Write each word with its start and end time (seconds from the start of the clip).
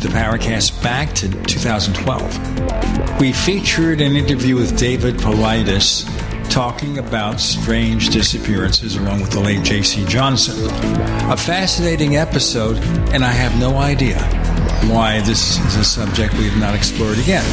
the 0.00 0.08
Paracast 0.08 0.82
back 0.82 1.12
to 1.14 1.28
2012, 1.28 3.20
we 3.20 3.32
featured 3.32 4.00
an 4.00 4.16
interview 4.16 4.54
with 4.54 4.78
David 4.78 5.16
Paulides 5.16 6.08
talking 6.50 6.98
about 6.98 7.40
strange 7.40 8.10
disappearances 8.10 8.96
along 8.96 9.20
with 9.20 9.30
the 9.30 9.40
late 9.40 9.62
J.C. 9.62 10.04
Johnson. 10.06 10.54
A 11.30 11.36
fascinating 11.36 12.16
episode, 12.16 12.76
and 13.12 13.24
I 13.24 13.32
have 13.32 13.58
no 13.58 13.76
idea 13.76 14.18
why 14.90 15.20
this 15.20 15.58
is 15.66 15.76
a 15.76 15.84
subject 15.84 16.32
we 16.34 16.48
have 16.48 16.58
not 16.58 16.74
explored 16.74 17.18
again. 17.18 17.44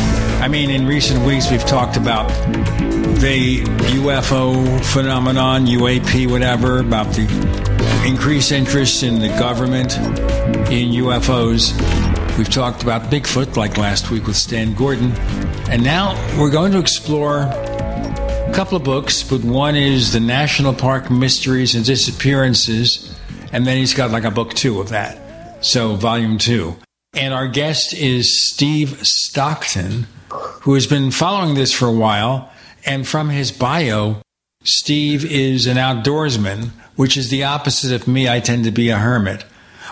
I 0.42 0.48
mean, 0.48 0.70
in 0.70 0.86
recent 0.86 1.26
weeks, 1.26 1.52
we've 1.52 1.66
talked 1.66 1.98
about 1.98 2.30
the 3.20 3.64
UFO 3.64 4.84
phenomenon, 4.86 5.66
UAP, 5.66 6.30
whatever, 6.30 6.80
about 6.80 7.08
the 7.14 7.24
increased 8.08 8.52
interest 8.52 9.04
in 9.04 9.20
the 9.20 9.28
government 9.28 9.98
in 10.72 10.92
UFOs. 10.92 11.74
We've 12.40 12.50
talked 12.50 12.84
about 12.84 13.12
Bigfoot, 13.12 13.58
like 13.58 13.76
last 13.76 14.12
week 14.12 14.26
with 14.26 14.38
Stan 14.38 14.74
Gordon. 14.74 15.12
And 15.70 15.84
now 15.84 16.16
we're 16.40 16.50
going 16.50 16.72
to 16.72 16.80
explore 16.80 17.40
a 17.42 18.52
couple 18.54 18.78
of 18.78 18.86
books, 18.86 19.24
but 19.24 19.44
one 19.44 19.76
is 19.76 20.14
The 20.14 20.22
National 20.22 20.74
Park 20.74 21.12
Mysteries 21.12 21.76
and 21.76 21.84
Disappearances, 21.84 23.14
and 23.52 23.68
then 23.68 23.76
he's 23.76 23.94
got 23.94 24.12
like 24.12 24.24
a 24.24 24.32
book 24.32 24.54
two 24.54 24.80
of 24.80 24.88
that. 24.88 25.66
So, 25.66 25.96
volume 25.96 26.38
two. 26.38 26.78
And 27.14 27.34
our 27.34 27.50
guest 27.50 27.94
is 27.94 28.50
Steve 28.50 29.06
Stockton, 29.06 30.08
who 30.62 30.76
has 30.76 30.88
been 30.88 31.12
following 31.12 31.56
this 31.56 31.74
for 31.74 31.88
a 31.88 31.92
while. 31.92 32.50
And 32.86 33.06
from 33.06 33.28
his 33.28 33.52
bio, 33.52 34.22
Steve 34.64 35.30
is 35.30 35.68
an 35.68 35.76
outdoorsman, 35.76 36.70
which 36.96 37.18
is 37.18 37.32
the 37.32 37.44
opposite 37.44 37.92
of 37.92 38.08
me. 38.08 38.30
I 38.30 38.40
tend 38.40 38.64
to 38.64 38.72
be 38.72 38.88
a 38.88 38.98
hermit. 38.98 39.44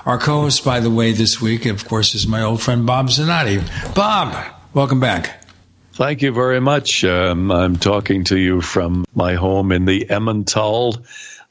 Our 0.07 0.17
co 0.17 0.43
host, 0.43 0.63
by 0.63 0.79
the 0.79 0.89
way, 0.89 1.11
this 1.11 1.41
week, 1.41 1.65
of 1.65 1.85
course, 1.85 2.15
is 2.15 2.25
my 2.25 2.41
old 2.41 2.61
friend 2.61 2.85
Bob 2.85 3.09
Zanotti. 3.09 3.61
Bob, 3.93 4.53
welcome 4.73 5.01
back. 5.01 5.43
Thank 5.91 6.21
you 6.21 6.31
very 6.31 6.61
much. 6.61 7.03
Um, 7.03 7.51
I'm 7.51 7.75
talking 7.75 8.23
to 8.23 8.37
you 8.37 8.61
from 8.61 9.03
my 9.15 9.33
home 9.33 9.73
in 9.73 9.83
the 9.83 10.05
Emmental 10.05 11.05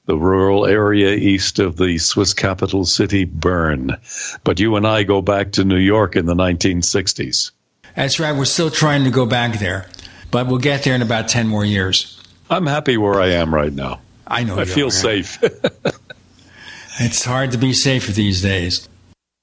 the 0.07 0.17
rural 0.17 0.65
area 0.65 1.11
east 1.11 1.59
of 1.59 1.77
the 1.77 1.99
Swiss 1.99 2.33
capital 2.33 2.87
city, 2.87 3.27
Bern. 3.27 3.95
But 4.43 4.59
you 4.59 4.77
and 4.77 4.87
I 4.87 5.03
go 5.03 5.21
back 5.21 5.53
to 5.53 5.65
New 5.65 5.77
York 5.77 6.17
in 6.17 6.25
the 6.25 6.35
1960s. 6.35 7.51
That's 7.95 8.19
right. 8.19 8.35
We're 8.35 8.47
still 8.47 8.71
trying 8.71 9.05
to 9.05 9.11
go 9.11 9.27
back 9.27 9.59
there, 9.59 9.87
but 10.31 10.47
we'll 10.47 10.61
get 10.61 10.83
there 10.83 10.95
in 10.95 11.03
about 11.03 11.29
10 11.29 11.47
more 11.47 11.65
years. 11.67 12.23
I'm 12.49 12.67
happy 12.67 12.97
where 12.97 13.21
I 13.21 13.33
am 13.33 13.55
right 13.55 13.73
now. 13.73 14.01
I 14.27 14.45
know. 14.45 14.59
I 14.59 14.65
feel 14.65 14.89
are. 14.89 14.91
safe. 14.91 15.43
it's 16.99 17.25
hard 17.25 17.53
to 17.53 17.59
be 17.59 17.73
safe 17.73 18.07
these 18.09 18.43
days. 18.43 18.89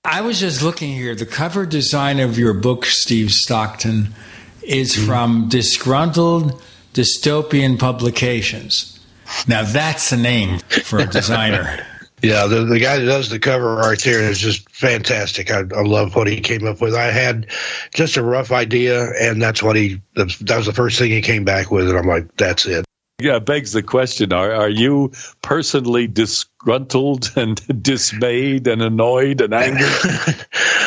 I 0.06 0.22
was 0.22 0.40
just 0.40 0.62
looking 0.62 0.94
here. 0.94 1.16
The 1.16 1.26
cover 1.26 1.66
design 1.66 2.20
of 2.20 2.38
your 2.38 2.54
book, 2.54 2.86
Steve 2.86 3.32
Stockton, 3.32 4.14
is 4.62 4.94
mm-hmm. 4.96 5.06
from 5.06 5.50
Disgruntled 5.50 6.62
Dystopian 6.94 7.80
Publications. 7.80 9.00
Now 9.48 9.64
that's 9.64 10.12
a 10.12 10.18
name 10.18 10.60
for 10.60 11.00
a 11.00 11.06
designer. 11.06 11.86
yeah, 12.22 12.48
the, 12.48 12.66
the 12.66 12.80
guy 12.80 13.00
that 13.00 13.06
does 13.06 13.30
the 13.30 13.40
cover 13.40 13.82
art 13.82 14.04
there 14.04 14.22
is 14.22 14.40
just 14.40 14.70
fantastic. 14.70 15.52
I, 15.52 15.60
I 15.60 15.82
love 15.82 16.16
what 16.16 16.28
he 16.28 16.40
came 16.40 16.68
up 16.68 16.82
with. 16.82 16.94
I 16.94 17.12
had 17.12 17.48
just 17.94 18.18
a 18.18 18.24
rough 18.24 18.52
idea, 18.52 19.10
and 19.20 19.42
that's 19.42 19.64
what 19.64 19.76
he 19.76 20.02
that 20.16 20.28
was 20.50 20.66
the 20.66 20.74
first 20.74 21.00
thing 21.00 21.12
he 21.12 21.22
came 21.22 21.46
back 21.46 21.72
with, 21.72 21.90
and 21.90 21.98
I'm 21.98 22.08
like, 22.08 22.36
that's 22.38 22.66
it. 22.66 22.86
Yeah, 23.24 23.40
begs 23.40 23.72
the 23.72 23.82
question: 23.82 24.34
Are 24.34 24.52
are 24.54 24.70
you 24.70 25.14
personally 25.42 26.08
disgruntled 26.08 27.32
and 27.38 27.82
dismayed 27.82 28.68
and 28.68 28.82
annoyed 28.82 29.40
and 29.40 29.54
angry? 29.54 29.86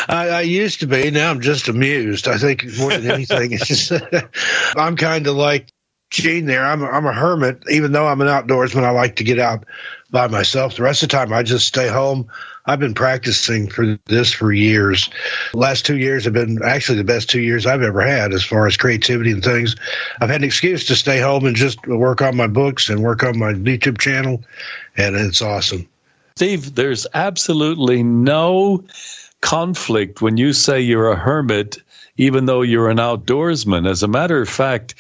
I, 0.09 0.29
I, 0.29 0.41
used 0.43 0.81
to 0.81 0.87
be. 0.87 1.11
Now 1.11 1.31
I'm 1.31 1.41
just 1.41 1.69
amused. 1.69 2.29
I 2.29 2.37
think 2.37 2.67
more 2.77 2.91
than 2.91 3.11
anything, 3.11 3.53
it's 3.53 3.67
just 3.67 3.91
I'm 4.77 4.97
kind 4.97 5.27
of 5.27 5.35
like 5.35 5.73
Gene 6.11 6.45
there. 6.45 6.63
I'm 6.63 6.83
a, 6.83 6.87
I'm 6.87 7.07
a 7.07 7.13
hermit, 7.15 7.63
even 7.71 7.93
though 7.93 8.07
I'm 8.07 8.21
an 8.21 8.29
outdoorsman. 8.29 8.85
I 8.85 8.91
like 8.91 9.17
to 9.17 9.25
get 9.25 9.39
out 9.39 9.65
by 10.11 10.27
myself. 10.27 10.77
The 10.77 10.83
rest 10.83 11.03
of 11.03 11.09
the 11.09 11.17
time, 11.17 11.33
I 11.33 11.43
just 11.43 11.67
stay 11.67 11.89
home. 11.89 12.29
I've 12.67 12.81
been 12.81 12.95
practicing 12.95 13.69
for 13.69 13.99
this 14.07 14.33
for 14.33 14.53
years. 14.53 15.09
The 15.53 15.59
last 15.59 15.87
two 15.87 15.97
years 15.97 16.25
have 16.25 16.33
been 16.33 16.59
actually 16.65 16.99
the 16.99 17.05
best 17.05 17.31
two 17.31 17.41
years 17.41 17.65
I've 17.65 17.83
ever 17.83 18.01
had 18.01 18.33
as 18.33 18.45
far 18.45 18.67
as 18.67 18.77
creativity 18.77 19.31
and 19.31 19.43
things. 19.43 19.77
I've 20.21 20.31
had 20.31 20.41
an 20.41 20.45
excuse 20.45 20.87
to 20.87 20.97
stay 20.97 21.21
home 21.21 21.47
and 21.47 21.55
just 21.55 21.87
work 21.87 22.23
on 22.23 22.37
my 22.37 22.49
books 22.49 22.89
and 22.89 23.03
work 23.03 23.23
on 23.23 23.39
my 23.39 23.53
YouTube 23.53 23.99
channel, 23.99 24.43
and 24.97 25.15
it's 25.15 25.43
awesome. 25.43 25.89
Steve, 26.35 26.75
there's 26.75 27.07
absolutely 27.15 28.03
no 28.03 28.85
conflict 29.41 30.21
when 30.21 30.37
you 30.37 30.53
say 30.53 30.81
you're 30.81 31.11
a 31.11 31.17
hermit 31.17 31.79
even 32.17 32.47
though 32.47 32.63
you're 32.63 32.91
an 32.91 32.97
outdoorsman. 32.97 33.89
As 33.89 34.03
a 34.03 34.09
matter 34.09 34.41
of 34.41 34.49
fact, 34.49 34.95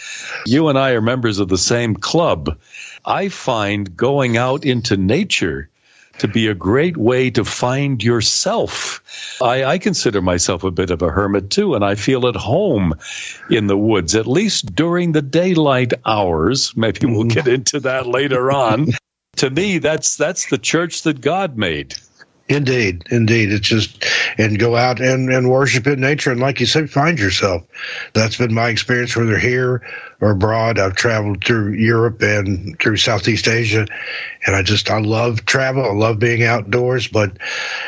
you 0.44 0.68
and 0.68 0.78
I 0.78 0.90
are 0.90 1.00
members 1.00 1.38
of 1.38 1.48
the 1.48 1.58
same 1.58 1.96
club. 1.96 2.58
I 3.04 3.28
find 3.28 3.96
going 3.96 4.36
out 4.36 4.64
into 4.64 4.96
nature 4.96 5.70
to 6.18 6.28
be 6.28 6.46
a 6.48 6.54
great 6.54 6.96
way 6.96 7.30
to 7.30 7.44
find 7.44 8.02
yourself. 8.02 9.02
I, 9.42 9.64
I, 9.64 9.78
consider 9.78 10.22
myself 10.22 10.64
a 10.64 10.70
bit 10.70 10.90
of 10.90 11.02
a 11.02 11.10
hermit 11.10 11.50
too, 11.50 11.74
and 11.74 11.84
I 11.84 11.94
feel 11.94 12.26
at 12.26 12.36
home 12.36 12.94
in 13.50 13.66
the 13.66 13.76
woods, 13.76 14.14
at 14.14 14.26
least 14.26 14.74
during 14.74 15.12
the 15.12 15.22
daylight 15.22 15.92
hours. 16.04 16.76
Maybe 16.76 17.06
we'll 17.06 17.20
mm-hmm. 17.20 17.28
get 17.28 17.48
into 17.48 17.80
that 17.80 18.06
later 18.06 18.50
on. 18.50 18.88
to 19.36 19.50
me, 19.50 19.78
that's 19.78 20.16
that's 20.16 20.48
the 20.50 20.58
church 20.58 21.02
that 21.02 21.20
God 21.20 21.56
made. 21.56 21.94
Indeed, 22.48 23.06
indeed. 23.10 23.52
It's 23.52 23.66
just 23.66 24.04
and 24.38 24.56
go 24.58 24.76
out 24.76 25.00
and, 25.00 25.32
and 25.32 25.50
worship 25.50 25.86
in 25.88 26.00
nature 26.00 26.30
and 26.30 26.40
like 26.40 26.60
you 26.60 26.66
said, 26.66 26.88
find 26.88 27.18
yourself. 27.18 27.64
That's 28.12 28.36
been 28.36 28.54
my 28.54 28.68
experience 28.68 29.16
whether 29.16 29.36
here 29.36 29.82
or 30.20 30.30
abroad. 30.30 30.78
I've 30.78 30.94
traveled 30.94 31.44
through 31.44 31.72
Europe 31.72 32.22
and 32.22 32.78
through 32.78 32.98
Southeast 32.98 33.48
Asia 33.48 33.88
and 34.46 34.54
I 34.54 34.62
just 34.62 34.88
I 34.90 35.00
love 35.00 35.44
travel. 35.44 35.84
I 35.84 35.92
love 35.92 36.20
being 36.20 36.44
outdoors, 36.44 37.08
but 37.08 37.36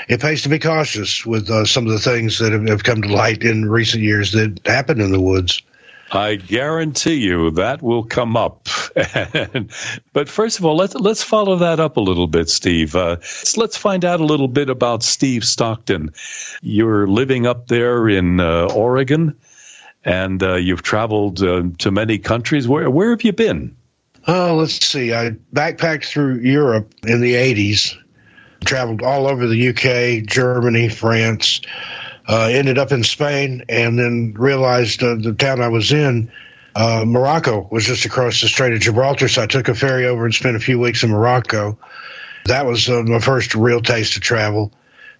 it 0.08 0.20
pays 0.20 0.42
to 0.42 0.48
be 0.48 0.58
cautious 0.58 1.24
with 1.24 1.48
uh, 1.48 1.64
some 1.64 1.86
of 1.86 1.92
the 1.92 2.00
things 2.00 2.40
that 2.40 2.52
have, 2.52 2.66
have 2.66 2.82
come 2.82 3.02
to 3.02 3.12
light 3.12 3.44
in 3.44 3.70
recent 3.70 4.02
years 4.02 4.32
that 4.32 4.60
happened 4.66 5.00
in 5.00 5.12
the 5.12 5.20
woods. 5.20 5.62
I 6.10 6.36
guarantee 6.36 7.14
you 7.14 7.50
that 7.52 7.82
will 7.82 8.04
come 8.04 8.36
up. 8.36 8.66
but 10.12 10.28
first 10.28 10.58
of 10.58 10.64
all, 10.64 10.76
let's 10.76 10.94
let's 10.94 11.22
follow 11.22 11.56
that 11.56 11.80
up 11.80 11.96
a 11.96 12.00
little 12.00 12.26
bit, 12.26 12.48
Steve. 12.48 12.96
Uh, 12.96 13.16
let's 13.56 13.76
find 13.76 14.04
out 14.04 14.20
a 14.20 14.24
little 14.24 14.48
bit 14.48 14.70
about 14.70 15.02
Steve 15.02 15.44
Stockton. 15.44 16.12
You're 16.62 17.06
living 17.06 17.46
up 17.46 17.68
there 17.68 18.08
in 18.08 18.40
uh, 18.40 18.68
Oregon, 18.74 19.36
and 20.04 20.42
uh, 20.42 20.54
you've 20.54 20.82
traveled 20.82 21.42
uh, 21.42 21.64
to 21.78 21.90
many 21.90 22.18
countries. 22.18 22.66
Where 22.66 22.88
where 22.88 23.10
have 23.10 23.22
you 23.22 23.32
been? 23.32 23.76
Oh, 24.26 24.56
let's 24.56 24.84
see. 24.84 25.12
I 25.12 25.30
backpacked 25.52 26.06
through 26.06 26.36
Europe 26.36 26.94
in 27.06 27.20
the 27.20 27.34
'80s. 27.34 27.96
Traveled 28.64 29.02
all 29.02 29.28
over 29.28 29.46
the 29.46 29.68
UK, 29.68 30.26
Germany, 30.26 30.88
France 30.88 31.60
uh, 32.28 32.48
ended 32.52 32.78
up 32.78 32.92
in 32.92 33.02
Spain, 33.02 33.64
and 33.68 33.98
then 33.98 34.34
realized 34.36 35.02
uh, 35.02 35.14
the 35.14 35.34
town 35.34 35.60
I 35.60 35.68
was 35.68 35.92
in, 35.92 36.30
uh, 36.74 37.04
Morocco, 37.06 37.66
was 37.70 37.86
just 37.86 38.04
across 38.04 38.40
the 38.40 38.48
Strait 38.48 38.74
of 38.74 38.80
Gibraltar. 38.80 39.28
So 39.28 39.42
I 39.42 39.46
took 39.46 39.68
a 39.68 39.74
ferry 39.74 40.06
over 40.06 40.24
and 40.24 40.34
spent 40.34 40.56
a 40.56 40.60
few 40.60 40.78
weeks 40.78 41.02
in 41.02 41.10
Morocco. 41.10 41.78
That 42.44 42.66
was 42.66 42.88
uh, 42.88 43.02
my 43.02 43.18
first 43.18 43.54
real 43.54 43.80
taste 43.80 44.16
of 44.16 44.22
travel, 44.22 44.72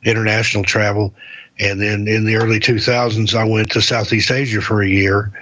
international 0.04 0.64
travel. 0.64 1.14
And 1.58 1.80
then 1.80 2.06
in 2.06 2.24
the 2.24 2.36
early 2.36 2.60
2000s, 2.60 3.34
I 3.34 3.44
went 3.44 3.72
to 3.72 3.80
Southeast 3.80 4.30
Asia 4.30 4.60
for 4.60 4.82
a 4.82 4.88
year 4.88 5.32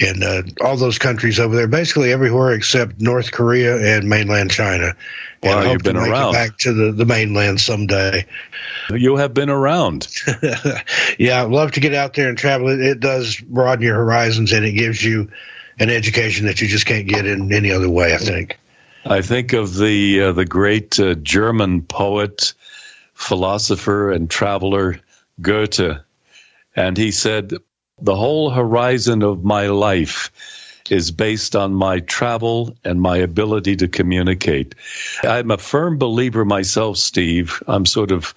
and 0.00 0.24
uh, 0.24 0.42
all 0.60 0.76
those 0.76 0.98
countries 0.98 1.38
over 1.38 1.54
there, 1.54 1.68
basically 1.68 2.12
everywhere 2.12 2.52
except 2.52 3.00
North 3.00 3.30
Korea 3.32 3.76
and 3.78 4.08
mainland 4.08 4.50
China. 4.50 4.94
Wow, 5.44 5.60
and 5.60 5.72
you've 5.72 5.82
been 5.82 5.96
around. 5.96 6.32
back 6.32 6.56
to 6.58 6.72
the, 6.72 6.92
the 6.92 7.04
mainland 7.04 7.60
someday. 7.60 8.26
You 8.90 9.16
have 9.16 9.34
been 9.34 9.50
around. 9.50 10.08
yeah, 11.18 11.42
I'd 11.42 11.50
love 11.50 11.72
to 11.72 11.80
get 11.80 11.94
out 11.94 12.14
there 12.14 12.28
and 12.28 12.38
travel. 12.38 12.68
It, 12.68 12.80
it 12.80 13.00
does 13.00 13.38
broaden 13.40 13.84
your 13.84 13.96
horizons 13.96 14.52
and 14.52 14.64
it 14.64 14.72
gives 14.72 15.02
you 15.02 15.30
an 15.78 15.90
education 15.90 16.46
that 16.46 16.60
you 16.60 16.68
just 16.68 16.86
can't 16.86 17.06
get 17.06 17.26
in 17.26 17.52
any 17.52 17.70
other 17.70 17.90
way. 17.90 18.14
I 18.14 18.18
think. 18.18 18.58
I 19.04 19.20
think 19.20 19.52
of 19.52 19.76
the 19.76 20.22
uh, 20.22 20.32
the 20.32 20.46
great 20.46 20.98
uh, 20.98 21.14
German 21.14 21.82
poet, 21.82 22.54
philosopher, 23.12 24.10
and 24.10 24.30
traveler 24.30 24.98
Goethe, 25.42 25.98
and 26.74 26.96
he 26.96 27.10
said, 27.10 27.52
"The 28.00 28.16
whole 28.16 28.50
horizon 28.50 29.22
of 29.22 29.44
my 29.44 29.66
life." 29.66 30.30
Is 30.90 31.10
based 31.10 31.56
on 31.56 31.74
my 31.74 32.00
travel 32.00 32.76
and 32.84 33.00
my 33.00 33.16
ability 33.16 33.76
to 33.76 33.88
communicate. 33.88 34.74
I'm 35.22 35.50
a 35.50 35.58
firm 35.58 35.98
believer 35.98 36.44
myself, 36.44 36.98
Steve. 36.98 37.62
I'm 37.66 37.86
sort 37.86 38.12
of 38.12 38.34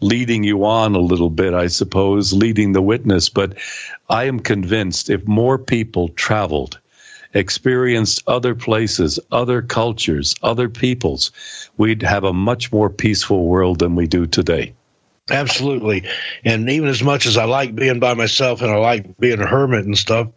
leading 0.00 0.44
you 0.44 0.64
on 0.64 0.94
a 0.94 1.00
little 1.00 1.30
bit, 1.30 1.54
I 1.54 1.68
suppose, 1.68 2.32
leading 2.32 2.72
the 2.72 2.82
witness. 2.82 3.28
But 3.28 3.58
I 4.08 4.24
am 4.24 4.40
convinced 4.40 5.10
if 5.10 5.26
more 5.26 5.58
people 5.58 6.08
traveled, 6.10 6.78
experienced 7.34 8.22
other 8.26 8.54
places, 8.54 9.20
other 9.30 9.62
cultures, 9.62 10.34
other 10.42 10.68
peoples, 10.68 11.32
we'd 11.76 12.02
have 12.02 12.24
a 12.24 12.32
much 12.32 12.72
more 12.72 12.90
peaceful 12.90 13.46
world 13.46 13.78
than 13.78 13.94
we 13.94 14.06
do 14.06 14.26
today. 14.26 14.74
Absolutely. 15.30 16.08
And 16.44 16.68
even 16.68 16.88
as 16.88 17.02
much 17.02 17.26
as 17.26 17.36
I 17.36 17.44
like 17.44 17.74
being 17.74 18.00
by 18.00 18.14
myself 18.14 18.62
and 18.62 18.70
I 18.70 18.76
like 18.76 19.18
being 19.18 19.40
a 19.40 19.46
hermit 19.46 19.84
and 19.84 19.96
stuff, 19.96 20.28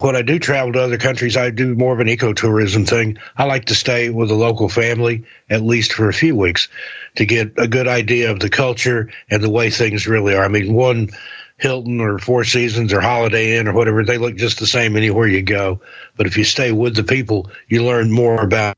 when 0.00 0.16
I 0.16 0.22
do 0.22 0.38
travel 0.38 0.72
to 0.72 0.82
other 0.82 0.96
countries, 0.96 1.36
I 1.36 1.50
do 1.50 1.74
more 1.74 1.92
of 1.92 2.00
an 2.00 2.06
ecotourism 2.06 2.88
thing. 2.88 3.18
I 3.36 3.44
like 3.44 3.66
to 3.66 3.74
stay 3.74 4.08
with 4.08 4.30
a 4.30 4.34
local 4.34 4.68
family 4.68 5.24
at 5.50 5.62
least 5.62 5.92
for 5.92 6.08
a 6.08 6.12
few 6.12 6.34
weeks 6.34 6.68
to 7.16 7.26
get 7.26 7.52
a 7.58 7.68
good 7.68 7.86
idea 7.86 8.30
of 8.30 8.40
the 8.40 8.48
culture 8.48 9.10
and 9.30 9.42
the 9.42 9.50
way 9.50 9.70
things 9.70 10.06
really 10.06 10.34
are. 10.34 10.44
I 10.44 10.48
mean, 10.48 10.72
one 10.72 11.10
Hilton 11.58 12.00
or 12.00 12.18
Four 12.18 12.44
Seasons 12.44 12.94
or 12.94 13.02
Holiday 13.02 13.58
Inn 13.58 13.68
or 13.68 13.74
whatever, 13.74 14.02
they 14.02 14.16
look 14.16 14.36
just 14.36 14.58
the 14.58 14.66
same 14.66 14.96
anywhere 14.96 15.28
you 15.28 15.42
go. 15.42 15.80
But 16.16 16.26
if 16.26 16.36
you 16.38 16.44
stay 16.44 16.72
with 16.72 16.96
the 16.96 17.04
people, 17.04 17.50
you 17.68 17.84
learn 17.84 18.10
more 18.10 18.40
about 18.42 18.76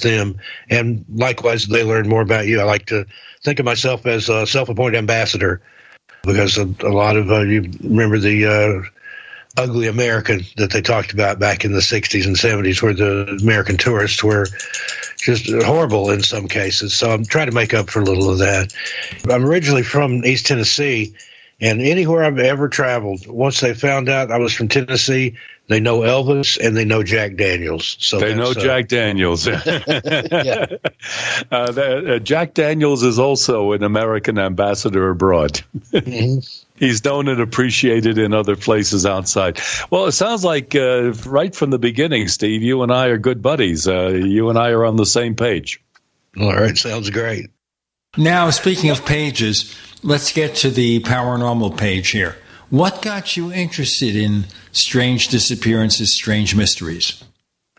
them. 0.00 0.38
And 0.70 1.04
likewise, 1.08 1.66
they 1.66 1.84
learn 1.84 2.08
more 2.08 2.22
about 2.22 2.48
you. 2.48 2.60
I 2.60 2.64
like 2.64 2.86
to 2.86 3.06
think 3.44 3.60
of 3.60 3.64
myself 3.64 4.06
as 4.06 4.28
a 4.28 4.44
self 4.46 4.68
appointed 4.68 4.98
ambassador 4.98 5.62
because 6.22 6.58
a, 6.58 6.64
a 6.80 6.90
lot 6.90 7.16
of 7.16 7.30
uh, 7.30 7.40
you 7.40 7.70
remember 7.82 8.18
the 8.18 8.46
uh, 8.46 8.93
ugly 9.56 9.86
American 9.86 10.44
that 10.56 10.70
they 10.70 10.82
talked 10.82 11.12
about 11.12 11.38
back 11.38 11.64
in 11.64 11.72
the 11.72 11.80
60s 11.80 12.26
and 12.26 12.36
70s, 12.36 12.82
where 12.82 12.94
the 12.94 13.38
American 13.40 13.76
tourists 13.76 14.22
were 14.22 14.46
just 15.18 15.50
horrible 15.64 16.10
in 16.10 16.22
some 16.22 16.48
cases. 16.48 16.94
So 16.94 17.10
I'm 17.10 17.24
trying 17.24 17.46
to 17.46 17.54
make 17.54 17.72
up 17.74 17.88
for 17.88 18.00
a 18.00 18.04
little 18.04 18.30
of 18.30 18.38
that. 18.38 18.74
I'm 19.30 19.44
originally 19.44 19.82
from 19.82 20.24
East 20.24 20.46
Tennessee, 20.46 21.14
and 21.60 21.80
anywhere 21.80 22.24
I've 22.24 22.38
ever 22.38 22.68
traveled, 22.68 23.26
once 23.26 23.60
they 23.60 23.74
found 23.74 24.08
out 24.08 24.30
I 24.30 24.38
was 24.38 24.52
from 24.52 24.68
Tennessee, 24.68 25.36
they 25.68 25.80
know 25.80 26.00
Elvis 26.00 26.58
and 26.58 26.76
they 26.76 26.84
know 26.84 27.02
Jack 27.02 27.36
Daniels. 27.36 27.96
So 28.00 28.18
they 28.18 28.34
know 28.34 28.50
uh, 28.50 28.54
Jack 28.54 28.88
Daniels. 28.88 29.46
yeah. 29.46 29.56
uh, 31.50 31.72
the, 31.72 32.16
uh, 32.16 32.18
Jack 32.18 32.52
Daniels 32.52 33.02
is 33.02 33.18
also 33.18 33.72
an 33.72 33.82
American 33.82 34.38
ambassador 34.38 35.08
abroad. 35.08 35.62
mm-hmm 35.90 36.63
he's 36.76 37.04
known 37.04 37.28
and 37.28 37.40
appreciated 37.40 38.18
in 38.18 38.34
other 38.34 38.56
places 38.56 39.06
outside. 39.06 39.60
Well, 39.90 40.06
it 40.06 40.12
sounds 40.12 40.44
like 40.44 40.74
uh, 40.74 41.12
right 41.26 41.54
from 41.54 41.70
the 41.70 41.78
beginning, 41.78 42.28
Steve, 42.28 42.62
you 42.62 42.82
and 42.82 42.92
I 42.92 43.06
are 43.06 43.18
good 43.18 43.42
buddies. 43.42 43.86
Uh, 43.86 44.08
you 44.08 44.50
and 44.50 44.58
I 44.58 44.70
are 44.70 44.84
on 44.84 44.96
the 44.96 45.06
same 45.06 45.34
page. 45.34 45.80
All 46.38 46.54
right, 46.54 46.76
sounds 46.76 47.10
great. 47.10 47.50
Now, 48.16 48.50
speaking 48.50 48.90
of 48.90 49.04
pages, 49.04 49.74
let's 50.02 50.32
get 50.32 50.54
to 50.56 50.70
the 50.70 51.00
paranormal 51.00 51.76
page 51.76 52.10
here. 52.10 52.36
What 52.70 53.02
got 53.02 53.36
you 53.36 53.52
interested 53.52 54.16
in 54.16 54.46
strange 54.72 55.28
disappearances, 55.28 56.16
strange 56.16 56.54
mysteries? 56.54 57.22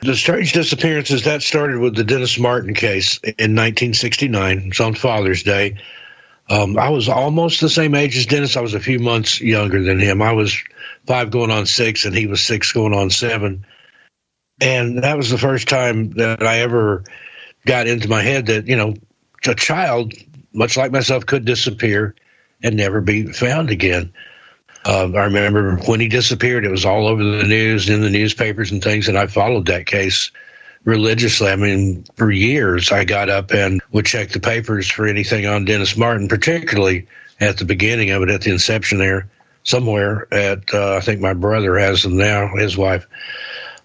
The 0.01 0.15
strange 0.15 0.53
disappearances 0.53 1.23
that 1.23 1.41
started 1.41 1.79
with 1.79 1.95
the 1.95 2.03
Dennis 2.03 2.37
Martin 2.37 2.73
case 2.73 3.17
in 3.23 3.55
1969. 3.55 4.67
It's 4.67 4.79
on 4.79 4.93
Father's 4.93 5.43
Day. 5.43 5.77
Um, 6.49 6.77
I 6.77 6.89
was 6.89 7.09
almost 7.09 7.61
the 7.61 7.69
same 7.69 7.95
age 7.95 8.17
as 8.17 8.27
Dennis. 8.27 8.55
I 8.55 8.61
was 8.61 8.75
a 8.75 8.79
few 8.79 8.99
months 8.99 9.41
younger 9.41 9.81
than 9.81 9.99
him. 9.99 10.21
I 10.21 10.33
was 10.33 10.55
five 11.07 11.31
going 11.31 11.51
on 11.51 11.65
six, 11.65 12.05
and 12.05 12.15
he 12.15 12.27
was 12.27 12.43
six 12.43 12.71
going 12.71 12.93
on 12.93 13.09
seven. 13.09 13.65
And 14.61 15.03
that 15.03 15.17
was 15.17 15.29
the 15.29 15.37
first 15.37 15.67
time 15.67 16.11
that 16.11 16.43
I 16.43 16.59
ever 16.59 17.03
got 17.65 17.87
into 17.87 18.07
my 18.07 18.21
head 18.21 18.45
that, 18.47 18.67
you 18.67 18.75
know, 18.75 18.93
a 19.47 19.55
child, 19.55 20.13
much 20.53 20.77
like 20.77 20.91
myself, 20.91 21.25
could 21.25 21.45
disappear 21.45 22.15
and 22.63 22.77
never 22.77 23.01
be 23.01 23.25
found 23.25 23.69
again. 23.69 24.13
Uh, 24.85 25.11
I 25.13 25.25
remember 25.25 25.77
when 25.77 25.99
he 25.99 26.07
disappeared, 26.07 26.63
it 26.63 26.71
was 26.71 26.85
all 26.85 27.07
over 27.07 27.23
the 27.23 27.43
news, 27.43 27.89
in 27.89 28.01
the 28.01 28.09
newspapers 28.09 28.71
and 28.71 28.83
things, 28.83 29.07
and 29.07 29.17
I 29.17 29.25
followed 29.25 29.65
that 29.65 29.87
case 29.87 30.31
religiously. 30.85 31.49
I 31.49 31.55
mean, 31.55 32.05
for 32.15 32.31
years, 32.31 32.91
I 32.91 33.03
got 33.03 33.29
up 33.29 33.51
and 33.51 33.81
would 33.91 34.05
check 34.05 34.29
the 34.29 34.39
papers 34.39 34.89
for 34.89 35.05
anything 35.05 35.45
on 35.45 35.65
Dennis 35.65 35.97
Martin, 35.97 36.27
particularly 36.27 37.07
at 37.39 37.57
the 37.57 37.65
beginning 37.65 38.11
of 38.11 38.21
it, 38.23 38.29
at 38.29 38.41
the 38.41 38.51
inception 38.51 38.99
there, 38.99 39.27
somewhere 39.63 40.33
at, 40.33 40.73
uh, 40.73 40.95
I 40.95 41.01
think 41.01 41.19
my 41.19 41.33
brother 41.33 41.77
has 41.77 42.03
them 42.03 42.17
now, 42.17 42.55
his 42.55 42.77
wife. 42.77 43.05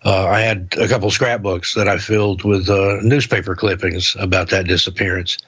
Uh, 0.05 0.27
I 0.27 0.41
had 0.41 0.73
a 0.79 0.89
couple 0.89 1.11
scrapbooks 1.11 1.75
that 1.75 1.89
I 1.89 1.99
filled 1.99 2.45
with 2.45 2.71
uh, 2.71 2.99
newspaper 3.03 3.55
clippings 3.57 4.17
about 4.19 4.51
that 4.51 4.67
disappearance. 4.67 5.39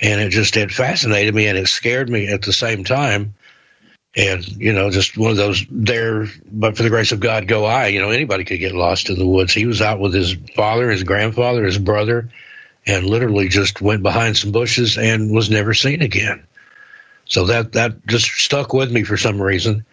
And 0.00 0.20
it 0.20 0.28
just, 0.30 0.56
it 0.56 0.70
fascinated 0.70 1.34
me 1.34 1.46
and 1.46 1.56
it 1.56 1.68
scared 1.68 2.10
me 2.10 2.28
at 2.28 2.42
the 2.42 2.52
same 2.52 2.84
time 2.84 3.34
and 4.16 4.46
you 4.56 4.72
know 4.72 4.90
just 4.90 5.18
one 5.18 5.30
of 5.30 5.36
those 5.36 5.64
there 5.70 6.26
but 6.50 6.76
for 6.76 6.82
the 6.82 6.88
grace 6.88 7.12
of 7.12 7.20
god 7.20 7.46
go 7.46 7.64
i. 7.64 7.88
You 7.88 8.00
know 8.00 8.10
anybody 8.10 8.44
could 8.44 8.58
get 8.58 8.74
lost 8.74 9.10
in 9.10 9.18
the 9.18 9.26
woods. 9.26 9.52
He 9.52 9.66
was 9.66 9.82
out 9.82 10.00
with 10.00 10.14
his 10.14 10.34
father 10.54 10.90
his 10.90 11.02
grandfather 11.02 11.64
his 11.64 11.78
brother 11.78 12.30
and 12.86 13.06
literally 13.06 13.48
just 13.48 13.80
went 13.80 14.02
behind 14.02 14.36
some 14.36 14.52
bushes 14.52 14.96
and 14.96 15.34
was 15.34 15.50
never 15.50 15.74
seen 15.74 16.02
again. 16.02 16.46
So 17.26 17.46
that 17.46 17.72
that 17.72 18.06
just 18.06 18.26
stuck 18.26 18.72
with 18.72 18.90
me 18.90 19.02
for 19.02 19.16
some 19.16 19.40
reason. 19.40 19.84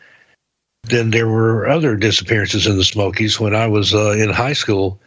Then 0.83 1.11
there 1.11 1.27
were 1.27 1.67
other 1.67 1.95
disappearances 1.95 2.67
in 2.67 2.77
the 2.77 2.83
smokies. 2.83 3.39
When 3.39 3.55
i 3.55 3.67
was 3.67 3.93
uh, 3.93 4.11
in 4.11 4.29
high 4.29 4.53
school 4.53 4.99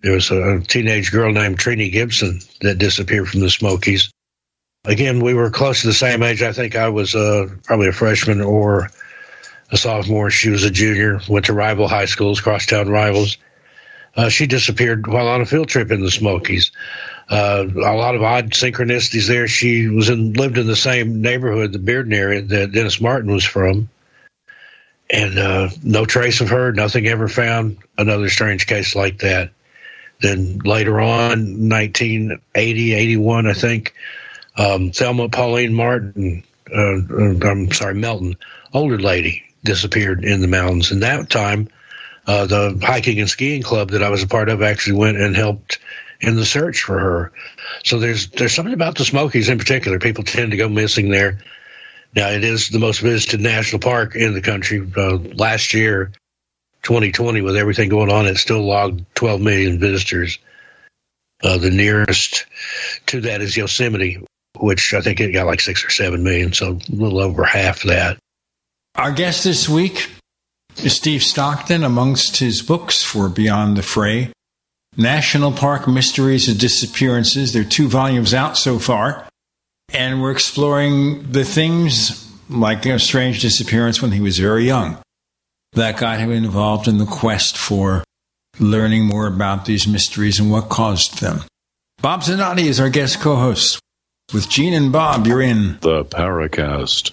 there 0.00 0.12
was 0.12 0.30
a 0.30 0.60
teenage 0.60 1.10
girl 1.10 1.32
named 1.32 1.58
Trenny 1.58 1.90
Gibson 1.90 2.40
that 2.60 2.78
disappeared 2.78 3.28
from 3.28 3.40
the 3.40 3.50
smokies 3.50 4.10
again, 4.86 5.20
we 5.20 5.34
were 5.34 5.50
close 5.50 5.82
to 5.82 5.88
the 5.88 5.92
same 5.92 6.22
age. 6.22 6.42
I 6.42 6.52
think 6.52 6.76
I 6.76 6.88
was 6.88 7.14
uh, 7.14 7.48
probably 7.64 7.88
a 7.88 7.92
freshman 7.92 8.40
or 8.40 8.88
a 9.70 9.76
sophomore. 9.76 10.30
She 10.30 10.50
was 10.50 10.64
a 10.64 10.70
junior, 10.70 11.20
went 11.28 11.46
to 11.46 11.52
rival 11.52 11.88
high 11.88 12.06
schools, 12.06 12.40
crosstown 12.40 12.88
rivals. 12.88 13.36
Uh, 14.16 14.30
she 14.30 14.46
disappeared 14.46 15.06
while 15.06 15.28
on 15.28 15.42
a 15.42 15.46
field 15.46 15.68
trip 15.68 15.90
in 15.90 16.00
the 16.00 16.10
Smokies. 16.10 16.72
Uh, 17.28 17.66
a 17.74 17.94
lot 17.94 18.14
of 18.14 18.22
odd 18.22 18.52
synchronicities 18.52 19.28
there. 19.28 19.46
She 19.48 19.88
was 19.88 20.08
in 20.08 20.32
lived 20.32 20.58
in 20.58 20.66
the 20.66 20.76
same 20.76 21.20
neighborhood, 21.20 21.72
the 21.72 21.78
Bearden 21.78 22.14
area 22.14 22.40
that 22.40 22.72
Dennis 22.72 23.00
Martin 23.00 23.30
was 23.30 23.44
from, 23.44 23.90
and 25.10 25.38
uh, 25.38 25.68
no 25.82 26.06
trace 26.06 26.40
of 26.40 26.48
her. 26.50 26.72
Nothing 26.72 27.06
ever 27.08 27.28
found. 27.28 27.78
Another 27.98 28.30
strange 28.30 28.66
case 28.66 28.94
like 28.94 29.18
that. 29.18 29.50
Then 30.20 30.60
later 30.64 30.98
on, 30.98 31.68
1980, 31.68 32.94
81, 32.94 33.46
I 33.46 33.52
think, 33.52 33.92
um, 34.56 34.90
Thelma 34.90 35.28
Pauline 35.28 35.74
Martin, 35.74 36.42
uh, 36.74 36.98
I'm 37.46 37.70
sorry, 37.72 37.94
Melton, 37.94 38.36
older 38.72 38.98
lady, 38.98 39.44
disappeared 39.64 40.24
in 40.24 40.40
the 40.40 40.48
mountains. 40.48 40.90
And 40.90 41.02
that 41.02 41.30
time, 41.30 41.68
uh, 42.26 42.46
the 42.46 42.78
hiking 42.82 43.20
and 43.20 43.28
skiing 43.28 43.62
club 43.62 43.90
that 43.90 44.02
I 44.02 44.10
was 44.10 44.22
a 44.22 44.28
part 44.28 44.48
of 44.48 44.62
actually 44.62 44.98
went 44.98 45.18
and 45.18 45.36
helped 45.36 45.78
in 46.20 46.36
the 46.36 46.44
search 46.44 46.80
for 46.80 46.98
her. 46.98 47.32
So 47.84 47.98
there's 47.98 48.28
there's 48.28 48.54
something 48.54 48.74
about 48.74 48.96
the 48.96 49.04
Smokies 49.04 49.48
in 49.48 49.58
particular. 49.58 49.98
People 49.98 50.24
tend 50.24 50.50
to 50.50 50.56
go 50.56 50.68
missing 50.68 51.10
there. 51.10 51.38
Now 52.14 52.30
it 52.30 52.44
is 52.44 52.68
the 52.68 52.78
most 52.78 53.00
visited 53.00 53.40
national 53.40 53.80
park 53.80 54.16
in 54.16 54.32
the 54.32 54.40
country. 54.40 54.80
Uh, 54.96 55.18
last 55.34 55.74
year, 55.74 56.12
2020, 56.82 57.42
with 57.42 57.56
everything 57.56 57.88
going 57.88 58.10
on, 58.10 58.26
it 58.26 58.38
still 58.38 58.64
logged 58.64 59.04
12 59.14 59.40
million 59.40 59.78
visitors. 59.78 60.38
Uh, 61.42 61.58
the 61.58 61.70
nearest 61.70 62.46
to 63.06 63.20
that 63.22 63.42
is 63.42 63.56
Yosemite, 63.56 64.25
which 64.60 64.94
I 64.94 65.00
think 65.00 65.20
it 65.20 65.32
got 65.32 65.46
like 65.46 65.60
six 65.60 65.84
or 65.84 65.90
seven 65.90 66.22
million, 66.22 66.52
so 66.52 66.72
a 66.72 66.92
little 66.92 67.20
over 67.20 67.44
half 67.44 67.82
that. 67.82 68.18
Our 68.94 69.12
guest 69.12 69.44
this 69.44 69.68
week 69.68 70.10
is 70.82 70.94
Steve 70.94 71.22
Stockton, 71.22 71.84
amongst 71.84 72.38
his 72.38 72.62
books 72.62 73.02
for 73.02 73.28
Beyond 73.28 73.76
the 73.76 73.82
Fray. 73.82 74.32
National 74.96 75.52
Park 75.52 75.86
Mysteries 75.86 76.48
and 76.48 76.58
Disappearances. 76.58 77.52
There 77.52 77.62
are 77.62 77.66
two 77.66 77.88
volumes 77.88 78.32
out 78.32 78.56
so 78.56 78.78
far. 78.78 79.28
And 79.92 80.22
we're 80.22 80.32
exploring 80.32 81.30
the 81.32 81.44
things 81.44 82.26
like 82.48 82.86
a 82.86 82.98
strange 82.98 83.40
disappearance 83.40 84.00
when 84.00 84.12
he 84.12 84.20
was 84.20 84.38
very 84.38 84.64
young 84.64 84.98
that 85.72 85.98
got 85.98 86.18
him 86.18 86.32
involved 86.32 86.88
in 86.88 86.98
the 86.98 87.06
quest 87.06 87.56
for 87.56 88.02
learning 88.58 89.04
more 89.04 89.26
about 89.26 89.66
these 89.66 89.86
mysteries 89.86 90.40
and 90.40 90.50
what 90.50 90.68
caused 90.68 91.20
them. 91.20 91.42
Bob 92.00 92.22
Zanotti 92.22 92.64
is 92.64 92.80
our 92.80 92.88
guest 92.88 93.20
co 93.20 93.36
host. 93.36 93.78
With 94.34 94.48
Gene 94.48 94.74
and 94.74 94.90
Bob, 94.90 95.24
you're 95.28 95.40
in 95.40 95.78
the 95.82 96.04
Paracast. 96.04 97.12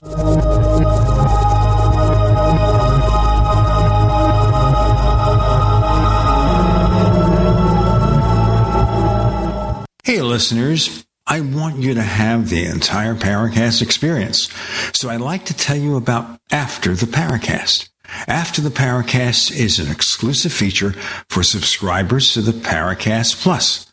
Hey, 10.03 10.21
listeners. 10.23 11.05
I 11.27 11.41
want 11.41 11.77
you 11.77 11.93
to 11.93 12.01
have 12.01 12.49
the 12.49 12.65
entire 12.65 13.13
Paracast 13.13 13.83
experience. 13.83 14.51
So 14.93 15.09
I'd 15.09 15.21
like 15.21 15.45
to 15.45 15.53
tell 15.53 15.77
you 15.77 15.95
about 15.95 16.39
After 16.51 16.95
the 16.95 17.05
Paracast. 17.05 17.89
After 18.27 18.59
the 18.59 18.69
Paracast 18.71 19.51
is 19.55 19.77
an 19.77 19.91
exclusive 19.91 20.51
feature 20.51 20.93
for 21.29 21.43
subscribers 21.43 22.33
to 22.33 22.41
the 22.41 22.53
Paracast 22.53 23.43
Plus 23.43 23.92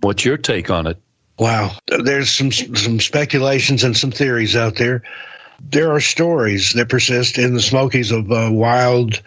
What's 0.00 0.24
your 0.24 0.36
take 0.36 0.70
on 0.70 0.86
it? 0.86 0.98
Wow. 1.38 1.72
There's 1.86 2.30
some 2.30 2.50
some 2.50 3.00
speculations 3.00 3.84
and 3.84 3.96
some 3.96 4.10
theories 4.10 4.56
out 4.56 4.76
there 4.76 5.02
there 5.60 5.92
are 5.92 6.00
stories 6.00 6.72
that 6.74 6.88
persist 6.88 7.38
in 7.38 7.54
the 7.54 7.60
Smokies 7.60 8.10
of 8.10 8.30
uh, 8.30 8.48
wild, 8.52 9.22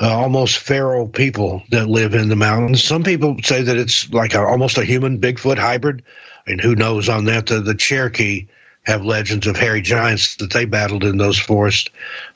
uh, 0.00 0.12
almost 0.12 0.58
feral 0.58 1.08
people 1.08 1.62
that 1.70 1.88
live 1.88 2.14
in 2.14 2.28
the 2.28 2.36
mountains. 2.36 2.84
Some 2.84 3.02
people 3.02 3.36
say 3.42 3.62
that 3.62 3.76
it's 3.76 4.10
like 4.12 4.34
a, 4.34 4.40
almost 4.40 4.78
a 4.78 4.84
human 4.84 5.20
Bigfoot 5.20 5.58
hybrid. 5.58 6.02
and 6.46 6.60
who 6.60 6.74
knows 6.74 7.08
on 7.08 7.24
that? 7.26 7.46
The, 7.46 7.60
the 7.60 7.74
Cherokee 7.74 8.48
have 8.84 9.04
legends 9.04 9.46
of 9.46 9.56
hairy 9.56 9.80
giants 9.80 10.36
that 10.36 10.52
they 10.52 10.66
battled 10.66 11.04
in 11.04 11.16
those 11.16 11.38
forests 11.38 11.88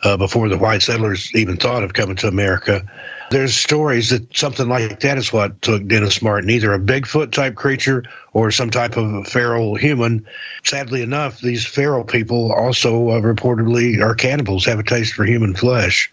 uh, 0.03 0.17
before 0.17 0.49
the 0.49 0.57
white 0.57 0.83
settlers 0.83 1.31
even 1.35 1.59
thought 1.59 1.85
of 1.85 1.93
coming 1.93 2.17
to 2.17 2.29
America. 2.29 2.87
There's 3.31 3.55
stories 3.55 4.11
that 4.11 4.35
something 4.37 4.69
like 4.69 5.01
that 5.01 5.19
is 5.19 5.33
what 5.33 5.61
took 5.61 5.87
Dennis 5.87 6.23
Martin, 6.23 6.49
either 6.49 6.73
a 6.73 6.79
Bigfoot 6.79 7.31
type 7.31 7.55
creature 7.55 8.05
or 8.33 8.51
some 8.51 8.71
type 8.71 8.97
of 8.97 9.27
feral 9.27 9.75
human. 9.75 10.27
Sadly 10.65 11.03
enough, 11.03 11.41
these 11.41 11.67
feral 11.67 12.05
people 12.05 12.53
also 12.53 13.11
uh, 13.11 13.21
reportedly 13.21 14.01
are 14.03 14.15
cannibals, 14.15 14.65
have 14.65 14.79
a 14.79 14.83
taste 14.83 15.15
for 15.15 15.25
human 15.25 15.55
flesh. 15.55 16.11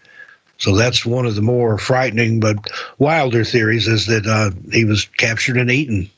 So 0.58 0.74
that's 0.74 1.06
one 1.06 1.26
of 1.26 1.34
the 1.34 1.42
more 1.42 1.78
frightening 1.78 2.40
but 2.40 2.70
wilder 2.98 3.44
theories 3.44 3.88
is 3.88 4.06
that 4.06 4.26
uh, 4.26 4.50
he 4.72 4.84
was 4.84 5.04
captured 5.04 5.56
and 5.56 5.70
eaten. 5.70 6.10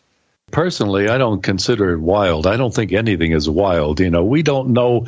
Personally, 0.50 1.08
I 1.08 1.18
don't 1.18 1.42
consider 1.42 1.92
it 1.92 2.00
wild. 2.00 2.46
I 2.46 2.56
don't 2.56 2.74
think 2.74 2.92
anything 2.92 3.32
is 3.32 3.48
wild. 3.48 4.00
You 4.00 4.10
know, 4.10 4.24
we 4.24 4.42
don't 4.42 4.70
know 4.70 5.06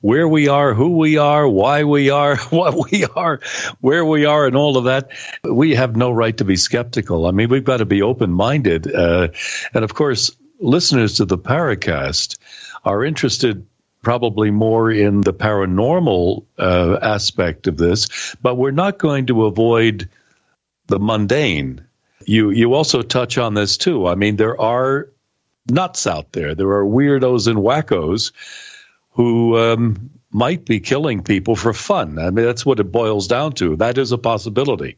where 0.00 0.28
we 0.28 0.48
are, 0.48 0.74
who 0.74 0.96
we 0.96 1.18
are, 1.18 1.48
why 1.48 1.84
we 1.84 2.10
are, 2.10 2.36
what 2.50 2.90
we 2.90 3.04
are, 3.04 3.40
where 3.80 4.04
we 4.04 4.26
are, 4.26 4.46
and 4.46 4.56
all 4.56 4.76
of 4.76 4.84
that. 4.84 5.10
We 5.42 5.74
have 5.74 5.96
no 5.96 6.12
right 6.12 6.36
to 6.36 6.44
be 6.44 6.56
skeptical. 6.56 7.26
I 7.26 7.32
mean, 7.32 7.48
we've 7.48 7.64
got 7.64 7.78
to 7.78 7.86
be 7.86 8.02
open 8.02 8.30
minded. 8.30 8.92
Uh, 8.92 9.28
and 9.74 9.84
of 9.84 9.94
course, 9.94 10.30
listeners 10.60 11.16
to 11.16 11.24
the 11.24 11.38
Paracast 11.38 12.38
are 12.84 13.04
interested 13.04 13.66
probably 14.02 14.52
more 14.52 14.90
in 14.90 15.20
the 15.22 15.34
paranormal 15.34 16.44
uh, 16.58 16.98
aspect 17.02 17.66
of 17.66 17.76
this, 17.76 18.36
but 18.40 18.54
we're 18.54 18.70
not 18.70 18.98
going 18.98 19.26
to 19.26 19.46
avoid 19.46 20.08
the 20.86 21.00
mundane 21.00 21.85
you 22.26 22.50
you 22.50 22.74
also 22.74 23.02
touch 23.02 23.38
on 23.38 23.54
this 23.54 23.76
too. 23.76 24.06
I 24.06 24.14
mean, 24.14 24.36
there 24.36 24.60
are 24.60 25.08
nuts 25.70 26.06
out 26.06 26.32
there. 26.32 26.54
There 26.54 26.70
are 26.70 26.84
weirdos 26.84 27.46
and 27.46 27.58
wackos 27.58 28.32
who 29.12 29.56
um, 29.56 30.10
might 30.30 30.64
be 30.64 30.80
killing 30.80 31.22
people 31.22 31.56
for 31.56 31.72
fun. 31.72 32.18
I 32.18 32.30
mean, 32.30 32.44
that's 32.44 32.66
what 32.66 32.80
it 32.80 32.92
boils 32.92 33.26
down 33.26 33.52
to. 33.54 33.76
That 33.76 33.98
is 33.98 34.12
a 34.12 34.18
possibility. 34.18 34.96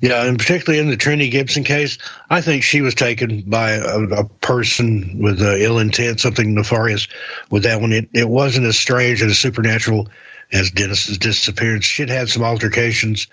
Yeah, 0.00 0.24
and 0.24 0.38
particularly 0.38 0.80
in 0.80 0.88
the 0.88 0.96
Trenny 0.96 1.30
Gibson 1.30 1.62
case, 1.62 1.98
I 2.30 2.40
think 2.40 2.62
she 2.62 2.80
was 2.80 2.94
taken 2.94 3.42
by 3.42 3.72
a, 3.72 3.98
a 3.98 4.24
person 4.24 5.18
with 5.18 5.42
uh, 5.42 5.56
ill 5.56 5.78
intent, 5.78 6.20
something 6.20 6.54
nefarious 6.54 7.06
with 7.50 7.64
that 7.64 7.82
one. 7.82 7.92
It, 7.92 8.08
it 8.14 8.28
wasn't 8.28 8.66
as 8.66 8.78
strange 8.78 9.20
and 9.20 9.30
as 9.30 9.38
supernatural 9.38 10.08
as 10.52 10.70
Dennis's 10.70 11.18
disappearance. 11.18 11.84
She'd 11.84 12.08
had 12.08 12.30
some 12.30 12.42
altercations 12.42 13.26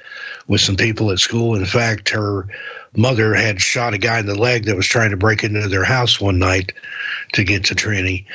with 0.48 0.60
some 0.60 0.76
people 0.76 1.10
at 1.12 1.20
school. 1.20 1.56
In 1.56 1.66
fact, 1.66 2.10
her 2.10 2.48
mother 2.98 3.34
had 3.34 3.62
shot 3.62 3.94
a 3.94 3.98
guy 3.98 4.20
in 4.20 4.26
the 4.26 4.36
leg 4.36 4.66
that 4.66 4.76
was 4.76 4.88
trying 4.88 5.12
to 5.12 5.18
break 5.18 5.44
into 5.44 5.68
their 5.70 5.84
house 5.84 6.20
one 6.20 6.40
night 6.40 6.74
to 7.34 7.44
get 7.44 7.66
to 7.66 7.76
Trenny. 7.76 8.26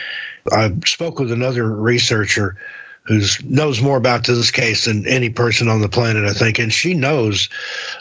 I 0.50 0.72
spoke 0.86 1.18
with 1.18 1.32
another 1.32 1.68
researcher 1.68 2.56
who 3.04 3.20
knows 3.44 3.82
more 3.82 3.96
about 3.96 4.24
this 4.24 4.52
case 4.52 4.84
than 4.84 5.08
any 5.08 5.28
person 5.28 5.68
on 5.68 5.80
the 5.80 5.88
planet, 5.88 6.24
I 6.24 6.32
think. 6.32 6.60
And 6.60 6.72
she 6.72 6.94
knows, 6.94 7.48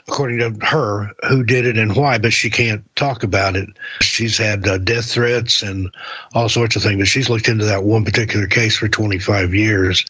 according 0.07 0.37
to 0.39 0.65
her, 0.65 1.11
who 1.27 1.43
did 1.43 1.65
it 1.65 1.77
and 1.79 1.95
why, 1.95 2.19
but 2.19 2.33
she 2.33 2.51
can't 2.51 2.83
talk 2.95 3.23
about 3.23 3.55
it. 3.55 3.67
She's 4.01 4.37
had 4.37 4.67
uh, 4.67 4.77
death 4.77 5.05
threats 5.05 5.63
and 5.63 5.91
all 6.35 6.49
sorts 6.49 6.75
of 6.75 6.83
things, 6.83 6.99
but 6.99 7.07
she's 7.07 7.31
looked 7.31 7.47
into 7.47 7.65
that 7.65 7.83
one 7.83 8.05
particular 8.05 8.45
case 8.45 8.77
for 8.77 8.87
25 8.87 9.55
years. 9.55 10.05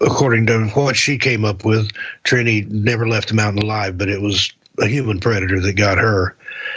According 0.00 0.46
to 0.46 0.66
what 0.68 0.96
she 0.96 1.18
came 1.18 1.44
up 1.44 1.64
with, 1.64 1.90
Trenny 2.24 2.68
never 2.68 3.08
left 3.08 3.28
the 3.28 3.34
mountain 3.34 3.62
alive, 3.62 3.98
but 3.98 4.08
it 4.08 4.20
was 4.20 4.52
a 4.82 4.88
human 4.88 5.20
predator 5.20 5.60
that 5.60 5.74
got 5.74 5.98
her. 5.98 6.36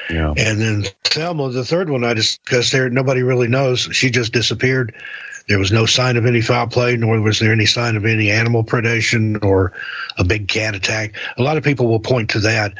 Yeah. 0.09 0.33
And 0.37 0.61
then 0.61 0.85
Thelma, 1.03 1.49
the 1.49 1.65
third 1.65 1.89
one 1.89 2.03
I 2.03 2.13
discussed 2.13 2.71
there, 2.71 2.89
nobody 2.89 3.23
really 3.23 3.47
knows. 3.47 3.81
She 3.81 4.09
just 4.09 4.31
disappeared. 4.31 4.95
There 5.47 5.59
was 5.59 5.71
no 5.71 5.85
sign 5.85 6.17
of 6.17 6.25
any 6.25 6.41
foul 6.41 6.67
play, 6.67 6.97
nor 6.97 7.19
was 7.21 7.39
there 7.39 7.51
any 7.51 7.65
sign 7.65 7.95
of 7.95 8.05
any 8.05 8.31
animal 8.31 8.63
predation 8.63 9.43
or 9.43 9.73
a 10.17 10.23
big 10.23 10.47
cat 10.47 10.75
attack. 10.75 11.15
A 11.37 11.43
lot 11.43 11.57
of 11.57 11.63
people 11.63 11.87
will 11.87 11.99
point 11.99 12.31
to 12.31 12.39
that. 12.41 12.73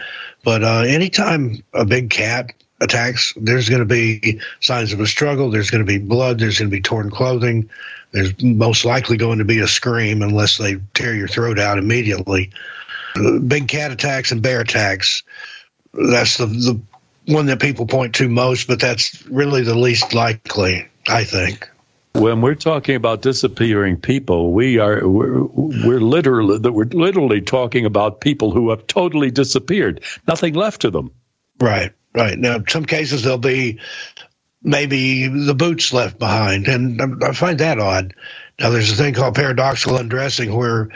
But 0.44 0.64
uh, 0.64 0.80
anytime 0.80 1.64
a 1.74 1.86
big 1.86 2.10
cat 2.10 2.54
attacks, 2.82 3.34
there's 3.36 3.70
going 3.70 3.80
to 3.80 3.86
be 3.86 4.42
signs 4.62 4.94
of 4.94 5.00
a 5.00 5.08
struggle. 5.08 5.52
There's 5.52 5.70
going 5.70 5.86
to 5.86 5.88
be 5.88 6.00
blood. 6.00 6.40
There's 6.40 6.58
going 6.58 6.70
to 6.70 6.76
be 6.76 6.82
torn 6.82 7.12
clothing. 7.12 7.70
There's 8.12 8.42
most 8.42 8.86
likely 8.86 9.18
going 9.18 9.40
to 9.40 9.46
be 9.46 9.60
a 9.60 9.68
scream 9.68 10.22
unless 10.22 10.58
they 10.58 10.78
tear 10.94 11.14
your 11.14 11.28
throat 11.28 11.60
out 11.60 11.78
immediately 11.78 12.52
big 13.16 13.68
cat 13.68 13.92
attacks 13.92 14.32
and 14.32 14.42
bear 14.42 14.62
attacks. 14.62 15.24
That's 15.94 16.38
the 16.38 16.46
the 16.46 16.82
one 17.28 17.48
that 17.48 17.60
people 17.60 17.88
point 17.88 18.16
to 18.16 18.30
most, 18.30 18.68
but 18.68 18.80
that's 18.80 19.26
really 19.28 19.64
the 19.64 19.76
least 19.76 20.14
likely, 20.14 20.88
I 21.08 21.24
think. 21.24 21.70
When 22.14 22.42
we're 22.42 22.56
talking 22.56 22.96
about 22.96 23.22
disappearing 23.22 23.98
people, 23.98 24.54
we 24.54 24.80
are 24.80 25.06
we're, 25.08 25.44
we're 25.44 26.00
literally 26.00 26.60
we're 26.60 26.86
literally 26.86 27.42
talking 27.42 27.86
about 27.86 28.22
people 28.22 28.52
who 28.52 28.70
have 28.70 28.88
totally 28.88 29.32
disappeared, 29.32 30.02
nothing 30.28 30.54
left 30.54 30.82
to 30.82 30.92
them. 30.92 31.12
Right, 31.60 31.92
right. 32.14 32.38
Now, 32.38 32.56
in 32.56 32.68
some 32.68 32.86
cases 32.86 33.24
there'll 33.24 33.38
be 33.38 33.80
maybe 34.62 35.28
the 35.28 35.56
boots 35.56 35.92
left 35.94 36.18
behind, 36.18 36.68
and 36.68 37.24
I 37.24 37.34
find 37.34 37.60
that 37.60 37.80
odd. 37.80 38.14
Now, 38.60 38.70
there's 38.70 38.92
a 38.92 38.96
thing 38.96 39.14
called 39.14 39.36
paradoxical 39.36 39.98
undressing 39.98 40.54
where 40.56 40.90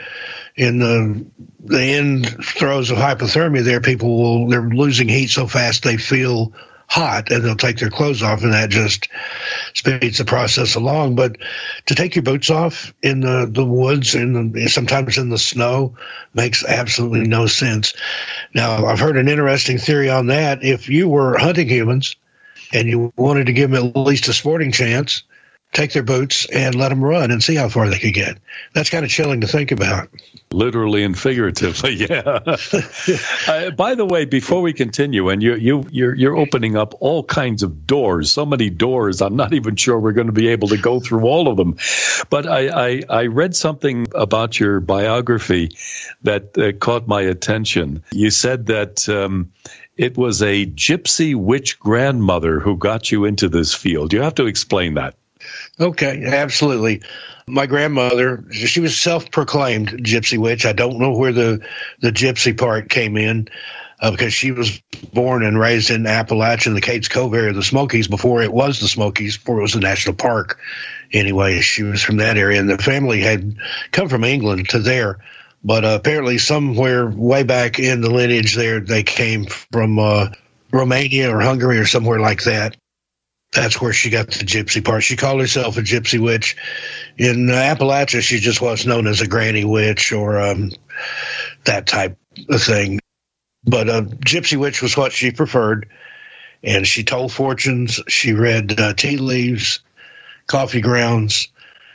in 0.56 0.78
the 0.78 1.26
the 1.60 1.82
end 1.82 2.44
throes 2.44 2.90
of 2.90 2.98
hypothermia 2.98 3.62
there 3.62 3.80
people 3.80 4.16
will 4.16 4.48
they're 4.48 4.68
losing 4.68 5.08
heat 5.08 5.28
so 5.28 5.46
fast 5.46 5.82
they 5.82 5.96
feel 5.96 6.52
hot 6.90 7.30
and 7.30 7.44
they'll 7.44 7.54
take 7.54 7.78
their 7.78 7.88
clothes 7.88 8.20
off 8.20 8.42
and 8.42 8.52
that 8.52 8.68
just 8.68 9.08
speeds 9.74 10.18
the 10.18 10.24
process 10.24 10.74
along. 10.74 11.14
But 11.14 11.36
to 11.86 11.94
take 11.94 12.16
your 12.16 12.24
boots 12.24 12.50
off 12.50 12.92
in 13.00 13.20
the, 13.20 13.48
the 13.48 13.64
woods 13.64 14.16
and 14.16 14.68
sometimes 14.68 15.16
in 15.16 15.28
the 15.28 15.38
snow 15.38 15.94
makes 16.34 16.64
absolutely 16.64 17.28
no 17.28 17.46
sense. 17.46 17.94
Now 18.52 18.86
i've 18.86 18.98
heard 18.98 19.16
an 19.16 19.28
interesting 19.28 19.78
theory 19.78 20.10
on 20.10 20.26
that. 20.26 20.64
If 20.64 20.88
you 20.88 21.08
were 21.08 21.38
hunting 21.38 21.68
humans 21.68 22.16
and 22.72 22.88
you 22.88 23.12
wanted 23.16 23.46
to 23.46 23.52
give 23.52 23.70
them 23.70 23.86
at 23.86 23.96
least 23.96 24.26
a 24.26 24.32
sporting 24.32 24.72
chance 24.72 25.22
take 25.72 25.92
their 25.92 26.02
boots 26.02 26.46
and 26.46 26.74
let 26.74 26.88
them 26.88 27.02
run 27.02 27.30
and 27.30 27.42
see 27.42 27.54
how 27.54 27.68
far 27.68 27.88
they 27.88 27.98
could 27.98 28.14
get. 28.14 28.38
That's 28.74 28.90
kind 28.90 29.04
of 29.04 29.10
chilling 29.10 29.42
to 29.42 29.46
think 29.46 29.70
about. 29.70 30.08
Literally 30.50 31.04
and 31.04 31.16
figuratively, 31.16 31.94
yeah. 32.10 32.22
uh, 33.46 33.70
by 33.70 33.94
the 33.94 34.04
way, 34.04 34.24
before 34.24 34.62
we 34.62 34.72
continue, 34.72 35.28
and 35.28 35.42
you 35.42 35.54
you 35.54 35.84
you're 35.90 36.14
you're 36.14 36.36
opening 36.36 36.76
up 36.76 36.94
all 37.00 37.22
kinds 37.22 37.62
of 37.62 37.86
doors, 37.86 38.32
so 38.32 38.44
many 38.44 38.68
doors. 38.68 39.22
I'm 39.22 39.36
not 39.36 39.54
even 39.54 39.76
sure 39.76 39.98
we're 39.98 40.12
going 40.12 40.26
to 40.26 40.32
be 40.32 40.48
able 40.48 40.68
to 40.68 40.76
go 40.76 40.98
through 40.98 41.24
all 41.24 41.48
of 41.48 41.56
them. 41.56 41.76
But 42.30 42.48
I 42.48 42.88
I, 42.88 43.02
I 43.08 43.26
read 43.26 43.54
something 43.54 44.08
about 44.12 44.58
your 44.58 44.80
biography 44.80 45.70
that 46.22 46.58
uh, 46.58 46.72
caught 46.72 47.06
my 47.06 47.22
attention. 47.22 48.02
You 48.12 48.30
said 48.30 48.66
that. 48.66 49.08
Um, 49.08 49.52
it 49.96 50.16
was 50.16 50.40
a 50.40 50.64
gypsy 50.64 51.34
witch 51.34 51.78
grandmother 51.78 52.58
who 52.58 52.78
got 52.78 53.12
you 53.12 53.26
into 53.26 53.50
this 53.50 53.74
field. 53.74 54.14
You 54.14 54.22
have 54.22 54.36
to 54.36 54.46
explain 54.46 54.94
that. 54.94 55.14
Okay, 55.80 56.24
absolutely. 56.26 57.02
My 57.46 57.66
grandmother, 57.66 58.44
she 58.52 58.80
was 58.80 58.98
self-proclaimed 59.00 59.88
gypsy 60.04 60.38
witch. 60.38 60.66
I 60.66 60.72
don't 60.72 61.00
know 61.00 61.12
where 61.16 61.32
the 61.32 61.66
the 62.00 62.12
gypsy 62.12 62.58
part 62.58 62.90
came 62.90 63.16
in. 63.16 63.48
Uh, 64.02 64.10
because 64.12 64.32
she 64.32 64.50
was 64.52 64.80
born 65.12 65.44
and 65.44 65.58
raised 65.58 65.90
in 65.90 66.04
Appalachia, 66.04 66.74
the 66.74 66.80
Cades 66.80 67.10
Cove 67.10 67.34
area 67.34 67.52
the 67.52 67.62
Smokies, 67.62 68.08
before 68.08 68.42
it 68.42 68.52
was 68.52 68.80
the 68.80 68.88
Smokies, 68.88 69.36
before 69.36 69.58
it 69.58 69.62
was 69.62 69.74
a 69.74 69.80
national 69.80 70.16
park. 70.16 70.58
Anyway, 71.12 71.60
she 71.60 71.82
was 71.82 72.02
from 72.02 72.16
that 72.18 72.38
area, 72.38 72.60
and 72.60 72.70
the 72.70 72.78
family 72.78 73.20
had 73.20 73.56
come 73.92 74.08
from 74.08 74.24
England 74.24 74.70
to 74.70 74.78
there 74.78 75.18
But 75.64 75.84
uh, 75.84 75.98
apparently, 76.00 76.38
somewhere 76.38 77.08
way 77.08 77.42
back 77.42 77.78
in 77.78 78.00
the 78.00 78.10
lineage, 78.10 78.54
there 78.56 78.80
they 78.80 79.02
came 79.02 79.46
from 79.46 79.98
uh, 79.98 80.28
Romania 80.72 81.34
or 81.34 81.40
Hungary 81.40 81.78
or 81.78 81.86
somewhere 81.86 82.20
like 82.20 82.44
that. 82.44 82.76
That's 83.52 83.80
where 83.80 83.92
she 83.92 84.10
got 84.10 84.28
the 84.28 84.44
gypsy 84.44 84.84
part. 84.84 85.02
She 85.02 85.16
called 85.16 85.40
herself 85.40 85.76
a 85.76 85.80
gypsy 85.80 86.20
witch. 86.20 86.56
In 87.18 87.46
Appalachia, 87.46 88.20
she 88.20 88.38
just 88.38 88.60
was 88.60 88.86
known 88.86 89.06
as 89.08 89.20
a 89.20 89.26
granny 89.26 89.64
witch 89.64 90.12
or 90.12 90.40
um, 90.40 90.70
that 91.64 91.86
type 91.86 92.16
of 92.48 92.62
thing. 92.62 93.00
But 93.64 93.88
uh, 93.88 94.02
gypsy 94.02 94.56
witch 94.56 94.82
was 94.82 94.96
what 94.96 95.12
she 95.12 95.32
preferred, 95.32 95.88
and 96.62 96.86
she 96.86 97.02
told 97.02 97.32
fortunes. 97.32 98.00
She 98.06 98.34
read 98.34 98.78
uh, 98.78 98.94
tea 98.94 99.16
leaves, 99.16 99.80
coffee 100.46 100.80
grounds, 100.80 101.48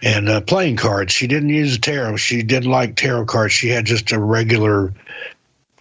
and 0.04 0.28
uh, 0.28 0.42
playing 0.42 0.76
cards. 0.76 1.14
She 1.14 1.28
didn't 1.28 1.50
use 1.50 1.80
tarot. 1.80 2.18
She 2.18 2.44
didn't 2.44 2.70
like 2.70 2.98
tarot 2.98 3.26
cards. 3.26 3.54
She 3.54 3.70
had 3.70 3.86
just 3.86 4.12
a 4.12 4.20
regular 4.20 4.94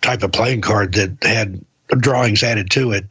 type 0.01 0.23
of 0.23 0.33
playing 0.33 0.61
card 0.61 0.95
that 0.95 1.23
had 1.23 1.65
drawings 1.89 2.43
added 2.45 2.71
to 2.71 2.93
it 2.93 3.07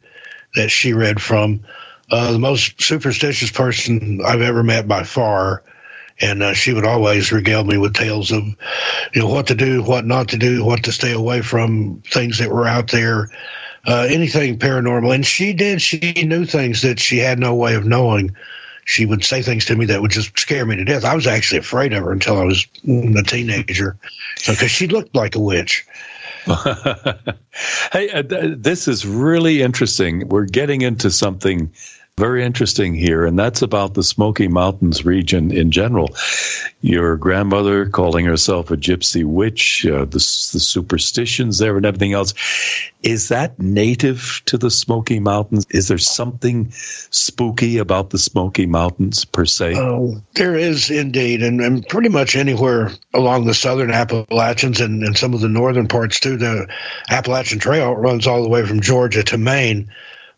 that 0.54 0.70
she 0.70 0.92
read 0.92 1.20
from 1.20 1.60
uh, 2.10 2.32
the 2.32 2.38
most 2.38 2.80
superstitious 2.82 3.50
person 3.50 4.20
I've 4.24 4.42
ever 4.42 4.62
met 4.62 4.86
by 4.88 5.04
far. 5.04 5.62
And 6.20 6.44
uh, 6.44 6.54
she 6.54 6.72
would 6.72 6.84
always 6.84 7.32
regale 7.32 7.64
me 7.64 7.76
with 7.76 7.94
tales 7.94 8.30
of, 8.30 8.44
you 8.44 9.20
know, 9.20 9.28
what 9.28 9.48
to 9.48 9.56
do, 9.56 9.82
what 9.82 10.06
not 10.06 10.28
to 10.28 10.36
do, 10.36 10.64
what 10.64 10.84
to 10.84 10.92
stay 10.92 11.12
away 11.12 11.42
from, 11.42 12.02
things 12.06 12.38
that 12.38 12.52
were 12.52 12.68
out 12.68 12.92
there, 12.92 13.30
uh, 13.84 14.06
anything 14.08 14.60
paranormal. 14.60 15.12
And 15.12 15.26
she 15.26 15.52
did. 15.54 15.82
She 15.82 16.24
knew 16.24 16.44
things 16.44 16.82
that 16.82 17.00
she 17.00 17.18
had 17.18 17.40
no 17.40 17.56
way 17.56 17.74
of 17.74 17.84
knowing. 17.84 18.36
She 18.84 19.06
would 19.06 19.24
say 19.24 19.42
things 19.42 19.64
to 19.64 19.74
me 19.74 19.86
that 19.86 20.02
would 20.02 20.12
just 20.12 20.38
scare 20.38 20.64
me 20.64 20.76
to 20.76 20.84
death. 20.84 21.04
I 21.04 21.16
was 21.16 21.26
actually 21.26 21.58
afraid 21.58 21.92
of 21.92 22.04
her 22.04 22.12
until 22.12 22.38
I 22.38 22.44
was 22.44 22.64
a 22.86 23.22
teenager, 23.24 23.96
because 24.46 24.70
she 24.70 24.86
looked 24.86 25.16
like 25.16 25.34
a 25.34 25.40
witch. 25.40 25.84
hey, 27.92 28.10
uh, 28.10 28.22
th- 28.22 28.58
this 28.58 28.88
is 28.88 29.06
really 29.06 29.62
interesting. 29.62 30.28
We're 30.28 30.44
getting 30.44 30.82
into 30.82 31.10
something 31.10 31.72
very 32.16 32.44
interesting 32.44 32.94
here, 32.94 33.26
and 33.26 33.36
that's 33.36 33.60
about 33.60 33.94
the 33.94 34.02
Smoky 34.04 34.46
Mountains 34.46 35.04
region 35.04 35.50
in 35.50 35.72
general. 35.72 36.14
Your 36.80 37.16
grandmother 37.16 37.86
calling 37.86 38.24
herself 38.24 38.70
a 38.70 38.76
gypsy 38.76 39.24
witch, 39.24 39.84
uh, 39.84 40.04
the, 40.04 40.12
the 40.12 40.60
superstitions 40.60 41.58
there, 41.58 41.76
and 41.76 41.84
everything 41.84 42.12
else. 42.12 42.32
Is 43.02 43.28
that 43.28 43.58
native 43.58 44.42
to 44.46 44.56
the 44.56 44.70
Smoky 44.70 45.18
Mountains? 45.18 45.66
Is 45.70 45.88
there 45.88 45.98
something 45.98 46.70
spooky 46.70 47.78
about 47.78 48.10
the 48.10 48.18
Smoky 48.18 48.66
Mountains 48.66 49.24
per 49.24 49.44
se? 49.44 49.74
Oh, 49.76 50.22
there 50.34 50.54
is 50.54 50.90
indeed, 50.90 51.42
and, 51.42 51.60
and 51.60 51.86
pretty 51.88 52.10
much 52.10 52.36
anywhere 52.36 52.92
along 53.12 53.46
the 53.46 53.54
southern 53.54 53.90
Appalachians 53.90 54.80
and, 54.80 55.02
and 55.02 55.18
some 55.18 55.34
of 55.34 55.40
the 55.40 55.48
northern 55.48 55.88
parts 55.88 56.20
too. 56.20 56.36
The 56.36 56.68
Appalachian 57.10 57.58
Trail 57.58 57.92
runs 57.92 58.28
all 58.28 58.44
the 58.44 58.48
way 58.48 58.64
from 58.64 58.80
Georgia 58.80 59.24
to 59.24 59.36
Maine 59.36 59.90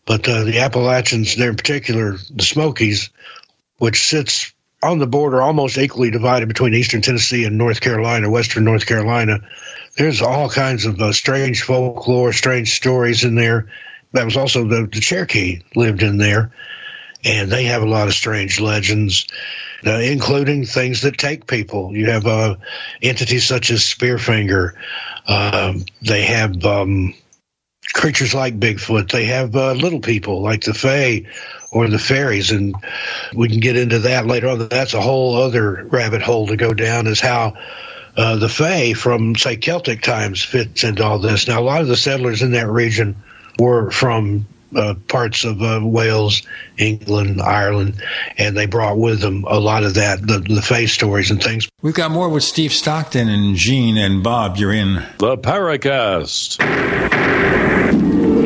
but 0.07 0.27
uh, 0.27 0.45
the 0.45 0.59
Appalachians, 0.59 1.35
there 1.35 1.49
in 1.49 1.57
particular, 1.57 2.13
the 2.33 2.43
Smokies, 2.43 3.11
which 3.77 4.07
sits 4.07 4.53
on 4.81 4.99
the 4.99 5.05
border 5.05 5.41
almost 5.41 5.77
equally 5.77 6.09
divided 6.09 6.47
between 6.47 6.73
eastern 6.73 7.01
Tennessee 7.01 7.43
and 7.43 7.57
North 7.57 7.81
Carolina, 7.81 8.29
western 8.29 8.63
North 8.63 8.85
Carolina. 8.85 9.41
There's 9.97 10.21
all 10.21 10.49
kinds 10.49 10.85
of 10.85 10.99
uh, 11.01 11.11
strange 11.11 11.63
folklore, 11.63 12.31
strange 12.31 12.75
stories 12.75 13.23
in 13.23 13.35
there. 13.35 13.69
That 14.13 14.23
was 14.25 14.37
also 14.37 14.65
the, 14.65 14.87
the 14.91 15.01
Cherokee 15.01 15.61
lived 15.75 16.01
in 16.03 16.17
there, 16.17 16.51
and 17.25 17.51
they 17.51 17.65
have 17.65 17.81
a 17.81 17.87
lot 17.89 18.07
of 18.07 18.13
strange 18.13 18.61
legends, 18.61 19.27
uh, 19.85 19.97
including 19.97 20.65
things 20.65 21.01
that 21.01 21.17
take 21.17 21.47
people. 21.47 21.93
You 21.93 22.11
have 22.11 22.25
uh, 22.25 22.55
entities 23.01 23.45
such 23.45 23.71
as 23.71 23.81
Spearfinger. 23.81 24.73
Um, 25.27 25.83
they 26.01 26.23
have 26.23 26.63
um, 26.63 27.13
creatures 27.93 28.33
like 28.33 28.59
Bigfoot. 28.59 29.11
They 29.11 29.25
have 29.25 29.55
uh, 29.55 29.73
little 29.73 29.99
people 29.99 30.41
like 30.41 30.63
the 30.63 30.73
Fae 30.73 31.23
or 31.71 31.87
the 31.87 31.99
fairies, 31.99 32.51
and 32.51 32.75
we 33.33 33.49
can 33.49 33.59
get 33.59 33.77
into 33.77 33.99
that 33.99 34.25
later 34.25 34.49
on. 34.49 34.67
That's 34.67 34.93
a 34.93 35.01
whole 35.01 35.35
other 35.35 35.85
rabbit 35.85 36.21
hole 36.21 36.47
to 36.47 36.55
go 36.55 36.73
down. 36.73 37.07
Is 37.07 37.19
how 37.19 37.57
uh, 38.15 38.37
the 38.37 38.49
Fae 38.49 38.93
from 38.93 39.35
say 39.35 39.57
Celtic 39.57 40.01
times 40.01 40.43
fits 40.43 40.83
into 40.83 41.03
all 41.03 41.19
this. 41.19 41.47
Now, 41.47 41.59
a 41.59 41.63
lot 41.63 41.81
of 41.81 41.87
the 41.87 41.97
settlers 41.97 42.41
in 42.41 42.51
that 42.51 42.67
region 42.67 43.15
were 43.59 43.91
from 43.91 44.47
uh, 44.75 44.95
parts 45.07 45.45
of 45.45 45.61
uh, 45.61 45.79
Wales, 45.81 46.41
England, 46.77 47.41
Ireland, 47.41 48.01
and 48.37 48.55
they 48.55 48.65
brought 48.65 48.97
with 48.97 49.21
them 49.21 49.45
a 49.47 49.59
lot 49.59 49.83
of 49.83 49.95
that, 49.95 50.25
the, 50.25 50.39
the 50.39 50.61
Fae 50.61 50.85
stories 50.85 51.31
and 51.31 51.41
things. 51.41 51.69
We've 51.81 51.93
got 51.93 52.11
more 52.11 52.29
with 52.29 52.43
Steve 52.43 52.73
Stockton 52.73 53.29
and 53.29 53.55
Gene 53.55 53.97
and 53.97 54.23
Bob. 54.23 54.57
You're 54.57 54.73
in 54.73 54.95
the 55.19 55.37
Paracast. 55.37 56.57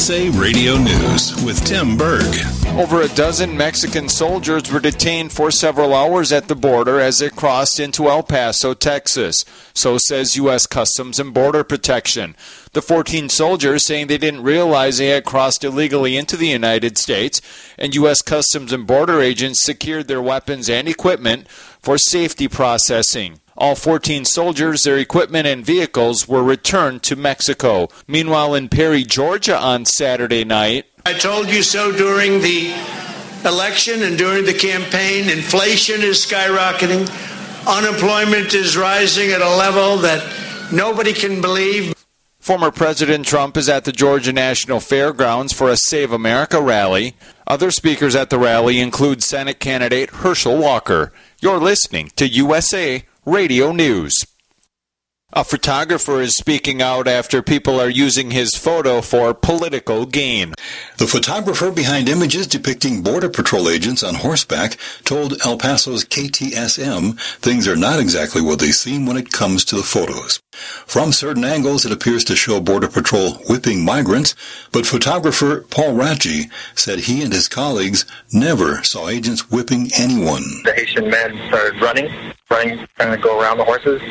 USA 0.00 0.30
Radio 0.30 0.78
News 0.78 1.44
with 1.44 1.62
Tim 1.66 1.94
Berg. 1.94 2.34
Over 2.68 3.02
a 3.02 3.08
dozen 3.08 3.54
Mexican 3.54 4.08
soldiers 4.08 4.72
were 4.72 4.80
detained 4.80 5.30
for 5.30 5.50
several 5.50 5.94
hours 5.94 6.32
at 6.32 6.48
the 6.48 6.54
border 6.54 6.98
as 6.98 7.18
they 7.18 7.28
crossed 7.28 7.78
into 7.78 8.08
El 8.08 8.22
Paso, 8.22 8.72
Texas. 8.72 9.44
So 9.74 9.98
says 9.98 10.36
U.S. 10.36 10.66
Customs 10.66 11.18
and 11.20 11.34
Border 11.34 11.64
Protection. 11.64 12.34
The 12.72 12.80
14 12.80 13.28
soldiers 13.28 13.86
saying 13.86 14.06
they 14.06 14.16
didn't 14.16 14.42
realize 14.42 14.96
they 14.96 15.08
had 15.08 15.26
crossed 15.26 15.64
illegally 15.64 16.16
into 16.16 16.38
the 16.38 16.48
United 16.48 16.96
States, 16.96 17.42
and 17.76 17.94
U.S. 17.96 18.22
Customs 18.22 18.72
and 18.72 18.86
Border 18.86 19.20
agents 19.20 19.62
secured 19.62 20.08
their 20.08 20.22
weapons 20.22 20.70
and 20.70 20.88
equipment 20.88 21.46
for 21.46 21.98
safety 21.98 22.48
processing. 22.48 23.40
All 23.60 23.74
14 23.74 24.24
soldiers, 24.24 24.84
their 24.84 24.96
equipment, 24.96 25.46
and 25.46 25.62
vehicles 25.62 26.26
were 26.26 26.42
returned 26.42 27.02
to 27.02 27.14
Mexico. 27.14 27.88
Meanwhile, 28.08 28.54
in 28.54 28.70
Perry, 28.70 29.04
Georgia 29.04 29.54
on 29.54 29.84
Saturday 29.84 30.44
night, 30.44 30.86
I 31.04 31.12
told 31.12 31.50
you 31.50 31.62
so 31.62 31.92
during 31.92 32.40
the 32.40 32.74
election 33.44 34.02
and 34.02 34.16
during 34.16 34.46
the 34.46 34.54
campaign. 34.54 35.28
Inflation 35.28 36.00
is 36.00 36.24
skyrocketing, 36.24 37.06
unemployment 37.68 38.54
is 38.54 38.78
rising 38.78 39.30
at 39.30 39.42
a 39.42 39.56
level 39.56 39.98
that 39.98 40.24
nobody 40.72 41.12
can 41.12 41.42
believe. 41.42 41.92
Former 42.38 42.70
President 42.70 43.26
Trump 43.26 43.58
is 43.58 43.68
at 43.68 43.84
the 43.84 43.92
Georgia 43.92 44.32
National 44.32 44.80
Fairgrounds 44.80 45.52
for 45.52 45.68
a 45.68 45.76
Save 45.76 46.12
America 46.12 46.62
rally. 46.62 47.14
Other 47.46 47.70
speakers 47.70 48.16
at 48.16 48.30
the 48.30 48.38
rally 48.38 48.80
include 48.80 49.22
Senate 49.22 49.60
candidate 49.60 50.08
Herschel 50.08 50.56
Walker. 50.56 51.12
You're 51.42 51.58
listening 51.58 52.10
to 52.16 52.26
USA 52.26 53.04
Radio 53.30 53.70
News. 53.70 54.29
A 55.32 55.44
photographer 55.44 56.20
is 56.20 56.34
speaking 56.34 56.82
out 56.82 57.06
after 57.06 57.40
people 57.40 57.78
are 57.80 57.88
using 57.88 58.32
his 58.32 58.56
photo 58.56 59.00
for 59.00 59.32
political 59.32 60.04
gain. 60.04 60.54
The 60.98 61.06
photographer 61.06 61.70
behind 61.70 62.08
images 62.08 62.48
depicting 62.48 63.02
Border 63.02 63.28
Patrol 63.28 63.68
agents 63.68 64.02
on 64.02 64.16
horseback 64.16 64.76
told 65.04 65.40
El 65.44 65.56
Paso's 65.56 66.04
KTSM 66.04 67.16
things 67.38 67.68
are 67.68 67.76
not 67.76 68.00
exactly 68.00 68.42
what 68.42 68.58
they 68.58 68.72
seem 68.72 69.06
when 69.06 69.16
it 69.16 69.30
comes 69.30 69.64
to 69.66 69.76
the 69.76 69.84
photos. 69.84 70.40
From 70.50 71.12
certain 71.12 71.44
angles, 71.44 71.86
it 71.86 71.92
appears 71.92 72.24
to 72.24 72.34
show 72.34 72.60
Border 72.60 72.88
Patrol 72.88 73.34
whipping 73.48 73.84
migrants, 73.84 74.34
but 74.72 74.84
photographer 74.84 75.64
Paul 75.70 75.94
Ratje 75.94 76.50
said 76.74 76.98
he 76.98 77.22
and 77.22 77.32
his 77.32 77.46
colleagues 77.46 78.04
never 78.32 78.82
saw 78.82 79.08
agents 79.08 79.48
whipping 79.48 79.92
anyone. 79.96 80.42
The 80.64 80.72
Haitian 80.72 81.08
men 81.08 81.40
started 81.46 81.80
running, 81.80 82.34
running, 82.50 82.84
trying 82.96 83.16
to 83.16 83.22
go 83.22 83.40
around 83.40 83.58
the 83.58 83.64
horses. 83.64 84.02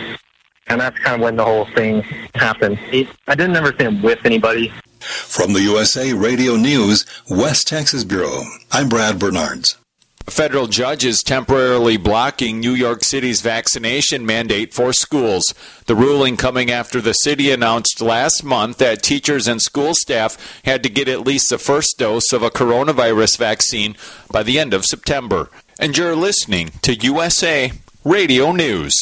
And 0.70 0.80
that's 0.80 0.98
kind 1.00 1.16
of 1.16 1.22
when 1.22 1.36
the 1.36 1.44
whole 1.44 1.66
thing 1.66 2.02
happened. 2.36 2.80
I 3.28 3.36
didn't 3.36 3.56
ever 3.56 3.74
see 3.78 3.86
him 3.86 4.02
whip 4.02 4.20
anybody. 4.24 4.72
From 5.00 5.54
the 5.54 5.62
USA 5.62 6.14
Radio 6.14 6.56
News, 6.56 7.06
West 7.30 7.68
Texas 7.68 8.04
Bureau, 8.04 8.44
I'm 8.72 8.88
Brad 8.90 9.18
Bernards. 9.18 9.78
A 10.28 10.32
federal 10.32 10.68
judge 10.68 11.04
is 11.06 11.24
temporarily 11.24 11.98
blocking 11.98 12.60
New 12.60 12.74
York 12.74 13.04
City's 13.04 13.42
vaccination 13.42 14.28
mandate 14.28 14.76
for 14.76 14.94
schools. 14.94 15.56
The 15.88 15.96
ruling 15.96 16.38
coming 16.38 16.70
after 16.70 17.02
the 17.02 17.14
city 17.14 17.50
announced 17.50 18.00
last 18.00 18.44
month 18.44 18.78
that 18.78 19.02
teachers 19.02 19.48
and 19.48 19.60
school 19.60 19.96
staff 19.96 20.62
had 20.66 20.84
to 20.84 20.90
get 20.90 21.08
at 21.08 21.26
least 21.26 21.50
the 21.50 21.58
first 21.58 21.96
dose 21.98 22.32
of 22.32 22.44
a 22.44 22.52
coronavirus 22.52 23.40
vaccine 23.40 23.96
by 24.30 24.44
the 24.44 24.60
end 24.60 24.76
of 24.76 24.86
September. 24.86 25.50
And 25.80 25.98
you're 25.98 26.16
listening 26.16 26.74
to 26.84 26.94
USA 26.94 27.72
Radio 28.04 28.52
News. 28.52 29.02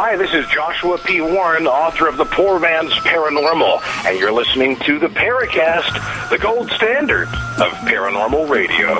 Hi, 0.00 0.14
this 0.14 0.32
is 0.32 0.46
Joshua 0.46 0.96
P. 0.96 1.20
Warren, 1.20 1.66
author 1.66 2.06
of 2.06 2.18
The 2.18 2.24
Poor 2.24 2.60
Man's 2.60 2.92
Paranormal, 3.00 3.82
and 4.06 4.16
you're 4.16 4.30
listening 4.30 4.76
to 4.84 4.96
the 5.00 5.08
Paracast, 5.08 6.30
the 6.30 6.38
gold 6.38 6.70
standard 6.70 7.26
of 7.26 7.72
paranormal 7.82 8.48
radio. 8.48 8.94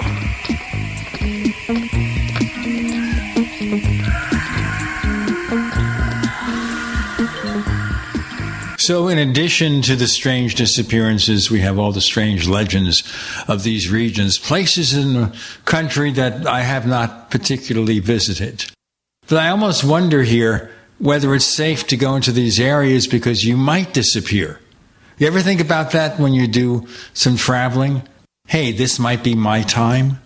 So, 8.79 9.07
in 9.07 9.19
addition 9.19 9.83
to 9.83 9.95
the 9.95 10.09
strange 10.09 10.57
disappearances, 10.57 11.49
we 11.49 11.61
have 11.61 11.79
all 11.79 11.93
the 11.93 12.01
strange 12.01 12.49
legends 12.49 13.05
of 13.47 13.63
these 13.63 13.89
regions, 13.89 14.37
places 14.37 14.95
in 14.95 15.15
the 15.15 15.39
country 15.65 16.11
that 16.11 16.45
I 16.45 16.63
have 16.63 16.89
not 16.89 17.31
particularly 17.31 18.01
visited. 18.01 18.65
But 19.29 19.39
I 19.39 19.51
almost 19.51 19.85
wonder 19.85 20.25
here 20.25 20.73
whether 20.99 21.35
it's 21.35 21.45
safe 21.45 21.87
to 21.89 21.97
go 21.97 22.17
into 22.17 22.33
these 22.33 22.59
areas 22.59 23.07
because 23.07 23.45
you 23.45 23.57
might 23.57 23.95
disappear. 23.95 24.61
You 25.19 25.27
ever 25.27 25.41
think 25.41 25.61
about 25.61 25.93
that 25.93 26.19
when 26.19 26.33
you 26.33 26.47
do 26.47 26.87
some 27.13 27.37
traveling? 27.37 28.03
Hey, 28.47 28.73
this 28.73 28.99
might 28.99 29.25
be 29.25 29.35
my 29.35 29.63
time. 29.63 30.21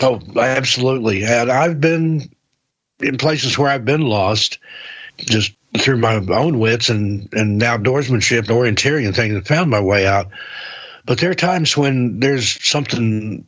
Oh, 0.00 0.20
absolutely. 0.36 1.24
And 1.24 1.50
I've 1.50 1.80
been 1.80 2.30
in 3.00 3.18
places 3.18 3.58
where 3.58 3.70
I've 3.70 3.84
been 3.84 4.02
lost 4.02 4.58
just 5.18 5.52
through 5.78 5.98
my 5.98 6.14
own 6.14 6.58
wits 6.58 6.88
and, 6.88 7.32
and 7.32 7.60
outdoorsmanship 7.60 8.38
and 8.38 8.48
orienteering 8.48 9.14
things 9.14 9.34
and 9.34 9.46
found 9.46 9.70
my 9.70 9.80
way 9.80 10.06
out. 10.06 10.28
But 11.04 11.18
there 11.18 11.30
are 11.30 11.34
times 11.34 11.76
when 11.76 12.20
there's 12.20 12.64
something 12.64 13.46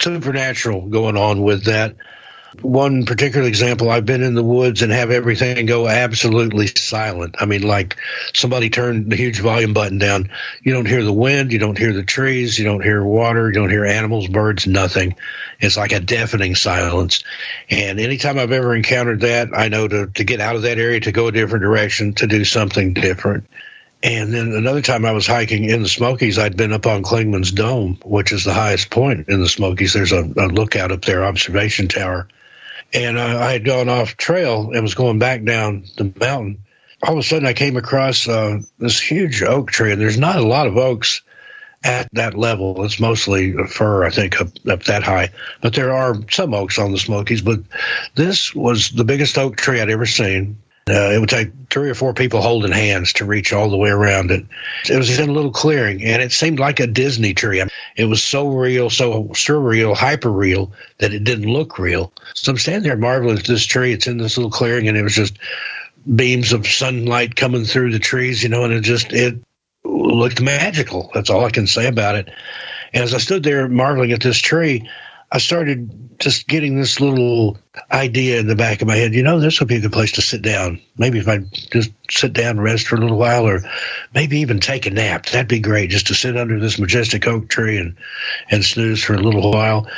supernatural 0.00 0.88
going 0.88 1.16
on 1.16 1.42
with 1.42 1.64
that 1.64 1.96
one 2.62 3.06
particular 3.06 3.46
example, 3.46 3.90
I've 3.90 4.06
been 4.06 4.22
in 4.22 4.34
the 4.34 4.42
woods 4.42 4.82
and 4.82 4.92
have 4.92 5.10
everything 5.10 5.66
go 5.66 5.86
absolutely 5.88 6.66
silent. 6.66 7.36
I 7.38 7.46
mean, 7.46 7.62
like 7.62 7.96
somebody 8.34 8.70
turned 8.70 9.10
the 9.10 9.16
huge 9.16 9.40
volume 9.40 9.72
button 9.72 9.98
down. 9.98 10.30
You 10.62 10.72
don't 10.72 10.86
hear 10.86 11.02
the 11.02 11.12
wind, 11.12 11.52
you 11.52 11.58
don't 11.58 11.78
hear 11.78 11.92
the 11.92 12.02
trees, 12.02 12.58
you 12.58 12.64
don't 12.64 12.82
hear 12.82 13.04
water, 13.04 13.48
you 13.48 13.54
don't 13.54 13.70
hear 13.70 13.84
animals, 13.84 14.28
birds, 14.28 14.66
nothing. 14.66 15.16
It's 15.60 15.76
like 15.76 15.92
a 15.92 16.00
deafening 16.00 16.54
silence. 16.54 17.24
And 17.70 18.00
anytime 18.00 18.38
I've 18.38 18.52
ever 18.52 18.74
encountered 18.74 19.20
that, 19.20 19.48
I 19.54 19.68
know 19.68 19.88
to, 19.88 20.06
to 20.08 20.24
get 20.24 20.40
out 20.40 20.56
of 20.56 20.62
that 20.62 20.78
area, 20.78 21.00
to 21.00 21.12
go 21.12 21.28
a 21.28 21.32
different 21.32 21.62
direction, 21.62 22.14
to 22.14 22.26
do 22.26 22.44
something 22.44 22.94
different. 22.94 23.46
And 24.02 24.32
then 24.32 24.52
another 24.52 24.82
time 24.82 25.04
I 25.04 25.12
was 25.12 25.26
hiking 25.26 25.64
in 25.64 25.82
the 25.82 25.88
Smokies, 25.88 26.38
I'd 26.38 26.56
been 26.56 26.72
up 26.72 26.86
on 26.86 27.02
Clingman's 27.02 27.50
Dome, 27.50 27.98
which 28.04 28.30
is 28.30 28.44
the 28.44 28.54
highest 28.54 28.90
point 28.90 29.28
in 29.28 29.40
the 29.40 29.48
Smokies. 29.48 29.94
There's 29.94 30.12
a, 30.12 30.22
a 30.22 30.48
lookout 30.48 30.92
up 30.92 31.04
there, 31.04 31.24
observation 31.24 31.88
tower 31.88 32.28
and 32.96 33.18
uh, 33.18 33.38
I 33.38 33.52
had 33.52 33.64
gone 33.64 33.88
off 33.88 34.16
trail 34.16 34.70
and 34.72 34.82
was 34.82 34.94
going 34.94 35.18
back 35.18 35.44
down 35.44 35.84
the 35.96 36.12
mountain. 36.18 36.64
All 37.02 37.12
of 37.12 37.18
a 37.18 37.22
sudden, 37.22 37.46
I 37.46 37.52
came 37.52 37.76
across 37.76 38.26
uh, 38.26 38.60
this 38.78 38.98
huge 38.98 39.42
oak 39.42 39.70
tree, 39.70 39.92
and 39.92 40.00
there's 40.00 40.18
not 40.18 40.36
a 40.36 40.46
lot 40.46 40.66
of 40.66 40.78
oaks 40.78 41.20
at 41.84 42.08
that 42.14 42.34
level. 42.34 42.84
It's 42.84 42.98
mostly 42.98 43.52
fir, 43.66 44.04
I 44.04 44.10
think, 44.10 44.40
up, 44.40 44.48
up 44.66 44.84
that 44.84 45.02
high. 45.02 45.30
But 45.60 45.74
there 45.74 45.92
are 45.92 46.16
some 46.30 46.54
oaks 46.54 46.78
on 46.78 46.92
the 46.92 46.98
Smokies. 46.98 47.42
But 47.42 47.60
this 48.14 48.54
was 48.54 48.90
the 48.90 49.04
biggest 49.04 49.36
oak 49.36 49.56
tree 49.56 49.80
I'd 49.80 49.90
ever 49.90 50.06
seen. 50.06 50.58
Uh, 50.88 51.10
it 51.10 51.18
would 51.18 51.28
take 51.28 51.50
three 51.68 51.90
or 51.90 51.94
four 51.94 52.14
people 52.14 52.40
holding 52.40 52.70
hands 52.70 53.12
to 53.14 53.24
reach 53.24 53.52
all 53.52 53.68
the 53.68 53.76
way 53.76 53.90
around 53.90 54.30
it. 54.30 54.46
It 54.88 54.96
was 54.96 55.18
in 55.18 55.28
a 55.28 55.32
little 55.32 55.50
clearing, 55.50 56.04
and 56.04 56.22
it 56.22 56.30
seemed 56.30 56.60
like 56.60 56.78
a 56.78 56.86
Disney 56.86 57.34
tree. 57.34 57.60
It 57.96 58.04
was 58.04 58.22
so 58.22 58.48
real, 58.48 58.88
so 58.88 59.24
surreal, 59.30 59.96
hyper 59.96 60.30
real 60.30 60.72
that 60.98 61.12
it 61.12 61.24
didn't 61.24 61.52
look 61.52 61.80
real. 61.80 62.12
So 62.34 62.52
I'm 62.52 62.58
standing 62.58 62.84
there 62.84 62.96
marveling 62.96 63.38
at 63.38 63.46
this 63.46 63.66
tree. 63.66 63.92
It's 63.92 64.06
in 64.06 64.18
this 64.18 64.36
little 64.36 64.50
clearing, 64.50 64.86
and 64.86 64.96
it 64.96 65.02
was 65.02 65.14
just 65.16 65.36
beams 66.14 66.52
of 66.52 66.68
sunlight 66.68 67.34
coming 67.34 67.64
through 67.64 67.90
the 67.90 67.98
trees, 67.98 68.44
you 68.44 68.48
know, 68.48 68.62
and 68.62 68.72
it 68.72 68.82
just 68.82 69.12
it 69.12 69.42
looked 69.84 70.40
magical. 70.40 71.10
That's 71.14 71.30
all 71.30 71.44
I 71.44 71.50
can 71.50 71.66
say 71.66 71.88
about 71.88 72.14
it. 72.14 72.30
And 72.92 73.02
as 73.02 73.12
I 73.12 73.18
stood 73.18 73.42
there 73.42 73.68
marveling 73.68 74.12
at 74.12 74.22
this 74.22 74.38
tree, 74.38 74.88
I 75.30 75.38
started 75.38 76.18
just 76.18 76.46
getting 76.46 76.76
this 76.76 77.00
little 77.00 77.58
idea 77.90 78.38
in 78.38 78.46
the 78.46 78.54
back 78.54 78.80
of 78.80 78.88
my 78.88 78.96
head. 78.96 79.14
You 79.14 79.22
know, 79.22 79.40
this 79.40 79.58
would 79.58 79.68
be 79.68 79.76
a 79.76 79.80
good 79.80 79.92
place 79.92 80.12
to 80.12 80.22
sit 80.22 80.40
down. 80.40 80.80
Maybe 80.96 81.18
if 81.18 81.28
I 81.28 81.38
just 81.38 81.90
sit 82.08 82.32
down 82.32 82.50
and 82.50 82.62
rest 82.62 82.86
for 82.86 82.96
a 82.96 83.00
little 83.00 83.18
while, 83.18 83.46
or 83.46 83.60
maybe 84.14 84.38
even 84.40 84.60
take 84.60 84.86
a 84.86 84.90
nap. 84.90 85.26
That'd 85.26 85.48
be 85.48 85.60
great. 85.60 85.90
Just 85.90 86.06
to 86.08 86.14
sit 86.14 86.36
under 86.36 86.60
this 86.60 86.78
majestic 86.78 87.26
oak 87.26 87.48
tree 87.48 87.78
and 87.78 87.96
and 88.50 88.64
snooze 88.64 89.02
for 89.02 89.14
a 89.14 89.20
little 89.20 89.50
while. 89.50 89.88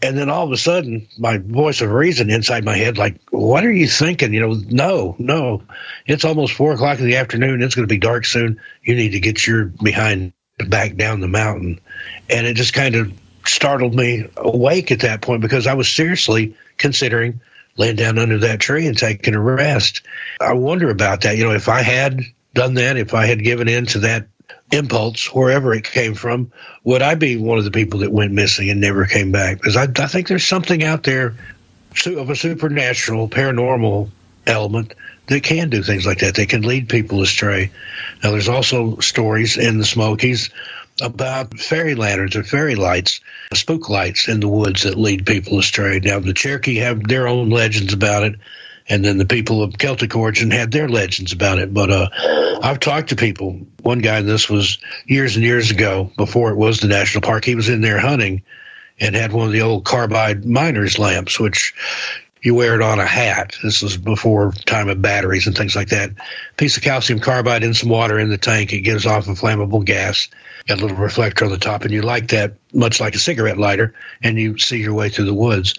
And 0.00 0.18
then 0.18 0.30
all 0.30 0.44
of 0.44 0.52
a 0.52 0.56
sudden, 0.56 1.06
my 1.16 1.38
voice 1.38 1.80
of 1.80 1.90
reason 1.90 2.28
inside 2.28 2.64
my 2.64 2.76
head, 2.76 2.98
like, 2.98 3.20
what 3.30 3.64
are 3.64 3.70
you 3.70 3.86
thinking? 3.86 4.34
You 4.34 4.40
know, 4.40 4.54
no, 4.68 5.16
no. 5.18 5.62
It's 6.06 6.24
almost 6.24 6.54
four 6.54 6.72
o'clock 6.72 6.98
in 6.98 7.06
the 7.06 7.16
afternoon. 7.16 7.62
It's 7.62 7.76
going 7.76 7.86
to 7.86 7.92
be 7.92 7.98
dark 7.98 8.24
soon. 8.24 8.60
You 8.82 8.96
need 8.96 9.10
to 9.10 9.20
get 9.20 9.46
your 9.46 9.66
behind 9.66 10.32
back 10.58 10.96
down 10.96 11.20
the 11.20 11.28
mountain. 11.28 11.80
And 12.28 12.46
it 12.48 12.54
just 12.54 12.74
kind 12.74 12.96
of 12.96 13.12
startled 13.46 13.94
me 13.94 14.28
awake 14.36 14.90
at 14.92 15.00
that 15.00 15.22
point 15.22 15.42
because 15.42 15.66
I 15.66 15.74
was 15.74 15.88
seriously 15.88 16.56
considering 16.76 17.40
laying 17.76 17.96
down 17.96 18.18
under 18.18 18.38
that 18.38 18.60
tree 18.60 18.86
and 18.86 18.96
taking 18.96 19.34
a 19.34 19.40
rest. 19.40 20.02
I 20.40 20.52
wonder 20.52 20.90
about 20.90 21.22
that. 21.22 21.36
You 21.36 21.44
know, 21.44 21.52
if 21.52 21.68
I 21.68 21.82
had 21.82 22.20
done 22.54 22.74
that, 22.74 22.96
if 22.96 23.14
I 23.14 23.26
had 23.26 23.42
given 23.42 23.68
in 23.68 23.86
to 23.86 24.00
that 24.00 24.26
impulse, 24.70 25.26
wherever 25.32 25.74
it 25.74 25.84
came 25.84 26.14
from, 26.14 26.52
would 26.84 27.02
I 27.02 27.14
be 27.14 27.36
one 27.36 27.58
of 27.58 27.64
the 27.64 27.70
people 27.70 28.00
that 28.00 28.12
went 28.12 28.32
missing 28.32 28.70
and 28.70 28.80
never 28.80 29.06
came 29.06 29.32
back? 29.32 29.58
Because 29.58 29.76
I, 29.76 29.84
I 29.84 30.06
think 30.06 30.28
there's 30.28 30.46
something 30.46 30.82
out 30.82 31.02
there 31.02 31.34
of 32.06 32.30
a 32.30 32.36
supernatural, 32.36 33.28
paranormal 33.28 34.10
element 34.46 34.94
that 35.26 35.42
can 35.42 35.70
do 35.70 35.82
things 35.82 36.06
like 36.06 36.18
that. 36.18 36.34
They 36.34 36.46
can 36.46 36.62
lead 36.62 36.88
people 36.88 37.22
astray. 37.22 37.70
Now, 38.22 38.30
there's 38.32 38.48
also 38.48 38.98
stories 38.98 39.56
in 39.56 39.78
the 39.78 39.84
Smokies 39.84 40.50
about 41.00 41.58
fairy 41.58 41.94
lanterns 41.94 42.36
or 42.36 42.44
fairy 42.44 42.74
lights, 42.74 43.20
spook 43.54 43.88
lights 43.88 44.28
in 44.28 44.40
the 44.40 44.48
woods 44.48 44.82
that 44.82 44.98
lead 44.98 45.26
people 45.26 45.58
astray. 45.58 46.00
Now, 46.00 46.18
the 46.20 46.34
Cherokee 46.34 46.76
have 46.76 47.06
their 47.06 47.26
own 47.26 47.50
legends 47.50 47.92
about 47.92 48.24
it, 48.24 48.36
and 48.88 49.04
then 49.04 49.18
the 49.18 49.26
people 49.26 49.62
of 49.62 49.78
Celtic 49.78 50.14
origin 50.16 50.50
had 50.50 50.70
their 50.70 50.88
legends 50.88 51.32
about 51.32 51.58
it. 51.58 51.72
But 51.72 51.90
uh, 51.90 52.08
I've 52.62 52.80
talked 52.80 53.10
to 53.10 53.16
people. 53.16 53.60
One 53.82 54.00
guy, 54.00 54.20
this 54.22 54.48
was 54.50 54.78
years 55.06 55.36
and 55.36 55.44
years 55.44 55.70
ago, 55.70 56.10
before 56.16 56.50
it 56.50 56.56
was 56.56 56.80
the 56.80 56.88
national 56.88 57.22
park, 57.22 57.44
he 57.44 57.54
was 57.54 57.68
in 57.68 57.80
there 57.80 57.98
hunting 57.98 58.42
and 59.00 59.16
had 59.16 59.32
one 59.32 59.46
of 59.46 59.52
the 59.52 59.62
old 59.62 59.84
carbide 59.84 60.44
miner's 60.44 60.98
lamps, 60.98 61.40
which 61.40 61.74
you 62.42 62.56
wear 62.56 62.74
it 62.74 62.82
on 62.82 62.98
a 62.98 63.06
hat. 63.06 63.56
This 63.62 63.82
was 63.82 63.96
before 63.96 64.52
time 64.52 64.88
of 64.88 65.00
batteries 65.00 65.46
and 65.46 65.56
things 65.56 65.76
like 65.76 65.90
that. 65.90 66.10
Piece 66.56 66.76
of 66.76 66.82
calcium 66.82 67.20
carbide 67.20 67.62
in 67.62 67.72
some 67.72 67.88
water 67.88 68.18
in 68.18 68.30
the 68.30 68.38
tank. 68.38 68.72
It 68.72 68.80
gives 68.80 69.06
off 69.06 69.28
a 69.28 69.30
flammable 69.30 69.84
gas. 69.84 70.28
Got 70.66 70.78
a 70.78 70.82
little 70.82 70.96
reflector 70.96 71.44
on 71.44 71.52
the 71.52 71.58
top, 71.58 71.82
and 71.82 71.92
you 71.92 72.02
light 72.02 72.28
that 72.28 72.54
much 72.72 73.00
like 73.00 73.14
a 73.14 73.20
cigarette 73.20 73.58
lighter, 73.58 73.94
and 74.22 74.38
you 74.38 74.58
see 74.58 74.78
your 74.78 74.94
way 74.94 75.08
through 75.08 75.24
the 75.26 75.34
woods. 75.34 75.74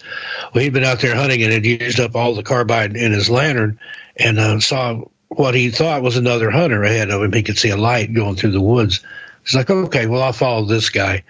Well, 0.54 0.64
he'd 0.64 0.72
been 0.72 0.84
out 0.84 1.00
there 1.00 1.14
hunting 1.14 1.42
and 1.42 1.52
had 1.52 1.66
used 1.66 2.00
up 2.00 2.16
all 2.16 2.34
the 2.34 2.42
carbide 2.42 2.96
in 2.96 3.12
his 3.12 3.30
lantern, 3.30 3.78
and 4.16 4.38
uh, 4.38 4.60
saw 4.60 5.02
what 5.28 5.54
he 5.54 5.70
thought 5.70 6.02
was 6.02 6.16
another 6.16 6.50
hunter 6.50 6.82
ahead 6.82 7.10
of 7.10 7.22
him. 7.22 7.32
He 7.32 7.42
could 7.42 7.58
see 7.58 7.70
a 7.70 7.76
light 7.76 8.12
going 8.12 8.36
through 8.36 8.52
the 8.52 8.60
woods. 8.60 9.00
He's 9.44 9.54
like, 9.54 9.68
okay, 9.68 10.06
well, 10.06 10.22
I'll 10.22 10.32
follow 10.32 10.64
this 10.64 10.88
guy 10.88 11.24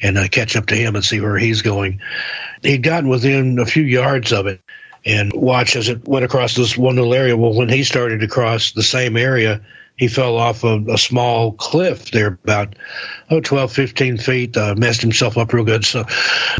and 0.00 0.16
uh, 0.16 0.28
catch 0.28 0.54
up 0.56 0.66
to 0.66 0.76
him 0.76 0.94
and 0.94 1.04
see 1.04 1.20
where 1.20 1.38
he's 1.38 1.62
going. 1.62 2.00
He'd 2.62 2.82
gotten 2.82 3.08
within 3.08 3.58
a 3.58 3.66
few 3.66 3.82
yards 3.82 4.32
of 4.32 4.46
it 4.46 4.60
and 5.06 5.32
watch 5.32 5.76
as 5.76 5.88
it 5.88 6.06
went 6.06 6.24
across 6.24 6.56
this 6.56 6.76
one 6.76 6.96
little 6.96 7.14
area. 7.14 7.36
Well, 7.36 7.54
when 7.54 7.68
he 7.68 7.84
started 7.84 8.20
to 8.20 8.28
cross 8.28 8.72
the 8.72 8.82
same 8.82 9.16
area, 9.16 9.62
he 9.96 10.08
fell 10.08 10.36
off 10.36 10.64
a, 10.64 10.84
a 10.88 10.98
small 10.98 11.52
cliff 11.52 12.10
there 12.10 12.38
about 12.44 12.74
oh 13.30 13.40
12 13.40 13.72
15 13.72 14.18
feet. 14.18 14.56
Uh, 14.56 14.74
messed 14.76 15.00
himself 15.00 15.38
up 15.38 15.52
real 15.52 15.64
good 15.64 15.84
so 15.84 16.04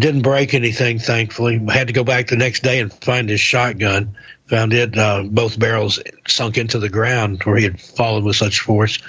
didn't 0.00 0.22
break 0.22 0.54
anything 0.54 0.98
thankfully. 0.98 1.60
Had 1.68 1.88
to 1.88 1.92
go 1.92 2.04
back 2.04 2.28
the 2.28 2.36
next 2.36 2.62
day 2.62 2.78
and 2.78 2.92
find 2.92 3.28
his 3.28 3.40
shotgun. 3.40 4.16
Found 4.46 4.72
it 4.72 4.96
uh, 4.96 5.24
both 5.24 5.58
barrels 5.58 6.00
sunk 6.28 6.56
into 6.56 6.78
the 6.78 6.88
ground 6.88 7.42
where 7.42 7.56
he 7.56 7.64
had 7.64 7.80
fallen 7.80 8.24
with 8.24 8.36
such 8.36 8.60
force. 8.60 9.00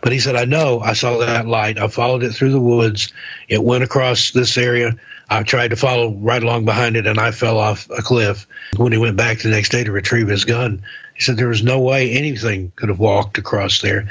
But 0.00 0.12
he 0.12 0.20
said 0.20 0.36
i 0.36 0.44
know. 0.44 0.78
I 0.78 0.92
saw 0.92 1.18
that 1.18 1.48
light. 1.48 1.76
I 1.76 1.88
followed 1.88 2.22
it 2.22 2.32
through 2.32 2.52
the 2.52 2.60
woods. 2.60 3.12
It 3.48 3.64
went 3.64 3.82
across 3.82 4.30
this 4.30 4.56
area 4.56 4.96
I 5.28 5.42
tried 5.42 5.68
to 5.68 5.76
follow 5.76 6.12
right 6.12 6.42
along 6.42 6.64
behind 6.64 6.96
it 6.96 7.06
and 7.06 7.18
I 7.18 7.32
fell 7.32 7.58
off 7.58 7.90
a 7.90 8.02
cliff. 8.02 8.46
When 8.76 8.92
he 8.92 8.98
went 8.98 9.16
back 9.16 9.38
the 9.38 9.48
next 9.48 9.70
day 9.70 9.82
to 9.84 9.92
retrieve 9.92 10.28
his 10.28 10.44
gun, 10.44 10.82
he 11.14 11.22
said 11.22 11.36
there 11.36 11.48
was 11.48 11.62
no 11.62 11.80
way 11.80 12.12
anything 12.12 12.72
could 12.76 12.90
have 12.90 12.98
walked 12.98 13.38
across 13.38 13.80
there, 13.80 14.08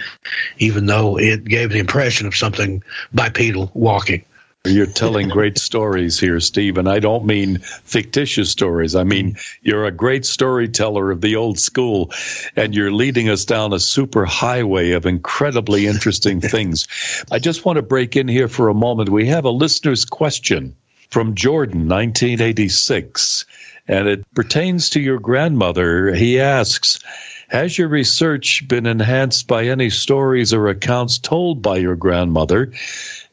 even 0.58 0.88
though 0.88 1.18
it 1.18 1.46
gave 1.46 1.72
the 1.72 1.80
impression 1.80 2.28
of 2.28 2.36
something 2.36 2.84
bipedal 3.14 3.72
walking. 3.74 4.26
You're 4.66 4.88
telling 4.88 5.30
great 5.30 5.60
stories 5.60 6.20
here, 6.20 6.40
Steve, 6.40 6.80
and 6.80 6.90
I 6.90 7.00
don't 7.00 7.26
mean 7.26 7.60
fictitious 7.60 8.50
stories. 8.50 8.96
I 8.96 9.04
mean, 9.04 9.38
you're 9.62 9.86
a 9.86 9.92
great 9.92 10.26
storyteller 10.26 11.12
of 11.12 11.22
the 11.22 11.36
old 11.36 11.60
school, 11.60 12.12
and 12.56 12.74
you're 12.74 12.92
leading 12.92 13.30
us 13.30 13.46
down 13.46 13.74
a 13.74 13.80
super 13.80 14.26
highway 14.26 14.92
of 14.92 15.06
incredibly 15.06 15.86
interesting 15.86 16.42
things. 16.42 16.88
I 17.32 17.38
just 17.38 17.64
want 17.64 17.76
to 17.78 17.84
break 17.84 18.16
in 18.16 18.28
here 18.28 18.48
for 18.48 18.70
a 18.70 18.74
moment. 18.74 19.10
We 19.10 19.28
have 19.28 19.46
a 19.46 19.52
listener's 19.52 20.04
question 20.04 20.76
from 21.10 21.36
Jordan, 21.36 21.88
1986 21.88 23.46
and 23.88 24.08
it 24.08 24.26
pertains 24.34 24.92
to 24.92 25.00
your 25.00 25.20
grandmother. 25.20 26.14
He 26.14 26.40
asks, 26.40 27.00
has 27.48 27.78
your 27.78 27.88
research 27.88 28.68
been 28.68 28.88
enhanced 28.88 29.48
by 29.48 29.66
any 29.66 29.92
stories 29.92 30.54
or 30.54 30.68
accounts 30.68 31.20
told 31.20 31.62
by 31.62 31.78
your 31.78 31.96
grandmother? 31.96 32.74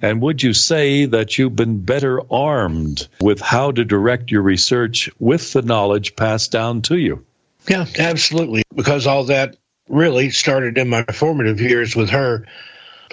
And 0.02 0.20
would 0.20 0.42
you 0.42 0.52
say 0.52 1.06
that 1.06 1.38
you've 1.38 1.56
been 1.56 1.80
better 1.80 2.20
armed 2.30 3.08
with 3.20 3.40
how 3.40 3.72
to 3.72 3.85
direct 3.85 4.30
your 4.30 4.42
research 4.42 5.08
with 5.18 5.52
the 5.52 5.62
knowledge 5.62 6.14
passed 6.14 6.52
down 6.52 6.82
to 6.82 6.98
you? 6.98 7.24
Yeah, 7.68 7.87
absolutely. 7.98 8.64
Because 8.74 9.06
all 9.06 9.24
that 9.24 9.56
really 9.88 10.30
started 10.30 10.76
in 10.76 10.88
my 10.88 11.04
formative 11.04 11.61
years 11.61 11.96
with 11.96 12.11
her. 12.11 12.46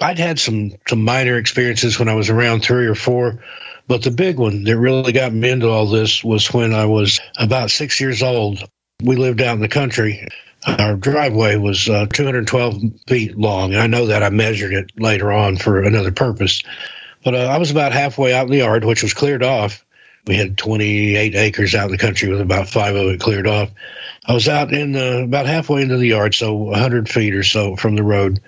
I'd 0.02 0.18
had 0.18 0.38
some 0.38 0.72
some 0.88 1.04
minor 1.04 1.36
experiences 1.36 1.98
when 1.98 2.08
I 2.08 2.14
was 2.14 2.30
around 2.30 2.62
three 2.62 2.86
or 2.86 2.94
four 2.94 3.38
but 3.90 4.02
the 4.02 4.10
big 4.12 4.38
one 4.38 4.62
that 4.62 4.78
really 4.78 5.10
got 5.10 5.32
me 5.32 5.50
into 5.50 5.68
all 5.68 5.84
this 5.84 6.22
was 6.22 6.54
when 6.54 6.72
I 6.72 6.84
was 6.84 7.18
about 7.36 7.72
six 7.72 8.00
years 8.00 8.22
old. 8.22 8.62
We 9.02 9.16
lived 9.16 9.40
out 9.40 9.56
in 9.56 9.60
the 9.60 9.66
country. 9.66 10.28
Our 10.64 10.94
driveway 10.94 11.56
was 11.56 11.88
uh, 11.88 12.06
212 12.06 12.82
feet 13.08 13.36
long. 13.36 13.74
I 13.74 13.88
know 13.88 14.06
that 14.06 14.22
I 14.22 14.30
measured 14.30 14.74
it 14.74 14.92
later 14.96 15.32
on 15.32 15.56
for 15.56 15.82
another 15.82 16.12
purpose. 16.12 16.62
But 17.24 17.34
uh, 17.34 17.38
I 17.38 17.58
was 17.58 17.72
about 17.72 17.90
halfway 17.90 18.32
out 18.32 18.44
in 18.44 18.52
the 18.52 18.58
yard, 18.58 18.84
which 18.84 19.02
was 19.02 19.12
cleared 19.12 19.42
off. 19.42 19.84
We 20.24 20.36
had 20.36 20.56
28 20.56 21.34
acres 21.34 21.74
out 21.74 21.86
in 21.86 21.90
the 21.90 21.98
country 21.98 22.28
with 22.28 22.40
about 22.40 22.68
five 22.68 22.94
of 22.94 23.08
it 23.08 23.18
cleared 23.18 23.48
off. 23.48 23.70
I 24.24 24.34
was 24.34 24.46
out 24.46 24.72
in 24.72 24.92
the, 24.92 25.24
about 25.24 25.46
halfway 25.46 25.82
into 25.82 25.96
the 25.96 26.06
yard, 26.06 26.36
so 26.36 26.54
100 26.54 27.08
feet 27.08 27.34
or 27.34 27.42
so 27.42 27.74
from 27.74 27.96
the 27.96 28.04
road, 28.04 28.38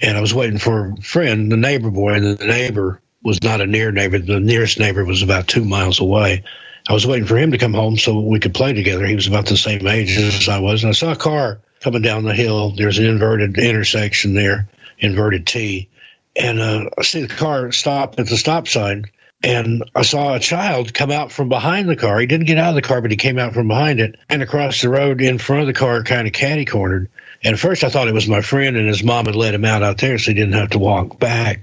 and 0.00 0.16
I 0.16 0.20
was 0.20 0.32
waiting 0.32 0.58
for 0.58 0.90
a 0.90 1.02
friend, 1.02 1.50
the 1.50 1.56
neighbor 1.56 1.90
boy, 1.90 2.12
and 2.12 2.38
the 2.38 2.46
neighbor 2.46 3.00
was 3.24 3.42
not 3.42 3.60
a 3.60 3.66
near 3.66 3.90
neighbor. 3.90 4.18
The 4.18 4.38
nearest 4.38 4.78
neighbor 4.78 5.04
was 5.04 5.22
about 5.22 5.48
two 5.48 5.64
miles 5.64 6.00
away. 6.00 6.44
I 6.88 6.92
was 6.92 7.06
waiting 7.06 7.26
for 7.26 7.38
him 7.38 7.52
to 7.52 7.58
come 7.58 7.72
home 7.72 7.96
so 7.96 8.20
we 8.20 8.38
could 8.38 8.54
play 8.54 8.74
together. 8.74 9.06
He 9.06 9.14
was 9.14 9.26
about 9.26 9.46
the 9.46 9.56
same 9.56 9.86
age 9.86 10.16
as 10.18 10.48
I 10.48 10.60
was. 10.60 10.84
And 10.84 10.90
I 10.90 10.92
saw 10.92 11.12
a 11.12 11.16
car 11.16 11.58
coming 11.80 12.02
down 12.02 12.24
the 12.24 12.34
hill. 12.34 12.74
There's 12.76 12.98
an 12.98 13.06
inverted 13.06 13.56
intersection 13.58 14.34
there, 14.34 14.68
inverted 14.98 15.46
T. 15.46 15.88
And 16.36 16.60
uh, 16.60 16.90
I 16.98 17.02
see 17.02 17.22
the 17.22 17.34
car 17.34 17.72
stop 17.72 18.18
at 18.18 18.28
the 18.28 18.36
stop 18.36 18.68
sign. 18.68 19.06
And 19.42 19.90
I 19.94 20.02
saw 20.02 20.34
a 20.34 20.40
child 20.40 20.92
come 20.92 21.10
out 21.10 21.32
from 21.32 21.48
behind 21.48 21.88
the 21.88 21.96
car. 21.96 22.18
He 22.18 22.26
didn't 22.26 22.46
get 22.46 22.58
out 22.58 22.70
of 22.70 22.74
the 22.76 22.82
car, 22.82 23.00
but 23.00 23.10
he 23.10 23.16
came 23.16 23.38
out 23.38 23.54
from 23.54 23.68
behind 23.68 24.00
it 24.00 24.16
and 24.28 24.42
across 24.42 24.80
the 24.80 24.88
road 24.88 25.20
in 25.20 25.38
front 25.38 25.62
of 25.62 25.66
the 25.66 25.74
car, 25.74 26.02
kind 26.02 26.26
of 26.26 26.32
catty 26.32 26.64
cornered. 26.64 27.10
And 27.44 27.52
at 27.52 27.60
first 27.60 27.84
I 27.84 27.90
thought 27.90 28.08
it 28.08 28.14
was 28.14 28.26
my 28.26 28.40
friend 28.40 28.76
and 28.76 28.88
his 28.88 29.04
mom 29.04 29.26
had 29.26 29.36
let 29.36 29.54
him 29.54 29.66
out 29.66 29.82
out 29.82 29.98
there 29.98 30.18
so 30.18 30.30
he 30.30 30.34
didn't 30.34 30.54
have 30.54 30.70
to 30.70 30.78
walk 30.78 31.18
back. 31.18 31.60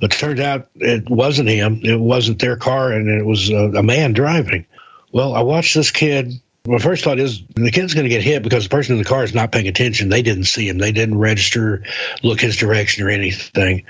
But 0.00 0.12
it 0.12 0.18
turned 0.18 0.40
out 0.40 0.68
it 0.74 1.08
wasn't 1.08 1.48
him. 1.48 1.80
It 1.84 2.00
wasn't 2.00 2.40
their 2.40 2.56
car, 2.56 2.92
and 2.92 3.08
it 3.08 3.24
was 3.24 3.50
a, 3.50 3.78
a 3.78 3.82
man 3.82 4.12
driving. 4.12 4.66
Well, 5.12 5.34
I 5.34 5.42
watched 5.42 5.74
this 5.74 5.90
kid. 5.90 6.32
My 6.66 6.78
first 6.78 7.04
thought 7.04 7.18
is 7.18 7.42
the 7.54 7.70
kid's 7.70 7.94
going 7.94 8.04
to 8.04 8.10
get 8.10 8.22
hit 8.22 8.42
because 8.42 8.64
the 8.64 8.70
person 8.70 8.94
in 8.94 9.02
the 9.02 9.08
car 9.08 9.24
is 9.24 9.34
not 9.34 9.52
paying 9.52 9.68
attention. 9.68 10.08
They 10.08 10.22
didn't 10.22 10.44
see 10.44 10.68
him. 10.68 10.78
They 10.78 10.92
didn't 10.92 11.18
register, 11.18 11.84
look 12.22 12.40
his 12.40 12.56
direction 12.56 13.04
or 13.04 13.10
anything. 13.10 13.84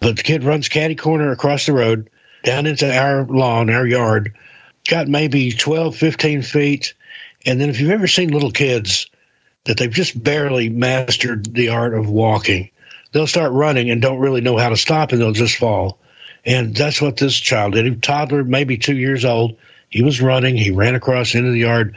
But 0.00 0.16
the 0.16 0.22
kid 0.22 0.44
runs 0.44 0.68
caddy 0.68 0.96
corner 0.96 1.30
across 1.30 1.66
the 1.66 1.72
road 1.72 2.10
down 2.42 2.66
into 2.66 2.90
our 2.90 3.24
lawn, 3.24 3.70
our 3.70 3.86
yard, 3.86 4.34
got 4.88 5.08
maybe 5.08 5.52
12, 5.52 5.96
15 5.96 6.42
feet. 6.42 6.94
And 7.46 7.60
then 7.60 7.68
if 7.68 7.80
you've 7.80 7.90
ever 7.90 8.06
seen 8.06 8.30
little 8.30 8.50
kids 8.50 9.09
that 9.64 9.76
they've 9.76 9.90
just 9.90 10.20
barely 10.22 10.68
mastered 10.68 11.52
the 11.52 11.70
art 11.70 11.94
of 11.94 12.08
walking, 12.08 12.70
they'll 13.12 13.26
start 13.26 13.52
running 13.52 13.90
and 13.90 14.00
don't 14.00 14.18
really 14.18 14.40
know 14.40 14.56
how 14.56 14.68
to 14.68 14.76
stop 14.76 15.12
and 15.12 15.20
they'll 15.20 15.32
just 15.32 15.56
fall. 15.56 15.98
And 16.44 16.74
that's 16.74 17.02
what 17.02 17.16
this 17.16 17.36
child 17.36 17.74
did. 17.74 17.86
A 17.86 17.96
toddler, 17.96 18.44
maybe 18.44 18.78
two 18.78 18.96
years 18.96 19.24
old. 19.24 19.56
He 19.88 20.02
was 20.02 20.22
running. 20.22 20.56
He 20.56 20.70
ran 20.70 20.94
across 20.94 21.34
into 21.34 21.50
the 21.50 21.58
yard 21.58 21.96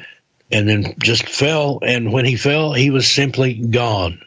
and 0.52 0.67
then 0.67 0.95
just 0.99 1.30
fell. 1.30 1.80
And 1.82 2.12
when 2.12 2.26
he 2.26 2.36
fell, 2.36 2.73
he 2.73 2.89
was 2.89 3.10
simply 3.10 3.54
gone. 3.54 4.21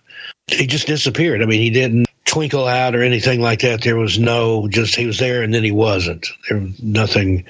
He 0.47 0.67
just 0.67 0.87
disappeared. 0.87 1.43
I 1.43 1.47
mean, 1.47 1.61
he 1.61 1.71
didn't 1.71 2.07
twinkle 2.25 2.67
out 2.67 2.95
or 2.95 3.03
anything 3.03 3.41
like 3.41 3.61
that. 3.61 3.83
There 3.83 3.97
was 3.97 4.19
no, 4.19 4.69
just 4.69 4.95
he 4.95 5.07
was 5.07 5.19
there 5.19 5.43
and 5.43 5.53
then 5.53 5.65
he 5.65 5.73
wasn't. 5.73 6.27
There 6.49 6.59
was 6.59 6.83
nothing, 6.83 7.45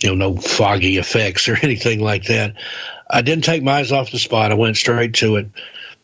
you 0.00 0.14
know, 0.14 0.14
no 0.14 0.36
foggy 0.36 0.98
effects 0.98 1.48
or 1.48 1.56
anything 1.62 2.00
like 2.00 2.24
that. 2.24 2.54
I 3.12 3.20
didn't 3.20 3.44
take 3.44 3.62
my 3.62 3.80
eyes 3.80 3.92
off 3.92 4.10
the 4.10 4.18
spot. 4.18 4.50
I 4.50 4.54
went 4.54 4.78
straight 4.78 5.14
to 5.14 5.36
it. 5.36 5.50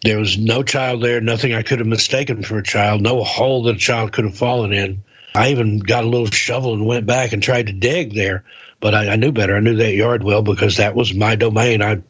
There 0.03 0.19
was 0.19 0.37
no 0.39 0.63
child 0.63 1.03
there, 1.03 1.21
nothing 1.21 1.55
I 1.55 1.63
could 1.63 1.79
have 1.79 1.89
mistaken 1.89 2.43
for 2.43 2.59
a 2.59 2.63
child, 2.63 3.01
no 3.01 3.25
hole 3.25 3.65
that 3.65 3.77
a 3.77 3.79
child 3.79 4.13
could 4.13 4.27
have 4.27 4.37
fallen 4.37 4.73
in. 4.73 5.03
I 5.35 5.51
even 5.51 5.79
got 5.79 6.05
a 6.05 6.09
little 6.09 6.27
shovel 6.27 6.75
and 6.75 6.87
went 6.87 7.07
back 7.07 7.33
and 7.33 7.43
tried 7.43 7.67
to 7.67 7.73
dig 7.73 8.15
there, 8.15 8.45
but 8.81 8.95
I, 8.95 9.11
I 9.11 9.17
knew 9.17 9.33
better. 9.33 9.57
I 9.57 9.61
knew 9.61 9.77
that 9.77 9.95
yard 9.95 10.23
well 10.23 10.43
because 10.43 10.77
that 10.77 10.95
was 10.95 11.15
my 11.15 11.35
domain. 11.35 11.83
I 11.83 12.03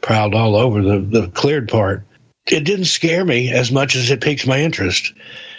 prowled 0.00 0.34
all 0.34 0.56
over 0.56 0.82
the, 0.82 1.00
the 1.00 1.28
cleared 1.28 1.68
part. 1.68 2.04
It 2.46 2.64
didn't 2.64 2.86
scare 2.86 3.24
me 3.24 3.50
as 3.50 3.72
much 3.72 3.96
as 3.96 4.10
it 4.10 4.20
piqued 4.20 4.46
my 4.46 4.60
interest. 4.60 5.12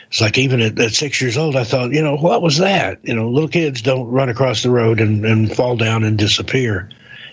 It's 0.09 0.21
like 0.21 0.38
even 0.38 0.61
at, 0.61 0.79
at, 0.79 0.93
six 0.93 1.19
years 1.21 1.38
old, 1.38 1.55
I 1.55 1.65
thought, 1.65 1.91
you 1.91 2.01
know, 2.01 2.15
what 2.15 2.41
was 2.41 2.57
that? 2.59 2.99
You 3.03 3.13
know, 3.13 3.29
little 3.29 3.49
kids 3.49 3.81
don't 3.81 4.07
run 4.07 4.29
across 4.29 4.63
the 4.63 4.71
road 4.71 5.01
and, 5.01 5.25
and 5.25 5.53
fall 5.53 5.75
down 5.75 6.05
and 6.05 6.17
disappear. 6.17 6.89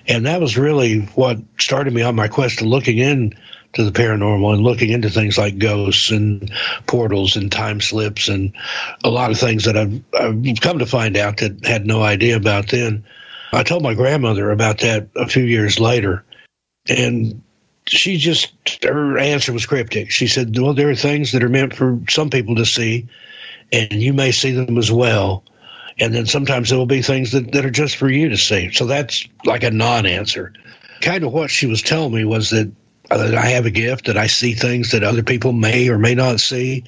And 0.06 0.26
that 0.26 0.40
was 0.40 0.58
really 0.58 1.00
what 1.14 1.38
started 1.58 1.92
me 1.92 2.02
on 2.02 2.14
my 2.14 2.28
quest 2.28 2.58
to 2.58 2.64
looking 2.64 2.98
in 2.98 3.34
to 3.74 3.84
the 3.84 3.90
paranormal 3.90 4.54
and 4.54 4.62
looking 4.62 4.90
into 4.90 5.10
things 5.10 5.36
like 5.36 5.58
ghosts 5.58 6.10
and 6.10 6.52
portals 6.86 7.36
and 7.36 7.50
time 7.50 7.80
slips 7.80 8.28
and 8.28 8.52
a 9.02 9.10
lot 9.10 9.30
of 9.30 9.38
things 9.38 9.64
that 9.64 9.76
I've, 9.76 10.00
I've 10.18 10.60
come 10.60 10.78
to 10.78 10.86
find 10.86 11.16
out 11.16 11.38
that 11.38 11.64
had 11.64 11.86
no 11.86 12.02
idea 12.02 12.36
about 12.36 12.68
then. 12.68 13.04
I 13.52 13.62
told 13.62 13.82
my 13.82 13.94
grandmother 13.94 14.50
about 14.50 14.78
that 14.80 15.08
a 15.16 15.26
few 15.28 15.44
years 15.44 15.78
later, 15.78 16.24
and 16.88 17.42
she 17.86 18.16
just 18.16 18.52
her 18.82 19.18
answer 19.18 19.52
was 19.52 19.66
cryptic. 19.66 20.10
She 20.10 20.26
said, 20.26 20.58
"Well, 20.58 20.74
there 20.74 20.90
are 20.90 20.96
things 20.96 21.32
that 21.32 21.44
are 21.44 21.48
meant 21.48 21.74
for 21.74 22.00
some 22.08 22.30
people 22.30 22.56
to 22.56 22.66
see, 22.66 23.06
and 23.70 23.92
you 23.92 24.12
may 24.12 24.32
see 24.32 24.52
them 24.52 24.76
as 24.76 24.90
well." 24.90 25.44
And 25.98 26.14
then 26.14 26.26
sometimes 26.26 26.70
there 26.70 26.78
will 26.78 26.86
be 26.86 27.02
things 27.02 27.32
that, 27.32 27.52
that 27.52 27.64
are 27.64 27.70
just 27.70 27.96
for 27.96 28.10
you 28.10 28.30
to 28.30 28.36
see. 28.36 28.72
So 28.72 28.86
that's 28.86 29.28
like 29.44 29.62
a 29.62 29.70
non 29.70 30.06
answer. 30.06 30.52
Kind 31.00 31.24
of 31.24 31.32
what 31.32 31.50
she 31.50 31.66
was 31.66 31.82
telling 31.82 32.14
me 32.14 32.24
was 32.24 32.50
that 32.50 32.72
that 33.10 33.34
I 33.34 33.46
have 33.46 33.66
a 33.66 33.70
gift, 33.70 34.06
that 34.06 34.16
I 34.16 34.26
see 34.26 34.54
things 34.54 34.92
that 34.92 35.04
other 35.04 35.22
people 35.22 35.52
may 35.52 35.88
or 35.88 35.98
may 35.98 36.14
not 36.14 36.40
see. 36.40 36.84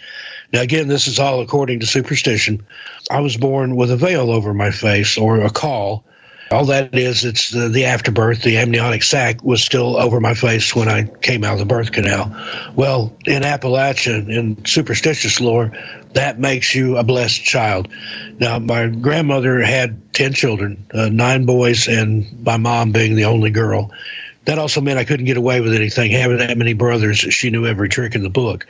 Now, 0.53 0.63
again, 0.63 0.89
this 0.89 1.09
is 1.09 1.19
all 1.19 1.41
according 1.41 1.81
to 1.81 1.87
superstition. 1.87 2.67
I 3.11 3.21
was 3.21 3.37
born 3.37 3.77
with 3.77 3.91
a 3.91 3.97
veil 3.97 4.31
over 4.31 4.55
my 4.55 4.71
face 4.71 5.19
or 5.19 5.41
a 5.41 5.51
caul. 5.51 6.05
All 6.51 6.67
that 6.67 6.95
is, 6.95 7.25
it's 7.25 7.51
the, 7.51 7.69
the 7.69 7.87
afterbirth. 7.87 8.43
The 8.43 8.59
amniotic 8.59 9.03
sac 9.03 9.43
was 9.43 9.65
still 9.65 9.97
over 9.97 10.21
my 10.21 10.35
face 10.35 10.77
when 10.77 10.89
I 10.89 11.05
came 11.05 11.43
out 11.43 11.55
of 11.55 11.59
the 11.59 11.65
birth 11.65 11.91
canal. 11.91 12.37
Well, 12.77 13.17
in 13.27 13.43
Appalachian, 13.43 14.31
in 14.31 14.65
superstitious 14.65 15.41
lore, 15.41 15.73
that 16.13 16.39
makes 16.39 16.73
you 16.75 16.99
a 16.99 17.03
blessed 17.03 17.43
child. 17.43 17.89
Now, 18.39 18.61
my 18.61 18.87
grandmother 18.87 19.61
had 19.61 20.15
10 20.15 20.35
children, 20.35 20.87
uh, 20.95 21.09
nine 21.09 21.47
boys, 21.47 21.89
and 21.89 22.45
my 22.45 22.59
mom 22.59 22.93
being 22.93 23.17
the 23.17 23.25
only 23.25 23.51
girl 23.51 23.91
that 24.47 24.59
also 24.59 24.81
meant 24.81 24.99
I 24.99 25.05
couldn't 25.05 25.27
get 25.27 25.37
away 25.37 25.61
with 25.61 25.75
anything. 25.75 26.13
Having 26.13 26.39
that 26.39 26.57
many 26.57 26.73
brothers, 26.73 27.19
she 27.19 27.51
knew 27.51 27.67
every 27.67 27.89
trick 27.89 28.15
in 28.15 28.23
the 28.23 28.31
book. 28.31 28.67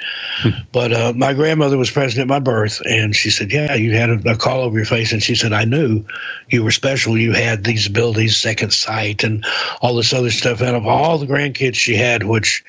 but 0.72 0.92
uh, 0.92 1.12
my 1.14 1.34
grandmother 1.34 1.76
was 1.76 1.90
present 1.90 2.22
at 2.22 2.28
my 2.28 2.38
birth, 2.38 2.80
and 2.84 3.14
she 3.14 3.30
said, 3.30 3.52
"Yeah, 3.52 3.74
you 3.74 3.94
had 3.94 4.10
a, 4.10 4.32
a, 4.32 4.36
caul 4.36 4.62
over 4.62 4.76
your 4.76 4.86
face," 4.86 5.12
and 5.12 5.22
she 5.22 5.34
said, 5.34 5.52
"I 5.52 5.64
knew 5.64 6.04
you 6.48 6.64
were 6.64 6.70
special. 6.70 7.16
You 7.16 7.32
had 7.32 7.62
these 7.62 7.86
abilities, 7.86 8.36
second 8.38 8.72
sight, 8.72 9.22
and 9.22 9.44
all 9.82 9.94
this 9.94 10.12
other 10.12 10.30
stuff." 10.30 10.62
Out 10.62 10.74
of 10.74 10.86
all 10.86 11.18
the 11.18 11.26
grandkids 11.26 11.74
she 11.74 11.94
had, 11.94 12.22
which 12.22 12.64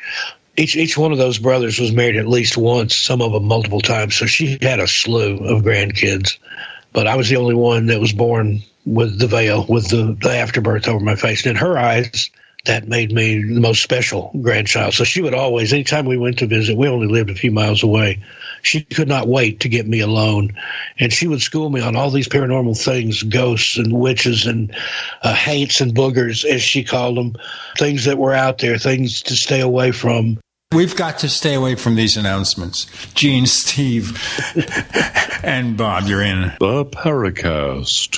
each 0.58 0.76
each 0.76 0.98
one 0.98 1.14
of 1.14 1.18
those 1.18 1.40
brothers 1.40 1.80
was 1.80 1.94
married 1.94 2.18
at 2.18 2.28
least 2.28 2.58
once, 2.58 2.96
some 2.96 3.22
of 3.22 3.32
them 3.32 3.46
multiple 3.46 3.82
times, 3.82 4.16
so 4.16 4.26
she 4.26 4.58
had 4.62 4.82
a 4.82 4.88
slew 4.88 5.38
of 5.46 5.64
grandkids. 5.64 6.38
But 6.92 7.08
I 7.08 7.16
was 7.16 7.30
the 7.30 7.38
only 7.38 7.56
one 7.56 7.86
that 7.86 8.02
was 8.02 8.12
born 8.12 8.64
with 8.86 9.20
the 9.20 9.28
veil, 9.28 9.66
with 9.68 9.90
the, 9.90 10.18
the 10.20 10.32
afterbirth 10.32 10.88
over 10.88 11.04
my 11.04 11.16
face. 11.16 11.46
And 11.46 11.52
in 11.52 11.58
her 11.58 11.78
eyes, 11.78 12.32
that 12.68 12.88
made 12.88 13.12
me 13.12 13.42
the 13.42 13.60
most 13.60 13.82
special 13.82 14.32
grandchild. 14.42 14.94
So 14.94 15.04
she 15.04 15.22
would 15.22 15.34
always, 15.34 15.74
anytime 15.74 16.06
we 16.06 16.18
went 16.18 16.40
to 16.40 16.48
visit, 16.48 16.78
we 16.78 16.88
only 16.88 17.08
lived 17.08 17.30
a 17.30 17.36
few 17.36 17.52
miles 17.52 17.84
away. 17.84 18.24
She 18.62 18.84
could 18.84 19.08
not 19.08 19.28
wait 19.28 19.62
to 19.62 19.70
get 19.70 19.88
me 19.88 20.00
alone. 20.02 20.56
And 21.00 21.12
she 21.12 21.28
would 21.28 21.42
school 21.42 21.70
me 21.70 21.82
on 21.82 21.96
all 21.96 22.12
these 22.12 22.28
paranormal 22.28 22.82
things 22.82 23.24
ghosts 23.24 23.78
and 23.78 23.92
witches 23.92 24.46
and 24.46 24.76
uh, 25.24 25.34
haints 25.34 25.82
and 25.82 25.96
boogers, 25.96 26.46
as 26.46 26.62
she 26.62 26.84
called 26.84 27.18
them, 27.18 27.36
things 27.78 28.06
that 28.06 28.18
were 28.18 28.34
out 28.34 28.60
there, 28.60 28.78
things 28.78 29.22
to 29.24 29.36
stay 29.36 29.62
away 29.62 29.92
from. 29.92 30.40
We've 30.74 30.96
got 30.96 31.20
to 31.20 31.30
stay 31.30 31.54
away 31.54 31.76
from 31.76 31.96
these 31.96 32.18
announcements. 32.18 32.88
Gene, 33.14 33.46
Steve, 33.46 34.22
and 35.44 35.78
Bob, 35.78 36.08
you're 36.08 36.22
in. 36.22 36.52
The 36.60 36.86
Paracast. 36.86 38.18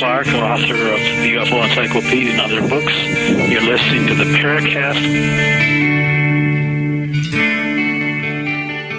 Clark, 0.00 0.28
author 0.28 0.72
of 0.72 0.98
the 0.98 1.34
UFO 1.34 1.62
Encyclopedia 1.62 2.32
and 2.32 2.40
other 2.40 2.66
books. 2.66 2.90
You're 3.50 3.60
listening 3.60 4.06
to 4.06 4.14
the 4.14 4.24
Paracast. 4.24 4.96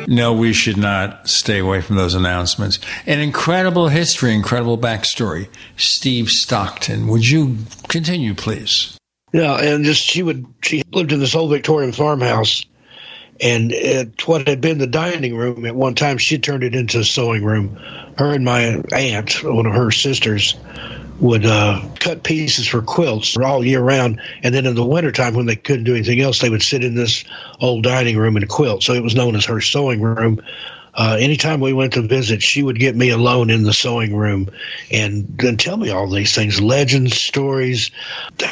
No, 0.07 0.31
we 0.31 0.53
should 0.53 0.77
not 0.77 1.27
stay 1.27 1.57
away 1.57 1.81
from 1.81 1.95
those 1.95 2.13
announcements. 2.13 2.77
An 3.07 3.19
incredible 3.19 3.87
history, 3.87 4.35
incredible 4.35 4.77
backstory. 4.77 5.47
Steve 5.75 6.29
Stockton, 6.29 7.07
would 7.07 7.27
you 7.27 7.57
continue, 7.87 8.35
please? 8.35 8.95
Yeah, 9.33 9.55
and 9.59 9.83
just 9.83 10.03
she 10.03 10.21
would 10.21 10.45
she 10.61 10.83
lived 10.91 11.11
in 11.13 11.19
this 11.19 11.33
old 11.33 11.49
Victorian 11.49 11.93
farmhouse, 11.93 12.63
and 13.41 13.71
it, 13.71 14.27
what 14.27 14.47
had 14.47 14.61
been 14.61 14.77
the 14.77 14.87
dining 14.87 15.35
room 15.35 15.65
at 15.65 15.75
one 15.75 15.95
time, 15.95 16.17
she 16.17 16.37
turned 16.37 16.63
it 16.63 16.75
into 16.75 16.99
a 16.99 17.03
sewing 17.03 17.43
room. 17.43 17.75
Her 18.17 18.33
and 18.33 18.45
my 18.45 18.81
aunt, 18.91 19.43
one 19.43 19.65
of 19.65 19.73
her 19.73 19.89
sisters, 19.89 20.55
would 21.19 21.45
uh, 21.45 21.81
cut 21.99 22.23
pieces 22.23 22.67
for 22.67 22.81
quilts 22.81 23.37
all 23.37 23.65
year 23.65 23.81
round, 23.81 24.21
and 24.43 24.53
then 24.53 24.65
in 24.65 24.75
the 24.75 24.85
wintertime 24.85 25.33
when 25.33 25.45
they 25.45 25.55
couldn't 25.55 25.85
do 25.85 25.95
anything 25.95 26.19
else, 26.19 26.39
they 26.39 26.49
would 26.49 26.63
sit 26.63 26.83
in 26.83 26.95
this 26.95 27.23
old 27.59 27.83
dining 27.83 28.17
room 28.17 28.35
and 28.37 28.47
quilt. 28.47 28.83
So 28.83 28.93
it 28.93 29.03
was 29.03 29.15
known 29.15 29.35
as 29.35 29.45
her 29.45 29.61
sewing 29.61 30.01
room. 30.01 30.41
Uh, 30.93 31.17
anytime 31.19 31.61
we 31.61 31.73
went 31.73 31.93
to 31.93 32.01
visit, 32.01 32.43
she 32.43 32.61
would 32.61 32.77
get 32.77 32.95
me 32.95 33.09
alone 33.09 33.49
in 33.49 33.63
the 33.63 33.73
sewing 33.73 34.15
room 34.15 34.49
and 34.91 35.25
then 35.37 35.57
tell 35.57 35.77
me 35.77 35.89
all 35.89 36.09
these 36.09 36.35
things 36.35 36.59
legends, 36.59 37.17
stories, 37.17 37.91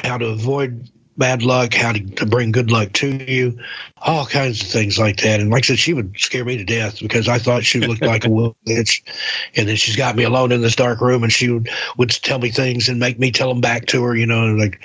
how 0.03 0.17
to 0.17 0.27
avoid 0.27 0.89
bad 1.19 1.43
luck, 1.43 1.73
how 1.73 1.91
to, 1.91 1.99
to 1.99 2.25
bring 2.25 2.51
good 2.51 2.71
luck 2.71 2.93
to 2.93 3.09
you, 3.31 3.59
all 3.97 4.25
kinds 4.25 4.61
of 4.61 4.67
things 4.67 4.97
like 4.97 5.17
that. 5.17 5.39
And 5.39 5.51
like 5.51 5.65
I 5.65 5.67
said, 5.67 5.79
she 5.79 5.93
would 5.93 6.17
scare 6.17 6.45
me 6.45 6.57
to 6.57 6.63
death 6.63 6.99
because 6.99 7.27
I 7.27 7.37
thought 7.37 7.65
she 7.65 7.81
looked 7.81 8.01
like 8.01 8.25
a 8.25 8.29
witch. 8.65 9.03
And 9.55 9.67
then 9.67 9.75
she's 9.75 9.97
got 9.97 10.15
me 10.15 10.23
alone 10.23 10.51
in 10.51 10.61
this 10.61 10.75
dark 10.75 11.01
room 11.01 11.23
and 11.23 11.31
she 11.31 11.49
would, 11.49 11.69
would 11.97 12.09
tell 12.09 12.39
me 12.39 12.49
things 12.49 12.89
and 12.89 12.99
make 12.99 13.19
me 13.19 13.31
tell 13.31 13.49
them 13.49 13.61
back 13.61 13.85
to 13.87 14.01
her, 14.03 14.15
you 14.15 14.25
know, 14.25 14.55
like 14.55 14.81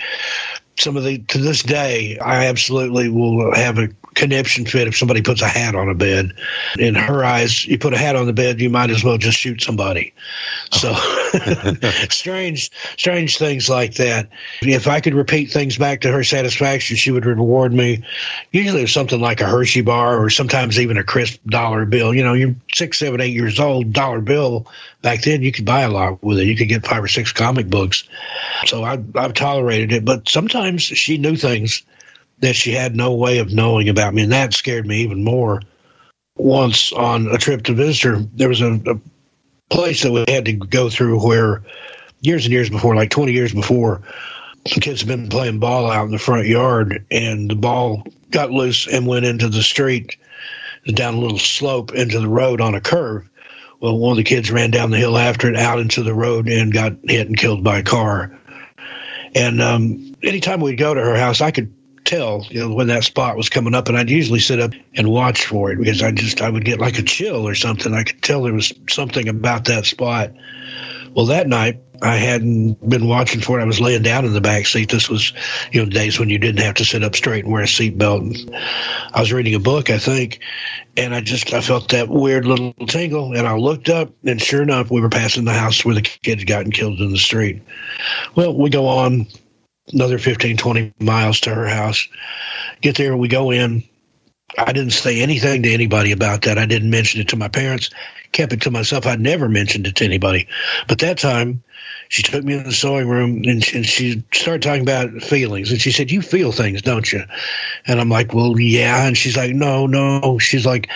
some 0.77 0.97
of 0.97 1.05
the, 1.05 1.19
to 1.19 1.39
this 1.39 1.63
day, 1.63 2.19
I 2.19 2.47
absolutely 2.47 3.09
will 3.09 3.55
have 3.55 3.79
a 3.79 3.89
conniption 4.15 4.65
fit 4.65 4.89
if 4.89 4.97
somebody 4.97 5.23
puts 5.23 5.43
a 5.43 5.49
hat 5.49 5.75
on 5.75 5.89
a 5.89 5.95
bed. 5.95 6.35
In 6.79 6.95
her 6.95 7.25
eyes, 7.25 7.67
you 7.67 7.79
put 7.79 7.95
a 7.95 7.99
hat 7.99 8.17
on 8.17 8.27
the 8.27 8.33
bed, 8.33 8.61
you 8.61 8.71
might 8.71 8.91
as 8.91 9.05
well 9.05 9.19
just 9.19 9.39
shoot 9.39 9.63
somebody. 9.63 10.15
So 10.71 10.95
strange, 12.11 12.71
strange 12.97 13.39
things 13.39 13.69
like 13.69 13.95
that. 13.95 14.29
If 14.63 14.87
I 14.87 15.01
could 15.01 15.15
repeat 15.15 15.51
things 15.51 15.77
back 15.77 16.03
to 16.03 16.13
her 16.13 16.25
satisfaction, 16.25 16.97
she 16.97 17.11
would 17.11 17.27
reward 17.27 17.73
me. 17.73 18.05
Usually 18.53 18.81
it 18.81 18.85
was 18.85 18.93
something 18.93 19.21
like 19.21 19.41
a 19.41 19.47
Hershey 19.47 19.83
bar 19.83 20.23
or 20.23 20.31
sometimes 20.31 20.79
even 20.79 20.97
a 20.97 21.05
crisp 21.05 21.41
dollar 21.47 21.85
bill. 21.85 22.15
You 22.15 22.25
know, 22.25 22.35
you're 22.35 22.55
six, 22.73 22.99
seven, 22.99 23.21
eight 23.21 23.35
years 23.35 23.61
old, 23.61 23.93
dollar 23.93 24.21
bill. 24.21 24.67
Back 25.03 25.23
then, 25.23 25.43
you 25.43 25.53
could 25.53 25.67
buy 25.67 25.83
a 25.83 25.91
lot 25.91 26.23
with 26.23 26.39
it. 26.39 26.47
You 26.47 26.57
could 26.57 26.69
get 26.69 26.87
five 26.87 27.05
or 27.05 27.09
six 27.09 27.33
comic 27.33 27.69
books. 27.69 28.05
So 28.67 28.85
I, 28.85 29.03
I've 29.15 29.35
tolerated 29.35 29.93
it, 29.93 30.05
but 30.05 30.29
sometimes 30.29 30.83
she 30.83 31.19
knew 31.19 31.37
things 31.37 31.83
that 32.39 32.57
she 32.57 32.73
had 32.73 32.97
no 32.97 33.15
way 33.15 33.39
of 33.39 33.53
knowing 33.53 33.89
about 33.89 34.15
me, 34.15 34.23
and 34.23 34.33
that 34.33 34.55
scared 34.55 34.87
me 34.87 35.03
even 35.03 35.25
more. 35.25 35.61
Once 36.37 36.93
on 36.93 37.29
a 37.29 37.39
trip 37.39 37.65
to 37.65 37.75
visit 37.75 38.03
her, 38.03 38.17
there 38.35 38.49
was 38.49 38.61
a, 38.61 38.75
a 38.87 39.01
place 39.71 40.03
that 40.03 40.13
we 40.13 40.25
had 40.29 40.47
to 40.47 40.53
go 40.53 40.91
through 40.91 41.25
where 41.25 41.63
years 42.21 42.45
and 42.45 42.53
years 42.53 42.71
before, 42.71 42.97
like 42.97 43.11
20 43.11 43.33
years 43.33 43.53
before, 43.53 44.03
the 44.65 44.81
kids 44.81 45.01
had 45.01 45.09
been 45.09 45.29
playing 45.29 45.59
ball 45.59 45.91
out 45.91 46.07
in 46.07 46.11
the 46.11 46.19
front 46.19 46.47
yard, 46.47 47.07
and 47.11 47.51
the 47.51 47.55
ball 47.55 48.03
got 48.31 48.51
loose 48.51 48.89
and 48.89 49.07
went 49.07 49.27
into 49.27 49.49
the 49.49 49.63
street, 49.63 50.17
down 50.87 51.15
a 51.15 51.21
little 51.21 51.39
slope 51.39 51.95
into 51.95 52.19
the 52.19 52.29
road 52.29 52.61
on 52.61 52.75
a 52.75 52.81
curve. 52.81 53.29
Well, 53.81 53.99
one 53.99 54.13
of 54.13 54.17
the 54.17 54.25
kids 54.25 54.51
ran 54.51 54.71
down 54.71 54.91
the 54.91 54.97
hill 54.99 55.19
after 55.19 55.51
it, 55.51 55.57
out 55.57 55.79
into 55.79 56.03
the 56.03 56.15
road, 56.15 56.49
and 56.49 56.73
got 56.73 56.95
hit 57.05 57.27
and 57.27 57.37
killed 57.37 57.63
by 57.63 57.79
a 57.79 57.83
car. 57.83 58.39
And 59.35 59.61
um, 59.61 60.15
anytime 60.23 60.61
we'd 60.61 60.77
go 60.77 60.95
to 60.95 61.01
her 61.01 61.17
house, 61.17 61.41
I 61.41 61.51
could 61.51 61.75
tell 62.05 62.47
you 62.51 62.61
know 62.61 62.75
when 62.75 62.89
that 62.89 63.05
spot 63.05 63.37
was 63.37 63.49
coming 63.49 63.75
up 63.75 63.89
and 63.89 63.97
I'd 63.97 64.11
usually 64.11 64.41
sit 64.41 64.61
up 64.61 64.73
and 64.95 65.09
watch 65.09 65.47
for 65.47 65.73
it 65.73 65.79
because 65.79 66.03
I 66.03 66.13
just 66.13 66.41
I 66.41 66.51
would 66.51 66.65
get 66.65 66.81
like 66.81 66.99
a 66.99 67.03
chill 67.03 67.47
or 67.49 67.55
something. 67.55 67.95
I 67.95 68.05
could 68.05 68.23
tell 68.23 68.43
there 68.43 68.53
was 68.53 68.73
something 68.89 69.29
about 69.29 69.67
that 69.67 69.87
spot. 69.87 70.33
Well, 71.15 71.27
that 71.27 71.47
night 71.47 71.81
I 72.03 72.17
hadn't 72.17 72.87
been 72.87 73.07
watching 73.07 73.41
for 73.41 73.59
it. 73.59 73.63
I 73.63 73.67
was 73.67 73.81
laying 73.81 74.03
down 74.03 74.25
in 74.25 74.33
the 74.33 74.41
back 74.41 74.67
seat. 74.67 74.91
This 74.91 75.09
was, 75.09 75.33
you 75.73 75.83
know, 75.83 75.91
days 75.91 76.19
when 76.19 76.29
you 76.29 76.39
didn't 76.39 76.61
have 76.61 76.75
to 76.75 76.85
sit 76.85 77.05
up 77.05 77.15
straight 77.15 77.45
and 77.45 77.53
wear 77.53 77.63
a 77.63 77.67
seatbelt. 77.67 78.53
I 79.13 79.21
was 79.21 79.33
reading 79.33 79.55
a 79.55 79.61
book, 79.61 79.91
I 79.91 79.99
think, 79.99 80.41
and 80.97 81.15
I 81.15 81.21
just 81.21 81.55
I 81.55 81.61
felt 81.61 81.91
that 81.91 82.09
weird 82.09 82.47
little 82.47 82.75
tingle, 82.89 83.33
and 83.33 83.47
I 83.47 83.57
looked 83.57 83.89
up, 83.89 84.11
and 84.25 84.41
sure 84.41 84.63
enough, 84.63 84.91
we 84.91 85.01
were 85.01 85.09
passing 85.09 85.45
the 85.45 85.53
house 85.53 85.85
where 85.85 85.95
the 85.95 86.03
kids 86.03 86.45
gotten 86.45 86.73
killed 86.73 87.01
in 87.01 87.11
the 87.11 87.19
street. 87.19 87.63
Well, 88.35 88.55
we 88.55 88.71
go 88.71 88.87
on 88.87 89.27
another 89.93 90.19
15, 90.19 90.57
20 90.57 90.95
miles 91.01 91.41
to 91.41 91.55
her 91.55 91.67
house. 91.67 92.09
Get 92.81 92.97
there, 92.97 93.17
we 93.17 93.29
go 93.29 93.51
in. 93.51 93.83
I 94.59 94.73
didn't 94.73 94.93
say 94.93 95.21
anything 95.21 95.63
to 95.63 95.73
anybody 95.73 96.13
about 96.13 96.43
that. 96.43 96.59
I 96.59 96.67
didn't 96.67 96.91
mention 96.91 97.21
it 97.21 97.29
to 97.29 97.37
my 97.37 97.49
parents, 97.49 97.91
kept 98.33 98.53
it 98.53 98.61
to 98.63 98.71
myself. 98.71 99.07
I 99.07 99.17
never 99.17 99.49
mentioned 99.49 99.87
it 99.87 99.97
to 99.97 100.05
anybody. 100.05 100.47
But 100.87 101.01
that 101.01 101.19
time, 101.19 101.63
she 102.09 102.23
took 102.23 102.45
me 102.45 102.55
in 102.55 102.65
the 102.65 102.73
sewing 102.73 103.09
room 103.09 103.43
and 103.45 103.65
she, 103.65 103.77
and 103.77 103.87
she, 103.87 104.25
started 104.33 104.63
talking 104.63 104.83
about 104.83 105.11
feelings. 105.23 105.71
And 105.73 105.81
she 105.81 105.91
said, 105.91 106.11
You 106.11 106.23
feel 106.23 106.53
things, 106.53 106.83
don't 106.83 107.11
you? 107.13 107.25
And 107.87 108.01
I'm 108.01 108.11
like, 108.11 108.33
Well, 108.33 108.59
yeah. 108.61 109.07
And 109.07 109.17
she's 109.17 109.37
like, 109.37 109.55
No, 109.55 109.87
no. 109.87 110.39
She's 110.39 110.67
like, 110.67 110.89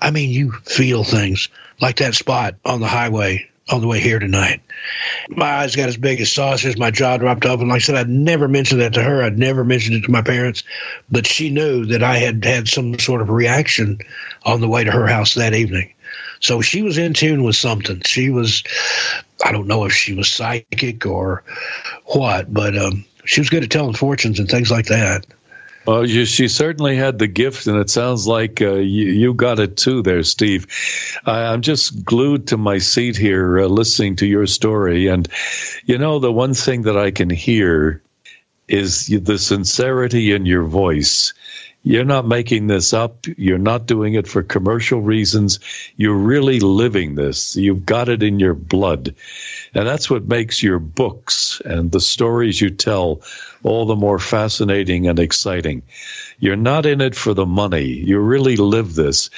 I 0.00 0.10
mean, 0.10 0.30
you 0.30 0.52
feel 0.64 1.04
things 1.04 1.48
like 1.80 1.96
that 1.96 2.14
spot 2.14 2.54
on 2.64 2.80
the 2.80 2.86
highway 2.86 3.50
on 3.70 3.80
the 3.80 3.86
way 3.86 4.00
here 4.00 4.18
tonight. 4.18 4.60
My 5.28 5.46
eyes 5.46 5.76
got 5.76 5.88
as 5.88 5.96
big 5.96 6.20
as 6.20 6.32
saucers. 6.32 6.78
My 6.78 6.90
jaw 6.90 7.16
dropped 7.16 7.44
open. 7.44 7.68
Like 7.68 7.76
I 7.76 7.78
said, 7.78 7.96
I'd 7.96 8.08
never 8.08 8.48
mentioned 8.48 8.80
that 8.80 8.94
to 8.94 9.02
her. 9.02 9.22
I'd 9.22 9.38
never 9.38 9.64
mentioned 9.64 9.96
it 9.96 10.04
to 10.04 10.10
my 10.10 10.22
parents, 10.22 10.62
but 11.10 11.26
she 11.26 11.50
knew 11.50 11.86
that 11.86 12.02
I 12.02 12.18
had 12.18 12.44
had 12.44 12.68
some 12.68 12.98
sort 12.98 13.20
of 13.20 13.28
reaction 13.28 13.98
on 14.44 14.60
the 14.60 14.68
way 14.68 14.84
to 14.84 14.90
her 14.90 15.06
house 15.06 15.34
that 15.34 15.54
evening. 15.54 15.92
So 16.40 16.60
she 16.60 16.82
was 16.82 16.98
in 16.98 17.14
tune 17.14 17.42
with 17.42 17.56
something. 17.56 18.00
She 18.06 18.30
was, 18.30 18.62
I 19.44 19.52
don't 19.52 19.66
know 19.66 19.84
if 19.84 19.92
she 19.92 20.14
was 20.14 20.30
psychic 20.30 21.04
or 21.04 21.42
what, 22.06 22.52
but 22.52 22.76
um, 22.78 23.04
she 23.24 23.40
was 23.40 23.50
good 23.50 23.64
at 23.64 23.70
telling 23.70 23.94
fortunes 23.94 24.38
and 24.38 24.48
things 24.48 24.70
like 24.70 24.86
that. 24.86 25.26
Well, 25.86 26.06
she 26.06 26.48
certainly 26.48 26.96
had 26.96 27.18
the 27.18 27.26
gift, 27.26 27.66
and 27.66 27.78
it 27.78 27.88
sounds 27.88 28.26
like 28.26 28.60
uh, 28.60 28.74
you, 28.74 29.06
you, 29.06 29.34
got 29.34 29.58
it 29.58 29.76
too, 29.76 30.02
there, 30.02 30.22
Steve. 30.22 30.66
I'm 31.24 31.62
just 31.62 32.04
glued 32.04 32.48
to 32.48 32.58
my 32.58 32.78
seat 32.78 33.16
here, 33.16 33.60
uh, 33.60 33.66
listening 33.66 34.16
to 34.16 34.26
your 34.26 34.46
story, 34.46 35.06
and 35.06 35.26
you 35.86 35.96
know 35.96 36.18
the 36.18 36.32
one 36.32 36.52
thing 36.52 36.82
that 36.82 36.98
I 36.98 37.10
can 37.10 37.30
hear 37.30 38.02
is 38.68 39.06
the 39.06 39.38
sincerity 39.38 40.32
in 40.32 40.44
your 40.44 40.64
voice. 40.64 41.32
You're 41.84 42.04
not 42.04 42.26
making 42.26 42.66
this 42.66 42.92
up. 42.92 43.26
You're 43.36 43.56
not 43.56 43.86
doing 43.86 44.14
it 44.14 44.26
for 44.26 44.42
commercial 44.42 45.00
reasons. 45.00 45.60
You're 45.96 46.16
really 46.16 46.60
living 46.60 47.14
this. 47.14 47.56
You've 47.56 47.86
got 47.86 48.08
it 48.08 48.22
in 48.22 48.40
your 48.40 48.54
blood. 48.54 49.14
And 49.74 49.86
that's 49.86 50.10
what 50.10 50.26
makes 50.26 50.62
your 50.62 50.80
books 50.80 51.62
and 51.64 51.92
the 51.92 52.00
stories 52.00 52.60
you 52.60 52.70
tell 52.70 53.22
all 53.62 53.86
the 53.86 53.96
more 53.96 54.18
fascinating 54.18 55.06
and 55.06 55.18
exciting. 55.18 55.82
You're 56.40 56.56
not 56.56 56.84
in 56.84 57.00
it 57.00 57.14
for 57.14 57.32
the 57.32 57.46
money. 57.46 57.84
You 57.84 58.18
really 58.18 58.56
live 58.56 58.94
this. 58.94 59.30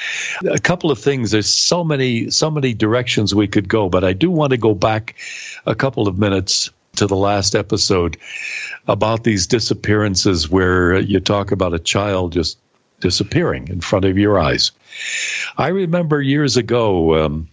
A 0.50 0.58
couple 0.58 0.90
of 0.90 0.98
things. 0.98 1.30
There's 1.30 1.52
so 1.52 1.84
many, 1.84 2.30
so 2.30 2.50
many 2.50 2.74
directions 2.74 3.34
we 3.34 3.48
could 3.48 3.68
go, 3.68 3.88
but 3.88 4.02
I 4.02 4.12
do 4.12 4.30
want 4.30 4.50
to 4.50 4.58
go 4.58 4.74
back 4.74 5.14
a 5.66 5.74
couple 5.74 6.08
of 6.08 6.18
minutes 6.18 6.70
to 6.96 7.06
the 7.06 7.16
last 7.16 7.54
episode 7.54 8.16
about 8.86 9.24
these 9.24 9.46
disappearances 9.46 10.50
where 10.50 10.98
you 10.98 11.20
talk 11.20 11.52
about 11.52 11.74
a 11.74 11.78
child 11.78 12.32
just 12.32 12.58
disappearing 13.00 13.68
in 13.68 13.80
front 13.80 14.04
of 14.04 14.18
your 14.18 14.38
eyes. 14.38 14.72
I 15.56 15.68
remember 15.68 16.20
years 16.20 16.56
ago, 16.56 17.24
um, 17.24 17.48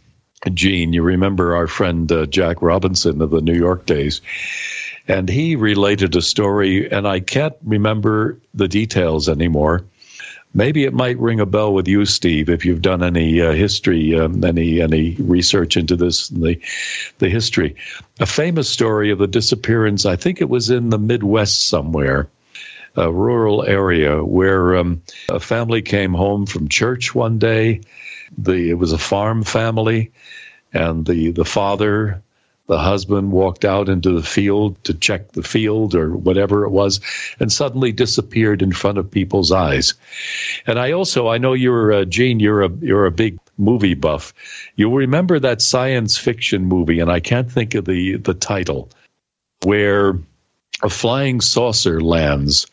Gene, 0.54 0.94
you 0.94 1.02
remember 1.02 1.56
our 1.56 1.68
friend 1.68 2.12
uh, 2.12 2.26
Jack 2.26 2.62
Robinson 2.62 3.22
of 3.22 3.32
the 3.32 3.42
New 3.42 3.56
York 3.56 3.86
days, 3.86 4.22
and 5.08 5.28
he 5.28 5.56
related 5.56 6.16
a 6.16 6.22
story, 6.22 6.92
and 6.92 7.08
I 7.08 7.22
can't 7.22 7.56
remember 7.64 8.40
the 8.54 8.68
details 8.68 9.30
anymore. 9.30 9.86
Maybe 10.54 10.86
it 10.86 10.94
might 10.94 11.20
ring 11.20 11.40
a 11.40 11.46
bell 11.46 11.74
with 11.74 11.88
you, 11.88 12.06
Steve, 12.06 12.50
if 12.50 12.66
you've 12.66 12.82
done 12.82 13.04
any 13.04 13.42
uh, 13.42 13.52
history, 13.52 14.18
um, 14.20 14.44
any 14.44 14.82
any 14.82 15.16
research 15.20 15.78
into 15.78 15.96
this, 15.96 16.30
the 16.30 16.60
the 17.20 17.30
history. 17.30 17.76
A 18.20 18.26
famous 18.26 18.70
story 18.70 19.12
of 19.12 19.20
the 19.20 19.28
disappearance. 19.28 20.06
I 20.06 20.16
think 20.16 20.42
it 20.42 20.50
was 20.50 20.70
in 20.70 20.90
the 20.90 20.98
Midwest 20.98 21.68
somewhere, 21.68 22.30
a 22.96 23.12
rural 23.12 23.66
area 23.66 24.24
where 24.24 24.78
um, 24.78 25.04
a 25.30 25.40
family 25.40 25.82
came 25.82 26.14
home 26.14 26.46
from 26.46 26.70
church 26.70 27.14
one 27.14 27.38
day. 27.38 27.82
The 28.38 28.72
it 28.72 28.80
was 28.80 28.94
a 28.94 28.98
farm 28.98 29.44
family, 29.44 30.12
and 30.74 31.06
the 31.06 31.32
the 31.32 31.46
father 31.46 32.24
the 32.68 32.78
husband 32.78 33.32
walked 33.32 33.66
out 33.66 33.90
into 33.90 34.12
the 34.12 34.24
field 34.24 34.84
to 34.84 34.94
check 34.94 35.32
the 35.32 35.44
field 35.44 35.96
or 35.96 36.16
whatever 36.16 36.66
it 36.66 36.70
was 36.70 37.00
and 37.40 37.52
suddenly 37.52 37.94
disappeared 37.94 38.62
in 38.62 38.74
front 38.74 38.98
of 38.98 39.10
people's 39.10 39.52
eyes. 39.52 39.94
And 40.66 40.78
I 40.78 40.92
also, 40.92 41.28
I 41.28 41.38
know 41.38 41.54
you're, 41.54 41.94
uh, 41.94 42.06
Gene, 42.06 42.40
you're 42.40 42.64
a, 42.64 42.70
you're 42.70 43.06
a 43.06 43.12
big 43.12 43.40
movie 43.58 43.96
buff. 43.96 44.34
You'll 44.76 44.96
remember 44.96 45.40
that 45.40 45.62
science 45.62 46.18
fiction 46.18 46.66
movie, 46.66 47.00
and 47.00 47.10
I 47.10 47.22
can't 47.22 47.52
think 47.52 47.74
of 47.76 47.86
the, 47.86 48.18
the 48.18 48.34
title, 48.34 48.90
where 49.64 50.20
a 50.84 50.90
flying 50.90 51.42
saucer 51.42 52.02
lands 52.02 52.68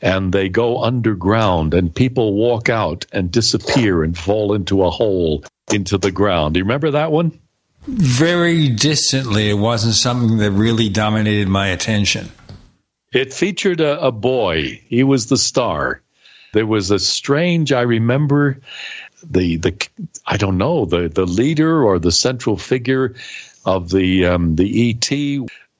and 0.00 0.32
they 0.32 0.48
go 0.48 0.82
underground 0.82 1.74
and 1.74 1.94
people 1.94 2.34
walk 2.34 2.68
out 2.68 3.06
and 3.12 3.30
disappear 3.30 4.02
and 4.02 4.18
fall 4.18 4.52
into 4.52 4.84
a 4.84 4.90
hole 4.90 5.44
into 5.72 5.96
the 5.96 6.10
ground. 6.10 6.54
Do 6.54 6.58
you 6.58 6.64
remember 6.64 6.90
that 6.92 7.12
one? 7.12 7.38
Very 7.86 8.68
distantly, 8.68 9.50
it 9.50 9.58
wasn't 9.58 9.94
something 9.94 10.38
that 10.38 10.52
really 10.52 10.88
dominated 10.88 11.48
my 11.48 11.68
attention. 11.68 12.30
It 13.12 13.32
featured 13.32 13.80
a, 13.80 14.00
a 14.00 14.12
boy. 14.12 14.80
He 14.86 15.02
was 15.02 15.26
the 15.26 15.36
star. 15.36 16.00
There 16.52 16.66
was 16.66 16.90
a 16.90 16.98
strange. 16.98 17.72
I 17.72 17.82
remember 17.82 18.60
the 19.22 19.56
the 19.56 19.88
I 20.26 20.36
don't 20.36 20.58
know 20.58 20.84
the 20.84 21.08
the 21.08 21.26
leader 21.26 21.82
or 21.82 21.98
the 21.98 22.12
central 22.12 22.56
figure 22.56 23.14
of 23.64 23.90
the 23.90 24.26
um, 24.26 24.56
the 24.56 24.90
ET. 24.90 25.10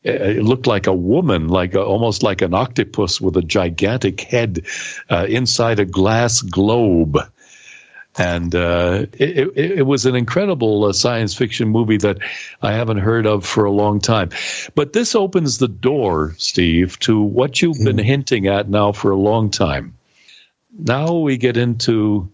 It 0.05 0.43
looked 0.43 0.67
like 0.67 0.89
a 0.89 0.93
woman, 0.93 1.47
like 1.47 1.75
a, 1.75 1.81
almost 1.81 2.25
like 2.25 2.43
an 2.43 2.55
octopus 2.55 3.21
with 3.21 3.37
a 3.37 3.43
gigantic 3.43 4.21
head 4.23 4.67
uh, 5.09 5.27
inside 5.29 5.79
a 5.79 5.85
glass 5.85 6.43
globe 6.43 7.19
and 8.19 8.55
uh, 8.55 9.07
it, 9.15 9.39
it, 9.39 9.73
it, 9.79 9.87
was 9.87 10.05
an 10.05 10.15
incredible 10.15 10.85
uh, 10.85 10.93
science 10.93 11.35
fiction 11.35 11.69
movie 11.69 11.97
that 11.97 12.19
I 12.61 12.73
haven't 12.73 12.99
heard 12.99 13.27
of 13.27 13.47
for 13.47 13.65
a 13.65 13.71
long 13.71 14.01
time. 14.01 14.31
But 14.75 14.93
this 14.93 15.15
opens 15.15 15.59
the 15.59 15.69
door, 15.69 16.35
Steve, 16.37 16.99
to 17.01 17.21
what 17.21 17.63
you've 17.63 17.79
been 17.79 17.97
mm-hmm. 17.97 18.07
hinting 18.07 18.47
at 18.49 18.69
now 18.69 18.93
for 18.93 19.11
a 19.11 19.17
long 19.17 19.51
time. 19.51 19.97
Now 20.79 21.15
we 21.15 21.39
get 21.39 21.57
into 21.57 22.31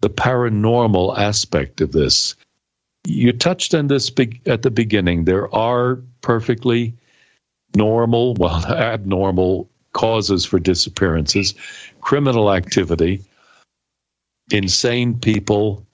the 0.00 0.10
paranormal 0.10 1.16
aspect 1.16 1.80
of 1.80 1.92
this. 1.92 2.34
You 3.06 3.32
touched 3.32 3.74
on 3.74 3.86
this 3.86 4.10
be- 4.10 4.40
at 4.46 4.62
the 4.62 4.70
beginning. 4.70 5.24
There 5.24 5.52
are 5.54 6.00
perfectly 6.22 6.94
normal, 7.76 8.34
well, 8.34 8.66
abnormal 8.66 9.68
causes 9.92 10.44
for 10.44 10.58
disappearances, 10.58 11.54
criminal 12.00 12.52
activity 12.52 13.22
insane 14.50 15.18
people, 15.18 15.86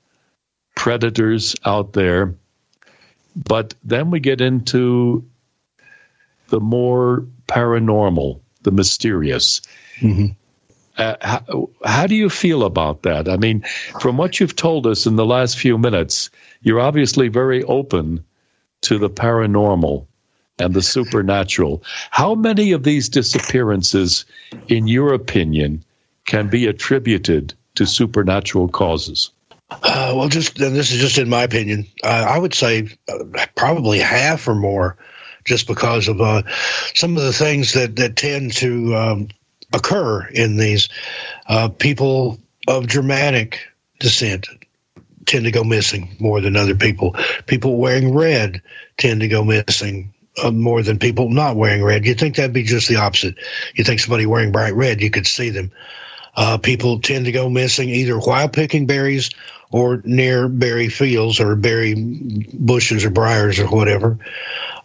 predators 0.75 1.55
out 1.65 1.93
there. 1.93 2.35
But 3.37 3.75
then 3.85 4.11
we 4.11 4.21
get 4.21 4.41
into 4.41 5.25
the 6.49 6.61
more 6.61 7.27
paranormal, 7.47 8.41
the 8.63 8.71
mysterious. 8.71 9.61
Mm-hmm. 10.01 10.27
Uh, 10.97 11.15
how, 11.21 11.71
how, 11.85 12.07
do 12.09 12.17
you 12.17 12.29
feel 12.29 12.65
about 12.65 13.03
that? 13.03 13.29
I 13.29 13.37
mean, 13.37 13.65
from 14.01 14.17
what 14.17 14.41
you've 14.41 14.57
told 14.57 14.87
us 14.87 15.07
in 15.07 15.15
the 15.15 15.27
last 15.27 15.57
few 15.57 15.79
minutes, 15.79 16.31
you're 16.61 16.81
obviously 16.81 17.29
very 17.29 17.63
open 17.63 18.25
to 18.83 18.99
the 18.99 19.11
paranormal 19.11 20.07
and 20.59 20.75
the 20.75 20.83
supernatural. 20.83 21.85
How 22.11 22.35
many 22.35 22.73
of 22.73 22.83
these 22.83 23.09
disappearances, 23.09 24.25
in 24.67 24.89
your 24.89 25.15
opinion, 25.15 25.85
can 26.25 26.49
be 26.49 26.67
attributed 26.67 27.55
to 27.79 27.87
supernatural 27.87 28.69
causes? 28.69 29.31
Uh, 29.71 30.13
well, 30.15 30.29
just 30.29 30.59
and 30.61 30.75
this 30.75 30.93
is 30.93 31.01
just 31.01 31.19
in 31.19 31.29
my 31.29 31.43
opinion. 31.43 31.87
Uh, 32.03 32.27
I 32.29 32.39
would 32.39 32.55
say 32.55 32.89
uh, 33.09 33.47
probably 33.55 33.99
half 33.99 34.49
or 34.49 34.55
more, 34.55 34.97
just 35.45 35.67
because 35.67 36.09
of 36.09 36.21
uh, 36.21 36.43
some 36.95 37.17
of 37.17 37.23
the 37.23 37.33
things 37.33 37.75
that 37.75 37.97
that 37.97 38.17
tend 38.17 38.55
to 38.55 38.95
um, 38.95 39.29
occur 39.73 40.27
in 40.27 40.57
these 40.57 40.89
uh, 41.49 41.69
people 41.69 42.39
of 42.67 42.87
Germanic 42.87 43.61
descent 44.01 44.49
tend 45.27 45.45
to 45.45 45.51
go 45.51 45.65
missing 45.65 46.17
more 46.19 46.41
than 46.41 46.57
other 46.57 46.75
people. 46.75 47.15
People 47.47 47.77
wearing 47.77 48.15
red 48.15 48.63
tend 48.97 49.21
to 49.21 49.29
go 49.29 49.45
missing 49.45 50.15
uh, 50.43 50.51
more 50.51 50.83
than 50.83 50.99
people 50.99 51.29
not 51.29 51.57
wearing 51.57 51.85
red. 51.85 52.07
You'd 52.07 52.19
think 52.19 52.37
that'd 52.37 52.53
be 52.55 52.63
just 52.63 52.89
the 52.89 52.97
opposite. 52.97 53.37
You 53.75 53.85
think 53.85 54.01
somebody 54.01 54.25
wearing 54.25 54.53
bright 54.53 54.75
red, 54.75 55.03
you 55.03 55.11
could 55.11 55.27
see 55.27 55.51
them. 55.51 55.73
Uh, 56.41 56.57
people 56.57 57.01
tend 57.01 57.25
to 57.25 57.33
go 57.33 57.51
missing 57.51 57.89
either 57.89 58.17
while 58.17 58.49
picking 58.49 58.87
berries 58.87 59.31
or 59.73 60.01
near 60.05 60.49
berry 60.49 60.89
fields 60.89 61.41
or 61.41 61.57
berry 61.57 61.97
bushes 61.97 63.05
or 63.05 63.11
briars 63.11 63.59
or 63.59 63.67
whatever. 63.67 64.19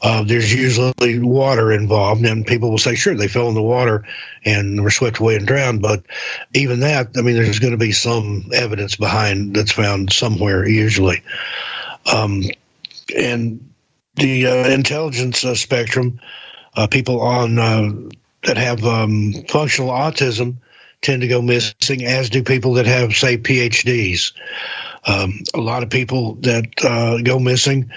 Uh, 0.01 0.23
there's 0.23 0.51
usually 0.51 1.19
water 1.19 1.71
involved, 1.71 2.25
and 2.25 2.47
people 2.47 2.71
will 2.71 2.79
say, 2.79 2.95
sure, 2.95 3.13
they 3.13 3.27
fell 3.27 3.49
in 3.49 3.53
the 3.53 3.61
water 3.61 4.03
and 4.43 4.83
were 4.83 4.89
swept 4.89 5.19
away 5.19 5.35
and 5.35 5.45
drowned. 5.45 5.83
But 5.83 6.03
even 6.55 6.79
that, 6.79 7.09
I 7.17 7.21
mean, 7.21 7.35
there's 7.35 7.59
going 7.59 7.73
to 7.73 7.77
be 7.77 7.91
some 7.91 8.49
evidence 8.51 8.95
behind 8.95 9.55
that's 9.55 9.71
found 9.71 10.11
somewhere, 10.11 10.67
usually. 10.67 11.21
Um, 12.11 12.45
and 13.15 13.71
the 14.15 14.47
uh, 14.47 14.69
intelligence 14.69 15.45
uh, 15.45 15.53
spectrum, 15.53 16.19
uh, 16.75 16.87
people 16.87 17.21
on 17.21 17.59
uh, 17.59 17.91
that 18.41 18.57
have 18.57 18.83
um, 18.83 19.33
functional 19.47 19.91
autism 19.91 20.57
tend 21.03 21.21
to 21.21 21.27
go 21.27 21.41
missing, 21.41 22.03
as 22.05 22.29
do 22.29 22.43
people 22.43 22.73
that 22.73 22.87
have, 22.87 23.13
say, 23.13 23.37
PhDs. 23.37 24.33
Um, 25.05 25.41
a 25.53 25.59
lot 25.59 25.83
of 25.83 25.89
people 25.89 26.35
that 26.35 26.65
uh, 26.83 27.21
go 27.21 27.37
missing 27.37 27.91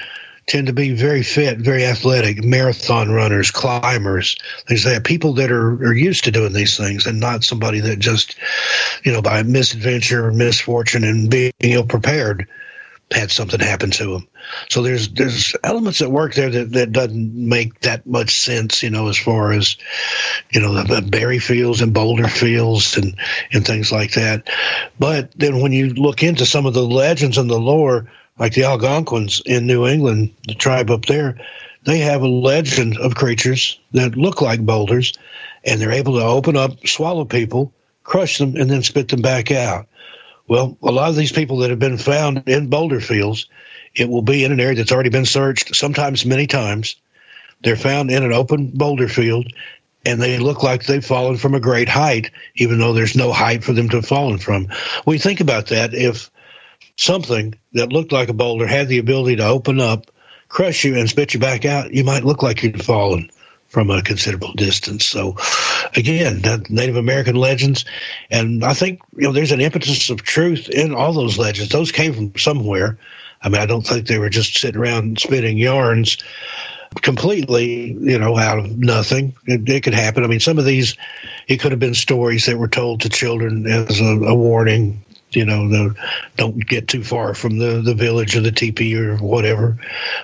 tend 0.46 0.66
to 0.66 0.72
be 0.72 0.92
very 0.92 1.22
fit, 1.22 1.58
very 1.58 1.84
athletic, 1.84 2.44
marathon 2.44 3.10
runners, 3.10 3.50
climbers, 3.50 4.36
things 4.66 4.84
like 4.84 4.94
that. 4.94 5.04
People 5.04 5.34
that 5.34 5.50
are, 5.50 5.74
are 5.84 5.94
used 5.94 6.24
to 6.24 6.30
doing 6.30 6.52
these 6.52 6.76
things 6.76 7.06
and 7.06 7.18
not 7.18 7.42
somebody 7.42 7.80
that 7.80 7.98
just, 7.98 8.36
you 9.04 9.12
know, 9.12 9.22
by 9.22 9.42
misadventure 9.42 10.26
or 10.26 10.32
misfortune 10.32 11.04
and 11.04 11.30
being 11.30 11.52
ill 11.60 11.86
prepared 11.86 12.46
had 13.12 13.30
something 13.30 13.60
happen 13.60 13.90
to 13.92 14.12
them. 14.12 14.28
So 14.68 14.82
there's 14.82 15.08
there's 15.10 15.54
elements 15.62 16.02
at 16.02 16.10
work 16.10 16.34
there 16.34 16.50
that, 16.50 16.72
that 16.72 16.92
doesn't 16.92 17.34
make 17.34 17.80
that 17.80 18.06
much 18.06 18.38
sense, 18.38 18.82
you 18.82 18.90
know, 18.90 19.08
as 19.08 19.16
far 19.16 19.52
as 19.52 19.76
you 20.50 20.60
know 20.60 20.74
the, 20.74 21.00
the 21.00 21.02
berry 21.02 21.38
fields 21.38 21.82
and 21.82 21.94
boulder 21.94 22.28
fields 22.28 22.96
and 22.96 23.16
and 23.52 23.64
things 23.64 23.92
like 23.92 24.14
that. 24.14 24.48
But 24.98 25.32
then 25.32 25.60
when 25.60 25.72
you 25.72 25.94
look 25.94 26.22
into 26.22 26.46
some 26.46 26.66
of 26.66 26.74
the 26.74 26.86
legends 26.86 27.38
and 27.38 27.48
the 27.48 27.58
lore, 27.58 28.10
like 28.38 28.54
the 28.54 28.64
Algonquins 28.64 29.40
in 29.46 29.66
New 29.66 29.86
England, 29.86 30.34
the 30.46 30.54
tribe 30.54 30.90
up 30.90 31.06
there, 31.06 31.38
they 31.84 31.98
have 31.98 32.22
a 32.22 32.28
legend 32.28 32.98
of 32.98 33.14
creatures 33.14 33.78
that 33.92 34.16
look 34.16 34.42
like 34.42 34.66
boulders, 34.66 35.12
and 35.64 35.80
they're 35.80 35.92
able 35.92 36.18
to 36.18 36.24
open 36.24 36.56
up, 36.56 36.84
swallow 36.86 37.24
people, 37.24 37.72
crush 38.02 38.38
them, 38.38 38.56
and 38.56 38.68
then 38.68 38.82
spit 38.82 39.08
them 39.08 39.22
back 39.22 39.52
out. 39.52 39.86
Well, 40.48 40.76
a 40.82 40.92
lot 40.92 41.08
of 41.08 41.16
these 41.16 41.32
people 41.32 41.58
that 41.58 41.70
have 41.70 41.78
been 41.78 41.98
found 41.98 42.44
in 42.46 42.68
boulder 42.68 43.00
fields, 43.00 43.48
it 43.94 44.08
will 44.08 44.22
be 44.22 44.44
in 44.44 44.52
an 44.52 44.60
area 44.60 44.76
that's 44.76 44.92
already 44.92 45.10
been 45.10 45.26
searched, 45.26 45.74
sometimes 45.74 46.24
many 46.24 46.46
times. 46.46 46.96
They're 47.62 47.76
found 47.76 48.10
in 48.10 48.22
an 48.22 48.32
open 48.32 48.70
boulder 48.72 49.08
field, 49.08 49.52
and 50.04 50.20
they 50.22 50.38
look 50.38 50.62
like 50.62 50.84
they've 50.84 51.04
fallen 51.04 51.36
from 51.36 51.54
a 51.54 51.60
great 51.60 51.88
height, 51.88 52.30
even 52.54 52.78
though 52.78 52.92
there's 52.92 53.16
no 53.16 53.32
height 53.32 53.64
for 53.64 53.72
them 53.72 53.88
to 53.88 53.96
have 53.96 54.06
fallen 54.06 54.38
from. 54.38 54.68
We 55.04 55.18
think 55.18 55.40
about 55.40 55.66
that, 55.68 55.94
if 55.94 56.30
something 56.96 57.54
that 57.72 57.92
looked 57.92 58.12
like 58.12 58.28
a 58.28 58.34
boulder 58.34 58.66
had 58.66 58.88
the 58.88 58.98
ability 58.98 59.36
to 59.36 59.46
open 59.46 59.80
up, 59.80 60.10
crush 60.48 60.84
you, 60.84 60.96
and 60.96 61.08
spit 61.08 61.34
you 61.34 61.40
back 61.40 61.64
out, 61.64 61.92
you 61.92 62.04
might 62.04 62.24
look 62.24 62.42
like 62.42 62.62
you'd 62.62 62.84
fallen 62.84 63.30
from 63.76 63.90
a 63.90 64.00
considerable 64.00 64.54
distance. 64.54 65.04
So, 65.04 65.36
again, 65.94 66.40
Native 66.70 66.96
American 66.96 67.36
legends, 67.36 67.84
and 68.30 68.64
I 68.64 68.72
think 68.72 69.02
you 69.14 69.24
know 69.24 69.32
there's 69.32 69.52
an 69.52 69.60
impetus 69.60 70.08
of 70.08 70.22
truth 70.22 70.70
in 70.70 70.94
all 70.94 71.12
those 71.12 71.36
legends. 71.36 71.72
Those 71.72 71.92
came 71.92 72.14
from 72.14 72.38
somewhere. 72.38 72.96
I 73.42 73.50
mean, 73.50 73.60
I 73.60 73.66
don't 73.66 73.86
think 73.86 74.06
they 74.06 74.18
were 74.18 74.30
just 74.30 74.58
sitting 74.58 74.80
around 74.80 75.20
spinning 75.20 75.58
yarns 75.58 76.16
completely, 77.02 77.92
you 77.92 78.18
know, 78.18 78.38
out 78.38 78.60
of 78.60 78.78
nothing. 78.78 79.34
It, 79.44 79.68
it, 79.68 79.82
could 79.82 79.92
happen. 79.92 80.24
I 80.24 80.26
mean, 80.26 80.40
some 80.40 80.58
of 80.58 80.64
these, 80.64 80.96
it 81.46 81.58
could 81.58 81.72
have 81.72 81.78
been 81.78 81.92
stories 81.92 82.46
that 82.46 82.56
were 82.56 82.68
told 82.68 83.02
to 83.02 83.10
children 83.10 83.66
as 83.66 84.00
a, 84.00 84.06
a 84.06 84.34
warning. 84.34 85.04
You 85.32 85.44
know, 85.44 85.68
the, 85.68 85.94
don't 86.38 86.66
get 86.66 86.88
too 86.88 87.04
far 87.04 87.34
from 87.34 87.58
the, 87.58 87.82
the 87.82 87.94
village 87.94 88.36
or 88.36 88.40
the 88.40 88.52
teepee 88.52 88.96
or 88.96 89.18
whatever. 89.18 89.76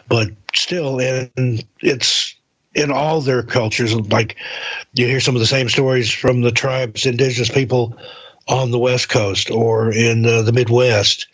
But 0.09 0.31
still, 0.55 1.01
and 1.01 1.63
it's 1.83 2.35
in 2.75 2.91
all 2.91 3.21
their 3.21 3.43
cultures. 3.43 3.95
Like 3.95 4.37
you 4.95 5.07
hear 5.07 5.21
some 5.21 5.37
of 5.37 5.41
the 5.41 5.47
same 5.47 5.69
stories 5.69 6.11
from 6.11 6.43
the 6.43 6.53
tribes, 6.53 7.07
indigenous 7.07 7.51
people 7.51 7.97
on 8.49 8.71
the 8.71 8.79
West 8.79 9.09
Coast 9.09 9.51
or 9.51 9.93
in 9.93 10.23
the 10.23 10.53
Midwest 10.53 11.29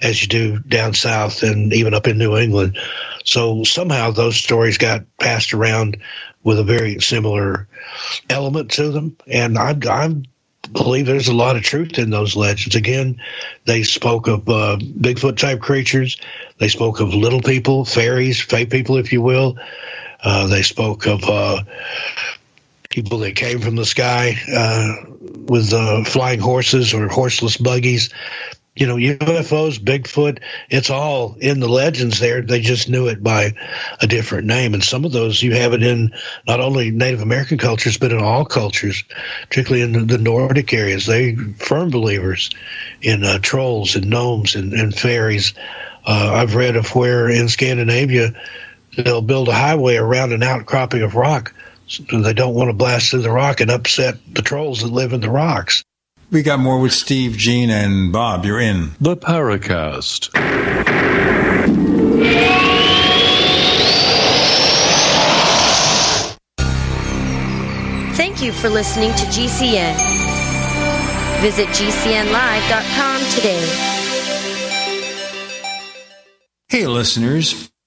as 0.00 0.20
you 0.20 0.28
do 0.28 0.58
down 0.58 0.94
south 0.94 1.42
and 1.42 1.72
even 1.72 1.94
up 1.94 2.08
in 2.08 2.18
New 2.18 2.36
England. 2.36 2.78
So 3.24 3.62
somehow 3.64 4.10
those 4.10 4.36
stories 4.36 4.78
got 4.78 5.04
passed 5.18 5.54
around 5.54 5.98
with 6.42 6.58
a 6.58 6.64
very 6.64 7.00
similar 7.00 7.68
element 8.28 8.72
to 8.72 8.90
them. 8.90 9.16
And 9.28 9.56
I, 9.56 9.76
I 9.88 10.14
believe 10.72 11.06
there's 11.06 11.28
a 11.28 11.34
lot 11.34 11.56
of 11.56 11.62
truth 11.62 11.98
in 11.98 12.10
those 12.10 12.34
legends. 12.34 12.74
Again, 12.74 13.20
they 13.64 13.84
spoke 13.84 14.26
of 14.26 14.48
uh, 14.48 14.76
Bigfoot 14.80 15.36
type 15.36 15.60
creatures. 15.60 16.16
They 16.58 16.68
spoke 16.68 17.00
of 17.00 17.14
little 17.14 17.40
people, 17.40 17.84
fairies, 17.84 18.40
fey 18.40 18.66
people, 18.66 18.96
if 18.96 19.12
you 19.12 19.22
will. 19.22 19.56
Uh, 20.22 20.46
they 20.46 20.62
spoke 20.62 21.06
of 21.06 21.24
uh, 21.24 21.62
people 22.88 23.18
that 23.18 23.36
came 23.36 23.60
from 23.60 23.76
the 23.76 23.84
sky 23.84 24.36
uh, 24.54 25.10
with 25.20 25.72
uh, 25.72 26.04
flying 26.04 26.40
horses 26.40 26.94
or 26.94 27.08
horseless 27.08 27.56
buggies 27.56 28.10
you 28.74 28.86
know, 28.86 28.96
UFOs, 28.96 29.78
Bigfoot, 29.78 30.38
it's 30.70 30.88
all 30.88 31.36
in 31.38 31.60
the 31.60 31.68
legends 31.68 32.20
there. 32.20 32.40
They 32.40 32.60
just 32.60 32.88
knew 32.88 33.08
it 33.08 33.22
by 33.22 33.54
a 34.00 34.06
different 34.06 34.46
name. 34.46 34.72
And 34.72 34.82
some 34.82 35.04
of 35.04 35.12
those 35.12 35.42
you 35.42 35.54
have 35.54 35.74
it 35.74 35.82
in 35.82 36.14
not 36.46 36.60
only 36.60 36.90
Native 36.90 37.20
American 37.20 37.58
cultures, 37.58 37.98
but 37.98 38.12
in 38.12 38.22
all 38.22 38.46
cultures, 38.46 39.04
particularly 39.42 39.82
in 39.82 40.06
the, 40.06 40.16
Nordic 40.16 40.72
areas. 40.72 41.04
They 41.04 41.34
firm 41.34 41.90
believers 41.90 42.48
in 43.02 43.22
trolls 43.42 43.94
and 43.94 44.08
gnomes 44.08 44.54
and, 44.54 44.72
and 44.72 44.94
fairies. 44.94 45.52
Uh, 46.06 46.32
I've 46.34 46.54
read 46.54 46.76
of 46.76 46.94
where 46.94 47.28
in 47.28 47.48
Scandinavia 47.48 48.32
they'll 48.96 49.22
build 49.22 49.48
a 49.48 49.54
highway 49.54 49.96
around 49.96 50.32
an 50.32 50.42
outcropping 50.42 51.02
of 51.02 51.14
rock. 51.14 51.54
So 51.86 52.20
they 52.20 52.32
don't 52.32 52.54
want 52.54 52.70
to 52.70 52.74
blast 52.74 53.10
through 53.10 53.22
the 53.22 53.30
rock 53.30 53.60
and 53.60 53.70
upset 53.70 54.16
the 54.32 54.42
trolls 54.42 54.80
that 54.80 54.92
live 54.92 55.12
in 55.12 55.20
the 55.20 55.30
rocks. 55.30 55.84
We 56.30 56.42
got 56.42 56.60
more 56.60 56.80
with 56.80 56.92
Steve, 56.92 57.36
Gene, 57.36 57.68
and 57.68 58.10
Bob. 58.12 58.46
You're 58.46 58.60
in. 58.60 58.92
The 59.00 59.16
Paracast. 59.16 60.30
Thank 68.16 68.42
you 68.42 68.52
for 68.52 68.70
listening 68.70 69.10
to 69.10 69.24
GCN. 69.26 69.94
Visit 71.42 71.66
GCNlive.com 71.68 73.20
today. 73.34 73.88
Hey, 76.68 76.86
listeners. 76.86 77.71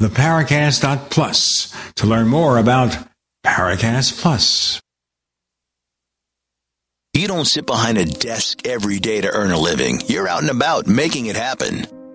theparacast.plus 0.00 1.92
to 1.96 2.06
learn 2.06 2.28
more 2.28 2.58
about 2.58 2.96
Paracast 3.44 4.20
Plus. 4.20 4.80
You 7.14 7.26
don't 7.26 7.46
sit 7.46 7.66
behind 7.66 7.98
a 7.98 8.04
desk 8.04 8.66
every 8.66 9.00
day 9.00 9.20
to 9.20 9.28
earn 9.28 9.50
a 9.50 9.58
living. 9.58 10.00
You're 10.06 10.28
out 10.28 10.42
and 10.42 10.50
about 10.50 10.86
making 10.86 11.26
it 11.26 11.36
happen. 11.36 11.86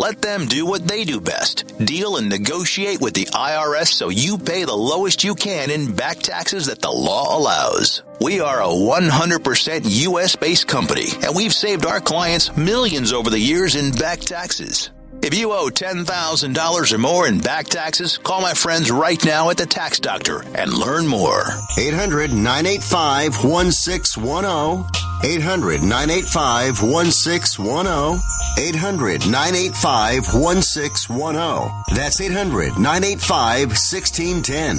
Let 0.00 0.22
them 0.22 0.46
do 0.46 0.64
what 0.64 0.88
they 0.88 1.04
do 1.04 1.20
best 1.20 1.76
deal 1.76 2.16
and 2.16 2.30
negotiate 2.30 3.02
with 3.02 3.12
the 3.12 3.26
IRS 3.26 3.88
so 3.88 4.08
you 4.08 4.38
pay 4.38 4.64
the 4.64 4.72
lowest 4.72 5.24
you 5.24 5.34
can 5.34 5.70
in 5.70 5.94
back 5.94 6.20
taxes 6.20 6.64
that 6.66 6.80
the 6.80 6.90
law 6.90 7.36
allows. 7.36 8.02
We 8.18 8.40
are 8.40 8.62
a 8.62 8.66
100% 8.66 9.82
US 9.84 10.36
based 10.36 10.66
company, 10.66 11.08
and 11.22 11.36
we've 11.36 11.52
saved 11.52 11.84
our 11.84 12.00
clients 12.00 12.56
millions 12.56 13.12
over 13.12 13.28
the 13.28 13.38
years 13.38 13.76
in 13.76 13.90
back 13.92 14.20
taxes. 14.20 14.90
If 15.22 15.34
you 15.34 15.52
owe 15.52 15.68
$10,000 15.68 16.92
or 16.92 16.98
more 16.98 17.28
in 17.28 17.40
back 17.40 17.66
taxes, 17.66 18.16
call 18.16 18.40
my 18.40 18.54
friends 18.54 18.90
right 18.90 19.22
now 19.22 19.50
at 19.50 19.58
the 19.58 19.66
Tax 19.66 20.00
Doctor 20.00 20.42
and 20.54 20.72
learn 20.72 21.06
more. 21.06 21.44
800 21.78 22.32
985 22.32 23.44
1610. 23.44 24.86
800 25.22 25.82
985 25.82 26.82
1610. 26.82 28.20
800 28.58 29.26
985 29.26 30.34
1610. 30.34 31.96
That's 31.96 32.20
800 32.20 32.78
985 32.78 33.68
1610. 33.68 34.78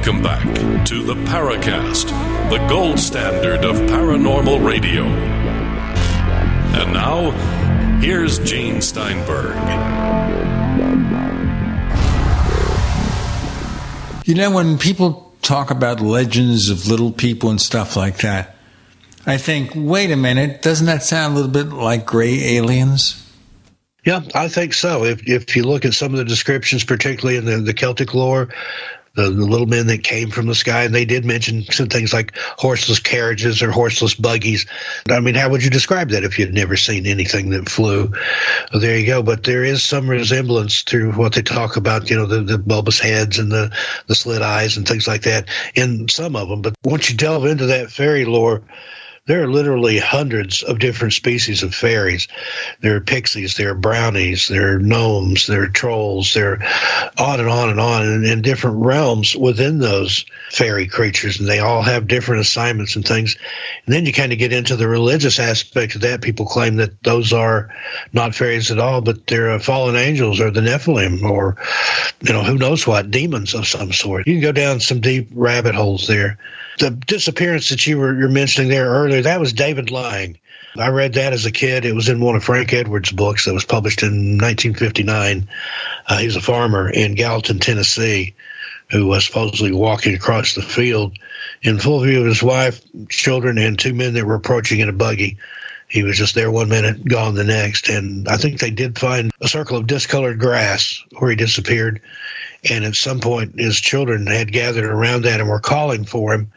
Welcome 0.00 0.22
back 0.22 0.86
to 0.86 1.02
the 1.02 1.14
Paracast, 1.14 2.08
the 2.48 2.56
gold 2.68 2.98
standard 2.98 3.66
of 3.66 3.76
paranormal 3.76 4.66
radio. 4.66 5.04
And 5.04 6.94
now, 6.94 7.32
here's 8.00 8.38
Gene 8.38 8.80
Steinberg. 8.80 9.54
You 14.26 14.36
know, 14.36 14.50
when 14.52 14.78
people 14.78 15.34
talk 15.42 15.70
about 15.70 16.00
legends 16.00 16.70
of 16.70 16.88
little 16.88 17.12
people 17.12 17.50
and 17.50 17.60
stuff 17.60 17.94
like 17.94 18.20
that, 18.22 18.56
I 19.26 19.36
think, 19.36 19.72
wait 19.74 20.10
a 20.10 20.16
minute, 20.16 20.62
doesn't 20.62 20.86
that 20.86 21.02
sound 21.02 21.34
a 21.34 21.36
little 21.36 21.52
bit 21.52 21.76
like 21.76 22.06
gray 22.06 22.56
aliens? 22.56 23.22
Yeah, 24.06 24.22
I 24.34 24.48
think 24.48 24.72
so. 24.72 25.04
If 25.04 25.28
if 25.28 25.54
you 25.54 25.64
look 25.64 25.84
at 25.84 25.92
some 25.92 26.14
of 26.14 26.18
the 26.18 26.24
descriptions, 26.24 26.84
particularly 26.84 27.36
in 27.36 27.44
the, 27.44 27.58
the 27.58 27.74
Celtic 27.74 28.14
lore, 28.14 28.48
the, 29.14 29.22
the, 29.22 29.44
little 29.44 29.66
men 29.66 29.86
that 29.88 30.04
came 30.04 30.30
from 30.30 30.46
the 30.46 30.54
sky. 30.54 30.84
And 30.84 30.94
they 30.94 31.04
did 31.04 31.24
mention 31.24 31.64
some 31.64 31.88
things 31.88 32.12
like 32.12 32.36
horseless 32.36 33.00
carriages 33.00 33.62
or 33.62 33.70
horseless 33.70 34.14
buggies. 34.14 34.66
I 35.08 35.20
mean, 35.20 35.34
how 35.34 35.50
would 35.50 35.64
you 35.64 35.70
describe 35.70 36.10
that 36.10 36.24
if 36.24 36.38
you'd 36.38 36.54
never 36.54 36.76
seen 36.76 37.06
anything 37.06 37.50
that 37.50 37.68
flew? 37.68 38.12
Well, 38.72 38.80
there 38.80 38.98
you 38.98 39.06
go. 39.06 39.22
But 39.22 39.44
there 39.44 39.64
is 39.64 39.82
some 39.82 40.08
resemblance 40.08 40.84
to 40.84 41.12
what 41.12 41.34
they 41.34 41.42
talk 41.42 41.76
about, 41.76 42.10
you 42.10 42.16
know, 42.16 42.26
the, 42.26 42.40
the 42.40 42.58
bulbous 42.58 43.00
heads 43.00 43.38
and 43.38 43.50
the, 43.50 43.74
the 44.06 44.14
slit 44.14 44.42
eyes 44.42 44.76
and 44.76 44.86
things 44.86 45.08
like 45.08 45.22
that 45.22 45.48
in 45.74 46.08
some 46.08 46.36
of 46.36 46.48
them. 46.48 46.62
But 46.62 46.74
once 46.84 47.10
you 47.10 47.16
delve 47.16 47.46
into 47.46 47.66
that 47.66 47.90
fairy 47.90 48.24
lore, 48.24 48.62
there 49.26 49.42
are 49.42 49.50
literally 49.50 49.98
hundreds 49.98 50.62
of 50.62 50.78
different 50.78 51.12
species 51.12 51.62
of 51.62 51.74
fairies. 51.74 52.26
There 52.80 52.96
are 52.96 53.00
pixies, 53.00 53.56
there 53.56 53.70
are 53.70 53.74
brownies, 53.74 54.48
there 54.48 54.74
are 54.74 54.78
gnomes, 54.78 55.46
there 55.46 55.62
are 55.62 55.68
trolls, 55.68 56.32
there 56.34 56.54
are 56.54 57.10
on 57.18 57.38
and 57.38 57.48
on 57.48 57.70
and 57.70 57.80
on, 57.80 58.02
and 58.02 58.24
in 58.24 58.42
different 58.42 58.78
realms 58.78 59.36
within 59.36 59.78
those 59.78 60.24
fairy 60.50 60.88
creatures, 60.88 61.38
and 61.38 61.48
they 61.48 61.58
all 61.60 61.82
have 61.82 62.08
different 62.08 62.40
assignments 62.40 62.96
and 62.96 63.06
things. 63.06 63.36
And 63.86 63.94
then 63.94 64.06
you 64.06 64.12
kind 64.12 64.32
of 64.32 64.38
get 64.38 64.52
into 64.52 64.76
the 64.76 64.88
religious 64.88 65.38
aspect 65.38 65.94
of 65.94 66.00
that. 66.00 66.22
People 66.22 66.46
claim 66.46 66.76
that 66.76 67.02
those 67.02 67.32
are 67.32 67.74
not 68.12 68.34
fairies 68.34 68.70
at 68.70 68.78
all, 68.78 69.00
but 69.00 69.26
they're 69.26 69.52
uh, 69.52 69.58
fallen 69.58 69.96
angels 69.96 70.40
or 70.40 70.50
the 70.50 70.60
Nephilim 70.60 71.22
or, 71.22 71.56
you 72.20 72.32
know, 72.32 72.42
who 72.42 72.56
knows 72.58 72.86
what, 72.86 73.10
demons 73.10 73.54
of 73.54 73.66
some 73.68 73.92
sort. 73.92 74.26
You 74.26 74.34
can 74.34 74.42
go 74.42 74.52
down 74.52 74.80
some 74.80 75.00
deep 75.00 75.28
rabbit 75.32 75.74
holes 75.74 76.06
there 76.06 76.38
the 76.80 76.90
disappearance 76.90 77.68
that 77.68 77.86
you 77.86 77.98
were 77.98 78.18
you're 78.18 78.28
mentioning 78.28 78.70
there 78.70 78.88
earlier, 78.88 79.22
that 79.22 79.40
was 79.40 79.52
David 79.52 79.90
Lang. 79.90 80.38
I 80.78 80.88
read 80.88 81.14
that 81.14 81.32
as 81.32 81.46
a 81.46 81.50
kid. 81.50 81.84
It 81.84 81.94
was 81.94 82.08
in 82.08 82.20
one 82.20 82.36
of 82.36 82.44
Frank 82.44 82.72
Edwards' 82.72 83.12
books 83.12 83.44
that 83.44 83.54
was 83.54 83.64
published 83.64 84.02
in 84.02 84.38
1959. 84.38 85.48
Uh, 86.06 86.18
he 86.18 86.26
was 86.26 86.36
a 86.36 86.40
farmer 86.40 86.88
in 86.88 87.16
Gallatin, 87.16 87.58
Tennessee, 87.58 88.34
who 88.90 89.06
was 89.06 89.26
supposedly 89.26 89.72
walking 89.72 90.14
across 90.14 90.54
the 90.54 90.62
field 90.62 91.18
in 91.62 91.78
full 91.78 92.00
view 92.00 92.20
of 92.20 92.26
his 92.26 92.42
wife, 92.42 92.80
children, 93.08 93.58
and 93.58 93.78
two 93.78 93.94
men 93.94 94.14
that 94.14 94.24
were 94.24 94.34
approaching 94.34 94.80
in 94.80 94.88
a 94.88 94.92
buggy. 94.92 95.38
He 95.88 96.04
was 96.04 96.16
just 96.16 96.36
there 96.36 96.52
one 96.52 96.68
minute, 96.68 97.04
gone 97.04 97.34
the 97.34 97.42
next. 97.42 97.88
And 97.88 98.28
I 98.28 98.36
think 98.36 98.60
they 98.60 98.70
did 98.70 98.96
find 98.96 99.32
a 99.40 99.48
circle 99.48 99.76
of 99.76 99.88
discolored 99.88 100.38
grass 100.38 101.02
where 101.18 101.30
he 101.30 101.36
disappeared. 101.36 102.00
And 102.68 102.84
at 102.84 102.94
some 102.94 103.18
point, 103.18 103.58
his 103.58 103.80
children 103.80 104.26
had 104.28 104.52
gathered 104.52 104.84
around 104.84 105.22
that 105.22 105.40
and 105.40 105.48
were 105.48 105.58
calling 105.58 106.04
for 106.04 106.32
him 106.32 106.52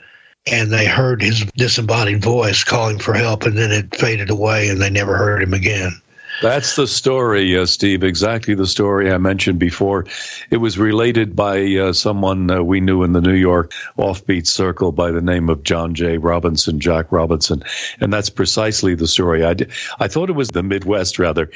and 0.46 0.72
they 0.72 0.86
heard 0.86 1.22
his 1.22 1.46
disembodied 1.56 2.22
voice 2.22 2.64
calling 2.64 3.00
for 3.00 3.14
help, 3.14 3.44
and 3.44 3.58
then 3.58 3.72
it 3.72 3.96
faded 3.96 4.30
away, 4.30 4.68
and 4.70 4.82
they 4.82 4.90
never 4.90 5.16
heard 5.16 5.42
him 5.42 5.54
again. 5.54 6.02
That's 6.44 6.76
the 6.76 6.88
story, 6.88 7.58
uh, 7.58 7.66
Steve. 7.66 8.04
Exactly 8.04 8.54
the 8.54 8.68
story 8.68 9.10
I 9.10 9.18
mentioned 9.18 9.60
before. 9.60 10.08
It 10.50 10.58
was 10.58 10.78
related 10.78 11.38
by 11.38 11.64
uh, 11.76 11.94
someone 11.94 12.52
uh, 12.52 12.62
we 12.62 12.82
knew 12.82 13.04
in 13.04 13.14
the 13.14 13.22
New 13.22 13.34
York 13.34 13.72
offbeat 13.98 14.46
circle 14.46 14.92
by 14.92 15.12
the 15.12 15.22
name 15.22 15.50
of 15.50 15.64
John 15.64 15.96
J. 15.96 16.18
Robinson, 16.18 16.82
Jack 16.82 17.14
Robinson, 17.14 17.64
and 18.02 18.12
that's 18.12 18.30
precisely 18.30 18.94
the 18.94 19.08
story. 19.08 19.46
I, 19.46 19.56
I 19.98 20.10
thought 20.10 20.30
it 20.30 20.34
was 20.34 20.50
the 20.50 20.64
Midwest 20.64 21.18
rather, 21.18 21.50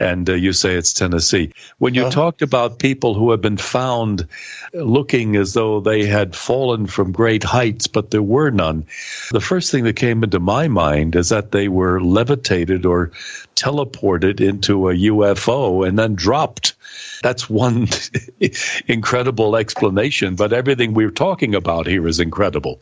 and 0.00 0.28
uh, 0.28 0.34
you 0.34 0.52
say 0.52 0.74
it's 0.74 0.92
Tennessee. 0.92 1.52
When 1.78 1.94
you 1.94 2.02
uh-huh. 2.02 2.10
talked 2.10 2.42
about 2.42 2.80
people 2.80 3.14
who 3.14 3.30
have 3.30 3.42
been 3.42 3.58
found 3.58 4.26
looking 4.74 5.36
as 5.36 5.52
though 5.52 5.78
they 5.78 6.04
had 6.04 6.34
fallen 6.34 6.88
from 6.88 7.12
great 7.12 7.44
heights, 7.44 7.86
but 7.86 8.10
there 8.10 8.20
were 8.20 8.50
none, 8.50 8.86
the 9.30 9.40
first 9.40 9.70
thing 9.70 9.84
that 9.84 9.94
came 9.94 10.24
into 10.24 10.40
my 10.40 10.66
mind 10.66 11.14
is 11.14 11.28
that 11.28 11.52
they 11.52 11.68
were 11.68 12.00
levitated 12.00 12.86
or 12.86 13.12
teleported 13.54 14.40
into 14.40 14.88
a 14.88 14.94
UFO 14.94 15.86
and 15.86 15.98
then 15.98 16.14
dropped. 16.14 16.74
That's 17.22 17.48
one 17.48 17.88
incredible 18.86 19.56
explanation, 19.56 20.36
but 20.36 20.52
everything 20.52 20.94
we're 20.94 21.10
talking 21.10 21.54
about 21.54 21.86
here 21.86 22.06
is 22.06 22.20
incredible. 22.20 22.80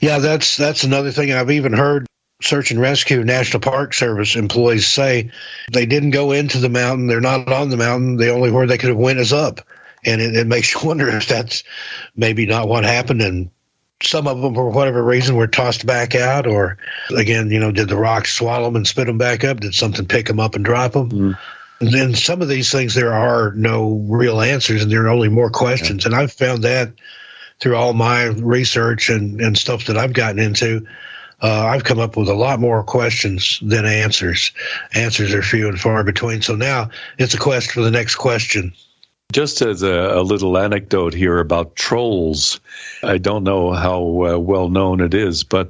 Yeah, 0.00 0.18
that's 0.18 0.56
that's 0.56 0.84
another 0.84 1.10
thing 1.10 1.32
I've 1.32 1.50
even 1.50 1.72
heard 1.72 2.06
search 2.40 2.70
and 2.70 2.80
rescue 2.80 3.24
national 3.24 3.60
park 3.60 3.92
service 3.94 4.36
employees 4.36 4.86
say 4.86 5.30
they 5.72 5.86
didn't 5.86 6.10
go 6.10 6.30
into 6.30 6.58
the 6.58 6.68
mountain 6.68 7.08
they're 7.08 7.20
not 7.20 7.50
on 7.50 7.68
the 7.68 7.76
mountain 7.76 8.16
the 8.16 8.30
only 8.30 8.50
where 8.50 8.66
they 8.68 8.78
could 8.78 8.90
have 8.90 8.96
went 8.96 9.18
is 9.18 9.32
up 9.32 9.60
and 10.04 10.20
it, 10.20 10.36
it 10.36 10.46
makes 10.46 10.72
you 10.72 10.80
wonder 10.86 11.08
if 11.08 11.26
that's 11.26 11.64
maybe 12.14 12.46
not 12.46 12.68
what 12.68 12.84
happened 12.84 13.22
and 13.22 13.50
some 14.02 14.28
of 14.28 14.40
them, 14.40 14.54
for 14.54 14.70
whatever 14.70 15.02
reason, 15.02 15.36
were 15.36 15.48
tossed 15.48 15.84
back 15.84 16.14
out, 16.14 16.46
or 16.46 16.78
again, 17.16 17.50
you 17.50 17.58
know, 17.58 17.72
did 17.72 17.88
the 17.88 17.96
rocks 17.96 18.32
swallow 18.32 18.64
them 18.64 18.76
and 18.76 18.86
spit 18.86 19.06
them 19.06 19.18
back 19.18 19.44
up? 19.44 19.60
Did 19.60 19.74
something 19.74 20.06
pick 20.06 20.26
them 20.26 20.40
up 20.40 20.54
and 20.54 20.64
drop 20.64 20.92
them? 20.92 21.10
Mm. 21.10 21.38
And 21.80 21.92
then 21.92 22.14
some 22.14 22.42
of 22.42 22.48
these 22.48 22.70
things, 22.70 22.94
there 22.94 23.12
are 23.12 23.52
no 23.52 24.04
real 24.08 24.40
answers, 24.40 24.82
and 24.82 24.90
there 24.90 25.04
are 25.04 25.08
only 25.08 25.28
more 25.28 25.50
questions. 25.50 26.04
Yeah. 26.04 26.08
And 26.08 26.20
I've 26.20 26.32
found 26.32 26.64
that 26.64 26.92
through 27.60 27.76
all 27.76 27.92
my 27.92 28.24
research 28.24 29.10
and, 29.10 29.40
and 29.40 29.56
stuff 29.56 29.86
that 29.86 29.96
I've 29.96 30.12
gotten 30.12 30.38
into. 30.38 30.86
Uh, 31.40 31.66
I've 31.66 31.84
come 31.84 32.00
up 32.00 32.16
with 32.16 32.28
a 32.28 32.34
lot 32.34 32.58
more 32.58 32.82
questions 32.82 33.60
than 33.62 33.84
answers. 33.84 34.52
Answers 34.92 35.34
are 35.34 35.42
few 35.42 35.68
and 35.68 35.78
far 35.78 36.02
between. 36.02 36.42
So 36.42 36.56
now 36.56 36.90
it's 37.16 37.34
a 37.34 37.38
quest 37.38 37.70
for 37.70 37.80
the 37.80 37.92
next 37.92 38.16
question. 38.16 38.72
Just 39.30 39.60
as 39.60 39.82
a, 39.82 39.92
a, 39.92 40.22
little 40.22 40.56
anecdote 40.56 41.12
here 41.12 41.38
about 41.38 41.76
trolls, 41.76 42.60
I 43.02 43.18
don't 43.18 43.44
know 43.44 43.72
how 43.72 44.00
uh, 44.24 44.38
well 44.38 44.70
known 44.70 45.02
it 45.02 45.12
is, 45.12 45.44
but 45.44 45.68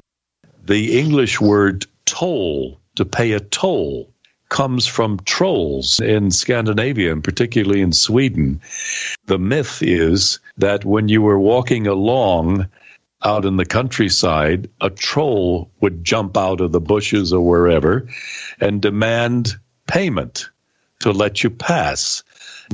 the 0.64 0.96
English 0.96 1.40
word 1.40 1.84
toll, 2.04 2.78
to 2.94 3.04
pay 3.04 3.32
a 3.32 3.40
toll, 3.40 4.12
comes 4.48 4.86
from 4.86 5.18
trolls 5.24 5.98
in 5.98 6.30
Scandinavia 6.30 7.12
and 7.12 7.24
particularly 7.24 7.80
in 7.80 7.92
Sweden. 7.92 8.60
The 9.26 9.40
myth 9.40 9.82
is 9.82 10.38
that 10.58 10.84
when 10.84 11.08
you 11.08 11.20
were 11.20 11.40
walking 11.40 11.88
along 11.88 12.68
out 13.24 13.44
in 13.44 13.56
the 13.56 13.66
countryside, 13.66 14.70
a 14.80 14.88
troll 14.88 15.68
would 15.80 16.04
jump 16.04 16.36
out 16.36 16.60
of 16.60 16.70
the 16.70 16.80
bushes 16.80 17.32
or 17.32 17.40
wherever 17.40 18.08
and 18.60 18.80
demand 18.80 19.56
payment 19.88 20.48
to 21.00 21.10
let 21.10 21.42
you 21.42 21.50
pass. 21.50 22.22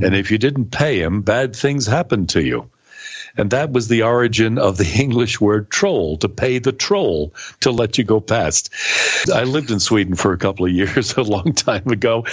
And 0.03 0.15
if 0.15 0.31
you 0.31 0.39
didn't 0.39 0.71
pay 0.71 1.01
him, 1.01 1.23
bad 1.23 1.55
things 1.55 1.87
happened 1.87 2.31
to 2.31 2.43
you. 2.43 2.71
And 3.37 3.51
that 3.51 3.73
was 3.73 3.89
the 3.89 4.03
origin 4.03 4.59
of 4.59 4.77
the 4.77 4.87
English 5.01 5.41
word 5.41 5.71
troll, 5.71 6.19
to 6.19 6.29
pay 6.29 6.59
the 6.59 6.73
troll 6.73 7.35
to 7.61 7.71
let 7.71 7.99
you 7.99 8.05
go 8.05 8.21
past. 8.21 8.71
I 9.33 9.45
lived 9.45 9.71
in 9.71 9.81
Sweden 9.81 10.15
for 10.15 10.33
a 10.33 10.39
couple 10.39 10.67
of 10.67 10.73
years, 10.73 11.13
a 11.17 11.23
long 11.23 11.53
time 11.53 11.89
ago, 11.89 12.27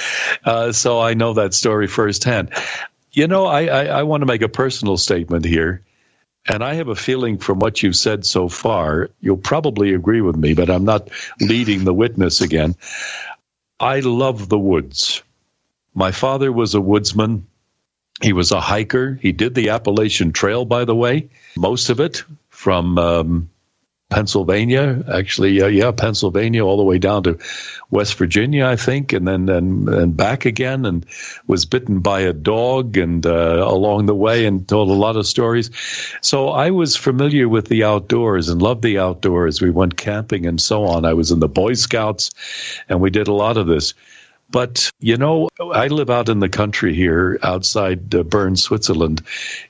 uh, 0.44 0.72
so 0.72 1.00
I 1.00 1.14
know 1.14 1.34
that 1.34 1.54
story 1.54 1.88
firsthand. 1.88 2.52
You 3.12 3.28
know, 3.28 3.46
I, 3.46 3.66
I, 3.66 3.86
I 3.86 4.04
want 4.04 4.22
to 4.22 4.28
make 4.28 4.42
a 4.42 4.50
personal 4.50 4.98
statement 4.98 5.46
here. 5.46 5.84
And 6.48 6.64
I 6.64 6.76
have 6.76 6.88
a 6.88 6.96
feeling 6.96 7.38
from 7.38 7.60
what 7.60 7.84
you've 7.84 7.96
said 7.96 8.26
so 8.26 8.50
far, 8.50 9.10
you'll 9.20 9.38
probably 9.38 9.94
agree 9.94 10.22
with 10.22 10.36
me, 10.36 10.56
but 10.56 10.72
I'm 10.72 10.86
not 10.86 11.10
leading 11.40 11.84
the 11.84 11.94
witness 11.94 12.42
again. 12.42 12.76
I 13.80 14.00
love 14.00 14.50
the 14.50 14.58
woods. 14.58 15.22
My 15.94 16.12
father 16.12 16.52
was 16.52 16.74
a 16.74 16.82
woodsman. 16.82 17.46
He 18.22 18.34
was 18.34 18.52
a 18.52 18.62
hiker. 18.62 19.18
He 19.22 19.32
did 19.32 19.56
the 19.56 19.70
Appalachian 19.70 20.32
Trail, 20.32 20.66
by 20.66 20.86
the 20.86 20.96
way, 20.96 21.30
most 21.58 21.90
of 21.90 22.00
it 22.00 22.24
from 22.50 22.98
um, 23.00 23.50
Pennsylvania, 24.12 25.04
actually, 25.12 25.62
uh, 25.62 25.68
yeah, 25.68 25.92
Pennsylvania, 25.92 26.66
all 26.66 26.76
the 26.76 26.84
way 26.84 27.00
down 27.00 27.24
to 27.24 27.40
West 27.90 28.16
Virginia, 28.16 28.66
I 28.66 28.76
think, 28.76 29.14
and 29.14 29.26
then 29.26 29.48
and, 29.48 29.88
and 29.88 30.18
back 30.18 30.46
again, 30.46 30.86
and 30.86 31.06
was 31.48 31.66
bitten 31.66 32.02
by 32.02 32.22
a 32.22 32.34
dog, 32.34 32.98
and 32.98 33.26
uh, 33.26 33.66
along 33.66 34.06
the 34.06 34.16
way, 34.16 34.46
and 34.46 34.68
told 34.68 34.90
a 34.90 34.94
lot 34.94 35.16
of 35.16 35.26
stories. 35.26 35.72
So 36.22 36.50
I 36.50 36.72
was 36.72 36.98
familiar 36.98 37.48
with 37.48 37.70
the 37.70 37.86
outdoors 37.86 38.50
and 38.50 38.62
loved 38.62 38.82
the 38.82 39.00
outdoors. 39.00 39.62
We 39.62 39.72
went 39.72 39.96
camping 39.96 40.46
and 40.46 40.62
so 40.62 40.84
on. 40.86 41.06
I 41.06 41.14
was 41.14 41.32
in 41.32 41.40
the 41.40 41.48
Boy 41.48 41.74
Scouts, 41.74 42.32
and 42.90 43.00
we 43.00 43.10
did 43.12 43.30
a 43.30 43.34
lot 43.34 43.56
of 43.56 43.66
this. 43.66 43.94
But, 44.52 44.92
you 45.00 45.18
know, 45.18 45.50
I 45.60 45.88
live 45.88 46.10
out 46.10 46.30
in 46.30 46.40
the 46.40 46.50
country 46.50 46.94
here 46.94 47.40
outside 47.42 48.14
uh, 48.14 48.24
Bern, 48.24 48.56
Switzerland, 48.58 49.24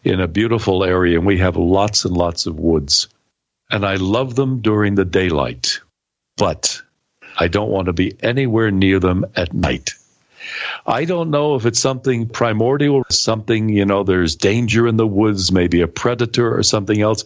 in 0.03 0.19
a 0.19 0.27
beautiful 0.27 0.83
area, 0.83 1.17
and 1.17 1.27
we 1.27 1.37
have 1.37 1.55
lots 1.55 2.05
and 2.05 2.17
lots 2.17 2.47
of 2.47 2.59
woods. 2.59 3.07
And 3.69 3.85
I 3.85 3.95
love 3.95 4.35
them 4.35 4.61
during 4.61 4.95
the 4.95 5.05
daylight, 5.05 5.79
but 6.35 6.81
I 7.37 7.47
don't 7.47 7.69
want 7.69 7.85
to 7.85 7.93
be 7.93 8.15
anywhere 8.21 8.71
near 8.71 8.99
them 8.99 9.25
at 9.35 9.53
night. 9.53 9.91
I 10.85 11.05
don't 11.05 11.29
know 11.29 11.55
if 11.55 11.65
it's 11.65 11.79
something 11.79 12.27
primordial, 12.27 13.03
something, 13.09 13.69
you 13.69 13.85
know, 13.85 14.03
there's 14.03 14.35
danger 14.35 14.87
in 14.87 14.97
the 14.97 15.07
woods, 15.07 15.51
maybe 15.51 15.81
a 15.81 15.87
predator 15.87 16.57
or 16.57 16.63
something 16.63 16.99
else. 16.99 17.23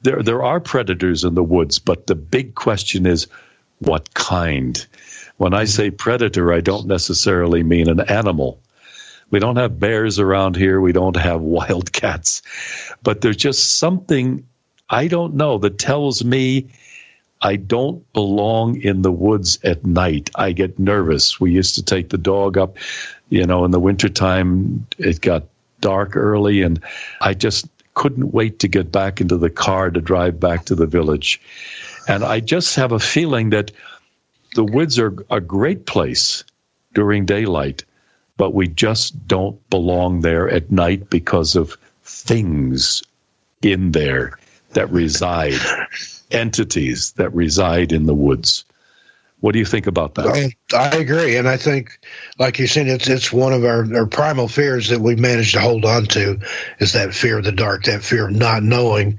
There, 0.00 0.22
there 0.22 0.42
are 0.42 0.60
predators 0.60 1.24
in 1.24 1.34
the 1.34 1.44
woods, 1.44 1.78
but 1.78 2.06
the 2.06 2.14
big 2.14 2.54
question 2.54 3.06
is 3.06 3.26
what 3.78 4.14
kind? 4.14 4.84
When 5.36 5.54
I 5.54 5.64
say 5.64 5.90
predator, 5.90 6.52
I 6.52 6.60
don't 6.60 6.86
necessarily 6.86 7.62
mean 7.62 7.88
an 7.88 8.00
animal. 8.00 8.60
We 9.30 9.40
don't 9.40 9.56
have 9.56 9.80
bears 9.80 10.18
around 10.18 10.56
here. 10.56 10.80
We 10.80 10.92
don't 10.92 11.16
have 11.16 11.40
wild 11.58 11.92
cats. 11.92 12.42
But 13.02 13.20
there's 13.20 13.36
just 13.36 13.78
something 13.78 14.46
I 14.88 15.08
don't 15.08 15.34
know 15.34 15.58
that 15.58 15.78
tells 15.78 16.24
me 16.24 16.68
I 17.40 17.56
don't 17.56 18.10
belong 18.12 18.80
in 18.80 19.02
the 19.02 19.12
woods 19.12 19.58
at 19.64 19.84
night. 19.84 20.30
I 20.34 20.52
get 20.52 20.78
nervous. 20.78 21.40
We 21.40 21.52
used 21.52 21.74
to 21.74 21.82
take 21.82 22.08
the 22.08 22.18
dog 22.18 22.56
up, 22.56 22.78
you 23.28 23.44
know, 23.44 23.64
in 23.64 23.70
the 23.70 23.80
wintertime, 23.80 24.86
it 24.98 25.20
got 25.20 25.44
dark 25.80 26.16
early 26.16 26.62
and 26.62 26.82
I 27.20 27.34
just 27.34 27.68
couldn't 27.92 28.32
wait 28.32 28.60
to 28.60 28.68
get 28.68 28.90
back 28.90 29.20
into 29.20 29.36
the 29.36 29.50
car 29.50 29.90
to 29.90 30.00
drive 30.00 30.40
back 30.40 30.64
to 30.66 30.74
the 30.74 30.86
village. 30.86 31.40
And 32.08 32.24
I 32.24 32.40
just 32.40 32.76
have 32.76 32.92
a 32.92 32.98
feeling 32.98 33.50
that 33.50 33.72
the 34.54 34.64
woods 34.64 34.98
are 34.98 35.14
a 35.30 35.40
great 35.40 35.84
place 35.84 36.44
during 36.94 37.26
daylight, 37.26 37.84
but 38.36 38.54
we 38.54 38.68
just 38.68 39.26
don't 39.26 39.68
belong 39.68 40.20
there 40.20 40.48
at 40.48 40.70
night 40.70 41.10
because 41.10 41.56
of 41.56 41.76
things 42.02 43.02
in 43.62 43.92
there 43.92 44.38
that 44.72 44.90
reside, 44.90 45.58
entities 46.30 47.12
that 47.12 47.34
reside 47.34 47.92
in 47.92 48.06
the 48.06 48.14
woods. 48.14 48.64
What 49.40 49.52
do 49.52 49.58
you 49.58 49.66
think 49.66 49.86
about 49.86 50.14
that? 50.14 50.26
I, 50.26 50.54
I, 50.74 50.96
agree, 50.96 51.36
and 51.36 51.46
I 51.46 51.58
think, 51.58 51.98
like 52.38 52.58
you 52.58 52.66
said, 52.66 52.86
it's 52.86 53.08
it's 53.08 53.30
one 53.30 53.52
of 53.52 53.62
our, 53.62 53.84
our 53.94 54.06
primal 54.06 54.48
fears 54.48 54.88
that 54.88 55.00
we've 55.00 55.18
managed 55.18 55.52
to 55.52 55.60
hold 55.60 55.84
on 55.84 56.06
to 56.06 56.40
is 56.78 56.94
that 56.94 57.12
fear 57.12 57.38
of 57.38 57.44
the 57.44 57.52
dark, 57.52 57.84
that 57.84 58.02
fear 58.02 58.28
of 58.28 58.34
not 58.34 58.62
knowing 58.62 59.18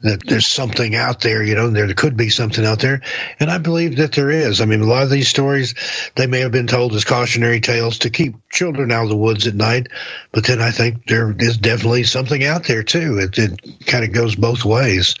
that 0.00 0.20
there's 0.26 0.46
something 0.46 0.94
out 0.94 1.20
there. 1.20 1.42
You 1.42 1.54
know, 1.54 1.70
there 1.70 1.92
could 1.94 2.16
be 2.16 2.28
something 2.28 2.64
out 2.64 2.80
there, 2.80 3.02
and 3.40 3.50
I 3.50 3.58
believe 3.58 3.96
that 3.96 4.12
there 4.12 4.30
is. 4.30 4.60
I 4.60 4.66
mean, 4.66 4.80
a 4.80 4.86
lot 4.86 5.02
of 5.02 5.10
these 5.10 5.28
stories 5.28 5.74
they 6.14 6.26
may 6.26 6.40
have 6.40 6.52
been 6.52 6.66
told 6.66 6.94
as 6.94 7.04
cautionary 7.04 7.60
tales 7.60 8.00
to 8.00 8.10
keep 8.10 8.34
children 8.50 8.92
out 8.92 9.04
of 9.04 9.08
the 9.08 9.16
woods 9.16 9.46
at 9.46 9.54
night, 9.54 9.88
but 10.32 10.46
then 10.46 10.60
I 10.60 10.70
think 10.70 11.06
there 11.06 11.34
is 11.38 11.56
definitely 11.58 12.04
something 12.04 12.44
out 12.44 12.64
there 12.64 12.82
too. 12.82 13.18
It, 13.18 13.38
it 13.38 13.86
kind 13.86 14.04
of 14.04 14.12
goes 14.12 14.34
both 14.34 14.64
ways. 14.64 15.14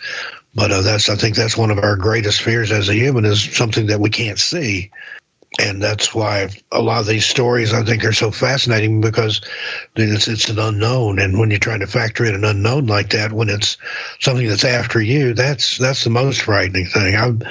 But 0.54 0.72
uh, 0.72 0.80
that's 0.80 1.10
I 1.10 1.16
think 1.16 1.36
that's 1.36 1.56
one 1.56 1.70
of 1.70 1.78
our 1.78 1.96
greatest 1.96 2.40
fears 2.40 2.72
as 2.72 2.88
a 2.88 2.94
human 2.94 3.26
is 3.26 3.42
something 3.56 3.88
that 3.88 4.00
we 4.00 4.08
can't 4.08 4.38
see. 4.38 4.90
And 5.58 5.82
that's 5.82 6.14
why 6.14 6.50
a 6.70 6.82
lot 6.82 7.00
of 7.00 7.06
these 7.06 7.24
stories 7.24 7.72
I 7.72 7.82
think 7.82 8.04
are 8.04 8.12
so 8.12 8.30
fascinating 8.30 9.00
because 9.00 9.40
it's 9.94 10.28
it's 10.28 10.50
an 10.50 10.58
unknown, 10.58 11.18
and 11.18 11.38
when 11.38 11.48
you're 11.50 11.58
trying 11.58 11.80
to 11.80 11.86
factor 11.86 12.26
in 12.26 12.34
an 12.34 12.44
unknown 12.44 12.86
like 12.86 13.10
that, 13.10 13.32
when 13.32 13.48
it's 13.48 13.78
something 14.20 14.46
that's 14.46 14.66
after 14.66 15.00
you, 15.00 15.32
that's 15.32 15.78
that's 15.78 16.04
the 16.04 16.10
most 16.10 16.42
frightening 16.42 16.84
thing. 16.84 17.16
I've 17.16 17.42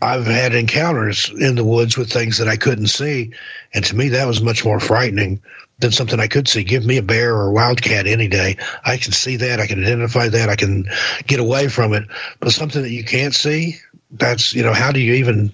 I've 0.00 0.26
had 0.26 0.54
encounters 0.54 1.30
in 1.38 1.54
the 1.54 1.64
woods 1.64 1.98
with 1.98 2.10
things 2.10 2.38
that 2.38 2.48
I 2.48 2.56
couldn't 2.56 2.86
see, 2.86 3.32
and 3.74 3.84
to 3.84 3.94
me 3.94 4.08
that 4.10 4.26
was 4.26 4.40
much 4.40 4.64
more 4.64 4.80
frightening 4.80 5.42
than 5.78 5.92
something 5.92 6.20
I 6.20 6.28
could 6.28 6.48
see. 6.48 6.64
Give 6.64 6.84
me 6.84 6.98
a 6.98 7.02
bear 7.02 7.34
or 7.34 7.48
a 7.48 7.52
wildcat 7.52 8.06
any 8.06 8.28
day. 8.28 8.56
I 8.84 8.96
can 8.96 9.12
see 9.12 9.36
that. 9.36 9.60
I 9.60 9.66
can 9.66 9.82
identify 9.82 10.28
that. 10.28 10.48
I 10.48 10.56
can 10.56 10.86
get 11.26 11.40
away 11.40 11.68
from 11.68 11.94
it. 11.94 12.04
But 12.40 12.52
something 12.52 12.82
that 12.82 12.90
you 12.90 13.04
can't 13.04 13.34
see, 13.34 13.78
that's, 14.10 14.54
you 14.54 14.62
know, 14.62 14.72
how 14.72 14.92
do 14.92 15.00
you 15.00 15.14
even, 15.14 15.52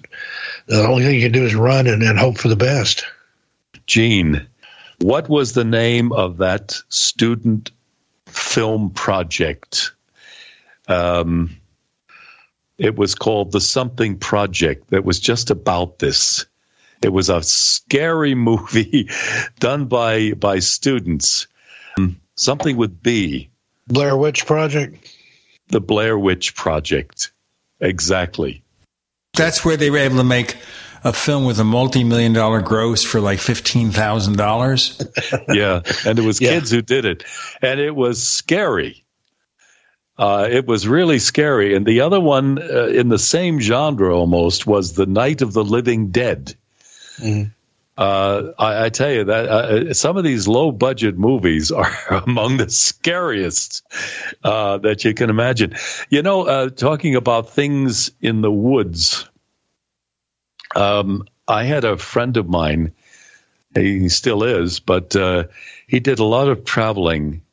the 0.71 0.87
only 0.87 1.03
thing 1.03 1.15
you 1.15 1.21
can 1.21 1.33
do 1.33 1.43
is 1.43 1.53
run 1.53 1.85
and, 1.87 2.01
and 2.01 2.17
hope 2.17 2.37
for 2.37 2.47
the 2.47 2.55
best. 2.55 3.05
Gene, 3.87 4.47
what 4.99 5.27
was 5.27 5.51
the 5.51 5.65
name 5.65 6.13
of 6.13 6.37
that 6.37 6.81
student 6.87 7.71
film 8.25 8.91
project? 8.91 9.91
Um, 10.87 11.57
it 12.77 12.95
was 12.95 13.15
called 13.15 13.51
the 13.51 13.59
Something 13.59 14.17
Project 14.17 14.91
that 14.91 15.03
was 15.03 15.19
just 15.19 15.51
about 15.51 15.99
this. 15.99 16.45
It 17.01 17.09
was 17.09 17.29
a 17.29 17.43
scary 17.43 18.33
movie 18.49 19.09
done 19.59 19.87
by 19.87 20.31
by 20.31 20.59
students. 20.59 21.47
Something 22.35 22.77
with 22.77 23.03
B. 23.03 23.49
Blair 23.87 24.15
Witch 24.15 24.45
Project. 24.45 25.15
The 25.67 25.81
Blair 25.81 26.17
Witch 26.17 26.55
Project. 26.55 27.33
Exactly. 27.81 28.63
That's 29.33 29.63
where 29.63 29.77
they 29.77 29.89
were 29.89 29.97
able 29.97 30.17
to 30.17 30.23
make 30.23 30.57
a 31.03 31.13
film 31.13 31.45
with 31.45 31.59
a 31.59 31.63
multi-million 31.63 32.33
dollar 32.33 32.61
gross 32.61 33.03
for 33.03 33.19
like 33.19 33.39
fifteen 33.39 33.91
thousand 33.91 34.37
dollars. 34.37 35.01
yeah, 35.49 35.81
and 36.05 36.19
it 36.19 36.23
was 36.23 36.39
yeah. 36.39 36.51
kids 36.51 36.71
who 36.71 36.81
did 36.81 37.05
it, 37.05 37.23
and 37.61 37.79
it 37.79 37.95
was 37.95 38.21
scary. 38.25 39.03
Uh, 40.17 40.47
it 40.51 40.67
was 40.67 40.87
really 40.87 41.17
scary. 41.17 41.73
And 41.75 41.85
the 41.85 42.01
other 42.01 42.19
one 42.19 42.61
uh, 42.61 42.87
in 42.87 43.09
the 43.09 43.17
same 43.17 43.59
genre 43.59 44.15
almost 44.15 44.67
was 44.67 44.93
The 44.93 45.07
Night 45.07 45.41
of 45.41 45.53
the 45.53 45.63
Living 45.63 46.11
Dead. 46.11 46.53
Mm-hmm. 47.17 47.49
Uh, 48.01 48.53
I, 48.57 48.85
I, 48.85 48.89
tell 48.89 49.11
you 49.11 49.25
that 49.25 49.47
uh, 49.47 49.93
some 49.93 50.17
of 50.17 50.23
these 50.23 50.47
low 50.47 50.71
budget 50.71 51.19
movies 51.19 51.71
are 51.71 51.93
among 52.09 52.57
the 52.57 52.67
scariest 52.67 53.83
uh, 54.43 54.79
that 54.79 55.05
you 55.05 55.13
can 55.13 55.29
imagine. 55.29 55.75
You 56.09 56.23
know, 56.23 56.47
uh, 56.47 56.69
talking 56.71 57.15
about 57.15 57.51
things 57.51 58.09
in 58.19 58.41
the 58.41 58.51
woods, 58.51 59.29
um, 60.75 61.27
I 61.47 61.65
had 61.65 61.83
a 61.83 61.95
friend 61.95 62.37
of 62.37 62.49
mine, 62.49 62.93
he 63.75 64.09
still 64.09 64.45
is, 64.45 64.79
but 64.79 65.15
uh, 65.15 65.43
he 65.85 65.99
did 65.99 66.17
a 66.17 66.25
lot 66.25 66.49
of 66.49 66.65
traveling. 66.65 67.43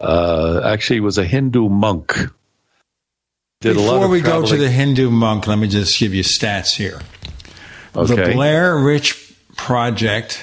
Uh, 0.00 0.62
actually, 0.64 0.96
he 0.96 1.00
was 1.00 1.18
a 1.18 1.24
Hindu 1.24 1.68
monk. 1.68 2.12
Did 3.60 3.74
Before 3.74 4.08
we 4.08 4.20
traveling. 4.20 4.42
go 4.42 4.48
to 4.48 4.56
the 4.56 4.68
Hindu 4.68 5.10
monk, 5.10 5.46
let 5.46 5.60
me 5.60 5.68
just 5.68 5.96
give 6.00 6.12
you 6.12 6.24
stats 6.24 6.74
here. 6.74 7.00
Okay. 7.94 8.16
The 8.16 8.32
Blair 8.32 8.82
Witch 8.82 9.23
Project 9.56 10.42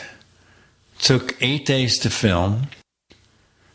took 1.00 1.36
eight 1.42 1.66
days 1.66 1.98
to 2.00 2.10
film. 2.10 2.68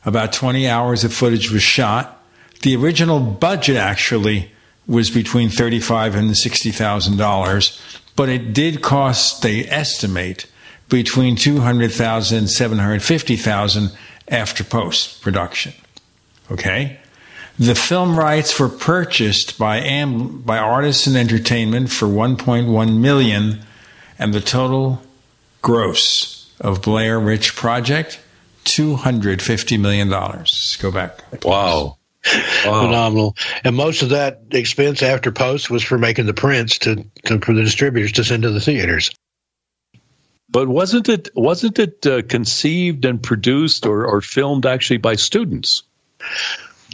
About 0.05 0.33
20 0.33 0.69
hours 0.69 1.03
of 1.05 1.13
footage 1.13 1.51
was 1.51 1.63
shot. 1.63 2.23
The 2.63 2.77
original 2.77 3.21
budget 3.21 3.77
actually 3.77 4.51
was 4.87 5.11
between 5.11 5.51
thirty-five 5.51 6.15
and 6.15 6.37
sixty 6.37 6.71
thousand 6.71 7.17
dollars, 7.17 7.81
but 8.15 8.29
it 8.29 8.53
did 8.53 8.83
cost, 8.83 9.43
they 9.43 9.65
estimate, 9.67 10.47
between 10.89 11.37
two 11.37 11.61
hundred 11.61 11.93
thousand 11.93 12.39
and 12.39 12.51
seven 12.51 12.79
hundred 12.79 13.03
fifty 13.03 13.37
thousand 13.37 13.93
after 14.29 14.65
post 14.65 15.21
production. 15.23 15.73
Okay, 16.51 16.99
the 17.59 17.75
film 17.75 18.17
rights 18.19 18.59
were 18.59 18.69
purchased 18.69 19.59
by 19.59 19.79
Am- 19.79 20.41
by 20.43 20.59
Artisan 20.59 21.17
Entertainment 21.17 21.91
for 21.91 22.07
1.1 22.07 22.99
million, 22.99 23.61
and 24.19 24.33
the 24.33 24.41
total 24.41 25.03
gross 25.63 26.51
of 26.61 26.83
Blair 26.83 27.21
Witch 27.21 27.55
Project 27.55 28.21
250 28.65 29.79
million 29.79 30.09
dollars. 30.09 30.77
Go 30.81 30.91
back. 30.91 31.23
Wow. 31.45 31.99
Wow. 32.65 32.83
Phenomenal. 32.83 33.37
And 33.63 33.77
most 33.77 34.03
of 34.03 34.09
that 34.09 34.43
expense 34.51 35.03
after 35.03 35.31
post 35.31 35.71
was 35.71 35.85
for 35.85 35.97
making 35.97 36.27
the 36.27 36.35
prints 36.35 36.79
to, 36.81 37.07
to 37.27 37.39
for 37.39 37.55
the 37.55 37.63
distributors 37.63 38.13
to 38.13 38.25
send 38.25 38.43
to 38.43 38.51
the 38.51 38.61
theaters. 38.61 39.13
But 40.49 40.69
wasn't 40.69 41.09
it 41.09 41.29
wasn't 41.35 41.79
it 41.79 42.07
uh, 42.07 42.23
conceived 42.23 43.05
and 43.05 43.23
produced 43.23 43.87
or, 43.87 44.07
or 44.07 44.21
filmed 44.21 44.67
actually 44.67 44.99
by 44.99 45.17
students? 45.17 45.83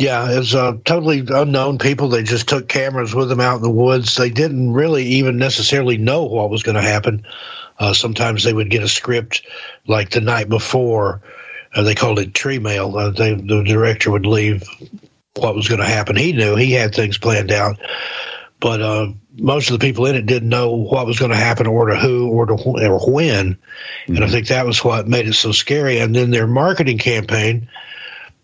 Yeah, 0.03 0.33
it 0.33 0.39
was 0.39 0.53
uh, 0.53 0.79
totally 0.85 1.25
unknown 1.29 1.79
people. 1.79 2.09
They 2.09 2.25
just 2.25 2.49
took 2.49 2.69
cameras 2.69 3.15
with 3.15 3.29
them 3.29 3.39
out 3.39 3.59
in 3.59 3.63
the 3.63 3.71
woods. 3.71 4.17
They 4.17 4.31
didn't 4.31 4.73
really 4.73 5.05
even 5.05 5.37
necessarily 5.37 5.97
know 5.97 6.25
what 6.25 6.51
was 6.51 6.65
going 6.65 6.75
to 6.75 6.83
happen. 6.83 7.25
Uh, 7.79 7.95
sometimes 7.95 8.43
they 8.43 8.53
would 8.53 8.69
get 8.69 8.83
a 8.83 8.89
script 8.89 9.47
like 9.87 10.11
the 10.11 10.21
night 10.21 10.49
before. 10.49 11.23
Uh, 11.73 11.85
they 11.85 11.95
called 11.95 12.19
it 12.19 12.35
tree 12.35 12.59
mail. 12.59 12.99
Uh, 12.99 13.11
they, 13.11 13.35
the 13.35 13.63
director 13.63 14.11
would 14.11 14.27
leave 14.27 14.65
what 15.37 15.55
was 15.55 15.69
going 15.69 15.81
to 15.81 15.87
happen. 15.87 16.17
He 16.17 16.33
knew 16.33 16.57
he 16.57 16.73
had 16.73 16.93
things 16.93 17.17
planned 17.17 17.53
out, 17.53 17.79
but 18.59 18.83
uh, 18.83 19.13
most 19.39 19.71
of 19.71 19.79
the 19.79 19.87
people 19.87 20.07
in 20.07 20.17
it 20.17 20.27
didn't 20.27 20.49
know 20.49 20.73
what 20.73 21.07
was 21.07 21.21
going 21.21 21.31
to 21.31 21.37
happen, 21.37 21.69
or 21.69 21.87
to 21.87 21.97
who, 21.97 22.29
or 22.29 22.47
to 22.47 22.55
or 22.55 23.09
when. 23.09 23.55
Mm-hmm. 23.55 24.17
And 24.17 24.19
I 24.19 24.23
mm-hmm. 24.23 24.33
think 24.33 24.49
that 24.49 24.67
was 24.67 24.83
what 24.83 25.07
made 25.07 25.29
it 25.29 25.35
so 25.35 25.53
scary. 25.53 26.01
And 26.01 26.13
then 26.13 26.33
their 26.33 26.49
marketing 26.49 26.99
campaign, 26.99 27.69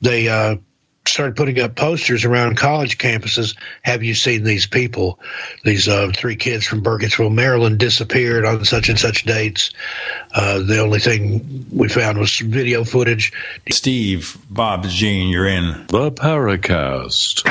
they 0.00 0.28
uh, 0.28 0.58
started 1.08 1.36
putting 1.36 1.58
up 1.60 1.74
posters 1.74 2.24
around 2.24 2.56
college 2.56 2.98
campuses. 2.98 3.56
Have 3.82 4.02
you 4.02 4.14
seen 4.14 4.44
these 4.44 4.66
people? 4.66 5.18
These 5.64 5.88
uh, 5.88 6.12
three 6.14 6.36
kids 6.36 6.66
from 6.66 6.82
Burkittsville, 6.82 7.32
Maryland, 7.32 7.78
disappeared 7.78 8.44
on 8.44 8.64
such 8.64 8.88
and 8.88 8.98
such 8.98 9.24
dates. 9.24 9.70
Uh, 10.32 10.60
the 10.60 10.78
only 10.78 10.98
thing 10.98 11.66
we 11.72 11.88
found 11.88 12.18
was 12.18 12.38
video 12.38 12.84
footage. 12.84 13.32
Steve, 13.70 14.36
Bob, 14.50 14.84
Gene, 14.84 15.28
you're 15.28 15.48
in 15.48 15.86
the 15.88 16.10
Paracast. 16.12 17.46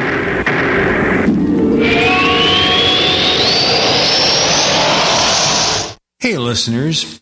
Hey, 6.20 6.38
listeners. 6.38 7.22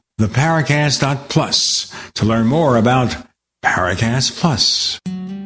theparacast.plus 0.21 2.11
to 2.13 2.25
learn 2.25 2.47
more 2.47 2.77
about 2.77 3.15
Paracast 3.63 4.39
Plus. 4.39 4.99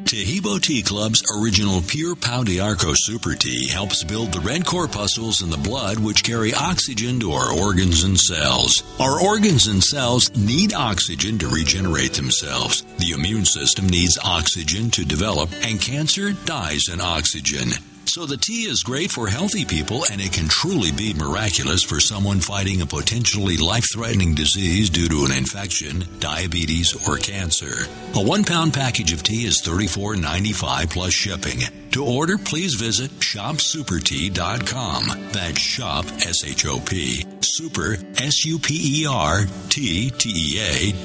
Taheebo 0.05 0.61
Tea 0.61 0.83
Club's 0.83 1.23
original 1.35 1.81
Pure 1.81 2.17
Pau 2.17 2.43
d'Arco 2.43 2.93
Super 2.93 3.33
Tea 3.33 3.67
helps 3.67 4.03
build 4.03 4.31
the 4.31 4.39
red 4.39 4.63
corpuscles 4.65 5.41
in 5.41 5.49
the 5.49 5.57
blood 5.57 5.97
which 5.97 6.23
carry 6.23 6.53
oxygen 6.53 7.19
to 7.19 7.31
our 7.31 7.51
organs 7.59 8.03
and 8.03 8.19
cells. 8.19 8.83
Our 8.99 9.19
organs 9.19 9.65
and 9.67 9.83
cells 9.83 10.29
need 10.37 10.73
oxygen 10.73 11.39
to 11.39 11.47
regenerate 11.47 12.13
themselves. 12.13 12.83
The 12.99 13.11
immune 13.11 13.45
system 13.45 13.89
needs 13.89 14.19
oxygen 14.23 14.91
to 14.91 15.03
develop, 15.03 15.49
and 15.63 15.81
cancer 15.81 16.33
dies 16.45 16.87
in 16.87 17.01
oxygen. 17.01 17.69
So 18.07 18.25
the 18.25 18.37
tea 18.37 18.63
is 18.63 18.81
great 18.83 19.11
for 19.11 19.27
healthy 19.27 19.65
people 19.65 20.03
and 20.11 20.21
it 20.21 20.31
can 20.31 20.47
truly 20.47 20.91
be 20.91 21.13
miraculous 21.13 21.83
for 21.83 21.99
someone 21.99 22.39
fighting 22.39 22.81
a 22.81 22.85
potentially 22.85 23.57
life-threatening 23.57 24.35
disease 24.35 24.89
due 24.89 25.09
to 25.09 25.25
an 25.25 25.31
infection, 25.31 26.05
diabetes, 26.19 26.95
or 27.07 27.17
cancer. 27.17 27.87
A 28.15 28.23
one 28.23 28.43
pound 28.45 28.73
package 28.73 29.11
of 29.11 29.21
tea 29.21 29.45
is 29.45 29.61
$34.95 29.61 30.89
plus 30.89 31.13
shipping. 31.13 31.59
To 31.91 32.05
order, 32.05 32.37
please 32.37 32.75
visit 32.75 33.11
shopsupertea.com. 33.11 35.31
That's 35.31 35.59
shop, 35.59 36.05
S-H-O-P, 36.05 37.25
super, 37.41 37.97
S-U-P-E-R-T-T-E-A 38.17 39.47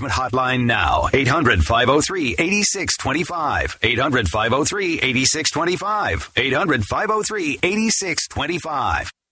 Management 0.00 0.32
Hotline 0.32 0.64
now. 0.66 1.08
800 1.12 1.62
503 1.62 2.34
8625. 2.38 3.78
800 3.82 4.28
503 4.28 5.00
8625. 5.00 6.30
800 6.36 6.84
503 6.84 7.58
8625. 7.62 9.10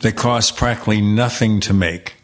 that 0.00 0.16
costs 0.16 0.50
practically 0.50 1.00
nothing 1.00 1.60
to 1.60 1.72
make 1.72 2.14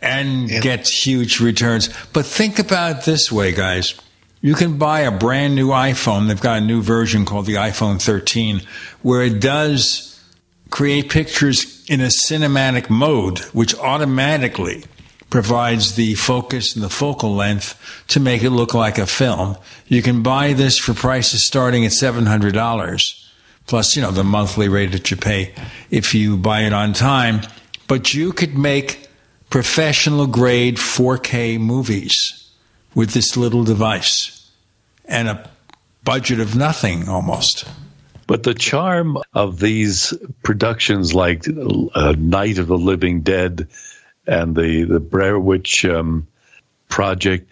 and 0.00 0.48
gets 0.48 1.04
huge 1.06 1.38
returns. 1.38 1.90
But 2.14 2.24
think 2.24 2.58
about 2.58 3.00
it 3.00 3.04
this 3.04 3.30
way, 3.30 3.52
guys. 3.52 3.94
You 4.40 4.54
can 4.54 4.78
buy 4.78 5.00
a 5.00 5.10
brand 5.10 5.54
new 5.54 5.68
iPhone. 5.68 6.28
They've 6.28 6.40
got 6.40 6.58
a 6.58 6.64
new 6.64 6.80
version 6.80 7.24
called 7.24 7.46
the 7.46 7.54
iPhone 7.54 8.00
13 8.00 8.62
where 9.02 9.22
it 9.22 9.40
does 9.40 10.22
create 10.70 11.10
pictures 11.10 11.84
in 11.88 12.00
a 12.00 12.10
cinematic 12.28 12.88
mode, 12.88 13.38
which 13.52 13.74
automatically 13.78 14.84
provides 15.30 15.96
the 15.96 16.14
focus 16.14 16.74
and 16.74 16.84
the 16.84 16.88
focal 16.88 17.34
length 17.34 18.04
to 18.08 18.20
make 18.20 18.42
it 18.42 18.50
look 18.50 18.74
like 18.74 18.96
a 18.96 19.06
film. 19.06 19.56
You 19.86 20.02
can 20.02 20.22
buy 20.22 20.52
this 20.52 20.78
for 20.78 20.94
prices 20.94 21.46
starting 21.46 21.84
at 21.84 21.92
$700 21.92 23.24
plus, 23.66 23.96
you 23.96 24.02
know, 24.02 24.10
the 24.10 24.24
monthly 24.24 24.68
rate 24.68 24.92
that 24.92 25.10
you 25.10 25.16
pay 25.16 25.52
if 25.90 26.14
you 26.14 26.36
buy 26.36 26.62
it 26.62 26.72
on 26.72 26.92
time. 26.92 27.42
But 27.86 28.14
you 28.14 28.32
could 28.32 28.56
make 28.56 29.08
professional 29.50 30.26
grade 30.26 30.76
4K 30.76 31.58
movies 31.58 32.47
with 32.98 33.12
this 33.12 33.36
little 33.36 33.62
device 33.62 34.50
and 35.04 35.28
a 35.28 35.48
budget 36.02 36.40
of 36.40 36.56
nothing 36.56 37.08
almost. 37.08 37.64
But 38.26 38.42
the 38.42 38.54
charm 38.54 39.18
of 39.34 39.60
these 39.60 40.12
productions, 40.42 41.14
like 41.14 41.46
uh, 41.46 42.16
Night 42.18 42.58
of 42.58 42.66
the 42.66 42.76
Living 42.76 43.20
Dead 43.20 43.68
and 44.26 44.56
the 44.56 44.82
the 44.82 44.98
Blair 44.98 45.38
Witch 45.38 45.84
um, 45.84 46.26
Project, 46.88 47.48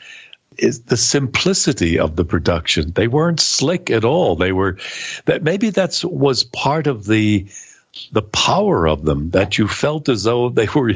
is 0.59 0.81
the 0.81 0.97
simplicity 0.97 1.97
of 1.97 2.17
the 2.17 2.25
production. 2.25 2.91
They 2.91 3.07
weren't 3.07 3.39
slick 3.39 3.89
at 3.89 4.05
all. 4.05 4.35
They 4.35 4.51
were 4.51 4.79
that 5.27 5.45
maybe 5.45 5.71
that's 5.71 6.05
was 6.05 6.43
part 6.43 6.89
of 6.89 7.07
the 7.07 7.47
the 8.13 8.23
power 8.23 8.87
of 8.87 9.05
them 9.05 9.31
that 9.31 9.59
you 9.59 9.69
felt 9.69 10.09
as 10.09 10.25
though 10.25 10.49
they 10.49 10.69
were 10.75 10.93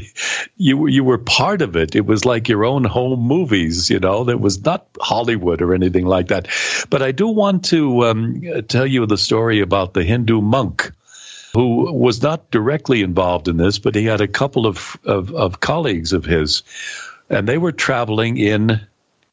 you 0.57 0.77
were 0.77 0.89
you 0.89 1.05
were 1.05 1.19
part 1.19 1.63
of 1.63 1.77
it. 1.77 1.95
It 1.95 2.07
was 2.07 2.25
like 2.25 2.49
your 2.49 2.65
own 2.65 2.85
home 2.85 3.21
movies, 3.21 3.91
you 3.91 4.01
know. 4.01 4.25
That 4.25 4.41
was 4.41 4.65
not 4.65 4.87
Hollywood 5.01 5.63
or 5.63 5.75
anything 5.75 6.07
like 6.07 6.29
that. 6.29 6.49
But 6.89 7.03
I 7.03 7.13
do 7.13 7.29
want 7.29 7.65
to 7.67 8.07
um, 8.07 8.43
tell 8.69 8.87
you 8.87 9.07
the 9.07 9.19
story 9.19 9.61
about 9.61 9.95
the 9.95 10.05
Hindu 10.05 10.41
monk 10.41 10.93
who 11.55 11.93
was 11.93 12.23
not 12.23 12.51
directly 12.51 13.03
involved 13.03 13.49
in 13.49 13.57
this, 13.57 13.79
but 13.79 13.95
he 13.95 14.05
had 14.05 14.21
a 14.21 14.29
couple 14.29 14.67
of, 14.67 14.97
of, 15.05 15.35
of 15.35 15.61
colleagues 15.61 16.13
of 16.13 16.25
his, 16.25 16.63
and 17.29 17.49
they 17.49 17.59
were 17.59 17.73
traveling 17.73 18.37
in. 18.37 18.81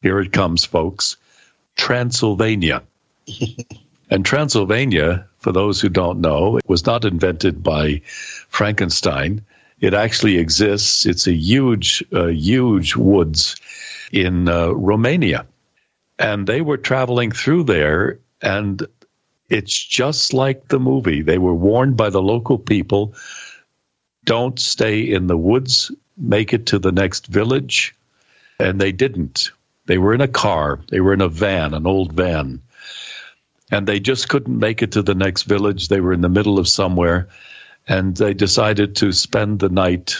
Here 0.02 0.20
it 0.20 0.32
comes, 0.32 0.64
folks. 0.64 1.16
Transylvania. 1.76 2.82
And 4.10 4.24
Transylvania, 4.24 5.26
for 5.38 5.52
those 5.52 5.80
who 5.80 5.88
don't 5.88 6.20
know, 6.20 6.58
was 6.66 6.86
not 6.86 7.04
invented 7.04 7.62
by 7.62 8.00
Frankenstein. 8.48 9.42
It 9.80 9.94
actually 9.94 10.38
exists. 10.38 11.06
It's 11.06 11.26
a 11.26 11.32
huge, 11.32 12.02
uh, 12.12 12.26
huge 12.26 12.96
woods 12.96 13.56
in 14.10 14.48
uh, 14.48 14.68
Romania. 14.70 15.46
And 16.18 16.46
they 16.46 16.62
were 16.62 16.78
traveling 16.78 17.30
through 17.30 17.64
there, 17.64 18.18
and 18.42 18.84
it's 19.48 19.76
just 19.76 20.32
like 20.32 20.68
the 20.68 20.80
movie. 20.80 21.22
They 21.22 21.38
were 21.38 21.54
warned 21.54 21.96
by 21.96 22.10
the 22.10 22.22
local 22.22 22.58
people 22.58 23.14
don't 24.24 24.58
stay 24.58 25.00
in 25.00 25.26
the 25.26 25.36
woods, 25.38 25.90
make 26.16 26.52
it 26.52 26.66
to 26.66 26.78
the 26.78 26.92
next 26.92 27.26
village. 27.28 27.94
And 28.58 28.80
they 28.80 28.92
didn't. 28.92 29.52
They 29.86 29.96
were 29.96 30.12
in 30.12 30.20
a 30.20 30.28
car, 30.28 30.80
they 30.88 31.00
were 31.00 31.14
in 31.14 31.22
a 31.22 31.28
van, 31.28 31.72
an 31.72 31.86
old 31.86 32.12
van 32.12 32.60
and 33.70 33.86
they 33.86 34.00
just 34.00 34.28
couldn't 34.28 34.58
make 34.58 34.82
it 34.82 34.92
to 34.92 35.02
the 35.02 35.14
next 35.14 35.42
village. 35.42 35.88
They 35.88 36.00
were 36.00 36.12
in 36.12 36.20
the 36.20 36.28
middle 36.28 36.58
of 36.58 36.68
somewhere, 36.68 37.28
and 37.86 38.16
they 38.16 38.34
decided 38.34 38.96
to 38.96 39.12
spend 39.12 39.58
the 39.58 39.68
night 39.68 40.16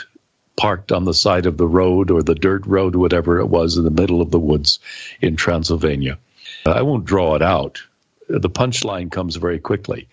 parked 0.56 0.92
on 0.92 1.04
the 1.04 1.14
side 1.14 1.46
of 1.46 1.56
the 1.56 1.66
road 1.66 2.10
or 2.10 2.22
the 2.22 2.34
dirt 2.34 2.66
road, 2.66 2.96
whatever 2.96 3.38
it 3.38 3.46
was, 3.46 3.76
in 3.76 3.84
the 3.84 3.90
middle 3.90 4.20
of 4.20 4.30
the 4.30 4.38
woods 4.38 4.80
in 5.20 5.36
Transylvania. 5.36 6.18
I 6.66 6.82
won't 6.82 7.04
draw 7.04 7.36
it 7.36 7.42
out. 7.42 7.80
The 8.28 8.50
punchline 8.50 9.10
comes 9.10 9.36
very 9.36 9.58
quickly. 9.58 10.08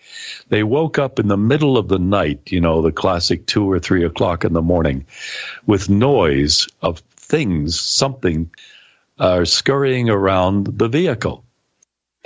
They 0.48 0.62
woke 0.62 0.98
up 0.98 1.18
in 1.18 1.28
the 1.28 1.36
middle 1.36 1.76
of 1.76 1.88
the 1.88 1.98
night, 1.98 2.40
you 2.50 2.60
know, 2.60 2.80
the 2.80 2.92
classic 2.92 3.44
two 3.44 3.70
or 3.70 3.78
three 3.78 4.04
o'clock 4.04 4.44
in 4.44 4.54
the 4.54 4.62
morning, 4.62 5.04
with 5.66 5.90
noise 5.90 6.68
of 6.80 7.00
things, 7.16 7.78
something, 7.78 8.50
uh, 9.18 9.44
scurrying 9.44 10.08
around 10.08 10.78
the 10.78 10.88
vehicle 10.88 11.44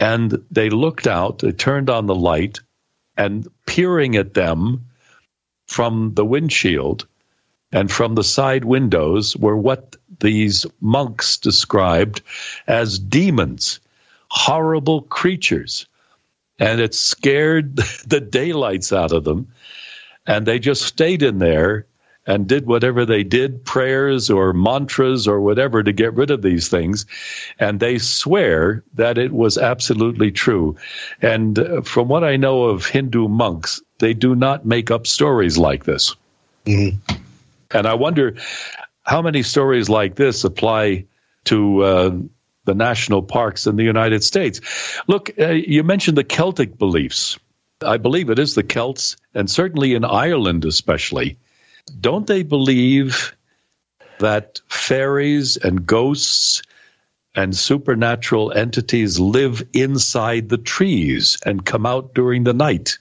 and 0.00 0.42
they 0.50 0.70
looked 0.70 1.06
out, 1.06 1.38
they 1.38 1.52
turned 1.52 1.90
on 1.90 2.06
the 2.06 2.14
light, 2.14 2.58
and 3.16 3.46
peering 3.66 4.16
at 4.16 4.34
them 4.34 4.86
from 5.66 6.14
the 6.14 6.24
windshield 6.24 7.06
and 7.72 7.90
from 7.90 8.14
the 8.14 8.24
side 8.24 8.64
windows 8.64 9.36
were 9.36 9.56
what 9.56 9.96
these 10.20 10.66
monks 10.80 11.36
described 11.36 12.22
as 12.66 12.98
demons, 12.98 13.80
horrible 14.28 15.02
creatures. 15.02 15.86
And 16.58 16.80
it 16.80 16.94
scared 16.94 17.76
the 18.06 18.20
daylights 18.20 18.92
out 18.92 19.12
of 19.12 19.24
them. 19.24 19.48
And 20.26 20.46
they 20.46 20.58
just 20.58 20.82
stayed 20.82 21.22
in 21.22 21.38
there 21.38 21.86
and 22.30 22.46
did 22.46 22.66
whatever 22.66 23.04
they 23.04 23.24
did, 23.24 23.64
prayers 23.64 24.30
or 24.30 24.52
mantras 24.52 25.26
or 25.26 25.40
whatever, 25.40 25.82
to 25.82 25.92
get 25.92 26.14
rid 26.14 26.30
of 26.30 26.42
these 26.42 26.68
things. 26.68 27.04
And 27.58 27.80
they 27.80 27.98
swear 27.98 28.84
that 28.94 29.18
it 29.18 29.32
was 29.32 29.58
absolutely 29.58 30.30
true. 30.30 30.76
And 31.20 31.58
uh, 31.58 31.82
from 31.82 32.06
what 32.06 32.22
I 32.22 32.36
know 32.36 32.66
of 32.66 32.86
Hindu 32.86 33.26
monks, 33.26 33.82
they 33.98 34.14
do 34.14 34.36
not 34.36 34.64
make 34.64 34.92
up 34.92 35.08
stories 35.08 35.58
like 35.58 35.86
this. 35.86 36.14
Mm-hmm. 36.66 37.16
And 37.72 37.86
I 37.88 37.94
wonder 37.94 38.36
how 39.02 39.22
many 39.22 39.42
stories 39.42 39.88
like 39.88 40.14
this 40.14 40.44
apply 40.44 41.06
to 41.46 41.82
uh, 41.82 42.10
the 42.64 42.74
national 42.74 43.24
parks 43.24 43.66
in 43.66 43.74
the 43.74 43.82
United 43.82 44.22
States. 44.22 44.60
Look, 45.08 45.30
uh, 45.36 45.48
you 45.48 45.82
mentioned 45.82 46.16
the 46.16 46.22
Celtic 46.22 46.78
beliefs. 46.78 47.40
I 47.82 47.96
believe 47.96 48.30
it 48.30 48.38
is 48.38 48.54
the 48.54 48.62
Celts, 48.62 49.16
and 49.34 49.50
certainly 49.50 49.94
in 49.94 50.04
Ireland, 50.04 50.64
especially 50.64 51.36
don't 52.00 52.26
they 52.26 52.42
believe 52.42 53.34
that 54.18 54.60
fairies 54.68 55.56
and 55.56 55.86
ghosts 55.86 56.62
and 57.34 57.56
supernatural 57.56 58.52
entities 58.52 59.18
live 59.18 59.62
inside 59.72 60.48
the 60.48 60.58
trees 60.58 61.38
and 61.44 61.64
come 61.64 61.86
out 61.86 62.14
during 62.14 62.44
the 62.44 62.54
night? 62.54 62.98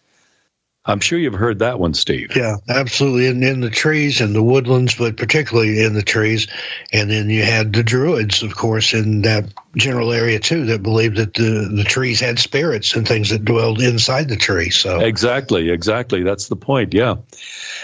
I'm 0.89 0.99
sure 0.99 1.19
you've 1.19 1.35
heard 1.35 1.59
that 1.59 1.79
one, 1.79 1.93
Steve. 1.93 2.35
Yeah, 2.35 2.57
absolutely. 2.67 3.27
In, 3.27 3.43
in 3.43 3.59
the 3.59 3.69
trees 3.69 4.21
and 4.21 4.33
the 4.33 4.41
woodlands, 4.41 4.95
but 4.95 5.17
particularly 5.17 5.83
in 5.83 5.93
the 5.93 6.01
trees. 6.01 6.47
And 6.91 7.11
then 7.11 7.29
you 7.29 7.43
had 7.43 7.73
the 7.73 7.83
druids, 7.83 8.41
of 8.41 8.55
course, 8.55 8.95
in 8.95 9.21
that 9.21 9.53
general 9.75 10.11
area 10.11 10.39
too, 10.39 10.65
that 10.65 10.81
believed 10.81 11.17
that 11.17 11.35
the, 11.35 11.69
the 11.71 11.83
trees 11.83 12.19
had 12.19 12.39
spirits 12.39 12.95
and 12.95 13.07
things 13.07 13.29
that 13.29 13.45
dwelled 13.45 13.81
inside 13.81 14.29
the 14.29 14.35
tree. 14.35 14.71
So 14.71 14.99
exactly, 14.99 15.69
exactly. 15.69 16.23
That's 16.23 16.47
the 16.47 16.55
point. 16.55 16.95
Yeah. 16.95 17.17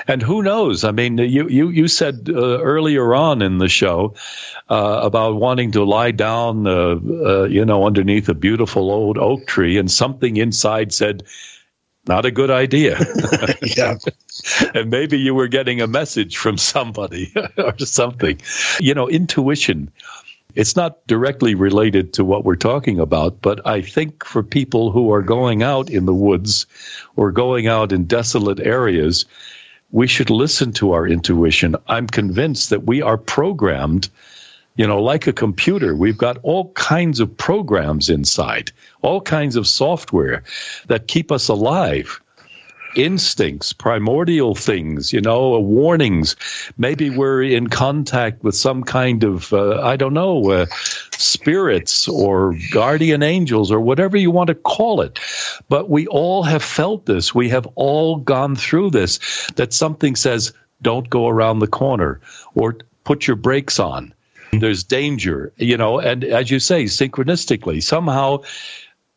And 0.07 0.21
who 0.21 0.41
knows? 0.41 0.83
I 0.83 0.91
mean, 0.91 1.19
you 1.19 1.47
you 1.47 1.69
you 1.69 1.87
said 1.87 2.27
uh, 2.27 2.33
earlier 2.61 3.13
on 3.13 3.43
in 3.43 3.59
the 3.59 3.69
show 3.69 4.15
uh, 4.69 4.99
about 5.03 5.35
wanting 5.35 5.73
to 5.73 5.83
lie 5.83 6.11
down, 6.11 6.65
uh, 6.65 6.95
uh 6.95 7.43
you 7.43 7.65
know, 7.65 7.85
underneath 7.85 8.29
a 8.29 8.33
beautiful 8.33 8.89
old 8.89 9.17
oak 9.17 9.45
tree, 9.45 9.77
and 9.77 9.91
something 9.91 10.37
inside 10.37 10.91
said 10.91 11.23
not 12.07 12.25
a 12.25 12.31
good 12.31 12.51
idea. 12.51 12.99
yeah. 13.61 13.95
and 14.73 14.89
maybe 14.89 15.17
you 15.17 15.33
were 15.33 15.47
getting 15.47 15.81
a 15.81 15.87
message 15.87 16.37
from 16.37 16.57
somebody 16.57 17.33
or 17.57 17.77
something. 17.79 18.39
You 18.79 18.93
know, 18.93 19.07
intuition. 19.07 19.91
It's 20.55 20.75
not 20.75 21.05
directly 21.07 21.53
related 21.53 22.13
to 22.13 22.23
what 22.23 22.45
we're 22.45 22.55
talking 22.55 22.99
about, 22.99 23.41
but 23.41 23.65
I 23.67 23.81
think 23.81 24.23
for 24.23 24.41
people 24.41 24.91
who 24.91 25.11
are 25.11 25.21
going 25.21 25.63
out 25.63 25.89
in 25.89 26.05
the 26.05 26.13
woods 26.13 26.65
or 27.17 27.31
going 27.31 27.67
out 27.67 27.91
in 27.91 28.05
desolate 28.05 28.61
areas, 28.61 29.25
we 29.91 30.07
should 30.07 30.29
listen 30.29 30.71
to 30.73 30.93
our 30.93 31.05
intuition. 31.05 31.75
I'm 31.87 32.07
convinced 32.07 32.69
that 32.69 32.85
we 32.85 33.01
are 33.01 33.17
programmed 33.17 34.07
you 34.75 34.85
know, 34.85 35.01
like 35.01 35.27
a 35.27 35.33
computer, 35.33 35.95
we've 35.95 36.17
got 36.17 36.37
all 36.43 36.71
kinds 36.73 37.19
of 37.19 37.35
programs 37.37 38.09
inside, 38.09 38.71
all 39.01 39.21
kinds 39.21 39.55
of 39.55 39.67
software 39.67 40.43
that 40.87 41.07
keep 41.07 41.31
us 41.31 41.47
alive. 41.47 42.21
Instincts, 42.97 43.73
primordial 43.73 44.55
things, 44.55 45.11
you 45.11 45.19
know, 45.19 45.59
warnings. 45.59 46.37
Maybe 46.77 47.09
we're 47.09 47.43
in 47.43 47.67
contact 47.67 48.41
with 48.41 48.55
some 48.55 48.83
kind 48.83 49.25
of, 49.25 49.51
uh, 49.51 49.81
I 49.81 49.97
don't 49.97 50.13
know, 50.13 50.49
uh, 50.49 50.65
spirits 51.11 52.07
or 52.07 52.55
guardian 52.71 53.21
angels 53.21 53.69
or 53.69 53.81
whatever 53.81 54.15
you 54.15 54.31
want 54.31 54.47
to 54.47 54.55
call 54.55 55.01
it. 55.01 55.19
But 55.67 55.89
we 55.89 56.07
all 56.07 56.43
have 56.43 56.63
felt 56.63 57.05
this. 57.05 57.35
We 57.35 57.49
have 57.49 57.67
all 57.75 58.15
gone 58.15 58.55
through 58.55 58.91
this 58.91 59.19
that 59.55 59.73
something 59.73 60.15
says, 60.15 60.53
don't 60.81 61.09
go 61.09 61.27
around 61.27 61.59
the 61.59 61.67
corner 61.67 62.21
or 62.53 62.77
put 63.03 63.27
your 63.27 63.35
brakes 63.35 63.77
on 63.77 64.14
there's 64.61 64.83
danger, 64.83 65.53
you 65.57 65.77
know, 65.77 65.99
and 65.99 66.23
as 66.23 66.51
you 66.51 66.59
say, 66.59 66.85
synchronistically, 66.85 67.81
somehow 67.81 68.43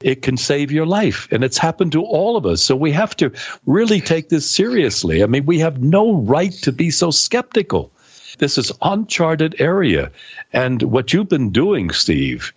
it 0.00 0.22
can 0.22 0.36
save 0.36 0.70
your 0.70 0.86
life. 0.86 1.28
And 1.32 1.42
it's 1.42 1.58
happened 1.58 1.92
to 1.92 2.02
all 2.02 2.36
of 2.36 2.46
us. 2.46 2.62
So 2.62 2.76
we 2.76 2.92
have 2.92 3.16
to 3.16 3.32
really 3.66 4.00
take 4.00 4.28
this 4.28 4.48
seriously. 4.48 5.22
I 5.22 5.26
mean, 5.26 5.44
we 5.44 5.58
have 5.58 5.82
no 5.82 6.14
right 6.14 6.52
to 6.62 6.72
be 6.72 6.90
so 6.90 7.10
skeptical. 7.10 7.92
This 8.38 8.58
is 8.58 8.70
uncharted 8.80 9.60
area. 9.60 10.12
And 10.52 10.82
what 10.82 11.12
you've 11.12 11.28
been 11.28 11.50
doing, 11.50 11.90
Steve, 11.90 12.52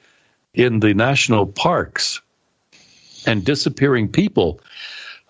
in 0.53 0.80
the 0.80 0.94
national 0.94 1.48
parks 1.48 2.22
and 3.26 3.44
disappearing 3.44 4.10
people, 4.10 4.60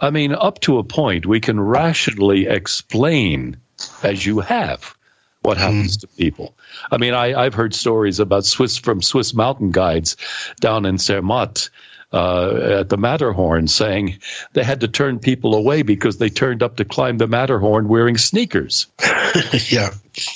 I 0.02 0.10
mean, 0.10 0.34
up 0.34 0.60
to 0.62 0.80
a 0.80 0.84
point, 0.84 1.26
we 1.26 1.40
can 1.40 1.60
rationally 1.60 2.48
explain, 2.48 3.58
as 4.04 4.26
you 4.26 4.40
have, 4.40 4.96
what 5.42 5.58
happens 5.58 5.98
mm. 5.98 6.02
to 6.02 6.08
people. 6.08 6.56
I 6.92 6.98
mean, 6.98 7.14
I, 7.14 7.44
have 7.44 7.54
heard 7.54 7.74
stories 7.74 8.20
about 8.20 8.46
Swiss 8.46 8.78
from 8.78 9.02
Swiss 9.02 9.34
mountain 9.34 9.72
guides 9.72 10.16
down 10.60 10.86
in 10.86 10.98
Zermatt 10.98 11.70
uh, 12.14 12.80
at 12.80 12.90
the 12.90 12.98
Matterhorn 12.98 13.68
saying 13.68 14.20
they 14.54 14.64
had 14.64 14.82
to 14.82 14.88
turn 14.88 15.18
people 15.18 15.56
away 15.56 15.82
because 15.82 16.18
they 16.18 16.30
turned 16.30 16.62
up 16.62 16.76
to 16.76 16.86
climb 16.86 17.18
the 17.18 17.28
Matterhorn 17.28 17.88
wearing 17.88 18.18
sneakers. 18.18 18.88
yeah. 19.70 19.92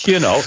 You 0.05 0.19
know, 0.19 0.41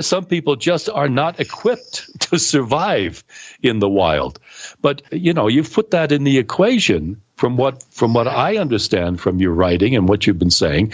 some 0.00 0.24
people 0.24 0.56
just 0.56 0.90
are 0.90 1.08
not 1.08 1.38
equipped 1.38 2.20
to 2.30 2.38
survive 2.38 3.22
in 3.62 3.78
the 3.78 3.88
wild. 3.88 4.40
But, 4.80 5.02
you 5.12 5.32
know, 5.32 5.46
you've 5.46 5.72
put 5.72 5.92
that 5.92 6.10
in 6.10 6.24
the 6.24 6.38
equation 6.38 7.20
from 7.36 7.56
what 7.56 7.82
from 7.92 8.12
what 8.12 8.28
I 8.28 8.56
understand 8.56 9.20
from 9.20 9.38
your 9.38 9.52
writing 9.52 9.96
and 9.96 10.08
what 10.08 10.26
you've 10.26 10.38
been 10.38 10.50
saying, 10.50 10.92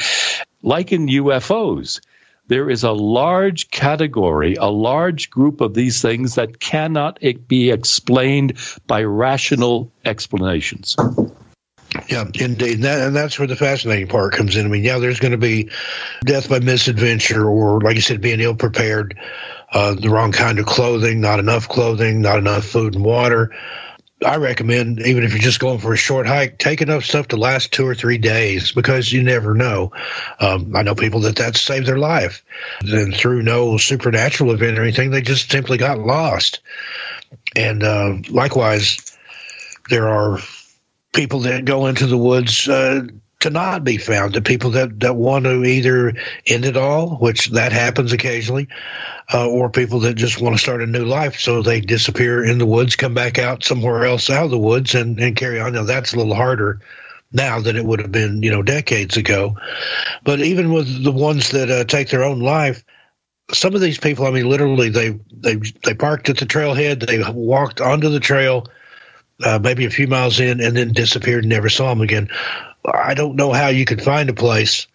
like 0.62 0.92
in 0.92 1.06
UFOs 1.06 2.00
there 2.48 2.68
is 2.68 2.82
a 2.82 2.92
large 2.92 3.70
category, 3.70 4.56
a 4.56 4.66
large 4.66 5.30
group 5.30 5.60
of 5.60 5.74
these 5.74 6.02
things 6.02 6.34
that 6.34 6.58
cannot 6.58 7.20
be 7.46 7.70
explained 7.70 8.58
by 8.86 9.02
rational 9.04 9.92
explanations. 10.04 10.96
Yeah, 12.08 12.24
indeed. 12.34 12.74
And, 12.76 12.84
that, 12.84 13.06
and 13.06 13.16
that's 13.16 13.38
where 13.38 13.48
the 13.48 13.56
fascinating 13.56 14.08
part 14.08 14.32
comes 14.32 14.56
in. 14.56 14.66
I 14.66 14.68
mean, 14.68 14.84
yeah, 14.84 14.98
there's 14.98 15.20
going 15.20 15.32
to 15.32 15.38
be 15.38 15.70
death 16.24 16.48
by 16.48 16.60
misadventure 16.60 17.46
or, 17.48 17.80
like 17.80 17.96
you 17.96 18.02
said, 18.02 18.20
being 18.20 18.40
ill 18.40 18.54
prepared, 18.54 19.18
uh, 19.72 19.94
the 19.94 20.10
wrong 20.10 20.32
kind 20.32 20.58
of 20.58 20.66
clothing, 20.66 21.20
not 21.20 21.38
enough 21.38 21.68
clothing, 21.68 22.20
not 22.20 22.38
enough 22.38 22.64
food 22.64 22.94
and 22.94 23.04
water. 23.04 23.54
I 24.24 24.36
recommend, 24.36 25.00
even 25.00 25.22
if 25.22 25.30
you're 25.30 25.38
just 25.38 25.60
going 25.60 25.78
for 25.78 25.92
a 25.92 25.96
short 25.96 26.26
hike, 26.26 26.58
take 26.58 26.82
enough 26.82 27.04
stuff 27.04 27.28
to 27.28 27.36
last 27.36 27.72
two 27.72 27.86
or 27.86 27.94
three 27.94 28.18
days 28.18 28.72
because 28.72 29.12
you 29.12 29.22
never 29.22 29.54
know. 29.54 29.92
Um, 30.40 30.74
I 30.74 30.82
know 30.82 30.96
people 30.96 31.20
that 31.20 31.36
that 31.36 31.56
saved 31.56 31.86
their 31.86 31.98
life. 31.98 32.44
And 32.80 33.14
through 33.14 33.42
no 33.42 33.76
supernatural 33.76 34.50
event 34.50 34.78
or 34.78 34.82
anything, 34.82 35.10
they 35.10 35.22
just 35.22 35.50
simply 35.50 35.78
got 35.78 36.00
lost. 36.00 36.60
And 37.54 37.84
uh, 37.84 38.16
likewise, 38.28 38.98
there 39.88 40.08
are 40.08 40.40
people 41.12 41.40
that 41.40 41.64
go 41.64 41.86
into 41.86 42.06
the 42.06 42.18
woods 42.18 42.68
uh, 42.68 43.06
to 43.40 43.50
not 43.50 43.84
be 43.84 43.98
found. 43.98 44.34
The 44.34 44.42
people 44.42 44.70
that, 44.70 45.00
that 45.00 45.16
want 45.16 45.44
to 45.44 45.64
either 45.64 46.14
end 46.46 46.64
it 46.64 46.76
all, 46.76 47.16
which 47.16 47.46
that 47.50 47.72
happens 47.72 48.12
occasionally, 48.12 48.68
uh, 49.32 49.48
or 49.48 49.70
people 49.70 50.00
that 50.00 50.14
just 50.14 50.40
want 50.40 50.56
to 50.56 50.62
start 50.62 50.82
a 50.82 50.86
new 50.86 51.04
life. 51.04 51.38
So 51.38 51.62
they 51.62 51.80
disappear 51.80 52.44
in 52.44 52.58
the 52.58 52.66
woods, 52.66 52.96
come 52.96 53.14
back 53.14 53.38
out 53.38 53.62
somewhere 53.62 54.04
else 54.04 54.28
out 54.28 54.46
of 54.46 54.50
the 54.50 54.58
woods 54.58 54.94
and, 54.94 55.18
and 55.20 55.36
carry 55.36 55.60
on. 55.60 55.72
Now 55.72 55.84
that's 55.84 56.12
a 56.12 56.16
little 56.16 56.34
harder 56.34 56.80
now 57.32 57.60
than 57.60 57.76
it 57.76 57.84
would 57.84 58.00
have 58.00 58.12
been, 58.12 58.42
you 58.42 58.50
know, 58.50 58.62
decades 58.62 59.16
ago. 59.16 59.56
But 60.24 60.40
even 60.40 60.72
with 60.72 61.04
the 61.04 61.12
ones 61.12 61.50
that 61.50 61.70
uh, 61.70 61.84
take 61.84 62.08
their 62.08 62.24
own 62.24 62.40
life, 62.40 62.84
some 63.52 63.74
of 63.74 63.80
these 63.80 63.98
people, 63.98 64.26
I 64.26 64.30
mean, 64.30 64.48
literally, 64.48 64.90
they 64.90 65.18
they 65.32 65.56
they 65.84 65.94
parked 65.94 66.28
at 66.28 66.36
the 66.36 66.44
trailhead, 66.44 67.06
they 67.06 67.22
walked 67.32 67.80
onto 67.80 68.10
the 68.10 68.20
trail, 68.20 68.66
uh, 69.42 69.58
maybe 69.62 69.86
a 69.86 69.90
few 69.90 70.06
miles 70.06 70.38
in, 70.38 70.60
and 70.60 70.76
then 70.76 70.92
disappeared 70.92 71.44
and 71.44 71.50
never 71.50 71.70
saw 71.70 71.88
them 71.88 72.02
again. 72.02 72.28
I 72.96 73.14
don't 73.14 73.36
know 73.36 73.52
how 73.52 73.68
you 73.68 73.84
could 73.84 74.02
find 74.02 74.28
a 74.30 74.34
place 74.34 74.86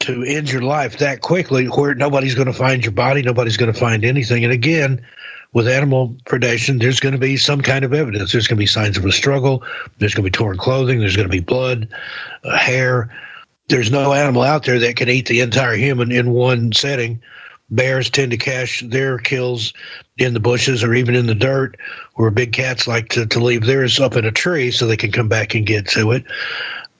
to 0.00 0.22
end 0.22 0.50
your 0.50 0.62
life 0.62 0.98
that 0.98 1.22
quickly 1.22 1.66
where 1.66 1.94
nobody's 1.94 2.34
going 2.34 2.46
to 2.46 2.52
find 2.52 2.84
your 2.84 2.92
body, 2.92 3.22
nobody's 3.22 3.56
going 3.56 3.72
to 3.72 3.78
find 3.78 4.04
anything. 4.04 4.44
And 4.44 4.52
again, 4.52 5.04
with 5.52 5.68
animal 5.68 6.16
predation, 6.26 6.80
there's 6.80 7.00
going 7.00 7.14
to 7.14 7.18
be 7.18 7.36
some 7.36 7.62
kind 7.62 7.84
of 7.84 7.94
evidence. 7.94 8.32
There's 8.32 8.46
going 8.46 8.58
to 8.58 8.62
be 8.62 8.66
signs 8.66 8.98
of 8.98 9.04
a 9.04 9.12
struggle. 9.12 9.64
There's 9.98 10.14
going 10.14 10.24
to 10.24 10.30
be 10.30 10.36
torn 10.36 10.58
clothing. 10.58 11.00
There's 11.00 11.16
going 11.16 11.28
to 11.28 11.32
be 11.32 11.40
blood, 11.40 11.88
uh, 12.44 12.58
hair. 12.58 13.16
There's 13.68 13.90
no 13.90 14.12
animal 14.12 14.42
out 14.42 14.64
there 14.64 14.78
that 14.80 14.96
can 14.96 15.08
eat 15.08 15.26
the 15.26 15.40
entire 15.40 15.76
human 15.76 16.12
in 16.12 16.30
one 16.30 16.72
setting. 16.72 17.22
Bears 17.70 18.10
tend 18.10 18.30
to 18.30 18.36
cache 18.36 18.80
their 18.86 19.18
kills 19.18 19.72
in 20.18 20.34
the 20.34 20.40
bushes 20.40 20.84
or 20.84 20.94
even 20.94 21.16
in 21.16 21.26
the 21.26 21.34
dirt, 21.34 21.76
where 22.14 22.30
big 22.30 22.52
cats 22.52 22.86
like 22.86 23.08
to, 23.08 23.26
to 23.26 23.40
leave 23.42 23.64
theirs 23.64 23.98
up 23.98 24.14
in 24.14 24.24
a 24.24 24.30
tree 24.30 24.70
so 24.70 24.86
they 24.86 24.96
can 24.96 25.10
come 25.10 25.28
back 25.28 25.54
and 25.54 25.66
get 25.66 25.88
to 25.88 26.12
it 26.12 26.24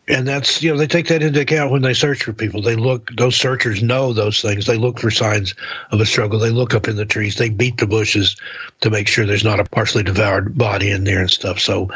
and 0.09 0.27
that's 0.27 0.63
you 0.63 0.71
know 0.71 0.79
they 0.79 0.87
take 0.87 1.09
that 1.09 1.23
into 1.23 1.41
account 1.41 1.73
when 1.73 1.83
they 1.83 1.95
search 1.95 2.23
for 2.23 2.33
people. 2.33 2.63
They 2.63 2.77
look 2.77 3.11
those 3.17 3.37
searchers 3.37 3.83
know 3.83 4.13
those 4.13 4.41
things. 4.41 4.67
They 4.67 4.77
look 4.77 5.01
for 5.01 5.11
signs 5.11 5.55
of 5.91 6.01
a 6.01 6.07
struggle. 6.07 6.39
They 6.39 6.51
look 6.51 6.75
up 6.75 6.89
in 6.89 6.97
the 6.97 7.05
trees. 7.05 7.37
They 7.37 7.51
beat 7.51 7.79
the 7.79 7.87
bushes 7.87 8.37
to 8.83 8.91
make 8.91 9.09
sure 9.09 9.27
there's 9.27 9.45
not 9.45 9.61
a 9.61 9.65
partially 9.65 10.05
devoured 10.05 10.57
body 10.57 10.91
in 10.91 11.05
there 11.05 11.21
and 11.21 11.31
stuff. 11.31 11.59
So 11.59 11.91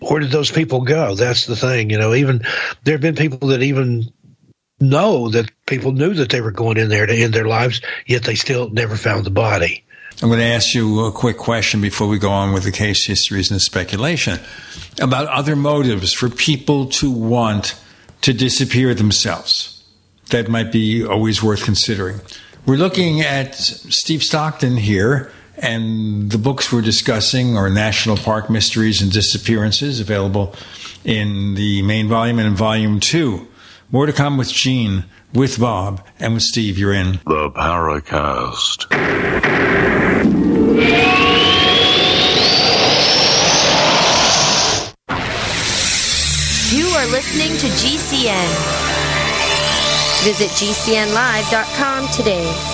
where 0.00 0.20
did 0.20 0.30
those 0.30 0.50
people 0.50 0.82
go? 0.82 1.14
That's 1.14 1.46
the 1.46 1.56
thing 1.56 1.90
you 1.90 1.98
know. 1.98 2.14
Even 2.14 2.42
there 2.84 2.94
have 2.94 3.02
been 3.02 3.16
people 3.16 3.48
that 3.48 3.62
even 3.62 4.10
know 4.80 5.28
that 5.30 5.50
people 5.66 5.92
knew 5.92 6.14
that 6.14 6.30
they 6.30 6.40
were 6.40 6.50
going 6.50 6.76
in 6.76 6.88
there 6.88 7.06
to 7.06 7.14
end 7.14 7.32
their 7.32 7.46
lives 7.46 7.80
yet 8.06 8.24
they 8.24 8.34
still 8.34 8.68
never 8.70 8.96
found 8.96 9.24
the 9.24 9.30
body 9.30 9.84
I'm 10.22 10.28
going 10.28 10.38
to 10.38 10.46
ask 10.46 10.74
you 10.74 11.06
a 11.06 11.12
quick 11.12 11.36
question 11.36 11.80
before 11.80 12.06
we 12.06 12.20
go 12.20 12.30
on 12.30 12.52
with 12.52 12.62
the 12.62 12.70
case 12.70 13.04
histories 13.04 13.50
and 13.50 13.56
the 13.56 13.60
speculation 13.60 14.38
about 15.02 15.26
other 15.26 15.56
motives 15.56 16.12
for 16.12 16.28
people 16.28 16.86
to 16.86 17.10
want 17.10 17.74
to 18.20 18.32
disappear 18.32 18.94
themselves. 18.94 19.82
That 20.30 20.48
might 20.48 20.70
be 20.70 21.04
always 21.04 21.42
worth 21.42 21.64
considering. 21.64 22.20
We're 22.64 22.76
looking 22.76 23.22
at 23.22 23.56
Steve 23.56 24.22
Stockton 24.22 24.76
here, 24.76 25.32
and 25.58 26.30
the 26.30 26.38
books 26.38 26.72
we're 26.72 26.80
discussing 26.80 27.56
are 27.56 27.68
National 27.68 28.16
Park 28.16 28.48
Mysteries 28.48 29.02
and 29.02 29.10
Disappearances, 29.10 29.98
available 29.98 30.54
in 31.04 31.56
the 31.56 31.82
main 31.82 32.08
volume 32.08 32.38
and 32.38 32.46
in 32.46 32.54
volume 32.54 33.00
two. 33.00 33.48
More 33.90 34.06
to 34.06 34.12
come 34.12 34.38
with 34.38 34.52
Gene, 34.52 35.06
with 35.34 35.58
Bob, 35.58 36.06
and 36.20 36.34
with 36.34 36.42
Steve. 36.42 36.78
You're 36.78 36.94
in 36.94 37.12
the 37.26 37.50
Paracast. 37.50 38.90
You 46.72 46.86
are 46.86 47.06
listening 47.06 47.56
to 47.58 47.66
GCN. 47.66 48.48
Visit 50.24 50.50
GCNlive.com 50.50 52.08
today. 52.08 52.73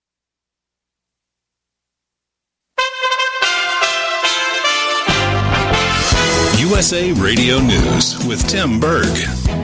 USA 6.61 7.11
Radio 7.13 7.59
News 7.59 8.23
with 8.27 8.47
Tim 8.47 8.79
Berg. 8.79 9.15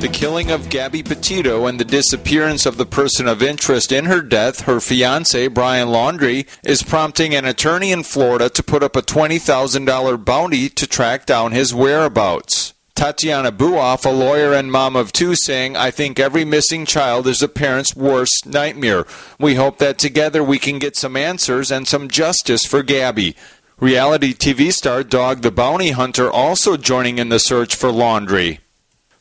The 0.01 0.09
killing 0.11 0.49
of 0.49 0.67
Gabby 0.67 1.03
Petito 1.03 1.67
and 1.67 1.79
the 1.79 1.85
disappearance 1.85 2.65
of 2.65 2.77
the 2.77 2.87
person 2.87 3.27
of 3.27 3.43
interest 3.43 3.91
in 3.91 4.05
her 4.05 4.19
death, 4.19 4.61
her 4.61 4.79
fiance, 4.79 5.47
Brian 5.49 5.89
Laundrie, 5.89 6.47
is 6.63 6.81
prompting 6.81 7.35
an 7.35 7.45
attorney 7.45 7.91
in 7.91 8.01
Florida 8.01 8.49
to 8.49 8.63
put 8.63 8.81
up 8.81 8.95
a 8.95 9.03
$20,000 9.03 10.25
bounty 10.25 10.69
to 10.69 10.87
track 10.87 11.27
down 11.27 11.51
his 11.51 11.71
whereabouts. 11.71 12.73
Tatiana 12.97 13.51
Buoff, 13.51 14.07
a 14.07 14.09
lawyer 14.09 14.53
and 14.53 14.71
mom 14.71 14.95
of 14.95 15.11
two, 15.11 15.35
saying, 15.35 15.77
I 15.77 15.91
think 15.91 16.19
every 16.19 16.43
missing 16.43 16.83
child 16.83 17.27
is 17.27 17.43
a 17.43 17.47
parent's 17.47 17.95
worst 17.95 18.47
nightmare. 18.47 19.05
We 19.39 19.53
hope 19.53 19.77
that 19.77 19.99
together 19.99 20.43
we 20.43 20.57
can 20.57 20.79
get 20.79 20.95
some 20.95 21.15
answers 21.15 21.69
and 21.69 21.87
some 21.87 22.09
justice 22.09 22.65
for 22.65 22.81
Gabby. 22.81 23.35
Reality 23.79 24.33
TV 24.33 24.71
star 24.71 25.03
Dog 25.03 25.43
the 25.43 25.51
Bounty 25.51 25.91
Hunter 25.91 26.31
also 26.31 26.77
joining 26.77 27.19
in 27.19 27.29
the 27.29 27.37
search 27.37 27.75
for 27.75 27.89
Laundrie. 27.89 28.57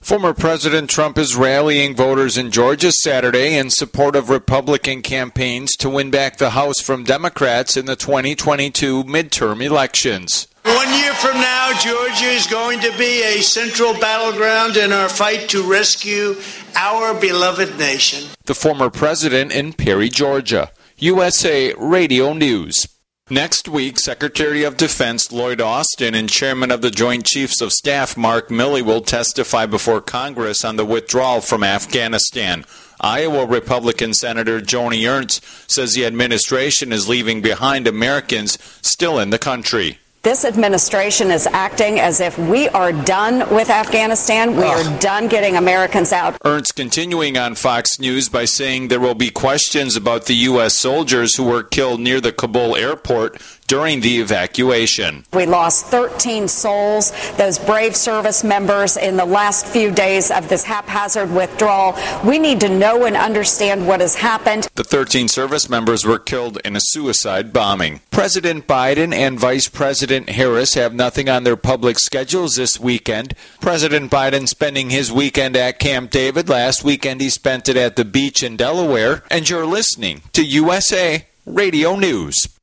Former 0.01 0.33
President 0.33 0.89
Trump 0.89 1.19
is 1.19 1.37
rallying 1.37 1.95
voters 1.95 2.39
in 2.39 2.51
Georgia 2.51 2.91
Saturday 2.91 3.59
in 3.59 3.69
support 3.69 4.17
of 4.17 4.31
Republican 4.31 5.03
campaigns 5.03 5.77
to 5.77 5.91
win 5.91 6.11
back 6.11 6.39
the 6.39 6.51
House 6.51 6.81
from 6.81 7.05
Democrats 7.05 7.77
in 7.77 7.85
the 7.85 7.97
2022 7.97 9.05
midterm 9.05 9.63
elections. 9.63 10.49
One 10.63 10.91
year 10.95 11.13
from 11.13 11.35
now, 11.35 11.79
Georgia 11.79 12.25
is 12.25 12.47
going 12.47 12.81
to 12.81 12.97
be 12.97 13.25
a 13.25 13.43
central 13.43 13.93
battleground 14.01 14.79
in 14.79 14.91
our 14.91 15.11
fight 15.11 15.51
to 15.51 15.71
rescue 15.71 16.35
our 16.75 17.13
beloved 17.21 17.79
nation. 17.79 18.27
The 18.47 18.55
former 18.55 18.89
president 18.89 19.53
in 19.53 19.75
Perry, 19.75 20.09
Georgia. 20.09 20.71
USA 20.97 21.75
Radio 21.75 22.33
News. 22.33 22.87
Next 23.31 23.69
week, 23.69 23.99
Secretary 23.99 24.63
of 24.63 24.77
Defense 24.77 25.33
Lloyd 25.33 25.61
Austin 25.61 26.15
and 26.15 26.31
Chairman 26.31 26.71
of 26.71 26.81
the 26.81 26.93
Joint 26.93 27.27
Chiefs 27.27 27.61
of 27.61 27.73
Staff 27.73 28.17
Mark 28.17 28.51
Milley 28.51 28.83
will 28.83 29.01
testify 29.01 29.67
before 29.67 30.01
Congress 30.01 30.65
on 30.65 30.77
the 30.77 30.85
withdrawal 30.85 31.41
from 31.41 31.65
Afghanistan. 31.65 32.65
Iowa 33.01 33.45
Republican 33.45 34.15
Senator 34.15 34.61
Joni 34.61 35.11
Ernst 35.11 35.45
says 35.69 35.93
the 35.93 36.07
administration 36.07 36.93
is 36.93 37.09
leaving 37.09 37.43
behind 37.43 37.89
Americans 37.89 38.59
still 38.81 39.19
in 39.19 39.31
the 39.31 39.41
country. 39.41 39.99
This 40.27 40.45
administration 40.45 41.31
is 41.31 41.47
acting 41.47 42.01
as 42.01 42.19
if 42.19 42.37
we 42.37 42.69
are 42.71 42.91
done 42.91 43.49
with 43.55 43.71
Afghanistan. 43.71 44.57
We 44.57 44.65
are 44.65 44.83
ah. 44.85 44.99
done 45.01 45.29
getting 45.29 45.55
Americans 45.57 46.13
out. 46.13 46.37
Ernst 46.45 46.75
continuing 46.75 47.39
on 47.39 47.55
Fox 47.55 48.01
News 48.01 48.29
by 48.29 48.45
saying 48.45 48.89
there 48.89 48.99
will 48.99 49.15
be 49.15 49.31
questions 49.31 49.95
about 49.95 50.27
the 50.27 50.35
U.S. 50.51 50.77
soldiers 50.77 51.37
who 51.37 51.45
were 51.45 51.63
killed 51.63 52.01
near 52.01 52.21
the 52.21 52.33
Kabul 52.33 52.75
airport 52.75 53.41
during 53.67 54.01
the 54.01 54.21
evacuation. 54.21 55.25
We 55.33 55.47
lost 55.47 55.87
13 55.87 56.49
souls, 56.49 57.13
those 57.37 57.59
brave 57.59 57.97
service 57.97 58.45
members, 58.45 58.97
in 58.97 59.17
the 59.17 59.25
last 59.25 59.67
few 59.67 59.91
days 59.91 60.31
of 60.31 60.49
this 60.49 60.65
haphazard 60.65 61.31
withdrawal. 61.31 61.97
We 62.25 62.39
need 62.39 62.61
to 62.61 62.69
know 62.69 63.05
and 63.05 63.17
understand 63.17 63.87
what 63.87 64.01
has 64.01 64.15
happened. 64.15 64.69
The 64.75 64.85
13 64.85 65.29
service 65.29 65.69
members 65.69 66.05
were 66.05 66.19
killed 66.19 66.59
in 66.65 66.77
a 66.77 66.81
suicide 66.81 67.53
bombing. 67.53 68.01
President 68.11 68.67
Biden 68.67 69.15
and 69.15 69.39
Vice 69.39 69.69
President 69.69 70.31
Harris 70.31 70.75
have 70.75 70.95
nothing 70.95 71.29
on 71.29 71.45
their 71.45 71.57
public 71.57 71.99
schedules 71.99 72.57
this 72.57 72.81
weekend. 72.81 73.35
President 73.61 74.11
Biden 74.11 74.49
spending 74.49 74.91
his 74.91 75.13
weekend 75.13 75.57
at 75.57 75.79
Camp 75.79 76.11
David. 76.11 76.49
Last 76.49 76.85
weekend 76.85 77.21
he 77.21 77.31
spent 77.31 77.69
it 77.69 77.77
at 77.77 77.97
the 77.97 78.05
beach 78.05 78.43
in 78.43 78.57
Delaware. 78.57 79.23
And 79.31 79.49
you're 79.49 79.67
listening 79.67 80.23
to 80.33 80.45
USA 80.45 81.27
Radio 81.45 81.97
News. 81.97 82.56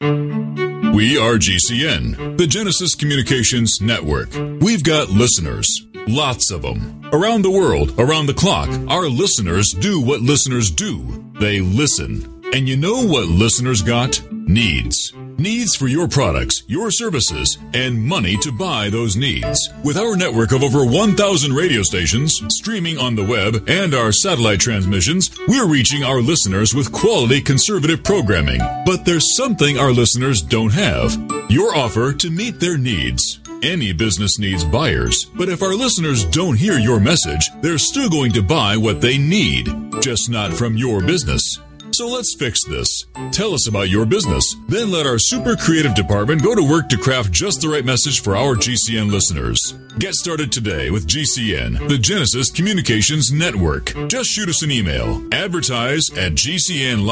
We 0.00 1.18
are 1.18 1.38
GCN, 1.38 2.36
the 2.36 2.46
Genesis 2.46 2.94
Communications 2.94 3.78
Network. 3.80 4.28
We've 4.60 4.84
got 4.84 5.08
listeners, 5.08 5.66
lots 6.06 6.50
of 6.50 6.62
them. 6.62 7.02
Around 7.12 7.42
the 7.42 7.50
world, 7.50 7.98
around 7.98 8.26
the 8.26 8.34
clock, 8.34 8.68
our 8.88 9.08
listeners 9.08 9.68
do 9.70 10.00
what 10.00 10.20
listeners 10.20 10.70
do. 10.70 11.32
They 11.40 11.60
listen. 11.60 12.42
And 12.52 12.68
you 12.68 12.76
know 12.76 13.06
what 13.06 13.28
listeners 13.28 13.80
got? 13.82 14.20
Needs. 14.30 15.12
Needs 15.38 15.76
for 15.76 15.86
your 15.86 16.08
products, 16.08 16.62
your 16.66 16.90
services, 16.90 17.58
and 17.74 18.02
money 18.02 18.38
to 18.38 18.50
buy 18.50 18.88
those 18.88 19.16
needs. 19.16 19.68
With 19.84 19.98
our 19.98 20.16
network 20.16 20.52
of 20.52 20.62
over 20.62 20.82
1,000 20.82 21.52
radio 21.52 21.82
stations, 21.82 22.40
streaming 22.48 22.96
on 22.96 23.16
the 23.16 23.24
web, 23.24 23.68
and 23.68 23.92
our 23.92 24.12
satellite 24.12 24.60
transmissions, 24.60 25.28
we're 25.46 25.68
reaching 25.68 26.02
our 26.02 26.22
listeners 26.22 26.72
with 26.72 26.90
quality 26.90 27.42
conservative 27.42 28.02
programming. 28.02 28.60
But 28.86 29.04
there's 29.04 29.36
something 29.36 29.76
our 29.76 29.92
listeners 29.92 30.40
don't 30.40 30.72
have 30.72 31.14
your 31.50 31.76
offer 31.76 32.14
to 32.14 32.30
meet 32.30 32.58
their 32.58 32.78
needs. 32.78 33.38
Any 33.62 33.92
business 33.92 34.38
needs 34.38 34.64
buyers, 34.64 35.26
but 35.36 35.50
if 35.50 35.62
our 35.62 35.74
listeners 35.74 36.24
don't 36.24 36.56
hear 36.56 36.78
your 36.78 36.98
message, 36.98 37.50
they're 37.60 37.76
still 37.76 38.08
going 38.08 38.32
to 38.32 38.42
buy 38.42 38.78
what 38.78 39.02
they 39.02 39.18
need, 39.18 39.68
just 40.00 40.30
not 40.30 40.54
from 40.54 40.78
your 40.78 41.02
business. 41.02 41.58
So 41.92 42.08
let's 42.08 42.34
fix 42.38 42.62
this. 42.64 43.06
Tell 43.32 43.54
us 43.54 43.66
about 43.68 43.88
your 43.88 44.04
business. 44.04 44.44
Then 44.68 44.90
let 44.90 45.06
our 45.06 45.18
super 45.18 45.56
creative 45.56 45.94
department 45.94 46.42
go 46.42 46.54
to 46.54 46.62
work 46.62 46.88
to 46.90 46.98
craft 46.98 47.32
just 47.32 47.62
the 47.62 47.68
right 47.68 47.84
message 47.84 48.20
for 48.20 48.36
our 48.36 48.54
GCN 48.54 49.10
listeners. 49.10 49.72
Get 49.98 50.14
started 50.14 50.52
today 50.52 50.90
with 50.90 51.06
GCN, 51.06 51.88
the 51.88 51.96
Genesis 51.96 52.50
Communications 52.50 53.32
Network. 53.32 53.94
Just 54.08 54.28
shoot 54.30 54.48
us 54.48 54.62
an 54.62 54.70
email. 54.70 55.26
Advertise 55.32 56.10
at 56.18 56.32
gcnlive.com. 56.32 57.06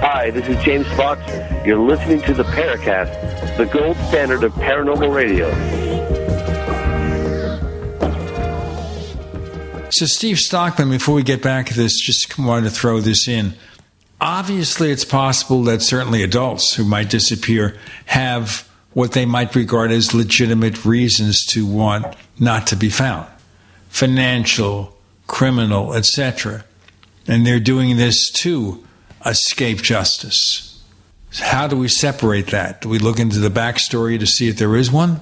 Hi, 0.00 0.30
this 0.30 0.48
is 0.48 0.56
James 0.64 0.86
Fox. 0.96 1.20
You're 1.66 1.78
listening 1.78 2.22
to 2.22 2.34
the 2.34 2.44
Paracast, 2.44 3.56
the 3.56 3.66
gold 3.66 3.96
standard 4.08 4.42
of 4.42 4.52
paranormal 4.54 5.14
radio. 5.14 5.48
So, 9.90 10.04
Steve 10.04 10.38
Stockton, 10.38 10.90
before 10.90 11.14
we 11.14 11.22
get 11.22 11.42
back 11.42 11.66
to 11.66 11.74
this, 11.74 11.98
just 11.98 12.38
wanted 12.38 12.68
to 12.68 12.74
throw 12.74 13.00
this 13.00 13.26
in. 13.26 13.54
Obviously, 14.20 14.90
it's 14.90 15.04
possible 15.04 15.62
that 15.64 15.80
certainly 15.80 16.22
adults 16.22 16.74
who 16.74 16.84
might 16.84 17.08
disappear 17.08 17.78
have 18.06 18.68
what 18.92 19.12
they 19.12 19.24
might 19.24 19.54
regard 19.54 19.90
as 19.90 20.12
legitimate 20.12 20.84
reasons 20.84 21.44
to 21.46 21.64
want 21.64 22.16
not 22.38 22.66
to 22.66 22.76
be 22.76 22.90
found 22.90 23.26
financial, 23.88 24.96
criminal, 25.26 25.94
etc. 25.94 26.64
And 27.26 27.46
they're 27.46 27.60
doing 27.60 27.96
this 27.96 28.30
to 28.42 28.84
escape 29.24 29.78
justice. 29.82 30.82
How 31.40 31.66
do 31.66 31.76
we 31.76 31.88
separate 31.88 32.48
that? 32.48 32.82
Do 32.82 32.88
we 32.88 32.98
look 32.98 33.18
into 33.18 33.38
the 33.38 33.48
backstory 33.48 34.18
to 34.18 34.26
see 34.26 34.48
if 34.48 34.58
there 34.58 34.76
is 34.76 34.90
one? 34.90 35.20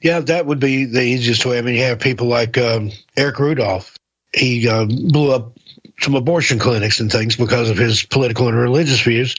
Yeah, 0.00 0.20
that 0.20 0.46
would 0.46 0.60
be 0.60 0.86
the 0.86 1.02
easiest 1.02 1.44
way. 1.44 1.58
I 1.58 1.62
mean, 1.62 1.74
you 1.74 1.82
have 1.82 2.00
people 2.00 2.26
like 2.26 2.56
um, 2.56 2.90
Eric 3.16 3.38
Rudolph. 3.38 3.96
He 4.32 4.68
uh, 4.68 4.86
blew 4.86 5.32
up 5.32 5.58
some 6.00 6.14
abortion 6.14 6.58
clinics 6.58 7.00
and 7.00 7.12
things 7.12 7.36
because 7.36 7.68
of 7.68 7.76
his 7.76 8.04
political 8.04 8.48
and 8.48 8.56
religious 8.56 9.00
views, 9.02 9.36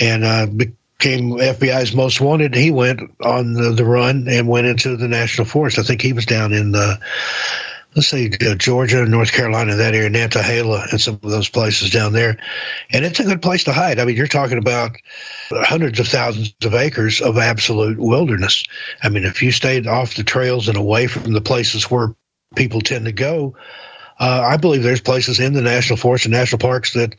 and 0.00 0.24
uh, 0.24 0.46
became 0.46 1.30
FBI's 1.30 1.94
most 1.94 2.20
wanted. 2.20 2.54
He 2.54 2.70
went 2.72 3.00
on 3.22 3.52
the, 3.52 3.70
the, 3.70 3.84
run 3.84 4.26
and 4.28 4.48
went 4.48 4.66
into 4.66 4.96
the 4.96 5.08
national 5.08 5.46
forest. 5.46 5.78
I 5.78 5.82
think 5.82 6.00
he 6.00 6.12
was 6.12 6.26
down 6.26 6.52
in 6.52 6.72
the 6.72 6.98
let's 7.94 8.08
say 8.08 8.30
uh, 8.46 8.54
Georgia, 8.54 9.04
North 9.04 9.32
Carolina, 9.32 9.76
that 9.76 9.94
area, 9.94 10.10
Nantahala, 10.10 10.90
and 10.90 11.00
some 11.00 11.14
of 11.22 11.30
those 11.30 11.48
places 11.48 11.90
down 11.90 12.12
there. 12.12 12.38
And 12.90 13.04
it's 13.04 13.20
a 13.20 13.24
good 13.24 13.42
place 13.42 13.64
to 13.64 13.72
hide. 13.72 13.98
I 13.98 14.04
mean, 14.04 14.16
you're 14.16 14.26
talking 14.26 14.58
about 14.58 14.96
hundreds 15.50 16.00
of 16.00 16.08
thousands 16.08 16.54
of 16.64 16.74
acres 16.74 17.20
of 17.20 17.38
absolute 17.38 17.98
wilderness. 17.98 18.64
I 19.02 19.08
mean, 19.08 19.24
if 19.24 19.42
you 19.42 19.52
stayed 19.52 19.86
off 19.86 20.14
the 20.14 20.24
trails 20.24 20.68
and 20.68 20.76
away 20.76 21.06
from 21.06 21.32
the 21.32 21.40
places 21.40 21.90
where 21.90 22.14
people 22.54 22.80
tend 22.80 23.04
to 23.06 23.12
go, 23.12 23.56
uh, 24.22 24.40
I 24.40 24.56
believe 24.56 24.84
there's 24.84 25.00
places 25.00 25.40
in 25.40 25.52
the 25.52 25.62
national 25.62 25.96
forest 25.96 26.26
and 26.26 26.32
national 26.32 26.60
parks 26.60 26.92
that 26.92 27.16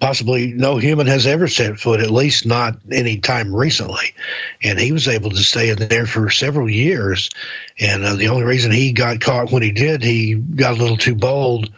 possibly 0.00 0.54
no 0.54 0.78
human 0.78 1.06
has 1.06 1.26
ever 1.26 1.48
set 1.48 1.78
foot, 1.78 2.00
at 2.00 2.10
least 2.10 2.46
not 2.46 2.78
any 2.90 3.18
time 3.18 3.54
recently. 3.54 4.14
And 4.62 4.78
he 4.78 4.90
was 4.90 5.06
able 5.06 5.28
to 5.28 5.36
stay 5.36 5.68
in 5.68 5.76
there 5.76 6.06
for 6.06 6.30
several 6.30 6.70
years. 6.70 7.28
And 7.78 8.02
uh, 8.02 8.14
the 8.14 8.28
only 8.28 8.44
reason 8.44 8.72
he 8.72 8.92
got 8.92 9.20
caught 9.20 9.52
when 9.52 9.62
he 9.62 9.70
did, 9.70 10.02
he 10.02 10.34
got 10.34 10.78
a 10.78 10.80
little 10.80 10.96
too 10.96 11.14
bold 11.14 11.70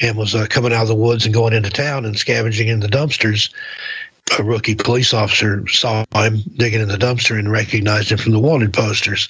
and 0.00 0.16
was 0.16 0.34
uh, 0.34 0.46
coming 0.48 0.72
out 0.72 0.82
of 0.82 0.88
the 0.88 0.94
woods 0.94 1.26
and 1.26 1.34
going 1.34 1.52
into 1.52 1.68
town 1.68 2.06
and 2.06 2.18
scavenging 2.18 2.68
in 2.68 2.80
the 2.80 2.88
dumpsters. 2.88 3.52
A 4.38 4.42
rookie 4.42 4.76
police 4.76 5.12
officer 5.12 5.68
saw 5.68 6.06
him 6.14 6.38
digging 6.56 6.80
in 6.80 6.88
the 6.88 6.96
dumpster 6.96 7.38
and 7.38 7.52
recognized 7.52 8.12
him 8.12 8.18
from 8.18 8.32
the 8.32 8.40
wanted 8.40 8.72
posters. 8.72 9.28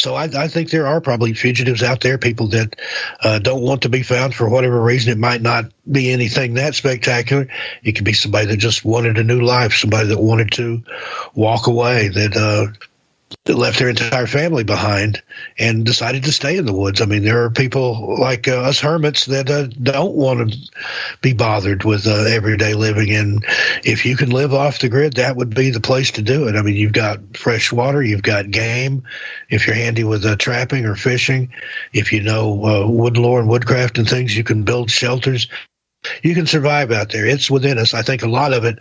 So 0.00 0.14
I, 0.14 0.24
I, 0.24 0.48
think 0.48 0.70
there 0.70 0.86
are 0.86 1.02
probably 1.02 1.34
fugitives 1.34 1.82
out 1.82 2.00
there, 2.00 2.16
people 2.16 2.48
that 2.48 2.74
uh, 3.22 3.38
don't 3.38 3.60
want 3.60 3.82
to 3.82 3.90
be 3.90 4.02
found 4.02 4.34
for 4.34 4.48
whatever 4.48 4.80
reason. 4.80 5.12
It 5.12 5.18
might 5.18 5.42
not 5.42 5.66
be 5.90 6.10
anything 6.10 6.54
that 6.54 6.74
spectacular. 6.74 7.48
It 7.82 7.92
could 7.92 8.06
be 8.06 8.14
somebody 8.14 8.46
that 8.46 8.56
just 8.56 8.82
wanted 8.82 9.18
a 9.18 9.24
new 9.24 9.42
life, 9.42 9.74
somebody 9.74 10.08
that 10.08 10.18
wanted 10.18 10.52
to 10.52 10.82
walk 11.34 11.66
away, 11.66 12.08
that 12.08 12.34
uh, 12.34 12.72
left 13.46 13.78
their 13.78 13.88
entire 13.88 14.26
family 14.26 14.64
behind 14.64 15.22
and 15.58 15.84
decided 15.84 16.24
to 16.24 16.32
stay 16.32 16.56
in 16.56 16.66
the 16.66 16.72
woods. 16.72 17.00
I 17.00 17.06
mean, 17.06 17.22
there 17.22 17.44
are 17.44 17.50
people 17.50 18.16
like 18.18 18.48
uh, 18.48 18.62
us 18.62 18.80
hermits 18.80 19.26
that 19.26 19.48
uh, 19.50 19.66
don't 19.66 20.14
want 20.14 20.52
to 20.52 20.58
be 21.20 21.32
bothered 21.32 21.84
with 21.84 22.06
uh, 22.06 22.24
everyday 22.28 22.74
living. 22.74 23.10
And 23.10 23.44
if 23.84 24.04
you 24.04 24.16
can 24.16 24.30
live 24.30 24.52
off 24.52 24.80
the 24.80 24.88
grid, 24.88 25.14
that 25.14 25.36
would 25.36 25.54
be 25.54 25.70
the 25.70 25.80
place 25.80 26.12
to 26.12 26.22
do 26.22 26.48
it. 26.48 26.56
I 26.56 26.62
mean, 26.62 26.76
you've 26.76 26.92
got 26.92 27.36
fresh 27.36 27.72
water, 27.72 28.02
you've 28.02 28.22
got 28.22 28.50
game. 28.50 29.04
If 29.48 29.66
you're 29.66 29.76
handy 29.76 30.04
with 30.04 30.24
uh, 30.24 30.36
trapping 30.36 30.84
or 30.84 30.96
fishing, 30.96 31.52
if 31.92 32.12
you 32.12 32.22
know 32.22 32.64
uh, 32.64 32.86
wood 32.88 33.16
lore 33.16 33.40
and 33.40 33.48
woodcraft 33.48 33.98
and 33.98 34.08
things, 34.08 34.36
you 34.36 34.44
can 34.44 34.64
build 34.64 34.90
shelters. 34.90 35.48
You 36.22 36.34
can 36.34 36.46
survive 36.46 36.90
out 36.90 37.10
there. 37.10 37.26
It's 37.26 37.50
within 37.50 37.78
us. 37.78 37.94
I 37.94 38.02
think 38.02 38.22
a 38.22 38.28
lot 38.28 38.54
of 38.54 38.64
it 38.64 38.78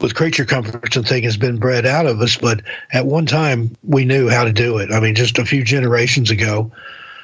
with 0.00 0.14
creature 0.14 0.44
comforts 0.44 0.96
and 0.96 1.06
thing 1.06 1.22
has 1.24 1.36
been 1.36 1.58
bred 1.58 1.86
out 1.86 2.06
of 2.06 2.20
us, 2.20 2.36
but 2.36 2.62
at 2.92 3.06
one 3.06 3.26
time 3.26 3.76
we 3.82 4.04
knew 4.04 4.28
how 4.28 4.44
to 4.44 4.52
do 4.52 4.78
it. 4.78 4.90
I 4.90 5.00
mean, 5.00 5.14
just 5.14 5.38
a 5.38 5.44
few 5.44 5.64
generations 5.64 6.30
ago, 6.30 6.72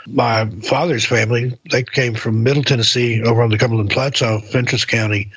my 0.06 0.48
father's 0.48 1.04
family, 1.04 1.58
they 1.70 1.82
came 1.82 2.14
from 2.14 2.42
Middle 2.42 2.62
Tennessee 2.62 3.22
over 3.22 3.42
on 3.42 3.50
the 3.50 3.58
Cumberland 3.58 3.90
Plateau, 3.90 4.40
Fentress 4.40 4.84
County, 4.84 5.30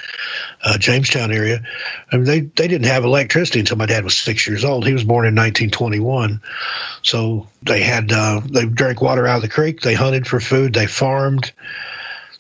uh, 0.64 0.78
Jamestown 0.78 1.32
area. 1.32 1.62
I 2.12 2.16
mean, 2.16 2.26
they, 2.26 2.40
they 2.42 2.68
didn't 2.68 2.86
have 2.86 3.04
electricity 3.04 3.60
until 3.60 3.78
my 3.78 3.86
dad 3.86 4.04
was 4.04 4.18
six 4.18 4.48
years 4.48 4.64
old. 4.64 4.86
He 4.86 4.94
was 4.94 5.04
born 5.04 5.26
in 5.26 5.36
1921. 5.36 6.42
So 7.02 7.48
they 7.62 7.82
had, 7.82 8.12
uh, 8.12 8.42
they 8.46 8.66
drank 8.66 9.02
water 9.02 9.28
out 9.28 9.38
of 9.38 9.42
the 9.42 9.50
creek. 9.50 9.82
They 9.82 9.96
hunted 9.96 10.28
for 10.28 10.40
food. 10.40 10.74
They 10.74 10.88
farmed. 10.88 11.52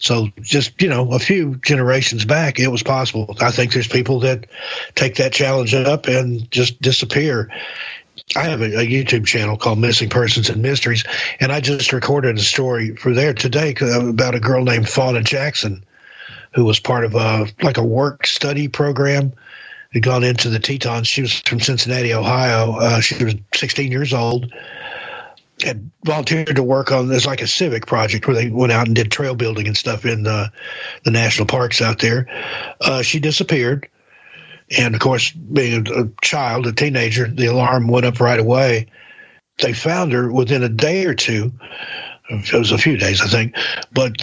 So 0.03 0.27
just, 0.41 0.81
you 0.81 0.89
know, 0.89 1.13
a 1.13 1.19
few 1.19 1.55
generations 1.55 2.25
back, 2.25 2.59
it 2.59 2.67
was 2.67 2.83
possible. 2.83 3.37
I 3.39 3.51
think 3.51 3.71
there's 3.71 3.87
people 3.87 4.19
that 4.19 4.47
take 4.95 5.15
that 5.15 5.31
challenge 5.31 5.73
up 5.73 6.07
and 6.07 6.51
just 6.51 6.81
disappear. 6.81 7.49
I 8.35 8.43
have 8.43 8.61
a, 8.61 8.81
a, 8.81 8.85
YouTube 8.85 9.25
channel 9.25 9.55
called 9.55 9.79
Missing 9.79 10.09
Persons 10.09 10.49
and 10.49 10.61
Mysteries, 10.61 11.05
and 11.39 11.53
I 11.53 11.61
just 11.61 11.93
recorded 11.93 12.37
a 12.37 12.41
story 12.41 12.97
for 12.97 13.13
there 13.13 13.33
today 13.33 13.73
about 13.79 14.35
a 14.35 14.41
girl 14.41 14.65
named 14.65 14.89
Fauna 14.89 15.23
Jackson, 15.23 15.85
who 16.53 16.65
was 16.65 16.81
part 16.81 17.05
of 17.05 17.15
a 17.15 17.47
like 17.61 17.77
a 17.77 17.83
work 17.83 18.27
study 18.27 18.67
program. 18.67 19.31
Had 19.93 20.03
gone 20.03 20.23
into 20.23 20.49
the 20.49 20.59
Tetons. 20.59 21.07
She 21.07 21.21
was 21.21 21.39
from 21.41 21.59
Cincinnati, 21.59 22.13
Ohio. 22.13 22.77
Uh, 22.77 22.99
she 22.99 23.23
was 23.23 23.35
16 23.53 23.91
years 23.91 24.11
old 24.11 24.51
had 25.63 25.91
volunteered 26.05 26.55
to 26.55 26.63
work 26.63 26.91
on 26.91 27.07
this 27.07 27.25
like 27.25 27.41
a 27.41 27.47
civic 27.47 27.85
project 27.85 28.27
where 28.27 28.35
they 28.35 28.49
went 28.49 28.71
out 28.71 28.87
and 28.87 28.95
did 28.95 29.11
trail 29.11 29.35
building 29.35 29.67
and 29.67 29.77
stuff 29.77 30.05
in 30.05 30.23
the, 30.23 30.51
the 31.03 31.11
national 31.11 31.47
parks 31.47 31.81
out 31.81 31.99
there. 31.99 32.27
Uh, 32.81 33.01
she 33.01 33.19
disappeared. 33.19 33.89
And 34.77 34.95
of 34.95 35.01
course, 35.01 35.31
being 35.31 35.87
a, 35.87 36.03
a 36.03 36.09
child, 36.21 36.67
a 36.67 36.73
teenager, 36.73 37.27
the 37.27 37.47
alarm 37.47 37.87
went 37.87 38.05
up 38.05 38.19
right 38.19 38.39
away. 38.39 38.87
They 39.61 39.73
found 39.73 40.13
her 40.13 40.31
within 40.31 40.63
a 40.63 40.69
day 40.69 41.05
or 41.05 41.13
two. 41.13 41.51
It 42.29 42.53
was 42.53 42.71
a 42.71 42.77
few 42.77 42.97
days, 42.97 43.21
I 43.21 43.27
think. 43.27 43.55
But 43.91 44.17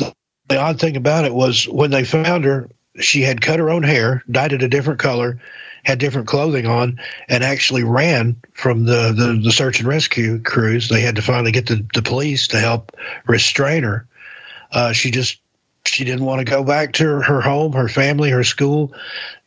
the 0.48 0.58
odd 0.58 0.80
thing 0.80 0.96
about 0.96 1.24
it 1.24 1.34
was 1.34 1.68
when 1.68 1.90
they 1.90 2.04
found 2.04 2.44
her, 2.44 2.68
she 2.98 3.22
had 3.22 3.40
cut 3.40 3.60
her 3.60 3.70
own 3.70 3.84
hair, 3.84 4.24
dyed 4.28 4.52
it 4.52 4.62
a 4.62 4.68
different 4.68 4.98
color, 4.98 5.40
had 5.84 5.98
different 5.98 6.28
clothing 6.28 6.66
on, 6.66 7.00
and 7.28 7.44
actually 7.44 7.84
ran 7.84 8.36
from 8.52 8.84
the, 8.84 9.12
the, 9.12 9.40
the 9.42 9.52
search 9.52 9.80
and 9.80 9.88
rescue 9.88 10.40
crews. 10.40 10.88
They 10.88 11.00
had 11.00 11.16
to 11.16 11.22
finally 11.22 11.52
get 11.52 11.66
the, 11.66 11.86
the 11.94 12.02
police 12.02 12.48
to 12.48 12.58
help 12.58 12.96
restrain 13.26 13.82
her. 13.82 14.06
Uh, 14.72 14.92
she 14.92 15.10
just 15.10 15.40
she 15.86 16.04
didn't 16.04 16.24
want 16.24 16.40
to 16.40 16.44
go 16.44 16.62
back 16.62 16.92
to 16.94 17.04
her, 17.04 17.22
her, 17.22 17.40
home, 17.40 17.72
her 17.72 17.88
family, 17.88 18.30
her 18.30 18.44
school. 18.44 18.92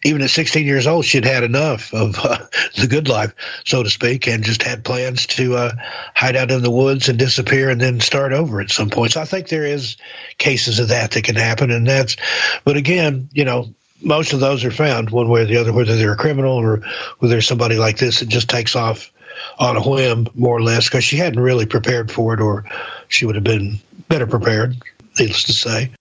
Even 0.04 0.22
at 0.22 0.30
16 0.30 0.66
years 0.66 0.88
old, 0.88 1.06
she'd 1.06 1.26
had 1.26 1.44
enough 1.44 1.94
of 1.94 2.18
uh, 2.20 2.46
the 2.76 2.88
good 2.88 3.08
life, 3.08 3.34
so 3.66 3.84
to 3.84 3.90
speak, 3.90 4.28
and 4.28 4.44
just 4.44 4.64
had 4.64 4.84
plans 4.84 5.28
to 5.28 5.56
uh, 5.56 5.72
hide 6.14 6.36
out 6.36 6.52
in 6.52 6.62
the 6.62 6.72
woods 6.72 7.08
and 7.08 7.20
disappear 7.20 7.70
and 7.70 7.80
then 7.80 8.00
start 8.00 8.34
over 8.34 8.60
at 8.62 8.72
some 8.72 8.90
point. 8.90 9.14
So 9.14 9.22
I 9.22 9.26
think 9.26 9.48
there 9.48 9.66
is 9.66 9.98
cases 10.38 10.80
of 10.80 10.90
that 10.90 11.12
that 11.12 11.24
can 11.24 11.36
happen, 11.36 11.72
and 11.72 11.88
that's. 11.88 12.18
But 12.66 12.78
again, 12.78 13.30
you 13.32 13.46
know, 13.46 13.74
most 14.04 14.34
of 14.34 14.40
those 14.40 14.64
are 14.64 14.72
found 14.72 15.10
one 15.10 15.30
way 15.30 15.42
or 15.42 15.46
the 15.46 15.58
other, 15.58 15.74
whether 15.74 15.96
they're 15.96 16.14
a 16.14 16.18
criminal 16.18 16.58
or 16.58 16.82
whether 17.20 17.42
somebody 17.42 17.76
like 17.78 17.98
this 17.98 18.20
that 18.20 18.30
just 18.30 18.50
takes 18.50 18.76
off 18.76 19.12
on 19.60 19.78
a 19.78 19.82
whim, 19.82 20.28
more 20.36 20.58
or 20.58 20.62
less, 20.62 20.88
because 20.88 21.04
she 21.04 21.18
hadn't 21.18 21.40
really 21.40 21.66
prepared 21.66 22.12
for 22.12 22.34
it, 22.34 22.40
or 22.40 22.66
she 23.08 23.26
would 23.26 23.36
have 23.36 23.44
been 23.44 23.80
better 24.08 24.28
prepared, 24.28 24.76
needless 25.20 25.44
to 25.44 25.54
say. 25.54 25.92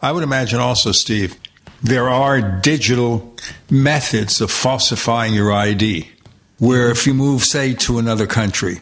I 0.00 0.12
would 0.12 0.22
imagine 0.22 0.60
also, 0.60 0.92
Steve, 0.92 1.36
there 1.82 2.08
are 2.08 2.40
digital 2.40 3.36
methods 3.70 4.40
of 4.40 4.50
falsifying 4.50 5.34
your 5.34 5.52
ID, 5.52 6.08
where 6.58 6.90
if 6.90 7.06
you 7.06 7.14
move, 7.14 7.44
say, 7.44 7.74
to 7.74 7.98
another 7.98 8.26
country, 8.26 8.80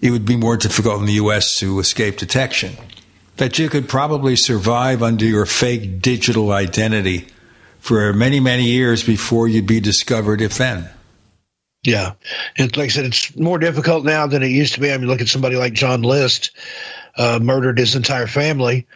it 0.00 0.10
would 0.10 0.26
be 0.26 0.36
more 0.36 0.56
difficult 0.56 1.00
in 1.00 1.06
the 1.06 1.14
U.S. 1.14 1.58
to 1.58 1.78
escape 1.78 2.16
detection. 2.18 2.76
That 3.36 3.58
you 3.58 3.68
could 3.68 3.88
probably 3.88 4.34
survive 4.34 5.02
under 5.02 5.24
your 5.24 5.46
fake 5.46 6.00
digital 6.00 6.52
identity 6.52 7.28
for 7.86 8.12
many, 8.12 8.40
many 8.40 8.64
years 8.64 9.04
before 9.04 9.46
you'd 9.46 9.66
be 9.66 9.80
discovered, 9.80 10.40
if 10.40 10.58
then. 10.58 10.90
Yeah. 11.84 12.14
And 12.58 12.76
like 12.76 12.86
I 12.86 12.88
said, 12.88 13.04
it's 13.04 13.36
more 13.36 13.58
difficult 13.58 14.04
now 14.04 14.26
than 14.26 14.42
it 14.42 14.50
used 14.50 14.74
to 14.74 14.80
be. 14.80 14.92
I 14.92 14.98
mean, 14.98 15.06
look 15.06 15.20
at 15.20 15.28
somebody 15.28 15.54
like 15.56 15.72
John 15.72 16.02
List, 16.02 16.50
uh, 17.16 17.38
murdered 17.40 17.78
his 17.78 17.94
entire 17.94 18.26
family 18.26 18.86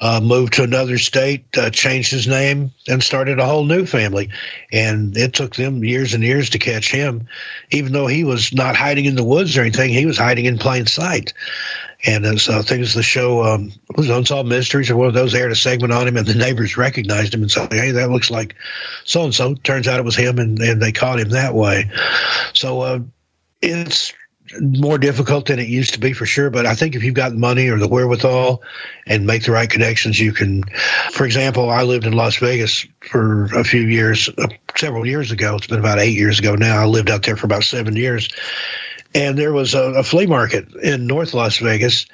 uh, 0.00 0.20
moved 0.22 0.54
to 0.54 0.62
another 0.62 0.98
state, 0.98 1.46
uh, 1.56 1.70
changed 1.70 2.10
his 2.10 2.26
name, 2.26 2.72
and 2.88 3.02
started 3.02 3.38
a 3.38 3.46
whole 3.46 3.64
new 3.64 3.86
family. 3.86 4.30
And 4.72 5.16
it 5.16 5.32
took 5.32 5.54
them 5.54 5.84
years 5.84 6.14
and 6.14 6.22
years 6.22 6.50
to 6.50 6.58
catch 6.58 6.90
him, 6.90 7.28
even 7.70 7.92
though 7.92 8.06
he 8.06 8.24
was 8.24 8.52
not 8.52 8.76
hiding 8.76 9.04
in 9.04 9.14
the 9.14 9.24
woods 9.24 9.56
or 9.56 9.62
anything. 9.62 9.90
He 9.90 10.06
was 10.06 10.18
hiding 10.18 10.46
in 10.46 10.58
plain 10.58 10.86
sight. 10.86 11.32
And 12.06 12.26
as 12.26 12.48
uh, 12.48 12.62
things 12.62 12.94
the 12.94 13.02
show 13.02 13.42
um, 13.44 13.72
was 13.96 14.10
Unsolved 14.10 14.48
Mysteries 14.48 14.90
or 14.90 14.96
one 14.96 15.08
of 15.08 15.14
those 15.14 15.34
aired 15.34 15.52
a 15.52 15.56
segment 15.56 15.92
on 15.92 16.06
him, 16.06 16.16
and 16.16 16.26
the 16.26 16.34
neighbors 16.34 16.76
recognized 16.76 17.32
him 17.32 17.42
and 17.42 17.50
said, 17.50 17.72
"Hey, 17.72 17.92
that 17.92 18.10
looks 18.10 18.30
like 18.30 18.54
so 19.04 19.24
and 19.24 19.34
so." 19.34 19.54
Turns 19.54 19.88
out 19.88 20.00
it 20.00 20.04
was 20.04 20.16
him, 20.16 20.38
and, 20.38 20.58
and 20.60 20.82
they 20.82 20.92
caught 20.92 21.20
him 21.20 21.30
that 21.30 21.54
way. 21.54 21.90
So 22.52 22.80
uh, 22.82 22.98
it's 23.62 24.12
more 24.60 24.98
difficult 24.98 25.46
than 25.46 25.58
it 25.58 25.68
used 25.68 25.94
to 25.94 26.00
be 26.00 26.12
for 26.12 26.26
sure. 26.26 26.50
But 26.50 26.66
I 26.66 26.74
think 26.74 26.94
if 26.94 27.02
you've 27.02 27.14
got 27.14 27.32
money 27.32 27.68
or 27.68 27.78
the 27.78 27.88
wherewithal 27.88 28.62
and 29.06 29.26
make 29.26 29.44
the 29.44 29.52
right 29.52 29.68
connections, 29.68 30.20
you 30.20 30.32
can. 30.32 30.62
For 31.12 31.24
example, 31.24 31.70
I 31.70 31.82
lived 31.82 32.06
in 32.06 32.12
Las 32.12 32.36
Vegas 32.36 32.86
for 33.00 33.44
a 33.46 33.64
few 33.64 33.82
years, 33.82 34.28
uh, 34.28 34.48
several 34.76 35.06
years 35.06 35.30
ago. 35.30 35.56
It's 35.56 35.66
been 35.66 35.78
about 35.78 35.98
eight 35.98 36.16
years 36.16 36.38
ago 36.38 36.54
now. 36.54 36.82
I 36.82 36.86
lived 36.86 37.10
out 37.10 37.22
there 37.22 37.36
for 37.36 37.46
about 37.46 37.64
seven 37.64 37.96
years. 37.96 38.28
And 39.14 39.38
there 39.38 39.52
was 39.52 39.74
a, 39.74 39.82
a 39.82 40.02
flea 40.02 40.26
market 40.26 40.74
in 40.74 41.06
North 41.06 41.34
Las 41.34 41.58
Vegas 41.58 42.06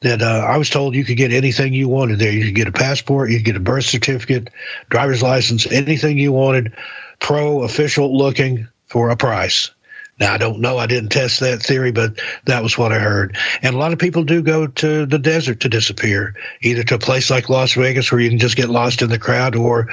that 0.00 0.22
uh, 0.22 0.46
I 0.48 0.56
was 0.56 0.70
told 0.70 0.94
you 0.94 1.04
could 1.04 1.18
get 1.18 1.32
anything 1.32 1.74
you 1.74 1.88
wanted 1.88 2.18
there. 2.18 2.32
You 2.32 2.46
could 2.46 2.54
get 2.54 2.68
a 2.68 2.72
passport, 2.72 3.30
you 3.30 3.38
could 3.38 3.44
get 3.44 3.56
a 3.56 3.60
birth 3.60 3.84
certificate, 3.84 4.48
driver's 4.88 5.22
license, 5.22 5.70
anything 5.70 6.18
you 6.18 6.32
wanted, 6.32 6.72
pro 7.18 7.62
official 7.62 8.16
looking 8.16 8.68
for 8.86 9.10
a 9.10 9.16
price. 9.16 9.70
Now, 10.18 10.34
I 10.34 10.38
don't 10.38 10.60
know. 10.60 10.76
I 10.76 10.86
didn't 10.86 11.08
test 11.08 11.40
that 11.40 11.62
theory, 11.62 11.92
but 11.92 12.20
that 12.44 12.62
was 12.62 12.76
what 12.76 12.92
I 12.92 12.98
heard. 12.98 13.38
And 13.62 13.74
a 13.74 13.78
lot 13.78 13.94
of 13.94 13.98
people 13.98 14.24
do 14.24 14.42
go 14.42 14.66
to 14.66 15.06
the 15.06 15.18
desert 15.18 15.60
to 15.60 15.70
disappear, 15.70 16.34
either 16.60 16.82
to 16.84 16.96
a 16.96 16.98
place 16.98 17.30
like 17.30 17.48
Las 17.48 17.72
Vegas 17.72 18.12
where 18.12 18.20
you 18.20 18.28
can 18.28 18.38
just 18.38 18.56
get 18.56 18.68
lost 18.68 19.00
in 19.00 19.08
the 19.08 19.18
crowd 19.18 19.56
or 19.56 19.88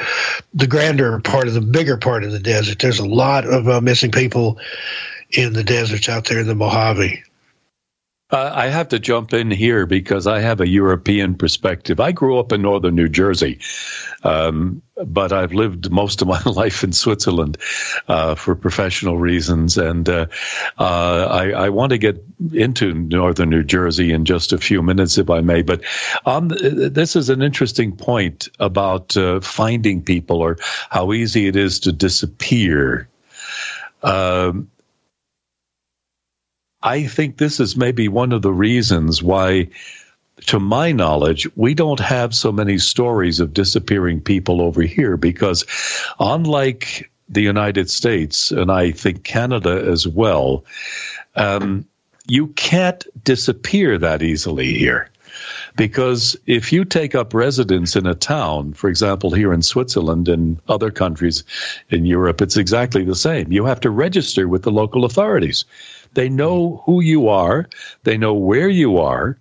the 0.53 0.67
grander 0.67 1.17
part 1.21 1.47
of 1.47 1.53
the 1.53 1.61
bigger 1.61 1.95
part 1.95 2.25
of 2.25 2.33
the 2.33 2.39
desert. 2.39 2.77
There's 2.79 2.99
a 2.99 3.07
lot 3.07 3.45
of 3.45 3.69
uh, 3.69 3.79
missing 3.79 4.11
people 4.11 4.59
in 5.29 5.53
the 5.53 5.63
deserts 5.63 6.09
out 6.09 6.25
there 6.25 6.39
in 6.39 6.47
the 6.47 6.55
Mojave. 6.55 7.23
Uh, 8.29 8.51
I 8.53 8.67
have 8.67 8.89
to 8.89 8.99
jump 8.99 9.33
in 9.33 9.49
here 9.49 9.85
because 9.85 10.27
I 10.27 10.41
have 10.41 10.59
a 10.59 10.67
European 10.67 11.35
perspective. 11.35 12.01
I 12.01 12.11
grew 12.11 12.39
up 12.39 12.51
in 12.51 12.61
northern 12.61 12.93
New 12.93 13.07
Jersey, 13.07 13.59
um, 14.21 14.81
but 15.01 15.31
I've 15.31 15.53
lived 15.53 15.89
most 15.89 16.21
of 16.21 16.27
my 16.27 16.41
life 16.45 16.83
in 16.83 16.91
Switzerland 16.91 17.57
uh, 18.09 18.35
for 18.35 18.53
professional 18.53 19.17
reasons, 19.17 19.77
and 19.77 20.09
uh, 20.09 20.25
uh, 20.77 21.27
I, 21.31 21.51
I, 21.51 21.69
want 21.69 21.91
to 21.91 21.97
get 21.97 22.21
into 22.51 22.93
northern 22.93 23.49
New 23.49 23.63
Jersey 23.63 24.11
in 24.11 24.25
just 24.25 24.51
a 24.51 24.57
few 24.57 24.81
minutes, 24.81 25.17
if 25.17 25.29
I 25.29 25.39
may. 25.39 25.61
But 25.61 25.83
this 26.25 27.15
is 27.15 27.29
an 27.29 27.41
interesting 27.41 27.95
point 27.95 28.49
about 28.59 29.15
uh, 29.15 29.39
finding 29.39 30.01
people 30.01 30.41
or 30.41 30.57
how 30.89 31.13
easy 31.13 31.47
it 31.47 31.55
is 31.55 31.79
to 31.81 31.93
disappear. 31.93 33.07
Um, 34.03 34.69
I 36.87 37.05
think 37.05 37.35
this 37.35 37.59
is 37.59 37.75
maybe 37.75 38.07
one 38.07 38.31
of 38.31 38.41
the 38.41 38.53
reasons 38.53 39.21
why, 39.21 39.67
to 40.45 40.57
my 40.57 40.93
knowledge, 40.93 41.45
we 41.57 41.73
don't 41.73 41.99
have 41.99 42.33
so 42.33 42.49
many 42.53 42.77
stories 42.77 43.41
of 43.41 43.53
disappearing 43.53 44.21
people 44.21 44.61
over 44.61 44.81
here 44.81 45.17
because, 45.17 45.65
unlike 46.17 47.11
the 47.27 47.41
United 47.41 47.89
States, 47.89 48.51
and 48.51 48.71
I 48.71 48.91
think 48.91 49.25
Canada 49.25 49.85
as 49.91 50.07
well, 50.07 50.63
um, 51.35 51.85
you 52.25 52.47
can't 52.47 53.05
disappear 53.21 53.97
that 53.97 54.21
easily 54.21 54.73
here. 54.73 55.09
Because 55.75 56.37
if 56.45 56.71
you 56.71 56.85
take 56.85 57.15
up 57.15 57.33
residence 57.33 57.97
in 57.97 58.07
a 58.07 58.15
town, 58.15 58.71
for 58.71 58.89
example, 58.89 59.31
here 59.31 59.51
in 59.51 59.61
Switzerland 59.61 60.29
and 60.29 60.59
other 60.69 60.89
countries 60.91 61.43
in 61.89 62.05
Europe, 62.05 62.41
it's 62.41 62.57
exactly 62.57 63.03
the 63.03 63.13
same. 63.13 63.51
You 63.51 63.65
have 63.65 63.81
to 63.81 63.89
register 63.89 64.47
with 64.47 64.63
the 64.63 64.71
local 64.71 65.03
authorities. 65.03 65.65
They 66.13 66.29
know 66.29 66.83
who 66.85 67.01
you 67.01 67.27
are. 67.27 67.67
They 68.03 68.17
know 68.17 68.33
where 68.33 68.69
you 68.69 68.97
are. 68.97 69.37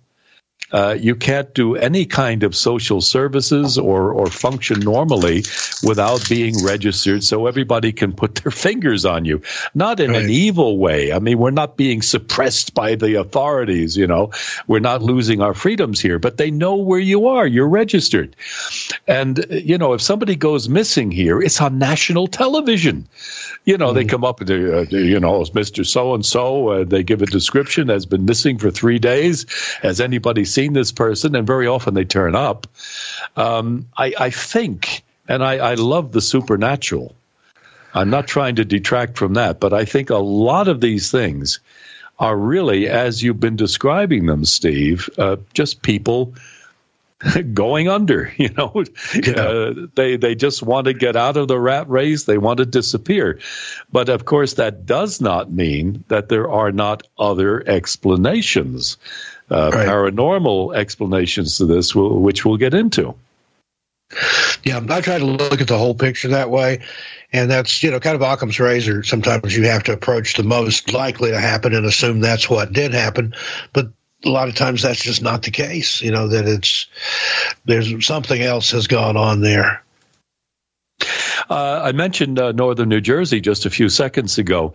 Uh, 0.71 0.95
you 0.99 1.15
can't 1.15 1.53
do 1.53 1.75
any 1.75 2.05
kind 2.05 2.43
of 2.43 2.55
social 2.55 2.99
services 2.99 3.77
or, 3.77 4.11
or 4.11 4.27
function 4.27 4.79
normally 4.81 5.43
without 5.83 6.27
being 6.27 6.53
registered 6.63 7.23
so 7.23 7.47
everybody 7.47 7.91
can 7.91 8.11
put 8.11 8.35
their 8.35 8.51
fingers 8.67 9.05
on 9.05 9.23
you. 9.23 9.41
Not 9.73 9.99
in 9.99 10.11
right. 10.11 10.23
an 10.23 10.29
evil 10.29 10.77
way. 10.77 11.13
I 11.13 11.19
mean, 11.19 11.39
we're 11.39 11.51
not 11.51 11.77
being 11.77 12.01
suppressed 12.01 12.73
by 12.73 12.95
the 12.95 13.15
authorities, 13.15 13.95
you 13.95 14.07
know. 14.07 14.31
We're 14.67 14.79
not 14.79 15.01
losing 15.01 15.41
our 15.41 15.53
freedoms 15.53 16.01
here, 16.01 16.19
but 16.19 16.37
they 16.37 16.51
know 16.51 16.75
where 16.75 16.99
you 16.99 17.27
are. 17.27 17.47
You're 17.47 17.69
registered. 17.69 18.35
And, 19.07 19.45
you 19.49 19.77
know, 19.77 19.93
if 19.93 20.01
somebody 20.01 20.35
goes 20.35 20.67
missing 20.67 21.11
here, 21.11 21.41
it's 21.41 21.61
on 21.61 21.79
national 21.79 22.27
television 22.27 23.07
you 23.67 23.77
know, 23.77 23.91
mm. 23.91 23.95
they 23.95 24.05
come 24.05 24.23
up 24.23 24.39
with, 24.39 24.49
uh, 24.49 24.83
you 24.89 25.19
know, 25.19 25.41
Mr. 25.41 25.85
So 25.85 26.13
and 26.13 26.25
so. 26.25 26.85
They 26.85 27.03
give 27.03 27.21
a 27.21 27.25
description 27.25 27.89
has 27.89 28.05
been 28.05 28.23
missing 28.23 28.57
for 28.57 28.71
three 28.71 28.97
days. 28.97 29.45
Has 29.81 29.99
anybody 29.99 30.45
seen 30.57 30.73
this 30.73 30.91
person? 30.91 31.35
And 31.35 31.45
very 31.45 31.67
often 31.67 31.93
they 31.93 32.05
turn 32.05 32.33
up. 32.33 32.65
Um, 33.35 33.87
I, 33.95 34.13
I, 34.19 34.29
think, 34.31 35.03
and 35.27 35.43
I, 35.43 35.57
I 35.57 35.73
love 35.75 36.11
the 36.11 36.21
supernatural. 36.21 37.15
I'm 37.93 38.09
not 38.09 38.27
trying 38.27 38.55
to 38.55 38.65
detract 38.65 39.17
from 39.17 39.35
that, 39.35 39.59
but 39.59 39.71
I 39.71 39.85
think 39.85 40.09
a 40.09 40.17
lot 40.17 40.67
of 40.67 40.81
these 40.81 41.11
things 41.11 41.59
are 42.17 42.35
really, 42.35 42.87
as 42.87 43.21
you've 43.21 43.39
been 43.39 43.55
describing 43.55 44.25
them, 44.25 44.45
Steve, 44.45 45.09
uh, 45.19 45.37
just 45.53 45.83
people 45.83 46.33
going 47.53 47.87
under. 47.87 48.33
You 48.37 48.49
know, 48.49 48.83
yeah. 49.15 49.33
uh, 49.33 49.73
they 49.95 50.17
they 50.17 50.35
just 50.35 50.61
want 50.61 50.85
to 50.85 50.93
get 50.93 51.15
out 51.15 51.37
of 51.37 51.47
the 51.47 51.59
rat 51.59 51.89
race. 51.89 52.25
They 52.25 52.37
want 52.37 52.57
to 52.59 52.65
disappear. 52.65 53.39
But 53.91 54.09
of 54.09 54.25
course, 54.25 54.53
that 54.55 54.85
does 54.85 55.19
not 55.21 55.51
mean 55.51 56.03
that 56.07 56.29
there 56.29 56.49
are 56.49 56.71
not 56.71 57.07
other 57.17 57.67
explanations, 57.67 58.97
uh, 59.49 59.71
right. 59.73 59.87
paranormal 59.87 60.75
explanations 60.75 61.57
to 61.57 61.65
this, 61.65 61.95
which 61.95 62.45
we'll 62.45 62.57
get 62.57 62.73
into. 62.73 63.15
Yeah, 64.63 64.81
I 64.89 65.01
try 65.01 65.19
to 65.19 65.25
look 65.25 65.61
at 65.61 65.67
the 65.67 65.77
whole 65.77 65.95
picture 65.95 66.29
that 66.29 66.49
way. 66.49 66.81
And 67.33 67.51
that's, 67.51 67.83
you 67.83 67.91
know, 67.91 67.99
kind 67.99 68.15
of 68.15 68.21
Occam's 68.21 68.59
razor. 68.59 69.03
Sometimes 69.03 69.55
you 69.55 69.65
have 69.65 69.83
to 69.83 69.93
approach 69.93 70.35
the 70.35 70.43
most 70.43 70.93
likely 70.93 71.31
to 71.31 71.39
happen 71.39 71.75
and 71.75 71.85
assume 71.85 72.21
that's 72.21 72.49
what 72.49 72.71
did 72.71 72.93
happen. 72.93 73.35
But 73.73 73.87
a 74.25 74.29
lot 74.29 74.47
of 74.47 74.55
times 74.55 74.81
that's 74.81 75.01
just 75.01 75.21
not 75.21 75.43
the 75.43 75.51
case. 75.51 76.01
You 76.01 76.11
know 76.11 76.27
that 76.29 76.47
it's 76.47 76.87
there's 77.65 78.05
something 78.05 78.41
else 78.41 78.71
has 78.71 78.87
gone 78.87 79.17
on 79.17 79.41
there. 79.41 79.83
Uh, 81.49 81.81
I 81.83 81.91
mentioned 81.91 82.39
uh, 82.39 82.51
northern 82.51 82.89
New 82.89 83.01
Jersey 83.01 83.39
just 83.39 83.65
a 83.65 83.69
few 83.69 83.89
seconds 83.89 84.37
ago. 84.37 84.73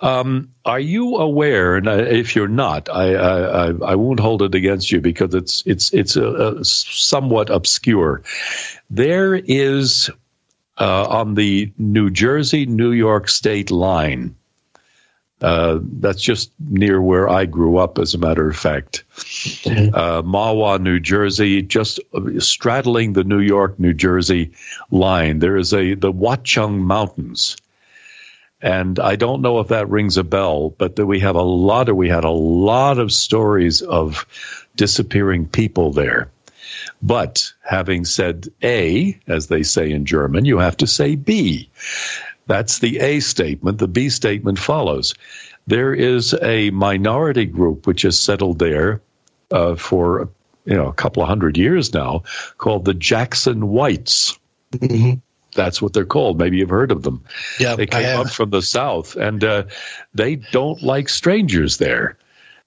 Um, 0.00 0.52
are 0.64 0.80
you 0.80 1.16
aware? 1.16 1.76
And 1.76 1.86
if 1.86 2.34
you're 2.34 2.48
not, 2.48 2.88
I, 2.88 3.14
I, 3.14 3.66
I 3.68 3.94
won't 3.94 4.20
hold 4.20 4.42
it 4.42 4.54
against 4.54 4.90
you 4.90 5.00
because 5.00 5.34
it's 5.34 5.62
it's 5.66 5.92
it's 5.92 6.16
a, 6.16 6.56
a 6.58 6.64
somewhat 6.64 7.50
obscure. 7.50 8.22
There 8.88 9.34
is 9.34 10.10
uh, 10.78 11.06
on 11.08 11.34
the 11.34 11.72
New 11.78 12.10
Jersey 12.10 12.66
New 12.66 12.92
York 12.92 13.28
state 13.28 13.70
line. 13.70 14.34
Uh, 15.40 15.80
that's 15.82 16.22
just 16.22 16.52
near 16.58 17.02
where 17.02 17.28
I 17.28 17.44
grew 17.44 17.76
up, 17.76 17.98
as 17.98 18.14
a 18.14 18.18
matter 18.18 18.48
of 18.48 18.56
fact. 18.56 19.04
Mm-hmm. 19.16 19.94
Uh, 19.94 20.22
Mahwah, 20.22 20.80
New 20.80 21.00
Jersey, 21.00 21.60
just 21.60 22.00
straddling 22.38 23.12
the 23.12 23.24
New 23.24 23.40
York, 23.40 23.78
New 23.78 23.92
Jersey 23.92 24.52
line. 24.90 25.40
There 25.40 25.56
is 25.56 25.74
a 25.74 25.94
the 25.94 26.12
Watchung 26.12 26.78
Mountains, 26.78 27.56
and 28.62 28.98
I 28.98 29.16
don't 29.16 29.42
know 29.42 29.58
if 29.58 29.68
that 29.68 29.90
rings 29.90 30.16
a 30.16 30.24
bell, 30.24 30.70
but 30.70 30.98
we 30.98 31.20
have 31.20 31.36
a 31.36 31.42
lot 31.42 31.88
of 31.88 31.96
we 31.96 32.08
had 32.08 32.24
a 32.24 32.30
lot 32.30 32.98
of 32.98 33.12
stories 33.12 33.82
of 33.82 34.24
disappearing 34.76 35.46
people 35.46 35.92
there. 35.92 36.30
But 37.02 37.52
having 37.62 38.04
said 38.04 38.48
A, 38.62 39.18
as 39.26 39.48
they 39.48 39.62
say 39.62 39.90
in 39.90 40.06
German, 40.06 40.44
you 40.44 40.58
have 40.58 40.76
to 40.78 40.86
say 40.86 41.16
B. 41.16 41.68
That's 42.46 42.80
the 42.80 42.98
A 43.00 43.20
statement. 43.20 43.78
The 43.78 43.88
B 43.88 44.08
statement 44.08 44.58
follows. 44.58 45.14
There 45.66 45.94
is 45.94 46.34
a 46.42 46.70
minority 46.70 47.46
group 47.46 47.86
which 47.86 48.02
has 48.02 48.18
settled 48.18 48.58
there 48.58 49.00
uh, 49.50 49.76
for 49.76 50.28
you 50.66 50.74
know 50.74 50.88
a 50.88 50.92
couple 50.92 51.22
of 51.22 51.28
hundred 51.28 51.56
years 51.56 51.92
now, 51.94 52.22
called 52.58 52.84
the 52.84 52.94
Jackson 52.94 53.68
Whites. 53.68 54.38
Mm-hmm. 54.72 55.20
That's 55.54 55.80
what 55.80 55.92
they're 55.92 56.04
called. 56.04 56.38
Maybe 56.38 56.58
you've 56.58 56.68
heard 56.68 56.90
of 56.90 57.02
them. 57.02 57.24
Yeah, 57.60 57.76
they 57.76 57.86
came 57.86 58.18
up 58.18 58.30
from 58.30 58.50
the 58.50 58.62
south, 58.62 59.16
and 59.16 59.42
uh, 59.42 59.64
they 60.12 60.36
don't 60.36 60.82
like 60.82 61.08
strangers 61.08 61.78
there. 61.78 62.18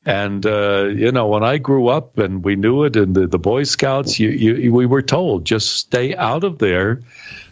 And 0.06 0.46
uh, 0.46 0.86
you 0.86 1.12
know, 1.12 1.28
when 1.28 1.44
I 1.44 1.58
grew 1.58 1.90
up 1.90 2.18
and 2.18 2.44
we 2.44 2.56
knew 2.56 2.86
it, 2.86 2.96
and 2.96 3.14
the, 3.14 3.28
the 3.28 3.38
Boy 3.38 3.64
Scouts, 3.64 4.20
you, 4.20 4.30
you, 4.30 4.74
we 4.74 4.86
were 4.86 5.02
told 5.02 5.44
just 5.44 5.76
stay 5.76 6.16
out 6.16 6.46
of 6.46 6.60
there 6.60 7.02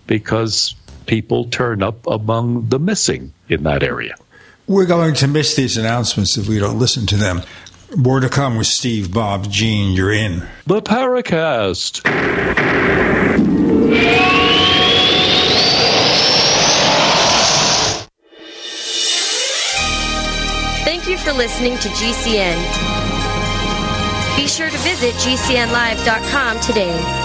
because 0.07 0.73
people 1.05 1.45
turn 1.45 1.83
up 1.83 2.05
among 2.07 2.69
the 2.69 2.79
missing 2.79 3.33
in 3.49 3.63
that 3.63 3.83
area. 3.83 4.15
We're 4.67 4.85
going 4.85 5.13
to 5.15 5.27
miss 5.27 5.55
these 5.55 5.77
announcements 5.77 6.37
if 6.37 6.47
we 6.47 6.59
don't 6.59 6.79
listen 6.79 7.05
to 7.07 7.15
them. 7.15 7.43
More 7.95 8.19
to 8.19 8.29
come 8.29 8.57
with 8.57 8.67
Steve, 8.67 9.13
Bob, 9.13 9.49
Gene. 9.51 9.93
You're 9.93 10.11
in 10.11 10.47
the 10.65 10.81
Paracast. 10.81 12.01
Thank 20.83 21.07
you 21.07 21.17
for 21.17 21.31
listening 21.31 21.77
to 21.77 21.89
GCN. 21.89 22.85
Be 24.35 24.47
sure 24.47 24.69
to 24.69 24.77
visit 24.79 25.13
GCNlive.com 25.15 26.59
today. 26.59 27.24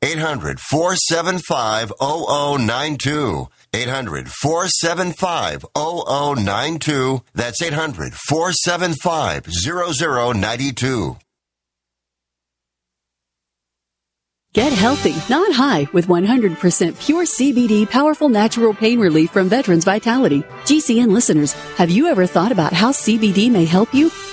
800 0.03 0.59
475 0.59 1.93
0092. 1.99 3.47
800 3.73 4.29
475 4.29 5.65
0092. 5.75 7.23
That's 7.33 7.61
800 7.61 8.13
475 8.13 9.45
0092. 9.47 11.17
Get 14.53 14.73
healthy, 14.73 15.15
not 15.29 15.53
high, 15.53 15.87
with 15.93 16.07
100% 16.07 17.05
pure 17.05 17.23
CBD 17.23 17.89
powerful 17.89 18.27
natural 18.27 18.73
pain 18.73 18.99
relief 18.99 19.29
from 19.31 19.47
Veterans 19.47 19.85
Vitality. 19.85 20.43
GCN 20.65 21.07
listeners, 21.07 21.53
have 21.77 21.89
you 21.89 22.07
ever 22.07 22.27
thought 22.27 22.51
about 22.51 22.73
how 22.73 22.91
CBD 22.91 23.49
may 23.49 23.63
help 23.63 23.93
you? 23.93 24.11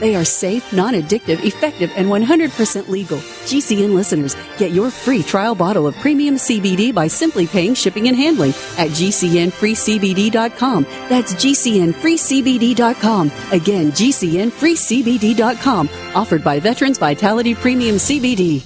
They 0.00 0.16
are 0.16 0.24
safe, 0.24 0.72
non 0.72 0.94
addictive, 0.94 1.44
effective, 1.44 1.92
and 1.94 2.08
100% 2.08 2.88
legal. 2.88 3.18
GCN 3.18 3.94
listeners, 3.94 4.34
get 4.58 4.72
your 4.72 4.90
free 4.90 5.22
trial 5.22 5.54
bottle 5.54 5.86
of 5.86 5.94
premium 5.98 6.34
CBD 6.36 6.92
by 6.92 7.06
simply 7.06 7.46
paying 7.46 7.74
shipping 7.74 8.08
and 8.08 8.16
handling 8.16 8.50
at 8.78 8.88
GCNFreeCBD.com. 8.90 10.82
That's 11.08 11.34
GCNFreeCBD.com. 11.34 13.30
Again, 13.52 13.92
GCNFreeCBD.com. 13.92 15.88
Offered 16.14 16.42
by 16.42 16.58
Veterans 16.58 16.98
Vitality 16.98 17.54
Premium 17.54 17.94
CBD. 17.96 18.64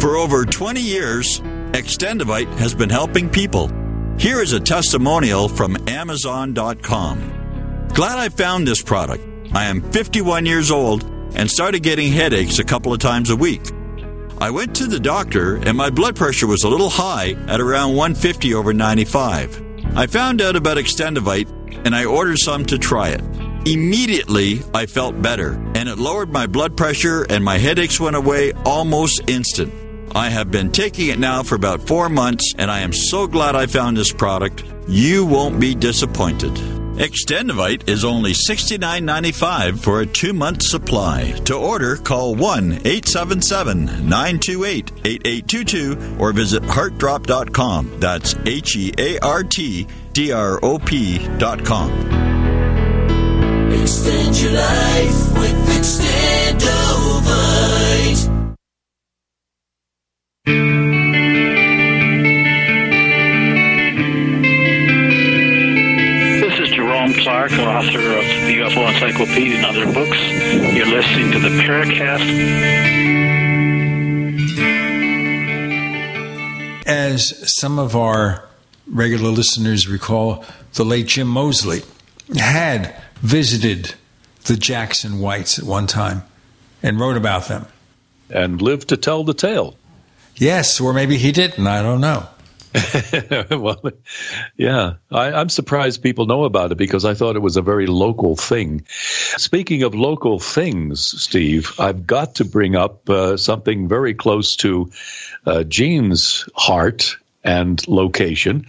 For 0.00 0.16
over 0.16 0.46
20 0.46 0.80
years, 0.80 1.40
Extendovite 1.72 2.50
has 2.54 2.74
been 2.74 2.88
helping 2.88 3.28
people. 3.28 3.70
Here 4.18 4.40
is 4.40 4.52
a 4.52 4.60
testimonial 4.60 5.48
from 5.48 5.76
Amazon.com. 5.88 7.88
Glad 7.94 8.18
I 8.18 8.28
found 8.28 8.66
this 8.66 8.82
product. 8.82 9.29
I 9.52 9.64
am 9.64 9.82
51 9.90 10.46
years 10.46 10.70
old 10.70 11.02
and 11.34 11.50
started 11.50 11.82
getting 11.82 12.12
headaches 12.12 12.60
a 12.60 12.64
couple 12.64 12.92
of 12.92 13.00
times 13.00 13.30
a 13.30 13.36
week. 13.36 13.62
I 14.38 14.50
went 14.50 14.76
to 14.76 14.86
the 14.86 15.00
doctor 15.00 15.56
and 15.56 15.76
my 15.76 15.90
blood 15.90 16.14
pressure 16.14 16.46
was 16.46 16.62
a 16.62 16.68
little 16.68 16.88
high 16.88 17.32
at 17.48 17.60
around 17.60 17.96
150 17.96 18.54
over 18.54 18.72
95. 18.72 19.96
I 19.96 20.06
found 20.06 20.40
out 20.40 20.54
about 20.54 20.76
Extendovite 20.76 21.48
and 21.84 21.96
I 21.96 22.04
ordered 22.04 22.38
some 22.38 22.64
to 22.66 22.78
try 22.78 23.08
it. 23.08 23.22
Immediately, 23.66 24.62
I 24.72 24.86
felt 24.86 25.20
better 25.20 25.54
and 25.74 25.88
it 25.88 25.98
lowered 25.98 26.30
my 26.30 26.46
blood 26.46 26.76
pressure 26.76 27.26
and 27.28 27.44
my 27.44 27.58
headaches 27.58 27.98
went 27.98 28.16
away 28.16 28.52
almost 28.64 29.28
instant. 29.28 29.74
I 30.14 30.28
have 30.28 30.50
been 30.50 30.72
taking 30.72 31.08
it 31.08 31.18
now 31.18 31.42
for 31.42 31.54
about 31.54 31.86
four 31.86 32.08
months 32.08 32.54
and 32.58 32.70
I 32.70 32.80
am 32.80 32.92
so 32.92 33.26
glad 33.26 33.54
I 33.54 33.66
found 33.66 33.96
this 33.96 34.12
product. 34.12 34.64
You 34.88 35.24
won't 35.24 35.60
be 35.60 35.74
disappointed. 35.74 36.52
Extendovite 37.00 37.88
is 37.88 38.04
only 38.04 38.32
$69.95 38.32 39.78
for 39.78 40.00
a 40.00 40.06
two 40.06 40.32
month 40.32 40.62
supply. 40.62 41.30
To 41.46 41.54
order, 41.54 41.96
call 41.96 42.34
1 42.34 42.72
877 42.84 43.86
928 44.08 44.92
8822 45.04 46.16
or 46.18 46.32
visit 46.32 46.62
heartdrop.com. 46.64 48.00
That's 48.00 48.34
H 48.44 48.76
E 48.76 48.92
A 48.98 49.18
R 49.20 49.44
T 49.44 49.86
D 50.12 50.32
R 50.32 50.58
O 50.62 50.78
P.com. 50.78 51.90
Extend 53.72 54.36
your 54.40 54.52
life 54.52 55.32
with 55.38 55.68
Extendovite. 55.78 57.59
Jerome 67.50 67.64
Clark, 67.64 67.84
author 67.84 67.98
of 67.98 68.24
the 68.46 68.58
UFO 68.58 68.88
Encyclopedia 68.92 69.56
and 69.56 69.66
other 69.66 69.86
books. 69.92 70.18
You're 70.74 70.86
listening 70.86 71.32
to 71.32 71.38
the 71.38 71.48
Paracast. 71.62 72.20
As 76.86 77.56
some 77.58 77.78
of 77.78 77.96
our 77.96 78.48
regular 78.86 79.30
listeners 79.30 79.88
recall, 79.88 80.44
the 80.74 80.84
late 80.84 81.06
Jim 81.06 81.28
Moseley 81.28 81.82
had 82.36 83.00
visited 83.20 83.94
the 84.44 84.56
Jackson 84.56 85.20
Whites 85.20 85.58
at 85.58 85.64
one 85.64 85.86
time 85.86 86.22
and 86.82 86.98
wrote 86.98 87.16
about 87.16 87.48
them. 87.48 87.66
And 88.28 88.62
lived 88.62 88.88
to 88.88 88.96
tell 88.96 89.24
the 89.24 89.34
tale. 89.34 89.76
Yes, 90.36 90.80
or 90.80 90.92
maybe 90.92 91.18
he 91.18 91.32
didn't. 91.32 91.66
I 91.66 91.82
don't 91.82 92.00
know. 92.00 92.28
well, 93.50 93.82
yeah, 94.56 94.94
I, 95.10 95.32
I'm 95.32 95.48
surprised 95.48 96.02
people 96.02 96.26
know 96.26 96.44
about 96.44 96.70
it 96.70 96.78
because 96.78 97.04
I 97.04 97.14
thought 97.14 97.36
it 97.36 97.40
was 97.40 97.56
a 97.56 97.62
very 97.62 97.86
local 97.86 98.36
thing. 98.36 98.84
Speaking 99.36 99.82
of 99.82 99.94
local 99.94 100.38
things, 100.38 101.00
Steve, 101.20 101.72
I've 101.78 102.06
got 102.06 102.36
to 102.36 102.44
bring 102.44 102.76
up 102.76 103.08
uh, 103.10 103.36
something 103.36 103.88
very 103.88 104.14
close 104.14 104.54
to 104.56 104.90
uh, 105.46 105.64
Gene's 105.64 106.48
heart 106.54 107.16
and 107.42 107.86
location. 107.88 108.66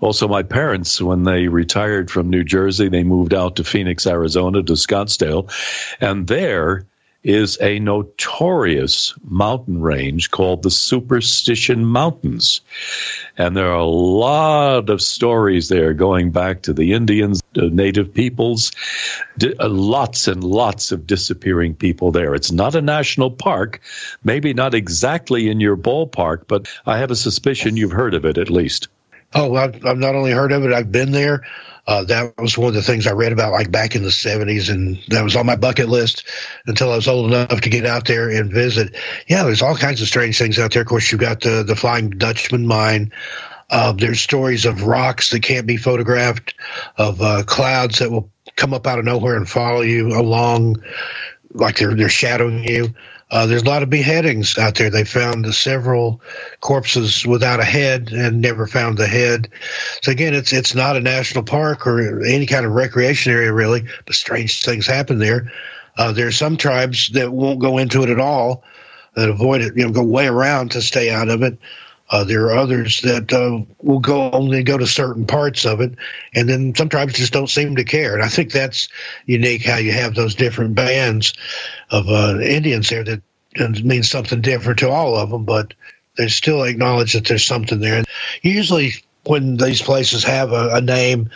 Also, 0.00 0.26
my 0.26 0.42
parents, 0.42 1.00
when 1.00 1.24
they 1.24 1.48
retired 1.48 2.10
from 2.10 2.30
New 2.30 2.42
Jersey, 2.42 2.88
they 2.88 3.04
moved 3.04 3.34
out 3.34 3.56
to 3.56 3.64
Phoenix, 3.64 4.06
Arizona, 4.06 4.62
to 4.62 4.72
Scottsdale, 4.72 5.50
and 6.00 6.26
there 6.26 6.86
is 7.24 7.58
a 7.60 7.78
notorious 7.78 9.14
mountain 9.24 9.80
range 9.80 10.30
called 10.30 10.62
the 10.62 10.70
Superstition 10.70 11.84
Mountains. 11.84 12.60
And 13.38 13.56
there 13.56 13.70
are 13.70 13.78
a 13.78 13.86
lot 13.86 14.90
of 14.90 15.00
stories 15.00 15.68
there 15.68 15.94
going 15.94 16.30
back 16.30 16.62
to 16.62 16.74
the 16.74 16.92
Indians, 16.92 17.42
the 17.54 17.70
native 17.70 18.12
peoples, 18.12 18.72
uh, 19.42 19.68
lots 19.68 20.28
and 20.28 20.44
lots 20.44 20.92
of 20.92 21.06
disappearing 21.06 21.74
people 21.74 22.12
there. 22.12 22.34
It's 22.34 22.52
not 22.52 22.74
a 22.74 22.82
national 22.82 23.30
park, 23.30 23.80
maybe 24.22 24.52
not 24.52 24.74
exactly 24.74 25.48
in 25.48 25.60
your 25.60 25.76
ballpark, 25.76 26.46
but 26.46 26.68
I 26.84 26.98
have 26.98 27.10
a 27.10 27.16
suspicion 27.16 27.78
you've 27.78 27.90
heard 27.90 28.14
of 28.14 28.26
it 28.26 28.36
at 28.36 28.50
least. 28.50 28.88
Oh, 29.34 29.56
I've, 29.56 29.84
I've 29.84 29.98
not 29.98 30.14
only 30.14 30.30
heard 30.30 30.52
of 30.52 30.64
it, 30.64 30.72
I've 30.72 30.92
been 30.92 31.12
there. 31.12 31.42
Uh, 31.86 32.04
that 32.04 32.38
was 32.38 32.56
one 32.56 32.68
of 32.68 32.74
the 32.74 32.82
things 32.82 33.06
I 33.06 33.12
read 33.12 33.32
about, 33.32 33.52
like 33.52 33.70
back 33.70 33.94
in 33.94 34.02
the 34.02 34.08
'70s, 34.08 34.70
and 34.70 34.98
that 35.08 35.22
was 35.22 35.36
on 35.36 35.44
my 35.44 35.56
bucket 35.56 35.88
list 35.88 36.24
until 36.66 36.90
I 36.90 36.96
was 36.96 37.08
old 37.08 37.26
enough 37.26 37.60
to 37.60 37.68
get 37.68 37.84
out 37.84 38.06
there 38.06 38.30
and 38.30 38.50
visit. 38.50 38.96
Yeah, 39.28 39.44
there's 39.44 39.60
all 39.60 39.76
kinds 39.76 40.00
of 40.00 40.08
strange 40.08 40.38
things 40.38 40.58
out 40.58 40.72
there. 40.72 40.82
Of 40.82 40.88
course, 40.88 41.12
you've 41.12 41.20
got 41.20 41.40
the 41.40 41.62
the 41.62 41.76
Flying 41.76 42.10
Dutchman 42.10 42.66
mine. 42.66 43.12
Uh, 43.68 43.92
there's 43.92 44.20
stories 44.20 44.64
of 44.64 44.84
rocks 44.84 45.30
that 45.30 45.42
can't 45.42 45.66
be 45.66 45.76
photographed, 45.76 46.54
of 46.96 47.20
uh, 47.20 47.42
clouds 47.44 47.98
that 47.98 48.10
will 48.10 48.30
come 48.56 48.72
up 48.72 48.86
out 48.86 48.98
of 48.98 49.04
nowhere 49.04 49.36
and 49.36 49.48
follow 49.48 49.82
you 49.82 50.08
along, 50.08 50.82
like 51.52 51.76
they're 51.76 51.94
they're 51.94 52.08
shadowing 52.08 52.64
you. 52.64 52.94
Uh, 53.34 53.46
there's 53.46 53.62
a 53.62 53.68
lot 53.68 53.82
of 53.82 53.90
beheadings 53.90 54.56
out 54.58 54.76
there. 54.76 54.90
They 54.90 55.02
found 55.02 55.52
several 55.52 56.20
corpses 56.60 57.26
without 57.26 57.58
a 57.58 57.64
head 57.64 58.12
and 58.12 58.40
never 58.40 58.68
found 58.68 58.96
the 58.96 59.08
head. 59.08 59.48
So 60.02 60.12
again, 60.12 60.34
it's 60.34 60.52
it's 60.52 60.72
not 60.72 60.96
a 60.96 61.00
national 61.00 61.42
park 61.42 61.84
or 61.84 62.24
any 62.24 62.46
kind 62.46 62.64
of 62.64 62.70
recreation 62.70 63.32
area 63.32 63.52
really, 63.52 63.86
but 64.06 64.14
strange 64.14 64.62
things 64.62 64.86
happen 64.86 65.18
there. 65.18 65.52
Uh, 65.98 66.12
there 66.12 66.28
are 66.28 66.32
some 66.32 66.56
tribes 66.56 67.08
that 67.14 67.32
won't 67.32 67.58
go 67.58 67.78
into 67.78 68.04
it 68.04 68.08
at 68.08 68.20
all, 68.20 68.62
that 69.14 69.28
avoid 69.28 69.62
it, 69.62 69.76
you 69.76 69.84
know, 69.84 69.90
go 69.90 70.04
way 70.04 70.28
around 70.28 70.70
to 70.70 70.80
stay 70.80 71.10
out 71.10 71.28
of 71.28 71.42
it. 71.42 71.58
Uh, 72.14 72.22
there 72.22 72.44
are 72.44 72.56
others 72.56 73.00
that 73.00 73.32
uh, 73.32 73.60
will 73.82 73.98
go 73.98 74.30
only 74.30 74.62
go 74.62 74.78
to 74.78 74.86
certain 74.86 75.26
parts 75.26 75.66
of 75.66 75.80
it, 75.80 75.96
and 76.32 76.48
then 76.48 76.72
some 76.72 76.88
tribes 76.88 77.14
just 77.14 77.32
don't 77.32 77.50
seem 77.50 77.74
to 77.74 77.82
care. 77.82 78.14
And 78.14 78.22
I 78.22 78.28
think 78.28 78.52
that's 78.52 78.88
unique 79.26 79.64
how 79.64 79.78
you 79.78 79.90
have 79.90 80.14
those 80.14 80.36
different 80.36 80.76
bands 80.76 81.34
of 81.90 82.08
uh, 82.08 82.38
Indians 82.38 82.88
there 82.88 83.02
that 83.02 83.20
means 83.82 84.08
something 84.08 84.40
different 84.40 84.78
to 84.78 84.90
all 84.90 85.16
of 85.16 85.30
them, 85.30 85.44
but 85.44 85.74
they 86.16 86.28
still 86.28 86.62
acknowledge 86.62 87.14
that 87.14 87.26
there's 87.26 87.44
something 87.44 87.80
there. 87.80 87.96
And 87.96 88.06
usually, 88.42 88.92
when 89.24 89.56
these 89.56 89.82
places 89.82 90.22
have 90.22 90.52
a, 90.52 90.74
a 90.74 90.80
name, 90.80 91.30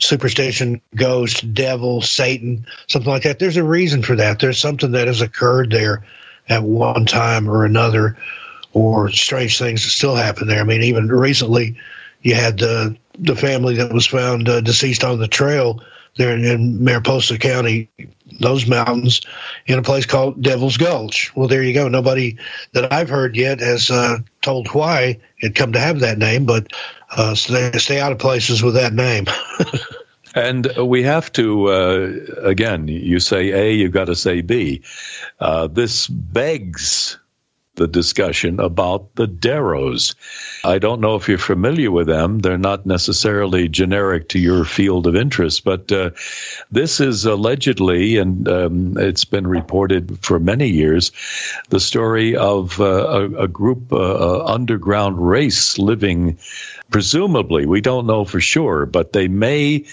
superstition, 0.00 0.80
ghost, 0.96 1.54
devil, 1.54 2.02
Satan, 2.02 2.66
something 2.88 3.12
like 3.12 3.22
that, 3.22 3.38
there's 3.38 3.58
a 3.58 3.62
reason 3.62 4.02
for 4.02 4.16
that. 4.16 4.40
There's 4.40 4.58
something 4.58 4.90
that 4.90 5.06
has 5.06 5.20
occurred 5.20 5.70
there 5.70 6.04
at 6.48 6.64
one 6.64 7.06
time 7.06 7.48
or 7.48 7.64
another 7.64 8.16
or 8.76 9.10
strange 9.10 9.58
things 9.58 9.84
that 9.84 9.90
still 9.90 10.14
happen 10.14 10.46
there. 10.46 10.60
I 10.60 10.64
mean, 10.64 10.82
even 10.82 11.08
recently, 11.08 11.78
you 12.20 12.34
had 12.34 12.58
the 12.58 12.94
the 13.18 13.34
family 13.34 13.76
that 13.76 13.90
was 13.90 14.06
found 14.06 14.50
uh, 14.50 14.60
deceased 14.60 15.02
on 15.02 15.18
the 15.18 15.28
trail 15.28 15.82
there 16.18 16.36
in, 16.36 16.44
in 16.44 16.84
Mariposa 16.84 17.38
County, 17.38 17.88
those 18.38 18.66
mountains, 18.66 19.22
in 19.64 19.78
a 19.78 19.82
place 19.82 20.04
called 20.04 20.42
Devil's 20.42 20.76
Gulch. 20.76 21.34
Well, 21.34 21.48
there 21.48 21.62
you 21.62 21.72
go. 21.72 21.88
Nobody 21.88 22.36
that 22.72 22.92
I've 22.92 23.08
heard 23.08 23.34
yet 23.34 23.60
has 23.60 23.90
uh, 23.90 24.18
told 24.42 24.68
why 24.68 25.20
it 25.38 25.54
come 25.54 25.72
to 25.72 25.80
have 25.80 26.00
that 26.00 26.18
name, 26.18 26.44
but 26.44 26.70
uh, 27.10 27.34
stay, 27.34 27.72
stay 27.78 27.98
out 27.98 28.12
of 28.12 28.18
places 28.18 28.62
with 28.62 28.74
that 28.74 28.92
name. 28.92 29.24
And 30.34 30.70
we 30.76 31.02
have 31.02 31.32
to, 31.32 31.68
uh, 31.68 32.12
again, 32.42 32.88
you 32.88 33.20
say 33.20 33.52
A, 33.52 33.72
you've 33.72 33.92
got 33.92 34.04
to 34.04 34.14
say 34.14 34.42
B. 34.42 34.82
Uh, 35.40 35.66
this 35.66 36.08
begs 36.08 37.16
the 37.76 37.86
discussion 37.86 38.60
about 38.60 39.14
the 39.14 39.26
Deros. 39.26 40.14
I 40.64 40.78
don't 40.78 41.00
know 41.00 41.14
if 41.14 41.28
you're 41.28 41.38
familiar 41.38 41.90
with 41.90 42.06
them. 42.06 42.40
They're 42.40 42.58
not 42.58 42.86
necessarily 42.86 43.68
generic 43.68 44.28
to 44.30 44.38
your 44.38 44.64
field 44.64 45.06
of 45.06 45.14
interest, 45.16 45.64
but 45.64 45.92
uh, 45.92 46.10
this 46.70 47.00
is 47.00 47.24
allegedly, 47.24 48.16
and 48.16 48.48
um, 48.48 48.98
it's 48.98 49.24
been 49.24 49.46
reported 49.46 50.18
for 50.22 50.40
many 50.40 50.68
years, 50.68 51.12
the 51.68 51.80
story 51.80 52.36
of 52.36 52.80
uh, 52.80 52.84
a, 52.84 53.44
a, 53.44 53.48
group, 53.48 53.92
uh, 53.92 54.44
underground 54.44 55.18
race 55.18 55.78
living, 55.78 56.38
presumably, 56.90 57.66
we 57.66 57.80
don't 57.80 58.06
know 58.06 58.24
for 58.24 58.40
sure, 58.40 58.86
but 58.86 59.12
they 59.12 59.28
may 59.28 59.84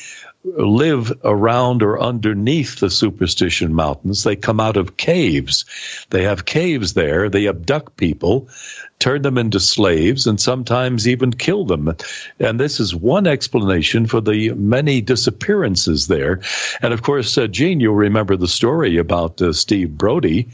live 0.43 1.11
around 1.23 1.81
or 1.81 2.01
underneath 2.01 2.79
the 2.79 2.89
Superstition 2.89 3.73
Mountains. 3.73 4.23
They 4.23 4.35
come 4.35 4.59
out 4.59 4.77
of 4.77 4.97
caves. 4.97 5.65
They 6.09 6.23
have 6.23 6.45
caves 6.45 6.93
there. 6.93 7.29
They 7.29 7.47
abduct 7.47 7.95
people, 7.95 8.49
turn 8.99 9.21
them 9.21 9.37
into 9.37 9.59
slaves, 9.59 10.27
and 10.27 10.39
sometimes 10.39 11.07
even 11.07 11.31
kill 11.31 11.65
them. 11.65 11.95
And 12.39 12.59
this 12.59 12.79
is 12.79 12.93
one 12.93 13.25
explanation 13.25 14.05
for 14.05 14.19
the 14.19 14.51
many 14.53 14.99
disappearances 15.01 16.07
there. 16.07 16.41
And 16.81 16.93
of 16.93 17.03
course, 17.03 17.37
uh, 17.37 17.47
Gene, 17.47 17.79
you'll 17.79 17.95
remember 17.95 18.35
the 18.35 18.47
story 18.47 18.97
about 18.97 19.41
uh, 19.41 19.53
Steve 19.53 19.97
Brody 19.97 20.49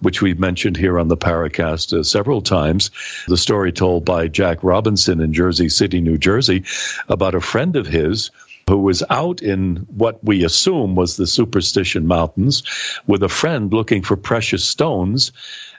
which 0.00 0.20
we've 0.20 0.38
mentioned 0.38 0.76
here 0.76 0.98
on 0.98 1.08
the 1.08 1.16
Paracast 1.16 1.98
uh, 1.98 2.02
several 2.02 2.42
times. 2.42 2.90
The 3.28 3.36
story 3.38 3.72
told 3.72 4.04
by 4.04 4.28
Jack 4.28 4.58
Robinson 4.62 5.22
in 5.22 5.32
Jersey 5.32 5.70
City, 5.70 6.02
New 6.02 6.18
Jersey, 6.18 6.64
about 7.08 7.34
a 7.34 7.40
friend 7.40 7.76
of 7.76 7.86
his 7.86 8.30
who 8.68 8.78
was 8.78 9.02
out 9.10 9.42
in 9.42 9.76
what 9.96 10.22
we 10.24 10.44
assume 10.44 10.96
was 10.96 11.16
the 11.16 11.26
Superstition 11.26 12.06
Mountains 12.06 12.64
with 13.06 13.22
a 13.22 13.28
friend 13.28 13.72
looking 13.72 14.02
for 14.02 14.16
precious 14.16 14.64
stones. 14.64 15.32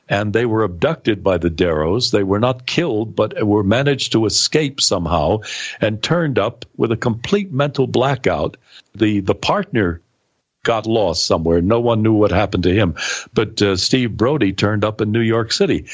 and 0.10 0.32
they 0.32 0.46
were 0.46 0.64
abducted 0.64 1.22
by 1.22 1.38
the 1.38 1.50
Deros. 1.50 2.12
They 2.12 2.24
were 2.24 2.40
not 2.40 2.66
killed, 2.66 3.14
but 3.14 3.46
were 3.46 3.62
managed 3.62 4.14
to 4.14 4.26
escape 4.26 4.80
somehow 4.80 5.40
and 5.82 6.02
turned 6.02 6.40
up 6.40 6.64
with 6.78 6.94
a 6.94 6.98
complete 6.98 7.52
mental 7.52 7.88
blackout. 7.88 8.56
The 8.96 9.20
the 9.20 9.36
partner 9.36 10.00
got 10.68 10.86
lost 10.86 11.26
somewhere. 11.26 11.62
No 11.62 11.80
one 11.80 12.04
knew 12.04 12.12
what 12.12 12.30
happened 12.30 12.64
to 12.64 12.74
him. 12.74 12.96
But 13.34 13.62
uh, 13.62 13.78
Steve 13.78 14.18
Brody 14.18 14.52
turned 14.52 14.84
up 14.84 15.00
in 15.00 15.14
New 15.14 15.22
York 15.22 15.54
City. 15.54 15.86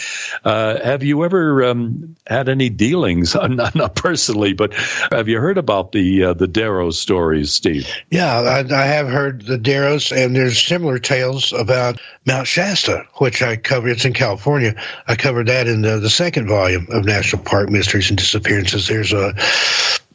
Uh, 0.44 0.84
have 0.84 1.04
you 1.04 1.24
ever 1.24 1.64
um, 1.64 2.16
had 2.26 2.50
any 2.50 2.70
dealings? 2.70 3.36
not, 3.50 3.76
not, 3.76 3.96
personally, 3.96 4.54
but 4.54 4.74
have 5.12 5.28
you 5.28 5.40
heard 5.40 5.60
about 5.60 5.92
the 5.92 6.24
uh, 6.24 6.34
the 6.34 6.48
Deros 6.48 6.96
stories, 6.96 7.54
Steve? 7.54 7.88
Yeah, 8.10 8.40
I, 8.40 8.60
I, 8.76 8.86
have 8.86 9.08
heard 9.08 9.44
the 9.44 9.60
Deros, 9.60 10.12
and 10.12 10.36
there's 10.36 10.60
similar 10.60 10.98
tales 10.98 11.54
about 11.54 12.02
Mount 12.26 12.48
Shasta, 12.48 13.06
which 13.18 13.44
I 13.44 13.58
covered. 13.58 13.90
It's 13.90 14.06
in 14.06 14.14
California. 14.14 14.74
I 15.08 15.16
covered 15.16 15.50
that 15.50 15.68
in 15.68 15.84
the, 15.84 16.00
the 16.00 16.10
second 16.10 16.48
volume 16.48 16.88
of 16.90 17.06
National 17.06 17.44
Park 17.44 17.70
Mysteries 17.70 18.10
and 18.10 18.18
Disappearances. 18.18 18.88
There's 18.88 19.14
a 19.14 19.36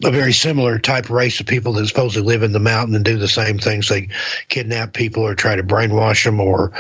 a 0.05 0.11
very 0.11 0.33
similar 0.33 0.79
type 0.79 1.11
race 1.11 1.41
of 1.41 1.47
people 1.47 1.73
that 1.73 1.87
supposedly 1.87 2.27
live 2.27 2.43
in 2.43 2.53
the 2.53 2.61
mountain 2.61 2.95
and 2.95 3.05
do 3.05 3.19
the 3.19 3.29
same 3.29 3.59
things. 3.59 3.89
They 3.89 4.09
kidnap 4.49 4.93
people 4.93 5.25
or 5.25 5.35
try 5.35 5.57
to 5.57 5.63
brainwash 5.63 6.25
them 6.25 6.41
or 6.41 6.73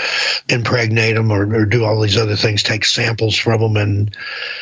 impregnate 0.49 1.17
them 1.17 1.33
or, 1.33 1.43
or 1.55 1.67
do 1.67 1.85
all 1.85 2.01
these 2.01 2.17
other 2.17 2.37
things, 2.37 2.63
take 2.63 2.85
samples 2.85 3.37
from 3.37 3.61
them 3.61 3.77
and 3.77 4.17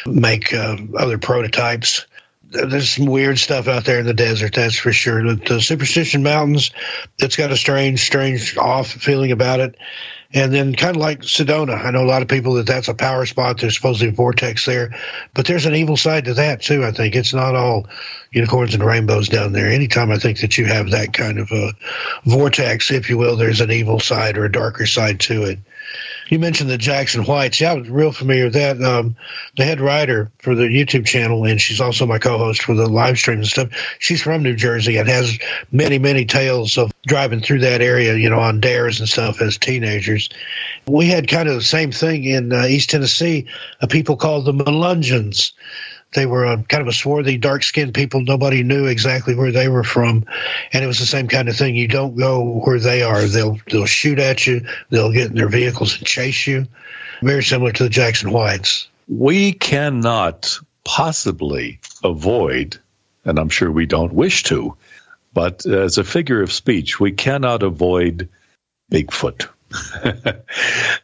make 0.07 0.55
uh, 0.55 0.77
other 0.97 1.19
prototypes. 1.19 2.07
There's 2.51 2.90
some 2.90 3.06
weird 3.06 3.39
stuff 3.39 3.68
out 3.68 3.85
there 3.85 3.98
in 3.98 4.06
the 4.06 4.14
desert, 4.14 4.55
that's 4.55 4.77
for 4.77 4.93
sure. 4.93 5.23
The, 5.23 5.35
the 5.35 5.60
Superstition 5.60 6.23
Mountains, 6.23 6.70
it's 7.18 7.36
got 7.36 7.51
a 7.51 7.56
strange, 7.56 8.01
strange 8.01 8.56
off 8.56 8.89
feeling 8.89 9.32
about 9.32 9.60
it. 9.60 9.77
And 10.32 10.52
then 10.52 10.74
kind 10.74 10.97
of 10.97 11.01
like 11.01 11.20
Sedona, 11.20 11.85
I 11.85 11.90
know 11.93 12.02
a 12.02 12.06
lot 12.06 12.23
of 12.23 12.28
people 12.28 12.55
that 12.55 12.66
that's 12.66 12.89
a 12.89 12.94
power 12.94 13.27
spot. 13.27 13.60
There's 13.60 13.77
supposedly 13.77 14.09
a 14.09 14.12
vortex 14.12 14.66
there, 14.66 14.94
but 15.35 15.47
there's 15.47 15.66
an 15.66 15.74
evil 15.74 15.97
side 15.97 16.24
to 16.24 16.35
that 16.35 16.62
too. 16.62 16.85
I 16.85 16.90
think 16.90 17.14
it's 17.14 17.32
not 17.32 17.55
all 17.55 17.86
unicorns 18.32 18.74
and 18.74 18.82
rainbows 18.82 19.28
down 19.28 19.52
there. 19.52 19.68
Anytime 19.68 20.10
I 20.10 20.18
think 20.18 20.40
that 20.40 20.59
you 20.59 20.66
have 20.66 20.90
that 20.90 21.12
kind 21.12 21.39
of 21.39 21.52
a 21.52 21.73
vortex, 22.24 22.90
if 22.90 23.09
you 23.09 23.18
will, 23.18 23.36
there's 23.36 23.60
an 23.60 23.70
evil 23.70 24.01
side 24.01 24.36
or 24.36 24.44
a 24.44 24.52
darker 24.52 24.86
side 24.86 25.20
to 25.20 25.44
it. 25.44 25.59
You 26.28 26.39
mentioned 26.39 26.70
the 26.70 26.78
Jackson 26.78 27.24
Whites. 27.24 27.61
Yeah, 27.61 27.73
I 27.73 27.74
was 27.74 27.89
real 27.89 28.12
familiar 28.12 28.44
with 28.44 28.55
that. 28.55 28.82
Um, 28.82 29.16
the 29.57 29.65
head 29.65 29.81
writer 29.81 30.31
for 30.39 30.55
the 30.55 30.65
YouTube 30.65 31.07
channel, 31.07 31.44
and 31.44 31.61
she's 31.61 31.81
also 31.81 32.07
my 32.07 32.19
co-host 32.19 32.62
for 32.62 32.74
the 32.74 32.89
live 32.89 33.16
streams 33.16 33.55
and 33.55 33.70
stuff. 33.70 33.97
She's 33.98 34.23
from 34.23 34.43
New 34.43 34.57
Jersey 34.57 34.97
and 34.97 35.09
has 35.09 35.39
many, 35.70 35.98
many 35.98 36.24
tales 36.24 36.78
of 36.78 36.90
driving 37.07 37.40
through 37.40 37.61
that 37.61 37.81
area, 37.81 38.16
you 38.16 38.28
know, 38.28 38.40
on 38.40 38.61
dares 38.61 38.98
and 38.98 39.09
stuff 39.09 39.40
as 39.40 39.57
teenagers. 39.57 40.28
We 40.86 41.07
had 41.07 41.28
kind 41.28 41.48
of 41.48 41.55
the 41.55 41.62
same 41.62 41.93
thing 41.93 42.24
in 42.24 42.53
uh, 42.53 42.66
East 42.66 42.90
Tennessee. 42.90 43.47
People 43.89 44.16
called 44.16 44.47
the 44.47 44.53
Melungeons 44.53 45.53
they 46.17 46.27
were 46.27 46.45
a, 46.45 46.63
kind 46.65 46.81
of 46.81 46.89
a 46.89 46.93
swarthy, 46.93 47.37
dark 47.37 47.63
skinned 47.63 47.95
people. 47.95 48.23
Nobody 48.23 48.63
knew 48.63 48.87
exactly 48.87 49.35
where 49.35 49.53
they 49.53 49.69
were 49.69 49.85
from. 49.85 50.25
And 50.73 50.83
it 50.83 50.87
was 50.87 50.99
the 50.99 51.07
same 51.07 51.29
kind 51.29 51.49
of 51.49 51.57
thing. 51.57 51.77
You 51.77 51.87
don't 51.87 52.17
go 52.17 52.61
where 52.65 52.81
they 52.81 53.03
are. 53.03 53.23
They'll, 53.23 53.59
they'll 53.71 53.87
shoot 53.87 54.19
at 54.19 54.47
you. 54.47 54.67
They'll 54.91 55.13
get 55.13 55.31
in 55.31 55.37
their 55.37 55.49
vehicles 55.49 55.99
and 55.99 56.07
chase 56.07 56.47
you. 56.47 56.67
Very 57.23 57.45
similar 57.45 57.71
to 57.73 57.85
the 57.85 57.91
Jackson 57.91 58.33
Whites. 58.33 58.89
We 59.07 59.53
cannot 59.53 60.59
possibly 60.85 61.81
avoid, 62.03 62.79
and 63.25 63.39
I'm 63.39 63.51
sure 63.51 63.71
we 63.71 63.87
don't 63.87 64.13
wish 64.13 64.45
to, 64.45 64.77
but 65.35 65.67
as 65.67 65.99
a 65.99 66.05
figure 66.05 66.43
of 66.43 66.53
speech, 66.53 66.99
we 66.99 67.13
cannot 67.13 67.63
avoid 67.63 68.31
Bigfoot. 68.91 69.49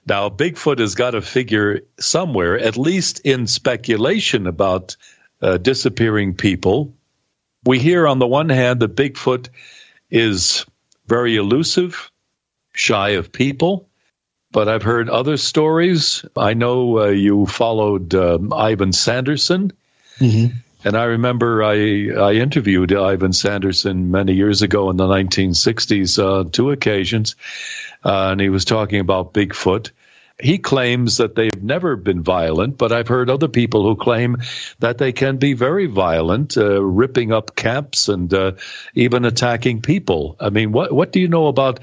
now, 0.07 0.29
Bigfoot 0.29 0.79
has 0.79 0.95
got 0.95 1.13
to 1.13 1.23
figure 1.23 1.81
somewhere, 1.99 2.59
at 2.59 2.77
least 2.77 3.21
in 3.21 3.47
speculation 3.47 4.47
about 4.47 4.97
uh, 5.41 5.59
disappearing 5.59 6.35
people. 6.35 6.95
We 7.65 7.79
hear 7.79 8.07
on 8.07 8.19
the 8.19 8.27
one 8.27 8.49
hand 8.49 8.81
that 8.81 8.97
Bigfoot 8.97 9.49
is 10.11 10.65
very 11.07 11.37
elusive, 11.37 12.11
shy 12.73 13.11
of 13.11 13.33
people, 13.33 13.89
but 14.53 14.69
I've 14.69 14.83
heard 14.83 15.09
other 15.09 15.37
stories. 15.37 16.25
I 16.37 16.55
know 16.55 17.01
uh, 17.01 17.07
you 17.07 17.47
followed 17.47 18.15
um, 18.15 18.53
Ivan 18.53 18.93
Sanderson. 18.93 19.73
Mm-hmm. 20.19 20.57
And 20.85 20.97
I 20.97 21.05
remember 21.05 21.63
I, 21.63 22.11
I 22.11 22.33
interviewed 22.35 22.93
Ivan 22.93 23.33
Sanderson 23.33 24.11
many 24.11 24.35
years 24.35 24.63
ago 24.63 24.91
in 24.91 24.97
the 24.97 25.07
1960s, 25.07 26.19
uh, 26.19 26.49
two 26.51 26.73
occasions 26.73 27.37
uh, 28.05 28.31
and 28.33 28.41
he 28.41 28.49
was 28.49 28.65
talking 28.65 29.01
about 29.01 29.33
Bigfoot. 29.33 29.91
He 30.41 30.59
claims 30.59 31.19
that 31.19 31.35
they've 31.35 31.62
never 31.62 31.95
been 31.95 32.23
violent, 32.23 32.77
but 32.77 32.91
I've 32.91 33.07
heard 33.07 33.31
other 33.31 33.49
people 33.49 33.85
who 33.85 33.95
claim 33.95 34.39
that 34.81 34.99
they 34.99 35.12
can 35.12 35.37
be 35.37 35.53
very 35.53 35.87
violent, 35.87 36.57
uh, 36.57 36.83
ripping 36.83 37.33
up 37.33 37.55
camps 37.55 38.09
and 38.09 38.33
uh, 38.33 38.53
even 38.95 39.24
attacking 39.24 39.83
people. 39.83 40.37
I 40.41 40.51
mean, 40.51 40.73
what 40.73 40.93
what 40.93 41.12
do 41.12 41.20
you 41.20 41.29
know 41.29 41.47
about 41.47 41.81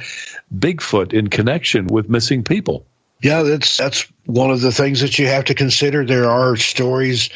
Bigfoot 0.54 1.14
in 1.14 1.30
connection 1.30 1.88
with 1.88 2.10
missing 2.10 2.44
people? 2.44 2.86
Yeah, 3.22 3.44
that's 3.44 3.78
that's 3.78 4.12
one 4.26 4.50
of 4.50 4.62
the 4.62 4.72
things 4.72 5.02
that 5.02 5.20
you 5.20 5.28
have 5.28 5.46
to 5.46 5.54
consider. 5.54 6.06
There 6.06 6.30
are 6.30 6.56
stories 6.56 7.30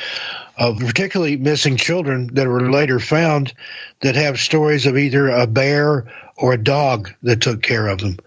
of 0.57 0.77
particularly 0.79 1.37
missing 1.37 1.77
children 1.77 2.29
that 2.33 2.47
were 2.47 2.71
later 2.71 2.99
found 2.99 3.53
that 4.01 4.15
have 4.15 4.39
stories 4.39 4.85
of 4.85 4.97
either 4.97 5.29
a 5.29 5.47
bear 5.47 6.05
or 6.37 6.53
a 6.53 6.63
dog 6.63 7.11
that 7.23 7.41
took 7.41 7.61
care 7.61 7.87
of 7.87 7.99
them. 7.99 8.17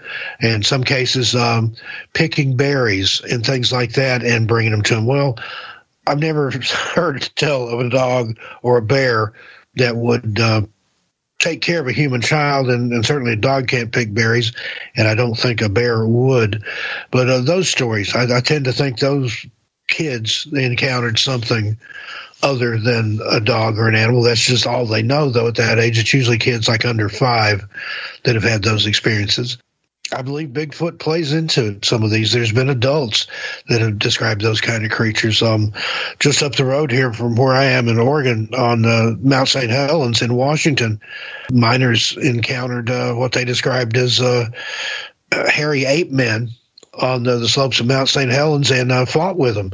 In 0.41 0.63
some 0.63 0.85
cases, 0.85 1.35
um, 1.35 1.75
picking 2.15 2.57
berries 2.57 3.21
and 3.31 3.45
things 3.45 3.73
like 3.73 3.93
that 3.95 4.25
and 4.25 4.49
bringing 4.49 4.73
them 4.73 4.83
to 4.83 4.95
them. 4.95 5.07
Well, 5.07 5.39
I've 6.07 6.19
never 6.19 6.51
heard 6.95 7.29
tell 7.37 7.69
of 7.69 7.81
a 7.81 7.91
dog 7.91 8.39
or 8.63 8.79
a 8.79 8.83
bear 8.83 9.33
that 9.77 9.97
would 9.97 10.41
uh, 10.41 10.63
take 11.39 11.61
care 11.61 11.81
of 11.81 11.87
a 11.87 11.93
human 11.93 12.21
child, 12.21 12.71
and, 12.71 12.93
and, 12.93 13.05
certainly 13.05 13.35
a 13.35 13.37
dog 13.37 13.69
can't 13.69 13.93
pick 13.93 14.13
berries, 14.15 14.53
and 14.97 15.07
I 15.07 15.15
don't 15.15 15.35
think 15.35 15.61
a 15.61 15.69
bear 15.69 16.07
would. 16.07 16.63
But 17.11 17.29
uh, 17.29 17.41
those 17.41 17.69
stories, 17.69 18.15
I, 18.15 18.39
I 18.39 18.41
tend 18.41 18.65
to 18.65 18.73
think 18.73 18.99
those 18.99 19.47
kids 19.87 20.47
they 20.51 20.65
encountered 20.65 21.19
something 21.19 21.79
other 22.43 22.79
than 22.79 23.21
a 23.29 23.41
dog 23.41 23.79
or 23.79 23.89
an 23.89 23.95
animal. 23.95 24.23
That's 24.23 24.41
just 24.41 24.67
all 24.67 24.87
they 24.87 25.03
know, 25.03 25.31
though, 25.31 25.49
at 25.49 25.57
that 25.57 25.79
age. 25.79 25.99
It's 25.99 26.13
usually 26.13 26.39
kids 26.39 26.69
like 26.69 26.85
under 26.85 27.09
five 27.09 27.65
that 28.25 28.35
have 28.35 28.45
had 28.45 28.63
those 28.63 28.87
experiences. 28.87 29.59
I 30.13 30.23
believe 30.23 30.51
Bigfoot 30.51 31.01
plays 31.01 31.33
into 31.33 31.81
some 31.83 32.05
of 32.05 32.11
these. 32.11 32.33
There's 32.33 32.53
been 32.53 32.71
adults 32.71 33.27
that 33.69 33.81
have 33.81 33.99
described 33.99 34.41
those 34.41 34.61
kind 34.61 34.85
of 34.85 34.93
creatures. 34.93 35.43
Um, 35.43 35.73
just 36.21 36.45
up 36.45 36.55
the 36.55 36.65
road 36.65 36.93
here 36.93 37.13
from 37.13 37.35
where 37.35 37.55
I 37.55 37.65
am 37.65 37.89
in 37.89 37.99
Oregon 37.99 38.51
on 38.57 38.85
uh, 38.85 39.17
Mount 39.19 39.49
St. 39.49 39.71
Helens 39.71 40.23
in 40.23 40.35
Washington, 40.35 41.01
miners 41.51 42.17
encountered 42.17 42.89
uh, 42.89 43.15
what 43.15 43.33
they 43.33 43.45
described 43.45 43.97
as 43.97 44.21
uh, 44.21 44.49
hairy 45.33 45.85
ape 45.87 46.13
men 46.13 46.51
on 47.01 47.23
the, 47.23 47.39
the, 47.39 47.49
slopes 47.49 47.81
of 47.81 47.87
Mount 47.87 48.09
St. 48.09 48.31
Helens 48.31 48.71
and 48.71 48.91
uh, 48.91 49.05
fought 49.07 49.37
with 49.37 49.55
them. 49.55 49.73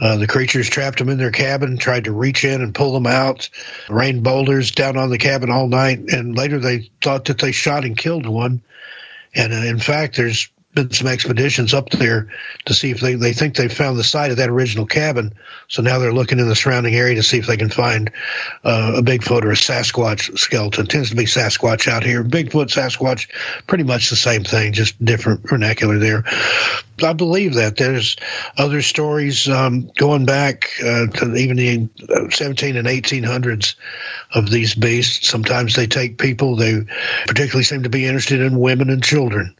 Uh, 0.00 0.16
the 0.16 0.26
creatures 0.26 0.68
trapped 0.68 0.98
them 0.98 1.08
in 1.08 1.18
their 1.18 1.30
cabin, 1.30 1.78
tried 1.78 2.04
to 2.04 2.12
reach 2.12 2.44
in 2.44 2.62
and 2.62 2.74
pull 2.74 2.92
them 2.92 3.06
out, 3.06 3.48
rained 3.88 4.22
boulders 4.22 4.70
down 4.70 4.96
on 4.96 5.10
the 5.10 5.18
cabin 5.18 5.50
all 5.50 5.68
night, 5.68 5.98
and 6.12 6.36
later 6.36 6.58
they 6.58 6.90
thought 7.02 7.26
that 7.26 7.38
they 7.38 7.52
shot 7.52 7.84
and 7.84 7.96
killed 7.96 8.26
one. 8.26 8.62
And 9.34 9.52
uh, 9.52 9.56
in 9.56 9.78
fact, 9.78 10.16
there's 10.16 10.48
been 10.74 10.90
some 10.92 11.06
expeditions 11.06 11.72
up 11.72 11.88
there 11.90 12.28
to 12.66 12.74
see 12.74 12.90
if 12.90 13.00
they, 13.00 13.14
they 13.14 13.32
think 13.32 13.56
they 13.56 13.68
found 13.68 13.98
the 13.98 14.04
site 14.04 14.30
of 14.30 14.36
that 14.36 14.50
original 14.50 14.86
cabin. 14.86 15.32
So 15.68 15.82
now 15.82 15.98
they're 15.98 16.12
looking 16.12 16.38
in 16.38 16.48
the 16.48 16.54
surrounding 16.54 16.94
area 16.94 17.16
to 17.16 17.22
see 17.22 17.38
if 17.38 17.46
they 17.46 17.56
can 17.56 17.70
find 17.70 18.10
uh, 18.64 18.94
a 18.96 19.02
Bigfoot 19.02 19.44
or 19.44 19.50
a 19.50 19.54
Sasquatch 19.54 20.38
skeleton. 20.38 20.84
It 20.84 20.90
tends 20.90 21.10
to 21.10 21.16
be 21.16 21.24
Sasquatch 21.24 21.88
out 21.88 22.04
here. 22.04 22.22
Bigfoot, 22.22 22.68
Sasquatch, 22.68 23.28
pretty 23.66 23.84
much 23.84 24.10
the 24.10 24.16
same 24.16 24.44
thing, 24.44 24.72
just 24.72 25.02
different 25.02 25.48
vernacular 25.48 25.98
there. 25.98 26.24
I 27.02 27.12
believe 27.12 27.54
that 27.54 27.76
there's 27.76 28.16
other 28.56 28.82
stories 28.82 29.48
um, 29.48 29.90
going 29.96 30.26
back 30.26 30.68
uh, 30.80 31.06
to 31.06 31.34
even 31.36 31.56
the 31.56 32.28
17 32.30 32.76
and 32.76 32.88
1800s 32.88 33.76
of 34.34 34.50
these 34.50 34.74
beasts. 34.74 35.28
Sometimes 35.28 35.74
they 35.74 35.86
take 35.86 36.18
people. 36.18 36.56
They 36.56 36.84
particularly 37.26 37.64
seem 37.64 37.84
to 37.84 37.88
be 37.88 38.04
interested 38.04 38.40
in 38.40 38.58
women 38.58 38.90
and 38.90 39.02
children. 39.02 39.54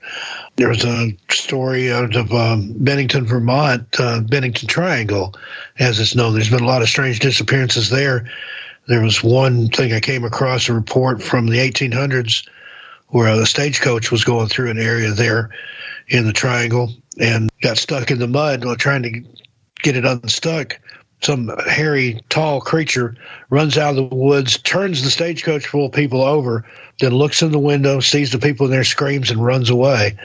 There 0.58 0.68
was 0.68 0.84
a 0.84 1.16
story 1.30 1.92
out 1.92 2.16
of 2.16 2.32
um, 2.34 2.74
Bennington, 2.78 3.24
Vermont, 3.24 3.86
uh, 4.00 4.20
Bennington 4.22 4.66
Triangle, 4.66 5.36
as 5.78 6.00
it's 6.00 6.16
known. 6.16 6.34
There's 6.34 6.50
been 6.50 6.64
a 6.64 6.66
lot 6.66 6.82
of 6.82 6.88
strange 6.88 7.20
disappearances 7.20 7.90
there. 7.90 8.28
There 8.88 9.00
was 9.00 9.22
one 9.22 9.68
thing 9.68 9.92
I 9.92 10.00
came 10.00 10.24
across 10.24 10.68
a 10.68 10.72
report 10.72 11.22
from 11.22 11.46
the 11.46 11.58
1800s 11.58 12.48
where 13.06 13.28
a 13.28 13.46
stagecoach 13.46 14.10
was 14.10 14.24
going 14.24 14.48
through 14.48 14.70
an 14.70 14.80
area 14.80 15.12
there 15.12 15.50
in 16.08 16.26
the 16.26 16.32
triangle 16.32 16.92
and 17.20 17.48
got 17.62 17.78
stuck 17.78 18.10
in 18.10 18.18
the 18.18 18.26
mud 18.26 18.64
while 18.64 18.74
trying 18.74 19.04
to 19.04 19.22
get 19.80 19.96
it 19.96 20.04
unstuck. 20.04 20.80
Some 21.20 21.50
hairy, 21.68 22.20
tall 22.28 22.60
creature 22.60 23.16
runs 23.50 23.76
out 23.76 23.90
of 23.90 23.96
the 23.96 24.16
woods, 24.16 24.58
turns 24.58 25.02
the 25.02 25.10
stagecoach 25.10 25.66
full 25.66 25.86
of 25.86 25.92
people 25.92 26.22
over, 26.22 26.64
then 27.00 27.12
looks 27.12 27.42
in 27.42 27.50
the 27.50 27.58
window, 27.58 28.00
sees 28.00 28.30
the 28.30 28.38
people 28.38 28.66
in 28.66 28.72
there, 28.72 28.84
screams, 28.84 29.30
and 29.30 29.44
runs 29.44 29.68
away 29.68 30.16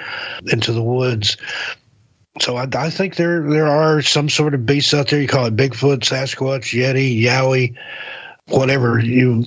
into 0.51 0.71
the 0.71 0.83
woods. 0.83 1.37
so 2.39 2.57
I, 2.57 2.67
I, 2.75 2.89
think 2.89 3.15
there 3.15 3.47
there 3.49 3.67
are 3.67 4.01
some 4.01 4.29
sort 4.29 4.53
of 4.53 4.65
beasts 4.65 4.93
out 4.93 5.09
there. 5.09 5.21
You 5.21 5.27
call 5.27 5.47
it 5.47 5.55
Bigfoot, 5.55 6.01
Sasquatch, 6.01 6.79
Yeti, 6.79 7.21
Yowie, 7.21 7.75
whatever 8.47 8.99
you 8.99 9.45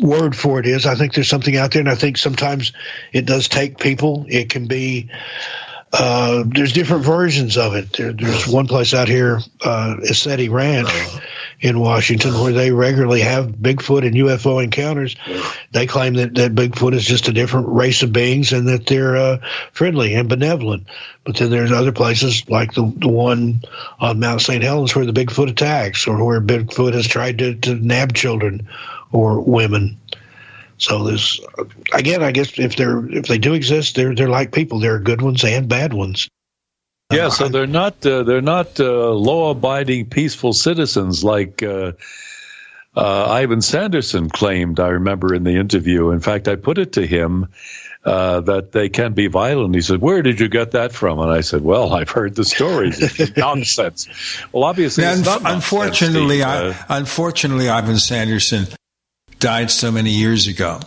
word 0.00 0.36
for 0.36 0.58
it 0.58 0.66
is. 0.66 0.86
I 0.86 0.94
think 0.94 1.14
there's 1.14 1.28
something 1.28 1.56
out 1.56 1.72
there, 1.72 1.80
and 1.80 1.88
I 1.88 1.94
think 1.94 2.16
sometimes 2.16 2.72
it 3.12 3.26
does 3.26 3.48
take 3.48 3.78
people. 3.78 4.26
It 4.28 4.50
can 4.50 4.66
be. 4.66 5.08
Uh, 5.96 6.42
there's 6.46 6.72
different 6.72 7.04
versions 7.04 7.56
of 7.56 7.74
it. 7.74 7.92
There, 7.92 8.12
there's 8.12 8.48
one 8.48 8.66
place 8.66 8.94
out 8.94 9.06
here, 9.06 9.40
uh, 9.64 9.96
Ranch, 10.50 10.90
in 11.60 11.78
Washington 11.78 12.34
where 12.34 12.52
they 12.52 12.72
regularly 12.72 13.20
have 13.20 13.46
Bigfoot 13.46 14.04
and 14.04 14.16
UFO 14.16 14.62
encounters. 14.62 15.14
They 15.70 15.86
claim 15.86 16.14
that, 16.14 16.34
that 16.34 16.54
Bigfoot 16.54 16.94
is 16.94 17.04
just 17.04 17.28
a 17.28 17.32
different 17.32 17.68
race 17.68 18.02
of 18.02 18.12
beings 18.12 18.52
and 18.52 18.66
that 18.68 18.86
they're 18.86 19.16
uh, 19.16 19.38
friendly 19.72 20.14
and 20.14 20.28
benevolent. 20.28 20.88
But 21.22 21.36
then 21.36 21.50
there's 21.50 21.72
other 21.72 21.92
places 21.92 22.48
like 22.48 22.74
the, 22.74 22.92
the 22.96 23.08
one 23.08 23.62
on 24.00 24.18
Mount 24.18 24.42
St. 24.42 24.64
Helens 24.64 24.94
where 24.96 25.06
the 25.06 25.12
Bigfoot 25.12 25.48
attacks 25.48 26.08
or 26.08 26.24
where 26.24 26.40
Bigfoot 26.40 26.94
has 26.94 27.06
tried 27.06 27.38
to, 27.38 27.54
to 27.54 27.74
nab 27.76 28.14
children 28.14 28.68
or 29.12 29.40
women. 29.40 29.98
So 30.78 31.04
there's 31.04 31.40
again, 31.92 32.22
I 32.22 32.32
guess 32.32 32.58
if 32.58 32.76
they're 32.76 33.06
if 33.08 33.26
they 33.26 33.38
do 33.38 33.54
exist, 33.54 33.94
they're 33.94 34.14
they're 34.14 34.28
like 34.28 34.52
people. 34.52 34.80
There 34.80 34.94
are 34.94 35.00
good 35.00 35.22
ones 35.22 35.44
and 35.44 35.68
bad 35.68 35.92
ones. 35.92 36.28
Yeah, 37.12 37.28
so 37.28 37.48
they're 37.48 37.66
not 37.66 38.04
uh, 38.04 38.22
they're 38.22 38.40
not 38.40 38.80
uh, 38.80 39.10
law-abiding, 39.10 40.06
peaceful 40.06 40.52
citizens 40.52 41.22
like 41.22 41.62
uh, 41.62 41.92
uh, 42.96 43.26
Ivan 43.30 43.60
Sanderson 43.60 44.28
claimed. 44.30 44.80
I 44.80 44.88
remember 44.88 45.34
in 45.34 45.44
the 45.44 45.56
interview. 45.56 46.10
In 46.10 46.20
fact, 46.20 46.48
I 46.48 46.56
put 46.56 46.78
it 46.78 46.94
to 46.94 47.06
him 47.06 47.48
uh, 48.04 48.40
that 48.40 48.72
they 48.72 48.88
can 48.88 49.12
be 49.12 49.28
violent. 49.28 49.74
He 49.74 49.80
said, 49.80 50.00
"Where 50.00 50.22
did 50.22 50.40
you 50.40 50.48
get 50.48 50.72
that 50.72 50.92
from?" 50.92 51.20
And 51.20 51.30
I 51.30 51.42
said, 51.42 51.62
"Well, 51.62 51.92
I've 51.92 52.10
heard 52.10 52.34
the 52.34 52.44
stories. 52.44 53.00
It's 53.00 53.36
nonsense." 53.36 54.08
Well, 54.50 54.64
obviously, 54.64 55.04
un- 55.04 55.24
unfortunately, 55.44 56.42
I, 56.42 56.68
uh, 56.68 56.74
unfortunately, 56.88 57.68
Ivan 57.68 57.98
Sanderson 57.98 58.66
died 59.44 59.70
so 59.70 59.92
many 59.92 60.10
years 60.10 60.46
ago. 60.46 60.80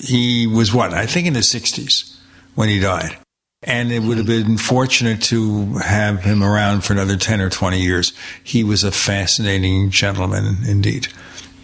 He 0.00 0.46
was 0.46 0.72
what 0.72 0.94
I 0.94 1.04
think 1.04 1.26
in 1.26 1.34
the 1.34 1.40
'60s 1.40 2.16
when 2.54 2.70
he 2.70 2.80
died. 2.80 3.18
And 3.62 3.92
it 3.92 4.00
would 4.00 4.16
have 4.16 4.26
been 4.26 4.56
fortunate 4.56 5.20
to 5.24 5.74
have 5.74 6.22
him 6.22 6.42
around 6.42 6.84
for 6.84 6.94
another 6.94 7.16
10 7.16 7.40
or 7.42 7.50
20 7.50 7.78
years. 7.78 8.14
He 8.42 8.64
was 8.64 8.82
a 8.82 8.90
fascinating 8.90 9.90
gentleman 9.90 10.58
indeed. 10.66 11.08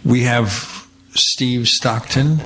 We 0.03 0.23
have 0.23 0.87
Steve 1.15 1.67
Stockton, 1.67 2.41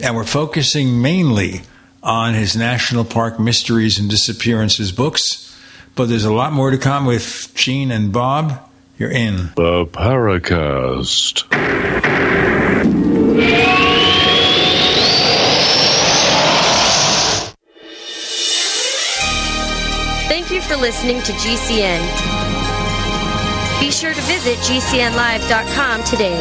and 0.00 0.14
we're 0.14 0.24
focusing 0.24 1.02
mainly 1.02 1.62
on 2.04 2.34
his 2.34 2.54
National 2.54 3.04
Park 3.04 3.40
Mysteries 3.40 3.98
and 3.98 4.08
Disappearances 4.08 4.92
books. 4.92 5.58
But 5.96 6.08
there's 6.08 6.24
a 6.24 6.32
lot 6.32 6.52
more 6.52 6.70
to 6.70 6.78
come 6.78 7.04
with 7.04 7.50
Gene 7.56 7.90
and 7.90 8.12
Bob. 8.12 8.70
You're 8.96 9.10
in. 9.10 9.50
The 9.56 9.86
Paracast. 9.86 11.50
For 20.64 20.76
listening 20.76 21.20
to 21.22 21.32
GCN. 21.32 22.00
Be 23.80 23.90
sure 23.90 24.14
to 24.14 24.20
visit 24.22 24.56
GCNlive.com 24.58 26.04
today. 26.04 26.40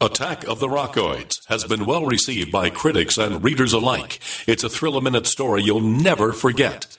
Attack 0.00 0.46
of 0.46 0.60
the 0.60 0.68
Rockoids 0.68 1.32
has 1.48 1.64
been 1.64 1.86
well 1.86 2.04
received 2.04 2.52
by 2.52 2.68
critics 2.68 3.16
and 3.16 3.42
readers 3.42 3.72
alike. 3.72 4.20
It's 4.46 4.64
a 4.64 4.68
thrill 4.68 4.96
a 4.96 5.02
minute 5.02 5.26
story 5.26 5.62
you'll 5.62 5.80
never 5.80 6.32
forget. 6.32 6.98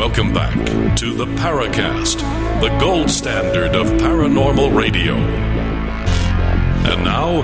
Welcome 0.00 0.32
back 0.32 0.54
to 0.96 1.12
the 1.12 1.26
Paracast, 1.26 2.20
the 2.62 2.70
gold 2.80 3.10
standard 3.10 3.76
of 3.76 3.86
paranormal 4.00 4.74
radio. 4.74 5.14
And 5.14 7.04
now, 7.04 7.42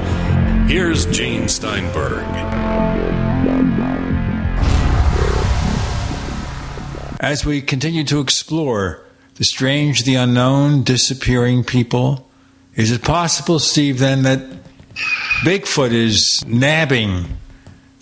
here's 0.67 1.05
Gene 1.05 1.49
Steinberg. 1.49 2.25
As 7.21 7.45
we 7.45 7.61
continue 7.61 8.05
to 8.05 8.21
explore 8.21 9.05
the 9.35 9.45
strange, 9.45 10.05
the 10.05 10.15
unknown, 10.15 10.83
disappearing 10.83 11.63
people, 11.63 12.27
is 12.75 12.91
it 12.91 13.03
possible, 13.03 13.59
Steve, 13.59 13.99
then, 13.99 14.23
that 14.23 14.41
Bigfoot 15.45 15.93
is 15.93 16.43
nabbing 16.47 17.37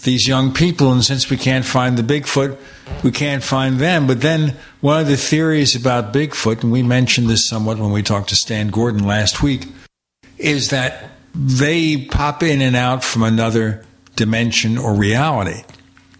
these 0.05 0.28
young 0.28 0.55
people, 0.55 0.93
and 0.93 1.05
since 1.05 1.28
we 1.28 1.36
can't 1.36 1.64
find 1.64 1.98
the 1.98 2.02
Bigfoot, 2.05 2.56
we 3.02 3.11
can't 3.11 3.43
find 3.43 3.78
them. 3.78 4.06
But 4.06 4.20
then 4.20 4.56
one 4.81 5.01
of 5.01 5.06
the 5.06 5.16
theories 5.16 5.77
about 5.77 6.12
Bigfoot, 6.12 6.62
and 6.62 6.73
we 6.73 6.82
mentioned 6.82 7.28
this 7.28 7.48
somewhat 7.48 7.78
when 7.78 7.93
we 7.93 8.02
talked 8.02 8.28
to 8.31 8.36
Stan 8.36 8.69
Gordon 8.69 9.05
last 9.06 9.43
week, 9.43 9.66
is 10.39 10.70
that 10.70 11.11
they 11.35 11.97
pop 12.06 12.43
in 12.43 12.61
and 12.61 12.77
out 12.77 13.02
from 13.02 13.23
another 13.23 13.85
dimension 14.16 14.78
or 14.78 14.94
reality. 14.94 15.62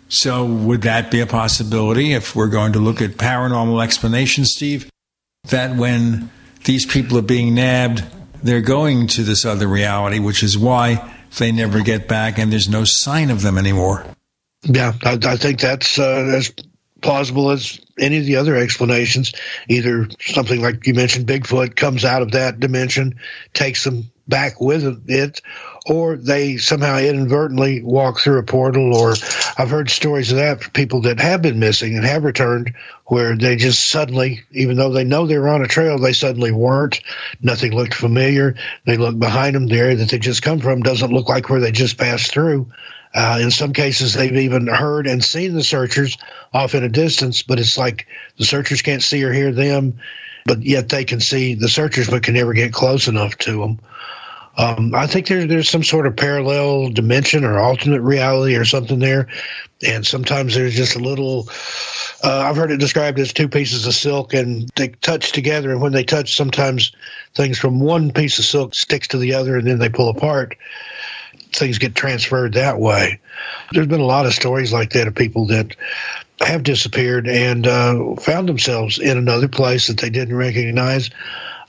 So, 0.09 0.45
would 0.45 0.82
that 0.82 1.11
be 1.11 1.20
a 1.20 1.27
possibility 1.27 2.12
if 2.12 2.36
we're 2.36 2.49
going 2.49 2.73
to 2.74 2.78
look 2.78 3.01
at 3.01 3.12
paranormal 3.12 3.82
explanations, 3.82 4.53
Steve? 4.53 4.91
That 5.49 5.77
when 5.77 6.31
these 6.65 6.86
people 6.86 7.19
are 7.19 7.23
being 7.23 7.55
nabbed, 7.55 8.05
they're 8.43 8.61
going 8.61 9.07
to 9.09 9.23
this 9.23 9.45
other 9.45 9.66
reality, 9.66 10.19
which 10.19 10.43
is 10.43 10.57
why 10.57 11.15
they 11.39 11.51
never 11.51 11.81
get 11.81 12.07
back 12.07 12.39
and 12.39 12.53
there's 12.53 12.69
no 12.69 12.85
sign 12.85 13.31
of 13.31 13.43
them 13.43 13.59
anymore. 13.59 14.07
Yeah, 14.65 14.95
I, 15.03 15.19
I 15.23 15.36
think 15.36 15.61
that's 15.61 15.99
uh, 15.99 16.24
that's 16.24 16.53
plausible 17.03 17.51
as 17.51 17.81
any 17.99 18.19
of 18.19 18.24
the 18.24 18.36
other 18.36 18.57
explanations. 18.57 19.32
Either 19.69 20.09
something 20.20 20.62
like 20.62 20.86
you 20.86 20.95
mentioned, 20.95 21.27
Bigfoot 21.27 21.77
comes 21.77 22.05
out 22.05 22.23
of 22.23 22.32
that 22.32 22.61
dimension, 22.61 23.20
takes 23.53 23.85
them 23.85 24.11
back 24.27 24.59
with 24.59 25.05
it, 25.11 25.43
or 25.86 26.16
they 26.16 26.57
somehow 26.57 26.99
inadvertently 26.99 27.82
walk 27.82 28.19
through 28.19 28.39
a 28.39 28.43
portal. 28.43 28.97
Or 28.97 29.15
I've 29.59 29.69
heard 29.69 29.91
stories 29.91 30.32
of 30.32 30.39
that 30.39 30.73
people 30.73 31.03
that 31.03 31.20
have 31.20 31.43
been 31.43 31.59
missing 31.59 31.95
and 31.95 32.07
have 32.07 32.24
returned, 32.24 32.74
where 33.05 33.36
they 33.36 33.57
just 33.57 33.86
suddenly, 33.91 34.43
even 34.53 34.78
though 34.78 34.93
they 34.93 35.05
know 35.05 35.27
they 35.27 35.39
were 35.39 35.51
on 35.51 35.62
a 35.62 35.69
trail, 35.69 35.99
they 35.99 36.15
suddenly 36.15 36.53
weren't. 36.53 37.01
Nothing 37.43 37.74
looked 37.74 37.95
familiar. 37.95 38.57
They 38.86 38.97
look 38.97 39.19
behind 39.19 39.57
them. 39.57 39.66
The 39.66 39.78
area 39.78 39.97
that 39.97 40.09
they 40.11 40.19
just 40.19 40.43
come 40.43 40.61
from 40.61 40.82
doesn't 40.82 41.12
look 41.12 41.28
like 41.28 41.51
where 41.51 41.61
they 41.61 41.70
just 41.70 41.99
passed 41.99 42.32
through. 42.32 42.73
Uh, 43.15 43.39
in 43.41 43.51
some 43.51 43.73
cases, 43.73 44.12
they've 44.12 44.36
even 44.36 44.66
heard 44.66 45.07
and 45.07 45.23
seen 45.23 45.55
the 45.55 45.62
searchers 45.62 46.19
off 46.53 46.74
in 46.74 46.82
a 46.82 46.89
distance, 46.89 47.43
but 47.43 47.61
it's 47.61 47.78
like 47.78 48.09
the 48.39 48.45
searchers 48.45 48.82
can't 48.82 49.03
see 49.03 49.23
or 49.23 49.32
hear 49.32 49.53
them, 49.53 49.97
but 50.45 50.62
yet 50.62 50.89
they 50.89 51.05
can 51.05 51.20
see 51.20 51.55
the 51.55 51.69
searchers, 51.69 52.11
but 52.11 52.24
can 52.24 52.35
never 52.35 52.53
get 52.53 52.73
close 52.73 53.07
enough 53.07 53.36
to 53.39 53.61
them. 53.61 53.78
Um, 54.57 54.95
I 54.95 55.07
think 55.07 55.27
there, 55.27 55.47
there's 55.47 55.69
some 55.69 55.82
sort 55.82 56.07
of 56.07 56.16
parallel 56.16 56.91
dimension 56.91 57.45
or 57.45 57.59
alternate 57.59 58.03
reality 58.03 58.55
or 58.55 58.65
something 58.65 58.99
there. 58.99 59.28
And 59.86 60.07
sometimes 60.07 60.55
there's 60.55 60.77
just 60.77 60.95
a 60.95 61.01
little, 61.01 61.49
uh, 62.23 62.41
I've 62.49 62.57
heard 62.57 62.70
it 62.70 62.78
described 62.78 63.19
as 63.19 63.32
two 63.32 63.49
pieces 63.49 63.86
of 63.86 63.95
silk 63.95 64.32
and 64.32 64.70
they 64.77 64.89
touch 64.89 65.32
together. 65.32 65.73
And 65.73 65.81
when 65.81 65.93
they 65.93 66.05
touch, 66.05 66.36
sometimes 66.36 66.93
things 67.35 67.59
from 67.59 67.81
one 67.81 68.12
piece 68.12 68.39
of 68.39 68.45
silk 68.45 68.74
sticks 68.74 69.09
to 69.09 69.19
the 69.19 69.35
other 69.35 69.57
and 69.57 69.66
then 69.66 69.81
they 69.81 69.89
pull 69.89 70.09
apart. 70.09 70.57
Things 71.55 71.78
get 71.78 71.94
transferred 71.94 72.55
that 72.55 72.78
way. 72.78 73.20
There's 73.72 73.86
been 73.86 74.01
a 74.01 74.06
lot 74.06 74.26
of 74.26 74.35
stories 74.35 74.72
like 74.72 74.90
that 74.90 75.06
of 75.06 75.14
people 75.14 75.47
that 75.48 75.76
have 76.40 76.62
disappeared 76.62 77.28
and 77.28 77.66
uh, 77.66 78.16
found 78.16 78.48
themselves 78.48 78.98
in 78.98 79.16
another 79.16 79.48
place 79.48 79.86
that 79.86 79.98
they 79.98 80.10
didn't 80.10 80.36
recognize 80.36 81.10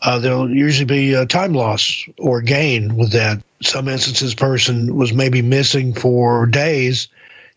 uh, 0.06 0.20
there'll 0.20 0.54
usually 0.54 0.86
be 0.86 1.14
a 1.14 1.26
time 1.26 1.54
loss 1.54 2.06
or 2.18 2.42
gain 2.42 2.96
with 2.96 3.14
that. 3.14 3.42
Some 3.62 3.88
instances, 3.88 4.36
person 4.36 4.96
was 4.96 5.14
maybe 5.14 5.42
missing 5.42 5.94
for 5.94 6.46
days, 6.46 7.08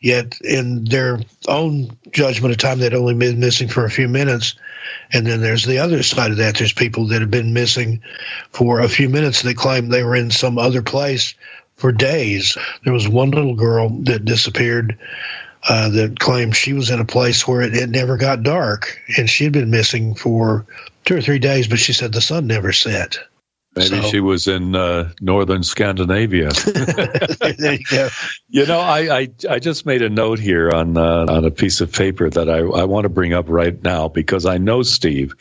yet 0.01 0.41
in 0.41 0.85
their 0.85 1.21
own 1.47 1.99
judgment 2.11 2.53
of 2.53 2.59
time, 2.59 2.79
they'd 2.79 2.95
only 2.95 3.15
been 3.15 3.41
missing 3.41 3.69
for 3.69 3.85
a 3.85 3.91
few 3.91 4.09
minutes. 4.09 4.55
And 5.13 5.27
then 5.27 5.43
there's 5.43 5.67
the 5.67 5.79
other 5.79 6.03
side 6.03 6.31
of 6.31 6.39
that. 6.39 6.57
There's 6.57 6.73
people 6.73 7.09
that 7.09 7.21
have 7.21 7.31
been 7.31 7.53
missing 7.53 8.01
for 8.51 8.81
a 8.81 8.89
few 8.89 9.11
minutes. 9.11 9.43
They 9.43 9.55
claim 9.55 9.89
they 9.89 10.05
were 10.05 10.17
in 10.17 10.31
some 10.31 10.59
other 10.59 10.81
place 10.83 11.35
for 11.79 11.93
days. 11.93 12.59
There 12.85 12.93
was 12.93 13.09
one 13.09 13.31
little 13.31 13.55
girl 13.55 13.89
that 14.03 14.25
disappeared 14.25 14.99
uh, 15.67 15.89
that 15.89 16.19
claimed 16.19 16.55
she 16.55 16.75
was 16.75 16.91
in 16.91 17.01
a 17.01 17.05
place 17.05 17.49
where 17.49 17.63
it, 17.63 17.75
it 17.75 17.89
never 17.89 18.17
got 18.17 18.43
dark, 18.43 19.01
and 19.17 19.31
she 19.31 19.45
had 19.45 19.53
been 19.53 19.71
missing 19.71 20.15
for 20.15 20.67
two 21.05 21.17
or 21.17 21.21
three 21.23 21.39
days, 21.39 21.69
but 21.69 21.79
she 21.79 21.93
said 21.93 22.13
the 22.13 22.21
sun 22.21 22.47
never 22.47 22.73
set. 22.73 23.19
Maybe 23.75 24.03
so. 24.03 24.09
she 24.09 24.21
was 24.21 24.49
in 24.49 24.75
uh, 24.75 25.13
northern 25.21 25.63
Scandinavia. 25.63 26.51
you. 27.59 28.09
You 28.49 28.67
know, 28.67 28.81
I, 28.81 29.19
I, 29.19 29.29
I 29.49 29.59
just 29.61 29.87
made 29.87 30.03
a 30.03 30.09
note 30.09 30.41
here 30.41 30.71
on 30.71 30.97
uh, 30.97 31.27
on 31.29 31.45
a 31.45 31.51
piece 31.51 31.81
of 31.81 31.93
paper 31.93 32.29
that 32.29 32.49
I, 32.49 32.59
I 32.59 32.85
want 32.85 33.05
to 33.05 33.09
bring 33.09 33.35
up 33.35 33.45
right 33.49 33.81
now 33.83 34.09
because 34.09 34.47
I 34.47 34.59
know 34.59 34.83
Steve 34.83 35.35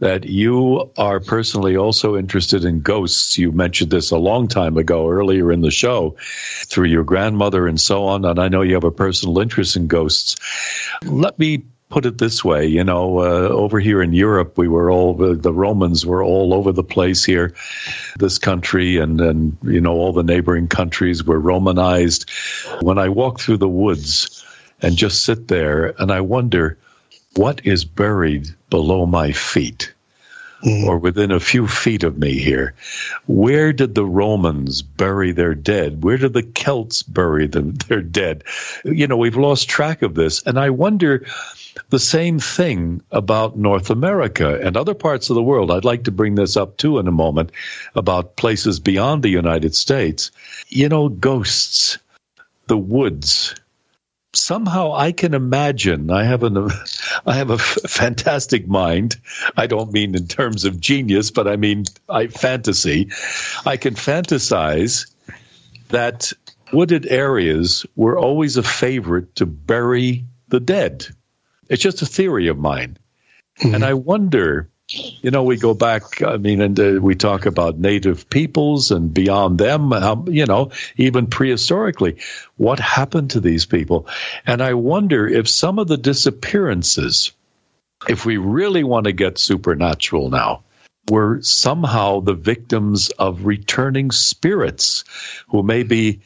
that 0.00 0.24
you 0.24 0.90
are 0.98 1.20
personally 1.20 1.76
also 1.76 2.16
interested 2.16 2.64
in 2.64 2.80
ghosts. 2.80 3.38
You 3.38 3.52
mentioned 3.52 3.90
this 3.90 4.10
a 4.10 4.18
long 4.18 4.48
time 4.48 4.76
ago, 4.76 5.08
earlier 5.08 5.52
in 5.52 5.60
the 5.60 5.70
show, 5.70 6.16
through 6.64 6.86
your 6.86 7.04
grandmother 7.04 7.66
and 7.66 7.80
so 7.80 8.04
on. 8.04 8.24
And 8.24 8.38
I 8.38 8.48
know 8.48 8.62
you 8.62 8.74
have 8.74 8.84
a 8.84 8.90
personal 8.90 9.38
interest 9.38 9.76
in 9.76 9.86
ghosts. 9.86 10.36
Let 11.04 11.38
me 11.38 11.64
put 11.90 12.06
it 12.06 12.18
this 12.18 12.44
way 12.44 12.64
you 12.64 12.84
know 12.84 13.18
uh, 13.18 13.48
over 13.48 13.80
here 13.80 14.00
in 14.00 14.12
europe 14.12 14.56
we 14.56 14.68
were 14.68 14.92
all 14.92 15.12
the 15.12 15.52
romans 15.52 16.06
were 16.06 16.22
all 16.22 16.54
over 16.54 16.70
the 16.70 16.84
place 16.84 17.24
here 17.24 17.52
this 18.20 18.38
country 18.38 18.96
and 18.96 19.20
and 19.20 19.58
you 19.64 19.80
know 19.80 19.94
all 19.94 20.12
the 20.12 20.22
neighboring 20.22 20.68
countries 20.68 21.24
were 21.24 21.40
romanized 21.40 22.30
when 22.80 22.96
i 22.96 23.08
walk 23.08 23.40
through 23.40 23.56
the 23.56 23.68
woods 23.68 24.44
and 24.82 24.96
just 24.96 25.24
sit 25.24 25.48
there 25.48 25.92
and 26.00 26.12
i 26.12 26.20
wonder 26.20 26.78
what 27.34 27.64
is 27.64 27.84
buried 27.84 28.48
below 28.70 29.06
my 29.06 29.32
feet 29.32 29.92
mm. 30.62 30.86
or 30.86 30.98
within 30.98 31.30
a 31.30 31.40
few 31.40 31.66
feet 31.66 32.04
of 32.04 32.18
me 32.18 32.38
here. 32.38 32.74
Where 33.26 33.72
did 33.72 33.94
the 33.94 34.04
Romans 34.04 34.82
bury 34.82 35.32
their 35.32 35.54
dead? 35.54 36.02
Where 36.02 36.16
did 36.16 36.32
the 36.32 36.42
Celts 36.42 37.02
bury 37.02 37.46
them, 37.46 37.74
their 37.88 38.02
dead? 38.02 38.44
You 38.84 39.06
know, 39.06 39.16
we've 39.16 39.36
lost 39.36 39.68
track 39.68 40.02
of 40.02 40.14
this. 40.14 40.42
And 40.42 40.58
I 40.58 40.70
wonder 40.70 41.26
the 41.90 41.98
same 41.98 42.38
thing 42.38 43.02
about 43.10 43.56
North 43.56 43.90
America 43.90 44.58
and 44.62 44.76
other 44.76 44.94
parts 44.94 45.30
of 45.30 45.34
the 45.34 45.42
world. 45.42 45.70
I'd 45.70 45.84
like 45.84 46.04
to 46.04 46.12
bring 46.12 46.34
this 46.34 46.56
up 46.56 46.76
too 46.76 46.98
in 46.98 47.08
a 47.08 47.12
moment 47.12 47.52
about 47.94 48.36
places 48.36 48.80
beyond 48.80 49.22
the 49.22 49.28
United 49.28 49.74
States. 49.74 50.30
You 50.68 50.88
know, 50.88 51.08
ghosts, 51.08 51.98
the 52.66 52.78
woods, 52.78 53.54
somehow 54.34 54.92
I 54.92 55.12
can 55.12 55.34
imagine. 55.34 56.10
I 56.10 56.24
have 56.24 56.42
an, 56.42 56.56
I 57.26 57.34
have 57.34 57.50
a 57.50 57.54
f- 57.54 57.78
fantastic 57.86 58.66
mind. 58.66 59.16
I 59.56 59.66
don't 59.66 59.92
mean 59.92 60.14
in 60.14 60.26
terms 60.26 60.64
of 60.64 60.80
genius, 60.80 61.30
but 61.30 61.48
I 61.48 61.56
mean 61.56 61.84
I 62.08 62.28
fantasy. 62.28 63.10
I 63.66 63.76
can 63.76 63.94
fantasize 63.94 65.12
that 65.88 66.32
wooded 66.72 67.06
areas 67.06 67.84
were 67.96 68.18
always 68.18 68.56
a 68.56 68.62
favorite 68.62 69.36
to 69.36 69.46
bury 69.46 70.24
the 70.48 70.60
dead. 70.60 71.06
It's 71.68 71.82
just 71.82 72.02
a 72.02 72.06
theory 72.06 72.48
of 72.48 72.58
mine, 72.58 72.98
mm-hmm. 73.58 73.74
and 73.74 73.84
I 73.84 73.94
wonder 73.94 74.69
you 74.90 75.30
know, 75.30 75.44
we 75.44 75.56
go 75.56 75.74
back, 75.74 76.22
I 76.22 76.36
mean, 76.36 76.60
and 76.60 76.78
uh, 76.78 76.98
we 77.00 77.14
talk 77.14 77.46
about 77.46 77.78
native 77.78 78.28
peoples 78.28 78.90
and 78.90 79.12
beyond 79.12 79.58
them, 79.58 79.92
um, 79.92 80.26
you 80.28 80.46
know, 80.46 80.70
even 80.96 81.26
prehistorically, 81.26 82.20
what 82.56 82.80
happened 82.80 83.30
to 83.30 83.40
these 83.40 83.66
people? 83.66 84.08
And 84.46 84.62
I 84.62 84.74
wonder 84.74 85.28
if 85.28 85.48
some 85.48 85.78
of 85.78 85.88
the 85.88 85.96
disappearances, 85.96 87.32
if 88.08 88.26
we 88.26 88.36
really 88.36 88.82
want 88.82 89.04
to 89.04 89.12
get 89.12 89.38
supernatural 89.38 90.30
now, 90.30 90.64
were 91.08 91.40
somehow 91.42 92.20
the 92.20 92.34
victims 92.34 93.10
of 93.10 93.44
returning 93.46 94.10
spirits 94.10 95.04
who 95.48 95.62
maybe 95.62 96.20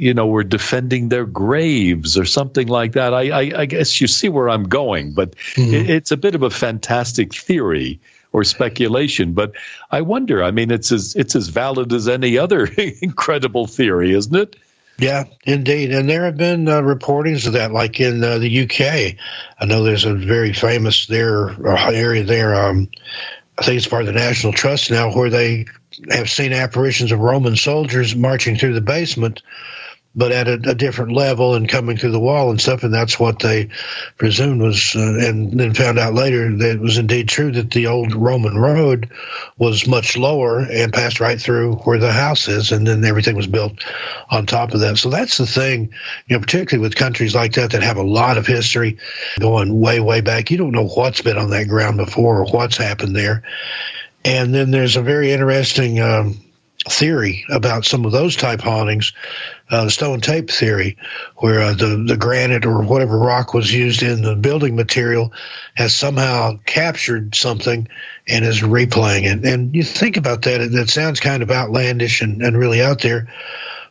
you 0.00 0.14
know, 0.14 0.26
were 0.26 0.44
defending 0.44 1.08
their 1.08 1.26
graves 1.26 2.18
or 2.18 2.24
something 2.24 2.68
like 2.68 2.92
that. 2.92 3.14
I, 3.14 3.30
I, 3.30 3.60
I 3.60 3.66
guess 3.66 4.00
you 4.00 4.06
see 4.06 4.28
where 4.28 4.48
I'm 4.48 4.64
going, 4.64 5.12
but 5.12 5.34
mm-hmm. 5.54 5.74
it, 5.74 5.90
it's 5.90 6.10
a 6.10 6.16
bit 6.16 6.34
of 6.34 6.42
a 6.42 6.50
fantastic 6.50 7.34
theory 7.34 8.00
or 8.32 8.44
speculation. 8.44 9.32
But 9.32 9.52
I 9.90 10.02
wonder. 10.02 10.42
I 10.42 10.50
mean, 10.50 10.70
it's 10.70 10.92
as 10.92 11.14
it's 11.16 11.34
as 11.34 11.48
valid 11.48 11.92
as 11.92 12.08
any 12.08 12.38
other 12.38 12.66
incredible 13.02 13.66
theory, 13.66 14.12
isn't 14.14 14.36
it? 14.36 14.56
Yeah, 14.98 15.24
indeed. 15.44 15.92
And 15.92 16.08
there 16.08 16.24
have 16.24 16.36
been 16.36 16.68
uh, 16.68 16.80
reportings 16.80 17.46
of 17.46 17.52
that, 17.52 17.70
like 17.70 18.00
in 18.00 18.22
uh, 18.22 18.38
the 18.38 18.62
UK. 18.64 19.16
I 19.60 19.64
know 19.64 19.84
there's 19.84 20.04
a 20.04 20.14
very 20.14 20.52
famous 20.52 21.06
there 21.06 21.50
uh, 21.50 21.90
area 21.90 22.24
there. 22.24 22.54
Um, 22.54 22.88
I 23.56 23.64
think 23.64 23.76
it's 23.76 23.86
part 23.86 24.02
of 24.02 24.06
the 24.06 24.12
National 24.12 24.52
Trust 24.52 24.90
now, 24.90 25.12
where 25.12 25.30
they 25.30 25.66
have 26.10 26.30
seen 26.30 26.52
apparitions 26.52 27.12
of 27.12 27.20
Roman 27.20 27.56
soldiers 27.56 28.14
marching 28.14 28.56
through 28.56 28.74
the 28.74 28.80
basement 28.80 29.42
but 30.14 30.32
at 30.32 30.48
a, 30.48 30.54
a, 30.70 30.74
different 30.74 31.12
level 31.12 31.54
and 31.54 31.68
coming 31.68 31.96
through 31.96 32.10
the 32.10 32.18
wall 32.18 32.50
and 32.50 32.60
stuff. 32.60 32.82
And 32.82 32.92
that's 32.92 33.20
what 33.20 33.38
they 33.38 33.68
presumed 34.16 34.60
was, 34.60 34.94
uh, 34.96 35.00
and 35.00 35.58
then 35.58 35.74
found 35.74 35.98
out 35.98 36.14
later 36.14 36.56
that 36.56 36.76
it 36.76 36.80
was 36.80 36.98
indeed 36.98 37.28
true 37.28 37.52
that 37.52 37.70
the 37.70 37.86
old 37.86 38.14
Roman 38.14 38.56
road 38.56 39.10
was 39.58 39.86
much 39.86 40.16
lower 40.16 40.60
and 40.60 40.92
passed 40.92 41.20
right 41.20 41.40
through 41.40 41.76
where 41.76 41.98
the 41.98 42.12
house 42.12 42.48
is. 42.48 42.72
And 42.72 42.86
then 42.86 43.04
everything 43.04 43.36
was 43.36 43.46
built 43.46 43.84
on 44.30 44.46
top 44.46 44.74
of 44.74 44.80
that. 44.80 44.98
So 44.98 45.10
that's 45.10 45.38
the 45.38 45.46
thing, 45.46 45.92
you 46.26 46.36
know, 46.36 46.40
particularly 46.40 46.82
with 46.82 46.96
countries 46.96 47.34
like 47.34 47.52
that 47.52 47.70
that 47.72 47.82
have 47.82 47.98
a 47.98 48.02
lot 48.02 48.38
of 48.38 48.46
history 48.46 48.98
going 49.38 49.78
way, 49.78 50.00
way 50.00 50.20
back. 50.20 50.50
You 50.50 50.56
don't 50.56 50.72
know 50.72 50.88
what's 50.88 51.22
been 51.22 51.38
on 51.38 51.50
that 51.50 51.68
ground 51.68 51.98
before 51.98 52.40
or 52.40 52.46
what's 52.46 52.76
happened 52.76 53.14
there. 53.14 53.44
And 54.24 54.54
then 54.54 54.70
there's 54.70 54.96
a 54.96 55.02
very 55.02 55.30
interesting, 55.32 56.00
um, 56.00 56.40
theory 56.90 57.44
about 57.48 57.84
some 57.84 58.04
of 58.04 58.12
those 58.12 58.36
type 58.36 58.60
hauntings, 58.60 59.12
uh, 59.70 59.84
the 59.84 59.90
stone 59.90 60.20
tape 60.20 60.50
theory, 60.50 60.96
where 61.36 61.60
uh, 61.60 61.72
the 61.74 62.04
the 62.06 62.16
granite 62.16 62.66
or 62.66 62.82
whatever 62.82 63.18
rock 63.18 63.54
was 63.54 63.72
used 63.72 64.02
in 64.02 64.22
the 64.22 64.36
building 64.36 64.76
material 64.76 65.32
has 65.74 65.94
somehow 65.94 66.58
captured 66.64 67.34
something 67.34 67.88
and 68.26 68.44
is 68.44 68.60
replaying 68.60 69.24
it. 69.24 69.44
And 69.44 69.74
you 69.74 69.82
think 69.82 70.16
about 70.16 70.42
that, 70.42 70.60
it 70.60 70.90
sounds 70.90 71.20
kind 71.20 71.42
of 71.42 71.50
outlandish 71.50 72.22
and, 72.22 72.42
and 72.42 72.56
really 72.56 72.82
out 72.82 73.00
there. 73.00 73.28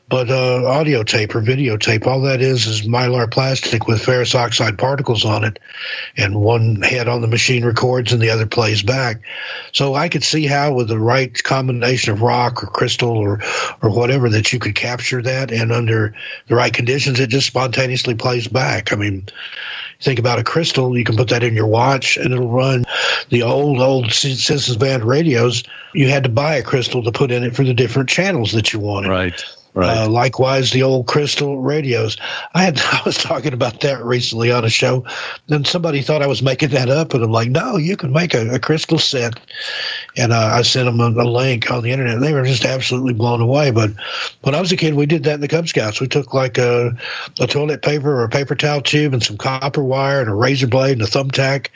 But 0.09 0.29
uh, 0.29 0.65
audio 0.65 1.03
tape 1.03 1.35
or 1.35 1.41
videotape, 1.41 2.07
all 2.07 2.21
that 2.21 2.41
is 2.41 2.65
is 2.65 2.87
mylar 2.87 3.29
plastic 3.29 3.87
with 3.87 4.01
ferrous 4.01 4.35
oxide 4.35 4.77
particles 4.77 5.25
on 5.25 5.43
it, 5.43 5.59
and 6.15 6.33
one 6.33 6.81
head 6.81 7.09
on 7.09 7.19
the 7.19 7.27
machine 7.27 7.65
records 7.65 8.13
and 8.13 8.21
the 8.21 8.29
other 8.29 8.45
plays 8.45 8.81
back. 8.81 9.23
So 9.73 9.95
I 9.95 10.07
could 10.07 10.23
see 10.23 10.45
how, 10.45 10.73
with 10.73 10.87
the 10.87 10.99
right 10.99 11.43
combination 11.43 12.13
of 12.13 12.21
rock 12.21 12.63
or 12.63 12.67
crystal 12.67 13.17
or 13.17 13.41
or 13.81 13.89
whatever, 13.89 14.29
that 14.29 14.53
you 14.53 14.59
could 14.59 14.75
capture 14.75 15.21
that, 15.23 15.51
and 15.51 15.73
under 15.73 16.15
the 16.47 16.55
right 16.55 16.73
conditions, 16.73 17.19
it 17.19 17.27
just 17.27 17.47
spontaneously 17.47 18.15
plays 18.15 18.47
back. 18.47 18.93
I 18.93 18.95
mean, 18.95 19.27
think 19.99 20.19
about 20.19 20.39
a 20.39 20.43
crystal, 20.43 20.97
you 20.97 21.03
can 21.03 21.17
put 21.17 21.29
that 21.29 21.43
in 21.43 21.53
your 21.53 21.67
watch 21.67 22.17
and 22.17 22.33
it'll 22.33 22.49
run 22.49 22.85
the 23.29 23.43
old, 23.43 23.81
old 23.81 24.13
citizens 24.13 24.77
band 24.77 25.03
radios. 25.03 25.63
You 25.93 26.07
had 26.07 26.23
to 26.23 26.29
buy 26.29 26.55
a 26.55 26.63
crystal 26.63 27.03
to 27.03 27.11
put 27.11 27.31
in 27.31 27.43
it 27.43 27.55
for 27.55 27.63
the 27.63 27.73
different 27.73 28.09
channels 28.09 28.53
that 28.53 28.71
you 28.71 28.79
wanted. 28.79 29.09
Right. 29.09 29.43
Right. 29.77 29.95
Uh, 29.95 30.09
likewise, 30.09 30.71
the 30.71 30.81
old 30.81 31.05
crystal 31.05 31.61
radios. 31.61 32.17
I 32.55 32.63
had 32.63 32.79
I 32.91 33.03
was 33.05 33.15
talking 33.15 33.53
about 33.53 33.81
that 33.81 34.03
recently 34.03 34.51
on 34.51 34.65
a 34.65 34.71
show, 34.71 35.05
and 35.49 35.67
somebody 35.67 36.01
thought 36.01 36.23
I 36.23 36.27
was 36.27 36.41
making 36.41 36.69
that 36.69 36.89
up, 36.89 37.13
and 37.13 37.23
I'm 37.23 37.31
like, 37.31 37.51
no, 37.51 37.77
you 37.77 37.95
can 37.95 38.11
make 38.11 38.33
a, 38.33 38.55
a 38.55 38.59
crystal 38.59 38.97
set. 38.97 39.39
And 40.17 40.33
uh, 40.33 40.49
I 40.53 40.63
sent 40.63 40.87
them 40.87 40.99
a, 40.99 41.21
a, 41.21 41.29
link 41.29 41.69
on 41.69 41.83
the 41.83 41.91
internet. 41.91 42.15
And 42.15 42.23
they 42.23 42.33
were 42.33 42.43
just 42.43 42.65
absolutely 42.65 43.13
blown 43.13 43.39
away. 43.39 43.69
But 43.69 43.91
when 44.41 44.55
I 44.55 44.59
was 44.59 44.71
a 44.71 44.77
kid, 44.77 44.95
we 44.95 45.05
did 45.05 45.25
that 45.25 45.35
in 45.35 45.41
the 45.41 45.47
Cub 45.47 45.67
Scouts. 45.67 46.01
We 46.01 46.07
took 46.07 46.33
like 46.33 46.57
a, 46.57 46.97
a 47.39 47.45
toilet 47.45 47.83
paper 47.83 48.19
or 48.19 48.23
a 48.23 48.29
paper 48.29 48.55
towel 48.55 48.81
tube 48.81 49.13
and 49.13 49.21
some 49.21 49.37
copper 49.37 49.83
wire 49.83 50.21
and 50.21 50.29
a 50.29 50.33
razor 50.33 50.65
blade 50.65 50.93
and 50.93 51.03
a 51.03 51.05
thumbtack 51.05 51.67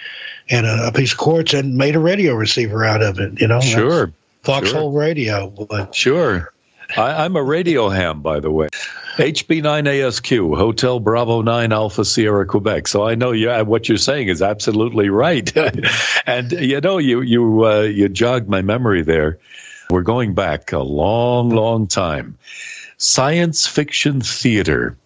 and 0.49 0.65
a, 0.65 0.88
a 0.88 0.91
piece 0.91 1.11
of 1.11 1.19
quartz 1.19 1.53
and 1.53 1.78
made 1.78 1.95
a 1.95 1.99
radio 1.99 2.34
receiver 2.34 2.84
out 2.84 3.03
of 3.03 3.19
it. 3.19 3.40
You 3.40 3.48
know, 3.48 3.61
sure. 3.61 4.11
Foxhole 4.41 4.91
sure. 4.91 4.99
radio. 4.99 5.52
But, 5.52 5.94
sure. 5.94 6.52
I, 6.97 7.26
am 7.26 7.35
a 7.35 7.43
radio 7.43 7.89
ham, 7.89 8.22
by 8.22 8.39
the 8.39 8.51
way. 8.51 8.69
HB9ASQ, 9.15 10.57
Hotel 10.57 10.99
Bravo 10.99 11.41
9 11.41 11.72
Alpha 11.72 12.05
Sierra, 12.05 12.45
Quebec. 12.45 12.88
So 12.88 13.05
I 13.05 13.15
know 13.15 13.31
you, 13.31 13.51
uh, 13.51 13.63
what 13.63 13.89
you're 13.89 13.97
saying 13.97 14.30
is 14.30 14.41
absolutely 14.41 15.09
right. 15.09 15.51
and, 16.26 16.51
you 16.51 16.81
know, 16.81 16.97
you, 16.97 17.22
you, 17.22 17.65
uh, 17.65 17.81
you 17.81 18.09
jogged 18.09 18.49
my 18.49 18.61
memory 18.61 19.03
there. 19.03 19.39
We're 19.89 20.01
going 20.01 20.34
back 20.34 20.72
a 20.72 20.80
long, 20.80 21.49
long 21.49 21.88
time. 21.88 22.38
Science 22.97 23.68
fiction 23.68 24.22
theater. 24.22 24.97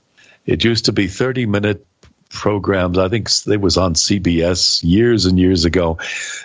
It 0.45 0.63
used 0.63 0.85
to 0.85 0.91
be 0.91 1.07
30 1.07 1.47
minute 1.47 1.85
programs. 2.29 2.97
I 2.97 3.09
think 3.09 3.29
it 3.47 3.61
was 3.61 3.77
on 3.77 3.93
CBS 3.93 4.83
years 4.83 5.25
and 5.25 5.39
years 5.39 5.65
ago, 5.65 5.97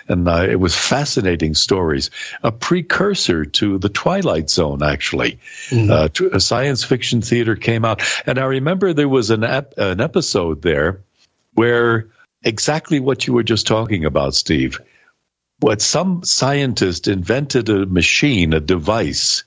and 0.07 0.27
uh, 0.27 0.47
it 0.49 0.59
was 0.59 0.75
fascinating 0.75 1.53
stories. 1.53 2.09
A 2.43 2.51
precursor 2.51 3.45
to 3.45 3.77
the 3.77 3.89
Twilight 3.89 4.49
Zone, 4.49 4.83
actually. 4.83 5.39
Mm-hmm. 5.69 5.91
Uh, 5.91 6.35
a 6.35 6.39
science 6.39 6.83
fiction 6.83 7.21
theater 7.21 7.55
came 7.55 7.85
out, 7.85 8.01
and 8.25 8.39
I 8.39 8.45
remember 8.45 8.93
there 8.93 9.09
was 9.09 9.29
an 9.29 9.43
ep- 9.43 9.77
an 9.77 10.01
episode 10.01 10.61
there 10.61 11.01
where 11.53 12.07
exactly 12.43 12.99
what 12.99 13.27
you 13.27 13.33
were 13.33 13.43
just 13.43 13.67
talking 13.67 14.05
about, 14.05 14.35
Steve. 14.35 14.79
What 15.59 15.81
some 15.81 16.23
scientist 16.23 17.07
invented 17.07 17.69
a 17.69 17.85
machine, 17.85 18.53
a 18.53 18.59
device 18.59 19.43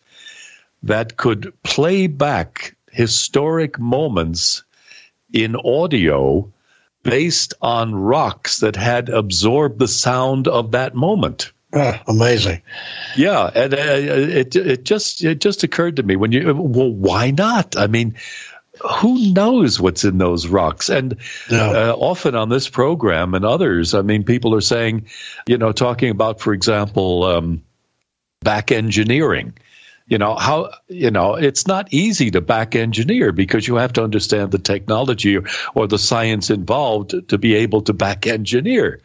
that 0.85 1.17
could 1.17 1.53
play 1.65 2.07
back 2.07 2.77
historic 2.93 3.79
moments 3.81 4.63
in 5.33 5.57
audio 5.57 6.53
based 7.03 7.55
on 7.61 7.95
rocks 7.95 8.59
that 8.59 8.77
had 8.77 9.09
absorbed 9.09 9.79
the 9.79 9.89
sound 9.89 10.49
of 10.49 10.73
that 10.73 10.95
moment. 10.95 11.53
Ah, 11.75 12.03
amazing. 12.07 12.63
Yeah, 13.17 13.51
and 13.55 13.75
uh, 13.75 13.77
it 13.79 14.55
it 14.55 14.85
just 14.85 15.25
it 15.25 15.41
just 15.41 15.65
occurred 15.65 15.97
to 15.97 16.03
me 16.03 16.17
when 16.17 16.31
you 16.31 16.55
well 16.55 16.91
why 16.91 17.33
not? 17.33 17.77
I 17.77 17.89
mean, 17.89 18.15
who 18.81 19.33
knows 19.33 19.81
what's 19.81 20.05
in 20.05 20.19
those 20.19 20.47
rocks? 20.47 20.89
And 20.89 21.17
no. 21.51 21.91
uh, 21.91 21.97
often 21.97 22.37
on 22.37 22.49
this 22.49 22.69
program 22.69 23.35
and 23.35 23.45
others, 23.45 23.93
I 23.93 24.03
mean, 24.03 24.25
people 24.25 24.55
are 24.55 24.61
saying, 24.61 25.07
you 25.47 25.59
know, 25.59 25.73
talking 25.73 26.11
about, 26.11 26.41
for 26.41 26.53
example, 26.53 27.25
um, 27.25 27.63
back 28.41 28.71
engineering 28.71 29.55
you 30.07 30.19
know 30.19 30.35
how 30.35 30.71
you 30.89 31.11
know 31.11 31.35
it's 31.35 31.67
not 31.67 31.93
easy 31.93 32.31
to 32.31 32.41
back 32.41 32.77
engineer 32.77 33.33
because 33.33 33.67
you 33.67 33.77
have 33.77 33.93
to 33.95 34.05
understand 34.05 34.51
the 34.51 34.59
technology 34.59 35.39
or 35.75 35.87
the 35.87 35.99
science 35.99 36.51
involved 36.51 37.29
to 37.29 37.39
be 37.39 37.55
able 37.55 37.81
to 37.83 37.93
back 37.95 38.27
engineer 38.27 39.01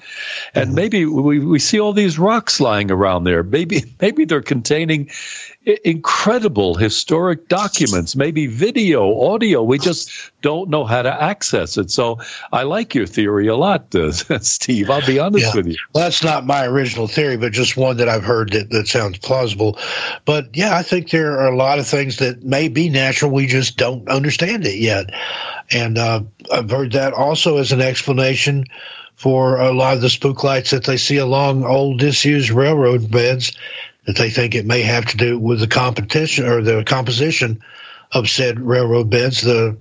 and 0.53 0.67
mm-hmm. 0.67 0.75
maybe 0.75 1.05
we, 1.05 1.39
we 1.39 1.59
see 1.59 1.79
all 1.79 1.93
these 1.93 2.19
rocks 2.19 2.59
lying 2.59 2.91
around 2.91 3.23
there 3.23 3.43
maybe 3.43 3.83
maybe 4.01 4.25
they're 4.25 4.41
containing 4.41 5.09
incredible 5.65 6.75
historic 6.75 7.47
documents, 7.49 8.15
maybe 8.15 8.47
video, 8.47 9.19
audio. 9.21 9.61
We 9.61 9.77
just 9.77 10.09
don't 10.41 10.69
know 10.69 10.85
how 10.85 11.01
to 11.01 11.21
access 11.21 11.77
it. 11.77 11.91
So 11.91 12.19
I 12.53 12.63
like 12.63 12.95
your 12.95 13.05
theory 13.05 13.47
a 13.47 13.55
lot, 13.55 13.93
uh, 13.93 14.11
Steve. 14.39 14.89
I'll 14.89 15.05
be 15.05 15.19
honest 15.19 15.47
yeah. 15.47 15.55
with 15.55 15.67
you. 15.67 15.75
Well, 15.93 16.05
that's 16.05 16.23
not 16.23 16.45
my 16.45 16.65
original 16.65 17.07
theory, 17.07 17.35
but 17.35 17.51
just 17.51 17.75
one 17.75 17.97
that 17.97 18.07
I've 18.07 18.23
heard 18.23 18.53
that, 18.53 18.69
that 18.69 18.87
sounds 18.87 19.17
plausible. 19.19 19.77
But 20.25 20.55
yeah, 20.55 20.75
I 20.75 20.83
think 20.83 21.09
there 21.09 21.37
are 21.39 21.47
a 21.47 21.57
lot 21.57 21.77
of 21.77 21.87
things 21.87 22.17
that 22.17 22.43
may 22.43 22.69
be 22.69 22.89
natural. 22.89 23.31
We 23.31 23.45
just 23.45 23.77
don't 23.77 24.07
understand 24.07 24.65
it 24.65 24.79
yet. 24.79 25.13
And 25.71 25.97
uh, 25.97 26.23
I've 26.51 26.69
heard 26.69 26.93
that 26.93 27.13
also 27.13 27.57
as 27.57 27.71
an 27.71 27.81
explanation 27.81 28.65
for 29.15 29.57
a 29.57 29.73
lot 29.73 29.95
of 29.95 30.01
the 30.01 30.09
spook 30.09 30.45
lights 30.45 30.71
that 30.71 30.85
they 30.85 30.95
see 30.95 31.17
along 31.17 31.65
old 31.65 31.99
disused 31.99 32.49
railroad 32.49 33.11
beds 33.11 33.51
that 34.09 34.17
they 34.17 34.31
think 34.31 34.55
it 34.55 34.65
may 34.65 34.81
have 34.81 35.05
to 35.05 35.17
do 35.17 35.37
with 35.37 35.59
the 35.59 35.67
competition 35.67 36.47
or 36.47 36.63
the 36.63 36.83
composition 36.83 37.61
of 38.11 38.27
said 38.27 38.59
railroad 38.59 39.07
beds, 39.07 39.41
the 39.41 39.77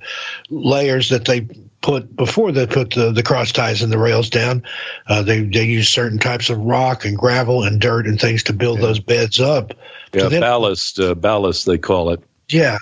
layers 0.50 1.08
that 1.08 1.24
they 1.24 1.48
put 1.80 2.14
before 2.14 2.52
they 2.52 2.66
put 2.66 2.90
the, 2.90 3.10
the 3.10 3.22
cross 3.22 3.52
ties 3.52 3.80
and 3.80 3.90
the 3.90 3.96
rails 3.96 4.28
down. 4.28 4.64
Uh, 5.06 5.22
they 5.22 5.44
they 5.44 5.64
use 5.64 5.88
certain 5.88 6.18
types 6.18 6.50
of 6.50 6.58
rock 6.58 7.06
and 7.06 7.16
gravel 7.16 7.62
and 7.62 7.80
dirt 7.80 8.06
and 8.06 8.20
things 8.20 8.42
to 8.42 8.52
build 8.52 8.80
yeah. 8.80 8.86
those 8.88 9.00
beds 9.00 9.40
up. 9.40 9.72
Yeah, 10.12 10.28
ballast, 10.28 11.00
uh, 11.00 11.14
ballast 11.14 11.64
they 11.64 11.78
call 11.78 12.10
it. 12.10 12.22
Yeah, 12.50 12.76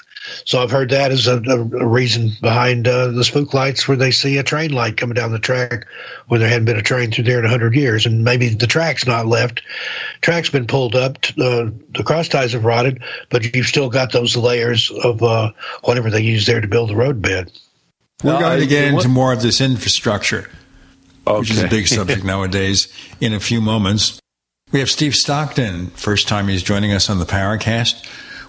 so 0.44 0.62
I've 0.62 0.70
heard 0.70 0.90
that 0.90 1.10
as 1.10 1.26
a, 1.26 1.38
a, 1.38 1.60
a 1.60 1.86
reason 1.86 2.32
behind 2.40 2.86
uh, 2.86 3.08
the 3.08 3.24
spook 3.24 3.54
lights 3.54 3.86
where 3.86 3.96
they 3.96 4.10
see 4.10 4.38
a 4.38 4.42
train 4.42 4.72
light 4.72 4.96
coming 4.96 5.14
down 5.14 5.32
the 5.32 5.38
track 5.38 5.86
when 6.28 6.40
there 6.40 6.48
hadn't 6.48 6.66
been 6.66 6.76
a 6.76 6.82
train 6.82 7.10
through 7.10 7.24
there 7.24 7.38
in 7.38 7.44
100 7.44 7.74
years. 7.74 8.06
And 8.06 8.24
maybe 8.24 8.48
the 8.48 8.66
track's 8.66 9.06
not 9.06 9.26
left. 9.26 9.62
Track's 10.20 10.50
been 10.50 10.66
pulled 10.66 10.94
up. 10.94 11.16
Uh, 11.38 11.70
the 11.94 12.02
cross 12.04 12.28
ties 12.28 12.52
have 12.52 12.64
rotted, 12.64 13.02
but 13.30 13.54
you've 13.54 13.66
still 13.66 13.88
got 13.88 14.12
those 14.12 14.36
layers 14.36 14.90
of 15.02 15.22
uh, 15.22 15.52
whatever 15.84 16.10
they 16.10 16.20
use 16.20 16.46
there 16.46 16.60
to 16.60 16.68
build 16.68 16.90
the 16.90 16.96
road 16.96 17.22
bed. 17.22 17.50
We're 18.24 18.38
going 18.38 18.60
to 18.60 18.66
get 18.66 18.84
into 18.84 19.08
more 19.08 19.32
of 19.32 19.42
this 19.42 19.60
infrastructure, 19.60 20.50
okay. 21.26 21.38
which 21.38 21.50
is 21.50 21.62
a 21.62 21.68
big 21.68 21.86
subject 21.86 22.24
nowadays, 22.24 22.92
in 23.20 23.34
a 23.34 23.40
few 23.40 23.60
moments. 23.60 24.18
We 24.72 24.80
have 24.80 24.90
Steve 24.90 25.14
Stockton, 25.14 25.88
first 25.90 26.26
time 26.26 26.48
he's 26.48 26.62
joining 26.62 26.92
us 26.92 27.08
on 27.08 27.18
the 27.18 27.24
Paracast. 27.24 28.04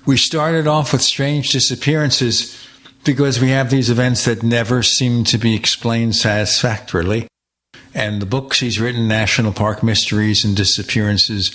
We 0.07 0.15
started 0.15 0.67
off 0.67 0.93
with 0.93 1.01
strange 1.01 1.51
disappearances 1.51 2.57
because 3.03 3.41
we 3.41 3.49
have 3.49 3.69
these 3.69 3.89
events 3.89 4.23
that 4.23 4.41
never 4.41 4.81
seem 4.81 5.25
to 5.25 5.37
be 5.37 5.53
explained 5.53 6.15
satisfactorily. 6.15 7.27
And 7.93 8.21
the 8.21 8.25
books 8.25 8.61
he's 8.61 8.79
written, 8.79 9.09
National 9.09 9.51
Park 9.51 9.83
Mysteries 9.83 10.45
and 10.45 10.55
Disappearances, 10.55 11.49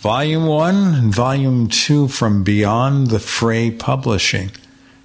Volume 0.00 0.44
1 0.44 0.74
and 0.94 1.14
Volume 1.14 1.68
2 1.68 2.08
from 2.08 2.44
Beyond 2.44 3.06
the 3.06 3.18
Fray 3.18 3.70
Publishing. 3.70 4.50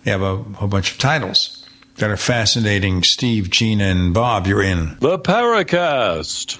They 0.04 0.12
have 0.12 0.22
a 0.22 0.36
whole 0.36 0.68
bunch 0.68 0.92
of 0.92 0.98
titles 0.98 1.66
that 1.96 2.10
are 2.10 2.18
fascinating. 2.18 3.04
Steve, 3.04 3.50
Gina, 3.50 3.86
and 3.86 4.14
Bob, 4.14 4.48
you're 4.48 4.62
in. 4.62 4.98
The 5.00 5.18
Paracast. 5.18 6.60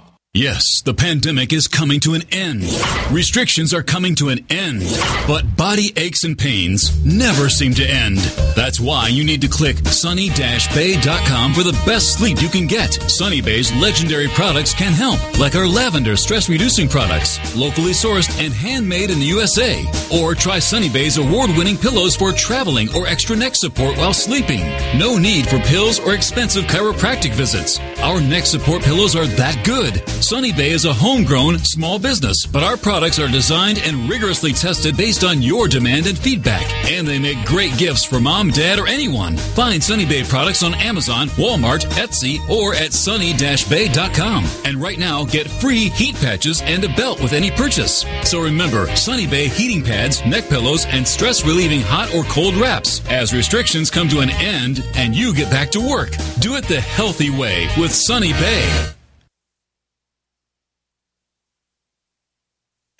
Yes, 0.33 0.81
the 0.85 0.93
pandemic 0.93 1.51
is 1.51 1.67
coming 1.67 1.99
to 1.99 2.13
an 2.13 2.21
end. 2.31 2.63
Restrictions 3.11 3.73
are 3.73 3.83
coming 3.83 4.15
to 4.15 4.29
an 4.29 4.45
end. 4.49 4.81
But 5.27 5.57
body 5.57 5.91
aches 5.97 6.23
and 6.23 6.37
pains 6.37 7.05
never 7.05 7.49
seem 7.49 7.73
to 7.73 7.85
end. 7.85 8.19
That's 8.55 8.79
why 8.79 9.09
you 9.09 9.25
need 9.25 9.41
to 9.41 9.49
click 9.49 9.79
sunny-bay.com 9.79 11.53
for 11.53 11.63
the 11.63 11.77
best 11.85 12.17
sleep 12.17 12.41
you 12.41 12.47
can 12.47 12.65
get. 12.65 12.93
Sunny 13.11 13.41
Bay's 13.41 13.75
legendary 13.75 14.29
products 14.29 14.73
can 14.73 14.93
help, 14.93 15.19
like 15.37 15.53
our 15.55 15.67
lavender 15.67 16.15
stress 16.15 16.47
reducing 16.47 16.87
products, 16.87 17.37
locally 17.53 17.91
sourced 17.91 18.31
and 18.41 18.53
handmade 18.53 19.09
in 19.09 19.19
the 19.19 19.25
USA. 19.25 19.83
Or 20.13 20.33
try 20.33 20.59
Sunny 20.59 20.87
Bay's 20.87 21.17
award 21.17 21.49
winning 21.57 21.75
pillows 21.75 22.15
for 22.15 22.31
traveling 22.31 22.87
or 22.95 23.05
extra 23.05 23.35
neck 23.35 23.57
support 23.57 23.97
while 23.97 24.13
sleeping. 24.13 24.61
No 24.97 25.17
need 25.17 25.45
for 25.45 25.59
pills 25.59 25.99
or 25.99 26.13
expensive 26.13 26.63
chiropractic 26.67 27.33
visits. 27.33 27.81
Our 27.99 28.21
neck 28.21 28.45
support 28.45 28.81
pillows 28.81 29.13
are 29.13 29.27
that 29.27 29.61
good. 29.65 30.01
Sunny 30.21 30.53
Bay 30.53 30.69
is 30.69 30.85
a 30.85 30.93
homegrown 30.93 31.57
small 31.59 31.97
business, 31.97 32.45
but 32.45 32.63
our 32.63 32.77
products 32.77 33.17
are 33.17 33.27
designed 33.27 33.79
and 33.79 34.07
rigorously 34.07 34.53
tested 34.53 34.95
based 34.95 35.23
on 35.23 35.41
your 35.41 35.67
demand 35.67 36.05
and 36.05 36.17
feedback. 36.17 36.63
And 36.89 37.07
they 37.07 37.17
make 37.17 37.43
great 37.43 37.75
gifts 37.77 38.05
for 38.05 38.19
mom, 38.19 38.51
dad, 38.51 38.77
or 38.77 38.87
anyone. 38.87 39.35
Find 39.35 39.83
Sunny 39.83 40.05
Bay 40.05 40.23
products 40.23 40.63
on 40.63 40.75
Amazon, 40.75 41.27
Walmart, 41.29 41.85
Etsy, 41.95 42.37
or 42.49 42.75
at 42.75 42.93
sunny-bay.com. 42.93 44.45
And 44.63 44.77
right 44.77 44.99
now, 44.99 45.25
get 45.25 45.47
free 45.49 45.89
heat 45.89 46.15
patches 46.15 46.61
and 46.61 46.83
a 46.83 46.95
belt 46.95 47.21
with 47.21 47.33
any 47.33 47.49
purchase. 47.49 48.05
So 48.23 48.41
remember, 48.41 48.95
Sunny 48.95 49.25
Bay 49.25 49.47
heating 49.47 49.83
pads, 49.83 50.23
neck 50.25 50.47
pillows, 50.49 50.85
and 50.85 51.05
stress 51.05 51.45
relieving 51.45 51.81
hot 51.81 52.13
or 52.13 52.23
cold 52.25 52.55
wraps 52.55 53.01
as 53.09 53.33
restrictions 53.33 53.89
come 53.89 54.07
to 54.09 54.19
an 54.19 54.29
end 54.29 54.85
and 54.95 55.15
you 55.15 55.33
get 55.33 55.49
back 55.49 55.71
to 55.71 55.81
work. 55.81 56.11
Do 56.39 56.55
it 56.55 56.65
the 56.65 56.79
healthy 56.79 57.31
way 57.31 57.67
with 57.77 57.91
Sunny 57.91 58.33
Bay. 58.33 58.93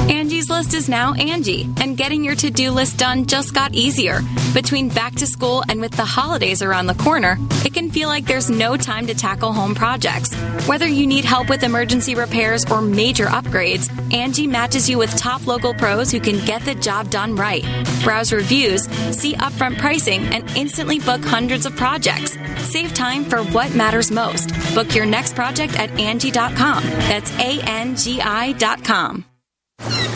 Angie's 0.00 0.48
List 0.48 0.72
is 0.72 0.88
now 0.88 1.12
Angie, 1.12 1.68
and 1.78 1.98
getting 1.98 2.24
your 2.24 2.34
to 2.36 2.50
do 2.50 2.70
list 2.70 2.98
done 2.98 3.26
just 3.26 3.52
got 3.52 3.74
easier. 3.74 4.20
Between 4.54 4.88
back 4.88 5.14
to 5.16 5.26
school 5.26 5.62
and 5.68 5.80
with 5.80 5.92
the 5.92 6.04
holidays 6.04 6.62
around 6.62 6.86
the 6.86 6.94
corner, 6.94 7.36
it 7.64 7.74
can 7.74 7.90
feel 7.90 8.08
like 8.08 8.24
there's 8.24 8.48
no 8.48 8.76
time 8.76 9.06
to 9.08 9.14
tackle 9.14 9.52
home 9.52 9.74
projects. 9.74 10.34
Whether 10.66 10.86
you 10.86 11.06
need 11.06 11.26
help 11.26 11.50
with 11.50 11.62
emergency 11.62 12.14
repairs 12.14 12.64
or 12.70 12.80
major 12.80 13.26
upgrades, 13.26 13.90
Angie 14.14 14.46
matches 14.46 14.88
you 14.88 14.96
with 14.96 15.14
top 15.16 15.46
local 15.46 15.74
pros 15.74 16.10
who 16.10 16.20
can 16.20 16.42
get 16.46 16.62
the 16.62 16.74
job 16.74 17.10
done 17.10 17.36
right. 17.36 17.64
Browse 18.02 18.32
reviews, 18.32 18.84
see 19.16 19.34
upfront 19.34 19.78
pricing, 19.78 20.22
and 20.34 20.48
instantly 20.56 21.00
book 21.00 21.22
hundreds 21.22 21.66
of 21.66 21.76
projects. 21.76 22.38
Save 22.58 22.94
time 22.94 23.24
for 23.24 23.42
what 23.44 23.74
matters 23.74 24.10
most. 24.10 24.52
Book 24.74 24.94
your 24.94 25.06
next 25.06 25.34
project 25.34 25.78
at 25.78 25.90
Angie.com. 25.98 26.82
That's 26.84 27.30
A 27.38 27.60
N 27.66 27.94
G 27.96 28.20
I.com. 28.22 29.24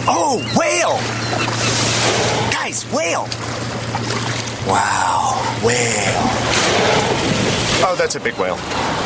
Oh, 0.08 0.38
whale! 0.56 0.98
Guys, 2.52 2.84
whale! 2.92 3.26
Wow, 4.66 5.40
whale. 5.64 6.22
Oh, 7.88 7.94
that's 7.98 8.14
a 8.16 8.20
big 8.20 8.34
whale. 8.34 8.58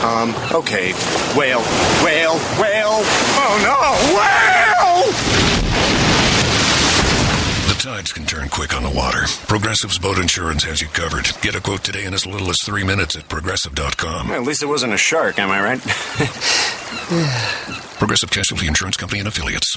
Um, 0.04 0.34
okay. 0.52 0.92
Whale, 1.36 1.60
whale, 2.04 2.38
whale. 2.60 3.00
Oh 3.36 3.58
no, 3.62 3.94
whale! 4.16 5.12
The 7.68 7.74
tides 7.82 8.12
can 8.12 8.24
turn 8.26 8.48
quick 8.48 8.74
on 8.74 8.82
the 8.82 8.90
water. 8.90 9.22
Progressive's 9.46 9.98
boat 9.98 10.18
insurance 10.18 10.64
has 10.64 10.80
you 10.80 10.88
covered. 10.88 11.28
Get 11.42 11.54
a 11.54 11.60
quote 11.60 11.84
today 11.84 12.04
in 12.04 12.14
as 12.14 12.26
little 12.26 12.48
as 12.50 12.56
three 12.64 12.84
minutes 12.84 13.16
at 13.16 13.28
progressive.com. 13.28 14.28
Well, 14.28 14.40
at 14.40 14.46
least 14.46 14.62
it 14.62 14.66
wasn't 14.66 14.92
a 14.94 14.98
shark, 14.98 15.38
am 15.38 15.50
I 15.50 15.60
right? 15.62 15.80
Progressive 17.98 18.30
Casualty 18.30 18.66
Insurance 18.66 18.96
Company 18.96 19.18
and 19.20 19.28
affiliates. 19.28 19.76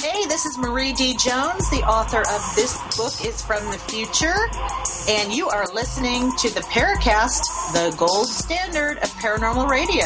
Hey, 0.00 0.26
this 0.26 0.46
is 0.46 0.58
Marie 0.58 0.92
D. 0.92 1.14
Jones, 1.16 1.68
the 1.70 1.82
author 1.86 2.20
of 2.20 2.56
This 2.56 2.78
Book 2.96 3.12
is 3.26 3.42
from 3.42 3.64
the 3.70 3.78
Future, 3.78 4.34
and 5.08 5.32
you 5.32 5.48
are 5.48 5.66
listening 5.72 6.32
to 6.38 6.52
the 6.54 6.60
Paracast, 6.60 7.42
the 7.72 7.94
gold 7.96 8.28
standard 8.28 8.98
of 8.98 9.10
paranormal 9.20 9.68
radio. 9.68 10.04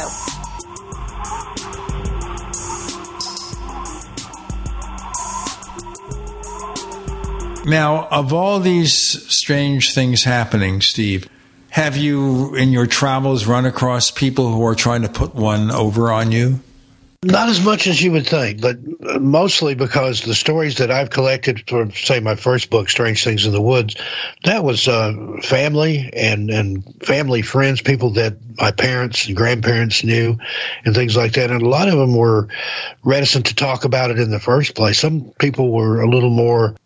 Now, 7.65 8.09
of 8.10 8.32
all 8.32 8.60
these 8.60 8.94
strange 9.28 9.93
things 9.93 10.24
happening, 10.24 10.81
Steve, 10.81 11.28
have 11.70 11.97
you 11.97 12.55
in 12.55 12.70
your 12.70 12.86
travels 12.86 13.47
run 13.47 13.66
across 13.66 14.11
people 14.11 14.53
who 14.53 14.65
are 14.66 14.74
trying 14.74 15.03
to 15.03 15.09
put 15.09 15.35
one 15.35 15.70
over 15.70 16.11
on 16.11 16.32
you? 16.32 16.61
Not 17.24 17.49
as 17.49 17.61
much 17.61 17.89
as 17.89 18.01
you 18.01 18.12
would 18.12 18.28
think, 18.28 18.61
but 18.61 18.78
mostly 19.20 19.74
because 19.74 20.23
the 20.23 20.36
stories 20.36 20.77
that 20.77 20.93
I've 20.93 21.11
collected 21.11 21.69
from, 21.69 21.90
say, 21.90 22.20
my 22.20 22.36
first 22.36 22.70
book, 22.70 22.89
Strange 22.89 23.24
Things 23.24 23.45
in 23.45 23.51
the 23.51 23.61
Woods, 23.61 23.97
that 24.45 24.62
was 24.62 24.86
uh, 24.86 25.12
family 25.43 26.11
and, 26.12 26.49
and 26.49 26.85
family 27.03 27.43
friends, 27.43 27.82
people 27.82 28.11
that 28.11 28.36
my 28.59 28.70
parents 28.70 29.27
and 29.27 29.36
grandparents 29.36 30.05
knew, 30.05 30.39
and 30.85 30.95
things 30.95 31.16
like 31.16 31.32
that. 31.32 31.51
And 31.51 31.61
a 31.61 31.69
lot 31.69 31.89
of 31.89 31.99
them 31.99 32.15
were 32.15 32.47
reticent 33.03 33.47
to 33.47 33.55
talk 33.57 33.85
about 33.85 34.12
it 34.12 34.20
in 34.20 34.31
the 34.31 34.39
first 34.39 34.77
place. 34.77 35.01
Some 35.01 35.32
people 35.40 35.73
were 35.73 36.01
a 36.01 36.09
little 36.09 36.31
more 36.31 36.77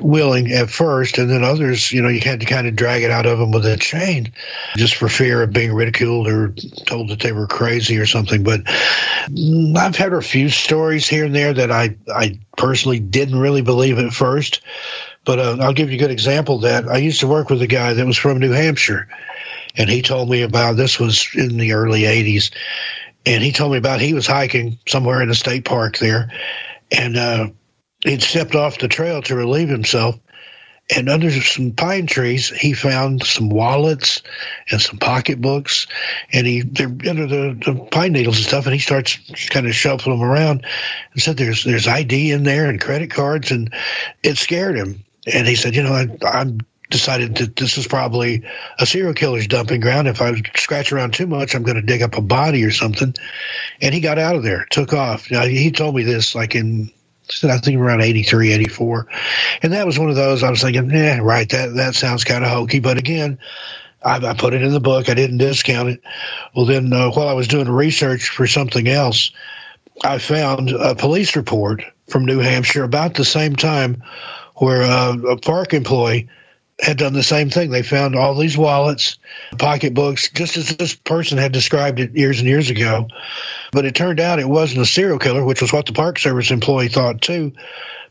willing 0.00 0.52
at 0.52 0.68
first, 0.68 1.18
and 1.18 1.30
then 1.30 1.42
others, 1.42 1.90
you 1.90 2.02
know, 2.02 2.08
you 2.08 2.20
had 2.20 2.40
to 2.40 2.46
kind 2.46 2.66
of 2.66 2.76
drag 2.76 3.02
it 3.02 3.10
out 3.10 3.26
of 3.26 3.38
them 3.38 3.50
with 3.50 3.64
a 3.64 3.76
chain 3.76 4.32
just 4.76 4.94
for 4.94 5.08
fear 5.08 5.42
of 5.42 5.52
being 5.52 5.72
ridiculed 5.72 6.28
or 6.28 6.54
told 6.86 7.08
that 7.08 7.20
they 7.20 7.32
were 7.32 7.46
crazy 7.46 7.96
or 7.96 8.06
something. 8.06 8.42
But 8.42 8.62
I've 8.66 9.96
had 9.96 10.12
a 10.12 10.20
few 10.20 10.48
stories 10.50 11.08
here 11.08 11.24
and 11.24 11.34
there 11.34 11.54
that 11.54 11.70
I, 11.70 11.96
I 12.14 12.38
personally 12.56 13.00
didn't 13.00 13.38
really 13.38 13.62
believe 13.62 13.98
at 13.98 14.12
first. 14.12 14.60
But 15.24 15.38
uh, 15.40 15.56
I'll 15.60 15.72
give 15.72 15.90
you 15.90 15.96
a 15.96 16.00
good 16.00 16.10
example 16.10 16.58
that 16.60 16.88
I 16.88 16.98
used 16.98 17.20
to 17.20 17.26
work 17.26 17.50
with 17.50 17.60
a 17.60 17.66
guy 17.66 17.92
that 17.94 18.06
was 18.06 18.16
from 18.16 18.38
New 18.38 18.52
Hampshire, 18.52 19.08
and 19.76 19.90
he 19.90 20.00
told 20.00 20.30
me 20.30 20.42
about 20.42 20.76
this 20.76 21.00
was 21.00 21.28
in 21.34 21.56
the 21.56 21.72
early 21.72 22.02
80s. 22.02 22.52
And 23.26 23.42
he 23.42 23.50
told 23.50 23.72
me 23.72 23.78
about 23.78 24.00
he 24.00 24.14
was 24.14 24.28
hiking 24.28 24.78
somewhere 24.86 25.20
in 25.20 25.30
a 25.30 25.34
state 25.34 25.64
park 25.64 25.98
there, 25.98 26.30
and 26.96 27.16
uh, 27.16 27.48
he'd 28.04 28.22
stepped 28.22 28.54
off 28.54 28.78
the 28.78 28.88
trail 28.88 29.22
to 29.22 29.34
relieve 29.34 29.68
himself. 29.68 30.18
And 30.94 31.08
under 31.08 31.32
some 31.32 31.72
pine 31.72 32.06
trees, 32.06 32.48
he 32.48 32.72
found 32.72 33.24
some 33.24 33.48
wallets 33.48 34.22
and 34.70 34.80
some 34.80 34.98
pocketbooks. 34.98 35.88
And 36.32 36.46
he, 36.46 36.62
they're 36.62 36.86
under 36.86 37.26
the, 37.26 37.58
the 37.64 37.88
pine 37.90 38.12
needles 38.12 38.36
and 38.36 38.46
stuff. 38.46 38.66
And 38.66 38.74
he 38.74 38.78
starts 38.78 39.18
kind 39.48 39.66
of 39.66 39.74
shuffling 39.74 40.16
them 40.16 40.28
around 40.28 40.64
and 41.12 41.20
said, 41.20 41.36
there's, 41.36 41.64
there's 41.64 41.88
ID 41.88 42.30
in 42.30 42.44
there 42.44 42.68
and 42.68 42.80
credit 42.80 43.10
cards. 43.10 43.50
And 43.50 43.74
it 44.22 44.38
scared 44.38 44.76
him. 44.76 45.04
And 45.26 45.48
he 45.48 45.56
said, 45.56 45.74
you 45.74 45.82
know, 45.82 45.92
I, 45.92 46.06
I'm 46.24 46.60
decided 46.88 47.36
that 47.36 47.56
this 47.56 47.78
is 47.78 47.88
probably 47.88 48.44
a 48.78 48.86
serial 48.86 49.14
killer's 49.14 49.48
dumping 49.48 49.80
ground. 49.80 50.06
If 50.06 50.22
I 50.22 50.40
scratch 50.54 50.92
around 50.92 51.14
too 51.14 51.26
much, 51.26 51.54
I'm 51.54 51.64
going 51.64 51.76
to 51.76 51.82
dig 51.82 52.02
up 52.02 52.16
a 52.16 52.20
body 52.20 52.62
or 52.64 52.70
something. 52.70 53.14
And 53.82 53.94
he 53.94 54.00
got 54.00 54.18
out 54.18 54.36
of 54.36 54.44
there, 54.44 54.66
took 54.70 54.92
off. 54.92 55.30
Now, 55.30 55.44
he 55.44 55.72
told 55.72 55.96
me 55.96 56.04
this 56.04 56.34
like 56.34 56.54
in 56.54 56.92
I 57.44 57.58
think 57.58 57.78
around 57.78 58.02
83, 58.02 58.52
84. 58.52 59.06
And 59.62 59.72
that 59.72 59.86
was 59.86 59.98
one 59.98 60.10
of 60.10 60.16
those 60.16 60.42
I 60.42 60.50
was 60.50 60.62
thinking, 60.62 60.90
yeah, 60.90 61.18
right, 61.18 61.48
that, 61.50 61.74
that 61.74 61.94
sounds 61.94 62.24
kind 62.24 62.44
of 62.44 62.50
hokey. 62.50 62.80
But 62.80 62.98
again, 62.98 63.38
I, 64.02 64.24
I, 64.24 64.34
put 64.34 64.54
it 64.54 64.62
in 64.62 64.72
the 64.72 64.80
book. 64.80 65.08
I 65.08 65.14
didn't 65.14 65.38
discount 65.38 65.88
it. 65.88 66.02
Well, 66.54 66.66
then 66.66 66.92
uh, 66.92 67.10
while 67.10 67.28
I 67.28 67.32
was 67.32 67.48
doing 67.48 67.68
research 67.68 68.28
for 68.28 68.46
something 68.46 68.88
else, 68.88 69.32
I 70.04 70.18
found 70.18 70.70
a 70.70 70.94
police 70.94 71.34
report 71.36 71.82
from 72.08 72.24
New 72.24 72.38
Hampshire 72.38 72.84
about 72.84 73.14
the 73.14 73.24
same 73.24 73.56
time 73.56 74.02
where 74.56 74.82
uh, 74.82 75.16
a 75.30 75.36
park 75.36 75.74
employee 75.74 76.28
had 76.80 76.98
done 76.98 77.14
the 77.14 77.22
same 77.22 77.48
thing. 77.48 77.70
They 77.70 77.82
found 77.82 78.14
all 78.14 78.34
these 78.34 78.58
wallets, 78.58 79.16
pocketbooks, 79.58 80.28
just 80.30 80.56
as 80.56 80.76
this 80.76 80.94
person 80.94 81.38
had 81.38 81.52
described 81.52 82.00
it 82.00 82.14
years 82.14 82.38
and 82.38 82.48
years 82.48 82.68
ago. 82.68 83.08
But 83.72 83.86
it 83.86 83.94
turned 83.94 84.20
out 84.20 84.38
it 84.38 84.48
wasn't 84.48 84.82
a 84.82 84.86
serial 84.86 85.18
killer, 85.18 85.44
which 85.44 85.62
was 85.62 85.72
what 85.72 85.86
the 85.86 85.94
Park 85.94 86.18
Service 86.18 86.50
employee 86.50 86.88
thought 86.88 87.22
too. 87.22 87.52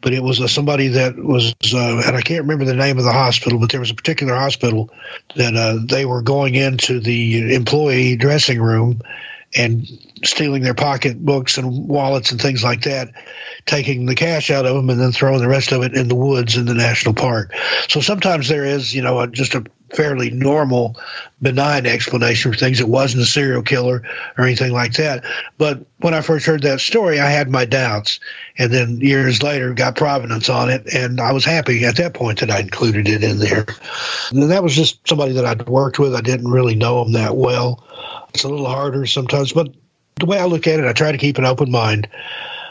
But 0.01 0.13
it 0.13 0.23
was 0.23 0.51
somebody 0.51 0.89
that 0.89 1.15
was, 1.15 1.53
uh, 1.73 2.01
and 2.05 2.15
I 2.15 2.21
can't 2.21 2.41
remember 2.41 2.65
the 2.65 2.75
name 2.75 2.97
of 2.97 3.03
the 3.03 3.11
hospital, 3.11 3.59
but 3.59 3.71
there 3.71 3.79
was 3.79 3.91
a 3.91 3.95
particular 3.95 4.35
hospital 4.35 4.89
that 5.35 5.55
uh, 5.55 5.77
they 5.83 6.05
were 6.05 6.21
going 6.21 6.55
into 6.55 6.99
the 6.99 7.53
employee 7.55 8.15
dressing 8.15 8.61
room 8.61 9.01
and 9.55 9.87
stealing 10.23 10.63
their 10.63 10.73
pocketbooks 10.73 11.57
and 11.57 11.87
wallets 11.87 12.31
and 12.31 12.41
things 12.41 12.63
like 12.63 12.81
that, 12.83 13.11
taking 13.65 14.05
the 14.05 14.15
cash 14.15 14.49
out 14.49 14.65
of 14.65 14.75
them 14.75 14.89
and 14.89 14.99
then 14.99 15.11
throwing 15.11 15.39
the 15.39 15.47
rest 15.47 15.71
of 15.71 15.83
it 15.83 15.95
in 15.95 16.07
the 16.07 16.15
woods 16.15 16.57
in 16.57 16.65
the 16.65 16.73
national 16.73 17.13
park. 17.13 17.53
So 17.87 18.01
sometimes 18.01 18.47
there 18.47 18.65
is, 18.65 18.93
you 18.93 19.01
know, 19.01 19.19
a, 19.19 19.27
just 19.27 19.55
a 19.55 19.63
fairly 19.93 20.29
normal, 20.31 20.95
benign 21.41 21.85
explanation 21.85 22.51
for 22.51 22.57
things. 22.57 22.79
It 22.79 22.89
wasn't 22.89 23.23
a 23.23 23.25
serial 23.25 23.61
killer 23.61 24.03
or 24.37 24.43
anything 24.43 24.71
like 24.71 24.93
that. 24.93 25.23
But 25.57 25.85
when 25.99 26.13
I 26.13 26.21
first 26.21 26.45
heard 26.45 26.63
that 26.63 26.81
story, 26.81 27.19
I 27.19 27.29
had 27.29 27.49
my 27.49 27.65
doubts. 27.65 28.19
And 28.57 28.73
then 28.73 28.99
years 28.99 29.43
later, 29.43 29.73
got 29.73 29.95
provenance 29.95 30.49
on 30.49 30.69
it. 30.69 30.93
And 30.93 31.21
I 31.21 31.31
was 31.31 31.45
happy 31.45 31.85
at 31.85 31.97
that 31.97 32.13
point 32.13 32.39
that 32.39 32.51
I 32.51 32.59
included 32.59 33.07
it 33.07 33.23
in 33.23 33.39
there. 33.39 33.65
And 34.31 34.49
that 34.51 34.63
was 34.63 34.75
just 34.75 35.07
somebody 35.07 35.33
that 35.33 35.45
I'd 35.45 35.67
worked 35.67 35.99
with. 35.99 36.15
I 36.15 36.21
didn't 36.21 36.51
really 36.51 36.75
know 36.75 37.03
him 37.03 37.13
that 37.13 37.35
well. 37.35 37.83
It's 38.35 38.43
a 38.43 38.49
little 38.49 38.67
harder 38.67 39.05
sometimes, 39.05 39.53
but 39.53 39.69
the 40.19 40.25
way 40.25 40.37
I 40.37 40.43
look 40.43 40.67
at 40.67 40.77
it, 40.77 40.85
I 40.85 40.91
try 40.91 41.09
to 41.13 41.17
keep 41.17 41.37
an 41.37 41.45
open 41.45 41.71
mind. 41.71 42.09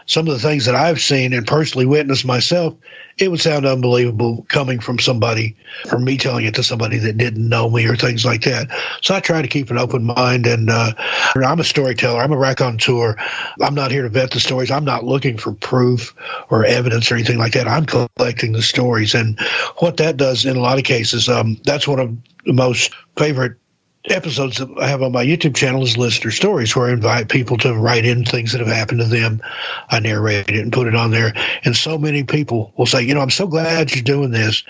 Some 0.04 0.28
of 0.28 0.34
the 0.34 0.38
things 0.38 0.66
that 0.66 0.74
I've 0.74 1.00
seen 1.00 1.32
and 1.32 1.46
personally 1.46 1.86
witnessed 1.86 2.26
myself, 2.26 2.74
it 3.16 3.30
would 3.30 3.40
sound 3.40 3.64
unbelievable 3.64 4.44
coming 4.50 4.78
from 4.78 4.98
somebody 4.98 5.56
or 5.90 5.98
me 5.98 6.18
telling 6.18 6.44
it 6.44 6.54
to 6.56 6.62
somebody 6.62 6.98
that 6.98 7.16
didn't 7.16 7.48
know 7.48 7.70
me 7.70 7.86
or 7.86 7.96
things 7.96 8.26
like 8.26 8.42
that. 8.42 8.68
So 9.00 9.14
I 9.14 9.20
try 9.20 9.40
to 9.40 9.48
keep 9.48 9.70
an 9.70 9.78
open 9.78 10.04
mind. 10.04 10.46
And 10.46 10.68
uh, 10.68 10.92
I'm 11.34 11.60
a 11.60 11.64
storyteller. 11.64 12.20
I'm 12.20 12.32
a 12.32 12.36
raconteur. 12.36 13.16
I'm 13.62 13.74
not 13.74 13.90
here 13.90 14.02
to 14.02 14.10
vet 14.10 14.32
the 14.32 14.40
stories. 14.40 14.70
I'm 14.70 14.84
not 14.84 15.04
looking 15.04 15.38
for 15.38 15.52
proof 15.52 16.14
or 16.50 16.66
evidence 16.66 17.10
or 17.10 17.14
anything 17.14 17.38
like 17.38 17.54
that. 17.54 17.66
I'm 17.66 17.86
collecting 17.86 18.52
the 18.52 18.60
stories. 18.60 19.14
And 19.14 19.40
what 19.78 19.96
that 19.96 20.18
does 20.18 20.44
in 20.44 20.58
a 20.58 20.60
lot 20.60 20.76
of 20.76 20.84
cases, 20.84 21.26
um, 21.30 21.58
that's 21.64 21.88
one 21.88 22.00
of 22.00 22.14
the 22.44 22.52
most 22.52 22.92
favorite 23.16 23.56
episodes 24.06 24.58
that 24.58 24.68
I 24.78 24.86
have 24.86 25.02
on 25.02 25.12
my 25.12 25.24
YouTube 25.24 25.54
channel 25.54 25.82
is 25.82 25.96
listener 25.96 26.30
stories 26.30 26.76
where 26.76 26.88
I 26.88 26.92
invite 26.92 27.30
people 27.30 27.56
to 27.58 27.74
write 27.74 28.04
in 28.04 28.24
things 28.24 28.52
that 28.52 28.58
have 28.60 28.68
happened 28.68 29.00
to 29.00 29.06
them. 29.06 29.40
I 29.88 30.00
narrate 30.00 30.50
it 30.50 30.56
and 30.60 30.72
put 30.72 30.86
it 30.86 30.94
on 30.94 31.10
there. 31.10 31.32
And 31.64 31.74
so 31.74 31.96
many 31.96 32.22
people 32.22 32.72
will 32.76 32.86
say, 32.86 33.02
you 33.02 33.14
know, 33.14 33.20
I'm 33.20 33.30
so 33.30 33.46
glad 33.46 33.94
you're 33.94 34.02
doing 34.02 34.30
this 34.30 34.62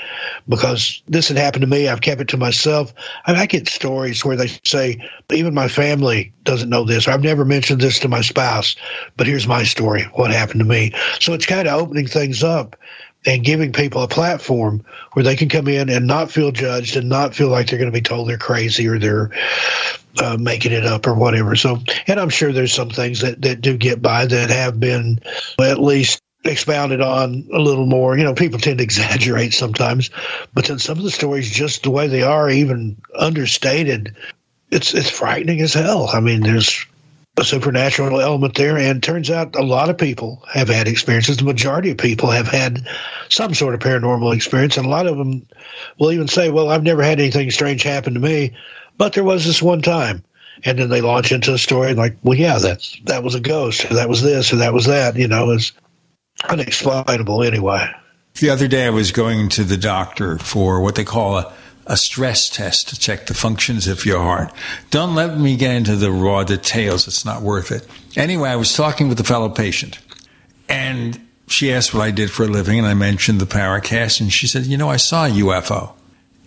because 0.48 1.02
this 1.08 1.28
had 1.28 1.36
happened 1.36 1.62
to 1.62 1.66
me. 1.66 1.88
I've 1.88 2.00
kept 2.00 2.20
it 2.20 2.28
to 2.28 2.36
myself. 2.36 2.94
I, 3.26 3.34
I 3.34 3.46
get 3.46 3.68
stories 3.68 4.24
where 4.24 4.36
they 4.36 4.48
say, 4.64 4.98
even 5.32 5.52
my 5.52 5.68
family 5.68 6.32
doesn't 6.44 6.70
know 6.70 6.84
this. 6.84 7.08
Or 7.08 7.10
I've 7.10 7.24
never 7.24 7.44
mentioned 7.44 7.80
this 7.80 7.98
to 8.00 8.08
my 8.08 8.20
spouse, 8.20 8.76
but 9.16 9.26
here's 9.26 9.48
my 9.48 9.64
story, 9.64 10.04
what 10.14 10.30
happened 10.30 10.60
to 10.60 10.66
me. 10.66 10.92
So 11.18 11.32
it's 11.32 11.46
kind 11.46 11.66
of 11.66 11.80
opening 11.80 12.06
things 12.06 12.44
up 12.44 12.76
and 13.26 13.44
giving 13.44 13.72
people 13.72 14.02
a 14.02 14.08
platform 14.08 14.84
where 15.12 15.22
they 15.22 15.36
can 15.36 15.48
come 15.48 15.68
in 15.68 15.88
and 15.88 16.06
not 16.06 16.30
feel 16.30 16.52
judged 16.52 16.96
and 16.96 17.08
not 17.08 17.34
feel 17.34 17.48
like 17.48 17.68
they're 17.68 17.78
going 17.78 17.90
to 17.90 17.96
be 17.96 18.02
told 18.02 18.28
they're 18.28 18.38
crazy 18.38 18.86
or 18.88 18.98
they're 18.98 19.30
uh, 20.20 20.36
making 20.38 20.72
it 20.72 20.84
up 20.84 21.06
or 21.06 21.14
whatever. 21.14 21.56
So, 21.56 21.78
and 22.06 22.20
I'm 22.20 22.28
sure 22.28 22.52
there's 22.52 22.74
some 22.74 22.90
things 22.90 23.20
that, 23.20 23.40
that 23.42 23.60
do 23.60 23.76
get 23.76 24.02
by 24.02 24.26
that 24.26 24.50
have 24.50 24.78
been 24.78 25.20
at 25.60 25.78
least 25.78 26.20
expounded 26.44 27.00
on 27.00 27.48
a 27.52 27.58
little 27.58 27.86
more. 27.86 28.16
You 28.16 28.24
know, 28.24 28.34
people 28.34 28.60
tend 28.60 28.78
to 28.78 28.84
exaggerate 28.84 29.54
sometimes, 29.54 30.10
but 30.52 30.66
then 30.66 30.78
some 30.78 30.98
of 30.98 31.04
the 31.04 31.10
stories, 31.10 31.50
just 31.50 31.82
the 31.82 31.90
way 31.90 32.08
they 32.08 32.22
are, 32.22 32.48
even 32.48 33.00
understated, 33.16 34.14
it's 34.70 34.92
it's 34.94 35.10
frightening 35.10 35.60
as 35.60 35.74
hell. 35.74 36.08
I 36.12 36.20
mean, 36.20 36.40
there's 36.40 36.86
a 37.36 37.44
supernatural 37.44 38.20
element 38.20 38.54
there. 38.54 38.78
And 38.78 39.02
turns 39.02 39.30
out 39.30 39.56
a 39.56 39.62
lot 39.62 39.90
of 39.90 39.98
people 39.98 40.42
have 40.52 40.68
had 40.68 40.86
experiences. 40.86 41.38
The 41.38 41.44
majority 41.44 41.90
of 41.90 41.98
people 41.98 42.30
have 42.30 42.46
had 42.46 42.86
some 43.28 43.54
sort 43.54 43.74
of 43.74 43.80
paranormal 43.80 44.34
experience. 44.34 44.76
And 44.76 44.86
a 44.86 44.90
lot 44.90 45.06
of 45.06 45.16
them 45.16 45.46
will 45.98 46.12
even 46.12 46.28
say, 46.28 46.50
well, 46.50 46.70
I've 46.70 46.84
never 46.84 47.02
had 47.02 47.20
anything 47.20 47.50
strange 47.50 47.82
happen 47.82 48.14
to 48.14 48.20
me, 48.20 48.54
but 48.96 49.12
there 49.12 49.24
was 49.24 49.44
this 49.44 49.62
one 49.62 49.82
time. 49.82 50.24
And 50.64 50.78
then 50.78 50.88
they 50.88 51.00
launch 51.00 51.32
into 51.32 51.52
a 51.52 51.58
story 51.58 51.94
like, 51.94 52.16
well, 52.22 52.38
yeah, 52.38 52.58
that's, 52.58 52.98
that 53.04 53.24
was 53.24 53.34
a 53.34 53.40
ghost, 53.40 53.90
or 53.90 53.94
that 53.94 54.08
was 54.08 54.22
this, 54.22 54.52
or 54.52 54.56
that 54.56 54.72
was 54.72 54.86
that, 54.86 55.16
you 55.16 55.26
know, 55.26 55.50
it's 55.50 55.72
unexplainable 56.48 57.42
anyway. 57.42 57.90
The 58.34 58.50
other 58.50 58.68
day 58.68 58.86
I 58.86 58.90
was 58.90 59.12
going 59.12 59.48
to 59.50 59.64
the 59.64 59.76
doctor 59.76 60.38
for 60.38 60.80
what 60.80 60.94
they 60.94 61.04
call 61.04 61.38
a 61.38 61.52
a 61.86 61.96
stress 61.96 62.48
test 62.48 62.88
to 62.88 62.98
check 62.98 63.26
the 63.26 63.34
functions 63.34 63.86
of 63.86 64.06
your 64.06 64.20
heart. 64.20 64.52
Don't 64.90 65.14
let 65.14 65.38
me 65.38 65.56
get 65.56 65.74
into 65.74 65.96
the 65.96 66.10
raw 66.10 66.44
details. 66.44 67.06
It's 67.06 67.24
not 67.24 67.42
worth 67.42 67.70
it. 67.70 67.86
Anyway, 68.16 68.48
I 68.48 68.56
was 68.56 68.72
talking 68.72 69.08
with 69.08 69.20
a 69.20 69.24
fellow 69.24 69.48
patient 69.48 69.98
and 70.68 71.20
she 71.46 71.72
asked 71.72 71.92
what 71.92 72.02
I 72.02 72.10
did 72.10 72.30
for 72.30 72.44
a 72.44 72.48
living 72.48 72.78
and 72.78 72.86
I 72.86 72.94
mentioned 72.94 73.40
the 73.40 73.46
Paracast 73.46 74.20
and 74.20 74.32
she 74.32 74.46
said, 74.46 74.66
you 74.66 74.76
know, 74.76 74.88
I 74.88 74.96
saw 74.96 75.26
a 75.26 75.30
UFO. 75.30 75.92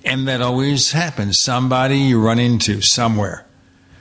And 0.04 0.28
that 0.28 0.42
always 0.42 0.92
happens. 0.92 1.42
Somebody 1.42 1.98
you 1.98 2.22
run 2.22 2.40
into 2.40 2.82
somewhere 2.82 3.46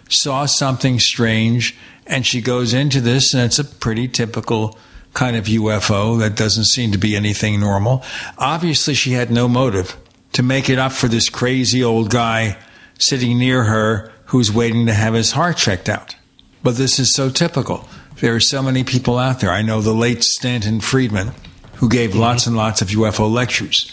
saw 0.08 0.46
something 0.46 1.00
strange 1.00 1.76
and 2.06 2.24
she 2.24 2.40
goes 2.40 2.72
into 2.72 3.00
this 3.00 3.34
and 3.34 3.42
it's 3.42 3.58
a 3.58 3.64
pretty 3.64 4.08
typical 4.08 4.78
kind 5.12 5.36
of 5.36 5.46
UFO 5.46 6.18
that 6.20 6.36
doesn't 6.36 6.66
seem 6.66 6.92
to 6.92 6.98
be 6.98 7.16
anything 7.16 7.58
normal. 7.58 8.04
Obviously, 8.38 8.94
she 8.94 9.12
had 9.12 9.30
no 9.30 9.48
motive 9.48 9.96
to 10.36 10.42
make 10.42 10.68
it 10.68 10.78
up 10.78 10.92
for 10.92 11.08
this 11.08 11.30
crazy 11.30 11.82
old 11.82 12.10
guy 12.10 12.58
sitting 12.98 13.38
near 13.38 13.64
her 13.64 14.12
who's 14.26 14.52
waiting 14.52 14.84
to 14.84 14.92
have 14.92 15.14
his 15.14 15.32
heart 15.32 15.56
checked 15.56 15.88
out. 15.88 16.14
But 16.62 16.76
this 16.76 16.98
is 16.98 17.14
so 17.14 17.30
typical. 17.30 17.88
There 18.20 18.34
are 18.34 18.40
so 18.40 18.62
many 18.62 18.84
people 18.84 19.16
out 19.16 19.40
there. 19.40 19.50
I 19.50 19.62
know 19.62 19.80
the 19.80 19.94
late 19.94 20.22
Stanton 20.22 20.80
Friedman, 20.80 21.32
who 21.76 21.88
gave 21.88 22.10
mm-hmm. 22.10 22.18
lots 22.18 22.46
and 22.46 22.54
lots 22.54 22.82
of 22.82 22.88
UFO 22.88 23.32
lectures. 23.32 23.90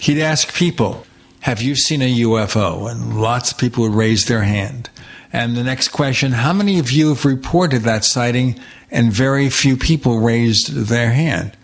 He'd 0.00 0.18
ask 0.18 0.54
people, 0.54 1.04
Have 1.40 1.60
you 1.60 1.74
seen 1.74 2.00
a 2.00 2.20
UFO? 2.20 2.90
And 2.90 3.20
lots 3.20 3.52
of 3.52 3.58
people 3.58 3.84
would 3.84 3.92
raise 3.92 4.24
their 4.24 4.44
hand. 4.44 4.88
And 5.30 5.56
the 5.56 5.64
next 5.64 5.88
question, 5.88 6.32
How 6.32 6.54
many 6.54 6.78
of 6.78 6.90
you 6.90 7.10
have 7.10 7.26
reported 7.26 7.82
that 7.82 8.06
sighting? 8.06 8.58
And 8.90 9.12
very 9.12 9.50
few 9.50 9.76
people 9.76 10.20
raised 10.20 10.72
their 10.72 11.12
hand. 11.12 11.54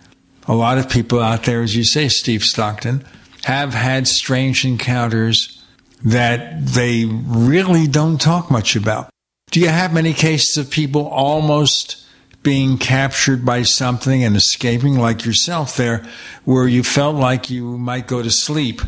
A 0.47 0.53
lot 0.53 0.77
of 0.77 0.87
people 0.87 1.19
out 1.19 1.45
there, 1.45 1.63
as 1.63 1.75
you 1.75 1.83
say, 1.83 2.09
Steve 2.09 2.43
Stockton, 2.43 3.03
have 3.43 3.73
had 3.73 4.07
strange 4.07 4.65
encounters 4.65 5.63
that 6.03 6.65
they 6.65 7.05
really 7.05 7.87
don't 7.87 8.19
talk 8.19 8.49
much 8.49 8.75
about. 8.75 9.09
Do 9.51 9.59
you 9.59 9.67
have 9.69 9.93
many 9.93 10.13
cases 10.13 10.57
of 10.57 10.69
people 10.69 11.07
almost 11.07 12.05
being 12.43 12.77
captured 12.77 13.45
by 13.45 13.63
something 13.63 14.23
and 14.23 14.35
escaping, 14.35 14.97
like 14.97 15.25
yourself 15.25 15.75
there, 15.75 16.05
where 16.45 16.67
you 16.67 16.83
felt 16.83 17.15
like 17.15 17.49
you 17.49 17.77
might 17.77 18.07
go 18.07 18.21
to 18.21 18.31
sleep 18.31 18.81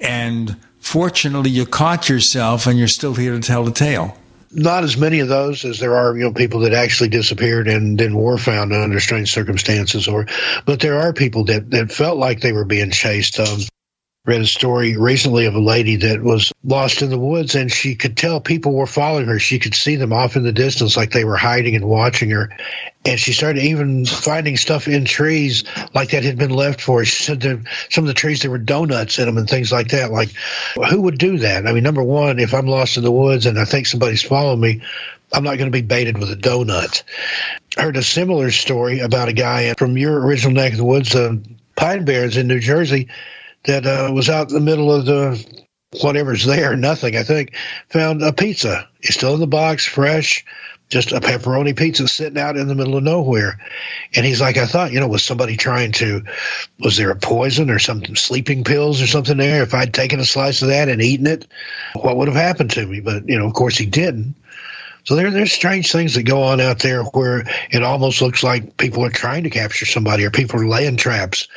and 0.00 0.56
fortunately 0.78 1.50
you 1.50 1.66
caught 1.66 2.08
yourself 2.08 2.66
and 2.66 2.78
you're 2.78 2.88
still 2.88 3.14
here 3.14 3.32
to 3.32 3.40
tell 3.40 3.64
the 3.64 3.72
tale? 3.72 4.16
Not 4.54 4.84
as 4.84 4.98
many 4.98 5.20
of 5.20 5.28
those 5.28 5.64
as 5.64 5.78
there 5.78 5.96
are, 5.96 6.14
you 6.14 6.24
know, 6.24 6.32
people 6.32 6.60
that 6.60 6.74
actually 6.74 7.08
disappeared 7.08 7.66
and 7.68 7.98
then 7.98 8.14
were 8.14 8.36
found 8.36 8.72
under 8.72 9.00
strange 9.00 9.32
circumstances, 9.32 10.06
or, 10.06 10.26
but 10.66 10.80
there 10.80 11.00
are 11.00 11.14
people 11.14 11.44
that, 11.46 11.70
that 11.70 11.90
felt 11.90 12.18
like 12.18 12.40
they 12.40 12.52
were 12.52 12.66
being 12.66 12.90
chased. 12.90 13.40
Um, 13.40 13.60
read 14.24 14.40
a 14.40 14.46
story 14.46 14.96
recently 14.96 15.46
of 15.46 15.56
a 15.56 15.60
lady 15.60 15.96
that 15.96 16.22
was 16.22 16.52
lost 16.62 17.02
in 17.02 17.10
the 17.10 17.18
woods 17.18 17.56
and 17.56 17.72
she 17.72 17.96
could 17.96 18.16
tell 18.16 18.40
people 18.40 18.72
were 18.72 18.86
following 18.86 19.26
her. 19.26 19.40
She 19.40 19.58
could 19.58 19.74
see 19.74 19.96
them 19.96 20.12
off 20.12 20.36
in 20.36 20.44
the 20.44 20.52
distance 20.52 20.96
like 20.96 21.10
they 21.10 21.24
were 21.24 21.36
hiding 21.36 21.74
and 21.74 21.84
watching 21.84 22.30
her. 22.30 22.56
And 23.04 23.18
she 23.18 23.32
started 23.32 23.64
even 23.64 24.06
finding 24.06 24.56
stuff 24.56 24.86
in 24.86 25.06
trees 25.06 25.64
like 25.92 26.10
that 26.10 26.22
had 26.22 26.38
been 26.38 26.52
left 26.52 26.80
for 26.80 27.00
her. 27.00 27.04
She 27.04 27.24
said 27.24 27.40
that 27.40 27.64
some 27.90 28.04
of 28.04 28.08
the 28.08 28.14
trees, 28.14 28.42
there 28.42 28.50
were 28.52 28.58
donuts 28.58 29.18
in 29.18 29.26
them 29.26 29.38
and 29.38 29.50
things 29.50 29.72
like 29.72 29.88
that. 29.88 30.12
Like, 30.12 30.30
who 30.88 31.02
would 31.02 31.18
do 31.18 31.38
that? 31.38 31.66
I 31.66 31.72
mean, 31.72 31.82
number 31.82 32.04
one, 32.04 32.38
if 32.38 32.54
I'm 32.54 32.68
lost 32.68 32.96
in 32.96 33.02
the 33.02 33.10
woods 33.10 33.46
and 33.46 33.58
I 33.58 33.64
think 33.64 33.86
somebody's 33.86 34.22
following 34.22 34.60
me, 34.60 34.82
I'm 35.32 35.42
not 35.42 35.58
going 35.58 35.72
to 35.72 35.76
be 35.76 35.82
baited 35.82 36.16
with 36.16 36.30
a 36.30 36.36
donut. 36.36 37.02
Heard 37.76 37.96
a 37.96 38.04
similar 38.04 38.52
story 38.52 39.00
about 39.00 39.28
a 39.28 39.32
guy 39.32 39.74
from 39.74 39.98
your 39.98 40.24
original 40.24 40.54
neck 40.54 40.70
of 40.70 40.78
the 40.78 40.84
woods, 40.84 41.12
uh, 41.12 41.34
Pine 41.74 42.04
Barrens 42.04 42.36
in 42.36 42.46
New 42.46 42.60
Jersey 42.60 43.08
that 43.64 43.86
uh, 43.86 44.12
was 44.12 44.28
out 44.28 44.48
in 44.48 44.54
the 44.54 44.60
middle 44.60 44.92
of 44.92 45.06
the 45.06 45.62
whatever's 46.00 46.44
there, 46.44 46.76
nothing, 46.76 47.16
I 47.16 47.22
think, 47.22 47.54
found 47.88 48.22
a 48.22 48.32
pizza. 48.32 48.88
It's 49.00 49.14
still 49.14 49.34
in 49.34 49.40
the 49.40 49.46
box, 49.46 49.86
fresh, 49.86 50.44
just 50.88 51.12
a 51.12 51.20
pepperoni 51.20 51.76
pizza 51.76 52.06
sitting 52.06 52.38
out 52.38 52.56
in 52.56 52.68
the 52.68 52.74
middle 52.74 52.96
of 52.96 53.02
nowhere. 53.02 53.58
And 54.14 54.26
he's 54.26 54.40
like, 54.40 54.56
I 54.56 54.66
thought, 54.66 54.92
you 54.92 55.00
know, 55.00 55.08
was 55.08 55.24
somebody 55.24 55.56
trying 55.56 55.92
to, 55.92 56.22
was 56.80 56.96
there 56.96 57.10
a 57.10 57.16
poison 57.16 57.70
or 57.70 57.78
some 57.78 58.04
sleeping 58.14 58.64
pills 58.64 59.00
or 59.00 59.06
something 59.06 59.38
there? 59.38 59.62
If 59.62 59.74
I'd 59.74 59.94
taken 59.94 60.20
a 60.20 60.24
slice 60.24 60.62
of 60.62 60.68
that 60.68 60.88
and 60.88 61.00
eaten 61.00 61.26
it, 61.26 61.46
what 61.94 62.16
would 62.16 62.28
have 62.28 62.36
happened 62.36 62.70
to 62.72 62.86
me? 62.86 63.00
But, 63.00 63.28
you 63.28 63.38
know, 63.38 63.46
of 63.46 63.54
course 63.54 63.76
he 63.76 63.86
didn't. 63.86 64.34
So 65.04 65.16
there, 65.16 65.30
there's 65.30 65.52
strange 65.52 65.90
things 65.90 66.14
that 66.14 66.22
go 66.22 66.42
on 66.42 66.60
out 66.60 66.78
there 66.78 67.02
where 67.02 67.44
it 67.70 67.82
almost 67.82 68.22
looks 68.22 68.42
like 68.42 68.76
people 68.76 69.04
are 69.04 69.10
trying 69.10 69.44
to 69.44 69.50
capture 69.50 69.86
somebody 69.86 70.24
or 70.24 70.30
people 70.30 70.60
are 70.60 70.68
laying 70.68 70.96
traps 70.96 71.48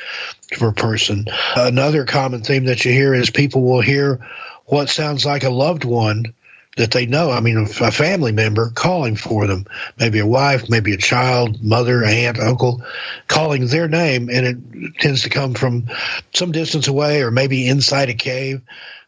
for 0.56 0.68
a 0.68 0.72
person. 0.74 1.26
Another 1.54 2.04
common 2.04 2.42
theme 2.42 2.64
that 2.64 2.84
you 2.84 2.92
hear 2.92 3.14
is 3.14 3.30
people 3.30 3.62
will 3.62 3.80
hear 3.80 4.26
what 4.64 4.88
sounds 4.88 5.24
like 5.24 5.44
a 5.44 5.50
loved 5.50 5.84
one 5.84 6.34
that 6.76 6.90
they 6.90 7.06
know. 7.06 7.30
I 7.30 7.40
mean, 7.40 7.56
a 7.56 7.90
family 7.90 8.32
member 8.32 8.70
calling 8.70 9.16
for 9.16 9.46
them, 9.46 9.64
maybe 9.98 10.18
a 10.18 10.26
wife, 10.26 10.68
maybe 10.68 10.92
a 10.92 10.98
child, 10.98 11.62
mother, 11.62 12.04
aunt, 12.04 12.38
uncle, 12.38 12.82
calling 13.28 13.66
their 13.66 13.88
name, 13.88 14.28
and 14.28 14.46
it 14.46 14.94
tends 14.98 15.22
to 15.22 15.30
come 15.30 15.54
from 15.54 15.88
some 16.34 16.52
distance 16.52 16.86
away 16.86 17.22
or 17.22 17.30
maybe 17.30 17.66
inside 17.66 18.10
a 18.10 18.14
cave. 18.14 18.60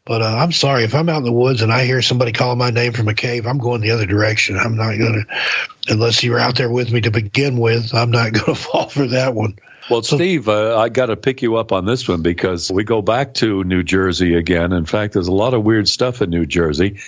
But 0.09 0.22
uh, 0.22 0.36
I'm 0.39 0.52
sorry 0.52 0.85
if 0.85 0.94
I'm 0.94 1.10
out 1.10 1.18
in 1.18 1.24
the 1.24 1.32
woods 1.32 1.60
and 1.60 1.70
I 1.70 1.85
hear 1.85 2.01
somebody 2.01 2.32
calling 2.32 2.56
my 2.56 2.70
name 2.70 2.94
from 2.94 3.09
a 3.09 3.14
cave, 3.14 3.47
I'm 3.47 3.59
going 3.59 3.82
the 3.82 3.90
other 3.90 4.06
direction. 4.06 4.56
I'm 4.56 4.74
not 4.74 4.97
going 4.97 5.26
to, 5.26 5.93
unless 5.93 6.24
you're 6.24 6.39
out 6.39 6.56
there 6.56 6.70
with 6.70 6.90
me 6.90 7.02
to 7.02 7.10
begin 7.10 7.59
with, 7.59 7.94
I'm 7.94 8.10
not 8.10 8.32
going 8.32 8.47
to 8.47 8.55
fall 8.55 8.89
for 8.89 9.06
that 9.09 9.35
one. 9.35 9.59
Well, 9.90 10.02
Steve, 10.02 10.48
uh, 10.48 10.78
I 10.78 10.89
got 10.89 11.06
to 11.06 11.16
pick 11.16 11.43
you 11.43 11.56
up 11.56 11.72
on 11.72 11.85
this 11.85 12.09
one 12.09 12.22
because 12.22 12.72
we 12.72 12.85
go 12.85 13.02
back 13.02 13.35
to 13.35 13.62
New 13.64 13.82
Jersey 13.82 14.35
again. 14.35 14.72
In 14.72 14.86
fact, 14.86 15.12
there's 15.12 15.28
a 15.28 15.32
lot 15.32 15.52
of 15.52 15.62
weird 15.62 15.89
stuff 15.89 16.22
in 16.22 16.30
New 16.30 16.47
Jersey. 16.47 17.01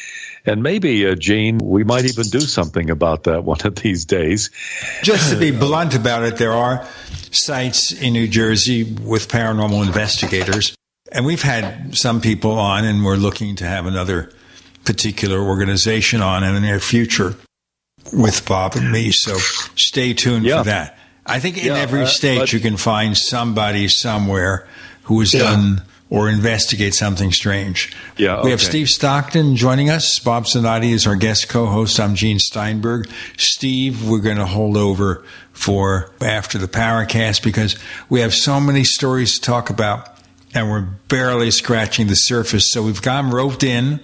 And 0.45 0.63
maybe, 0.63 1.07
uh, 1.07 1.15
Gene, 1.15 1.57
we 1.57 1.85
might 1.85 2.05
even 2.05 2.25
do 2.25 2.41
something 2.41 2.91
about 2.91 3.25
that 3.25 3.45
one 3.45 3.61
of 3.65 3.77
these 3.77 4.05
days. 4.05 4.51
Just 5.03 5.33
to 5.33 5.39
be 5.39 5.51
blunt 5.51 5.95
about 5.95 6.23
it, 6.25 6.37
there 6.37 6.53
are 6.53 6.87
sites 7.31 7.93
in 7.93 8.13
New 8.13 8.29
Jersey 8.29 8.85
with 8.85 9.29
paranormal 9.29 9.87
investigators 9.87 10.75
and 11.13 11.25
we've 11.25 11.43
had 11.43 11.97
some 11.97 12.21
people 12.21 12.53
on, 12.53 12.85
and 12.85 13.05
we're 13.05 13.17
looking 13.17 13.57
to 13.57 13.65
have 13.65 13.87
another 13.87 14.33
particular 14.85 15.41
organization 15.41 16.23
on 16.23 16.45
in 16.45 16.55
the 16.55 16.61
near 16.61 16.81
future 16.81 17.37
with 18.13 18.47
Bob 18.47 18.77
and 18.77 18.91
me. 18.91 19.13
So 19.13 19.37
stay 19.77 20.15
tuned 20.15 20.45
yeah. 20.45 20.59
for 20.59 20.65
that. 20.65 20.99
I 21.27 21.39
think 21.39 21.59
in 21.59 21.67
yeah, 21.67 21.79
every 21.79 22.03
uh, 22.03 22.07
state 22.07 22.53
you 22.53 22.61
can 22.61 22.77
find 22.77 23.17
somebody 23.17 23.89
somewhere 23.89 24.67
who 25.05 25.21
has 25.21 25.35
yeah. 25.35 25.43
done 25.43 25.83
or 26.09 26.29
investigate 26.29 26.93
something 26.93 27.31
strange. 27.31 27.93
Yeah, 28.17 28.37
okay. 28.37 28.45
we 28.47 28.51
have 28.51 28.61
Steve 28.61 28.89
Stockton 28.89 29.55
joining 29.55 29.91
us. 29.91 30.19
Bob 30.19 30.45
Zanotti 30.45 30.91
is 30.91 31.07
our 31.07 31.15
guest 31.15 31.49
co-host. 31.49 32.01
I'm 32.01 32.17
Gene 32.17 32.41
Steinberg. 32.41 33.09
Steve, 33.37 34.09
we're 34.09 34.19
going 34.19 34.39
to 34.39 34.47
hold 34.47 34.77
over 34.77 35.25
for 35.53 36.11
after 36.21 36.59
the 36.59 36.67
Paracast 36.67 37.45
because 37.45 37.77
we 38.09 38.21
have 38.21 38.35
so 38.35 38.59
many 38.59 38.83
stories 38.83 39.39
to 39.39 39.41
talk 39.41 39.71
about 39.71 40.10
and 40.55 40.71
we're 40.71 40.89
barely 41.09 41.51
scratching 41.51 42.07
the 42.07 42.15
surface. 42.15 42.73
So 42.73 42.83
we've 42.83 43.03
got 43.03 43.25
him 43.25 43.35
roped 43.35 43.63
in, 43.63 44.01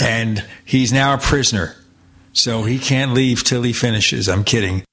and 0.00 0.44
he's 0.64 0.92
now 0.92 1.14
a 1.14 1.18
prisoner. 1.18 1.76
So 2.32 2.62
he 2.62 2.78
can't 2.78 3.12
leave 3.12 3.42
till 3.42 3.62
he 3.62 3.72
finishes. 3.72 4.28
I'm 4.28 4.44
kidding. 4.44 4.84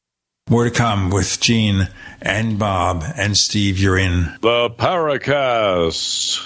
More 0.50 0.64
to 0.64 0.72
come 0.72 1.10
with 1.10 1.40
Gene 1.40 1.90
and 2.22 2.60
Bob 2.60 3.04
and 3.16 3.36
Steve. 3.36 3.80
You're 3.80 3.98
in 3.98 4.36
the 4.42 4.70
Paracast. 4.70 6.46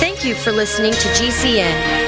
Thank 0.00 0.24
you 0.24 0.34
for 0.34 0.52
listening 0.52 0.92
to 0.92 1.08
GCN. 1.08 2.07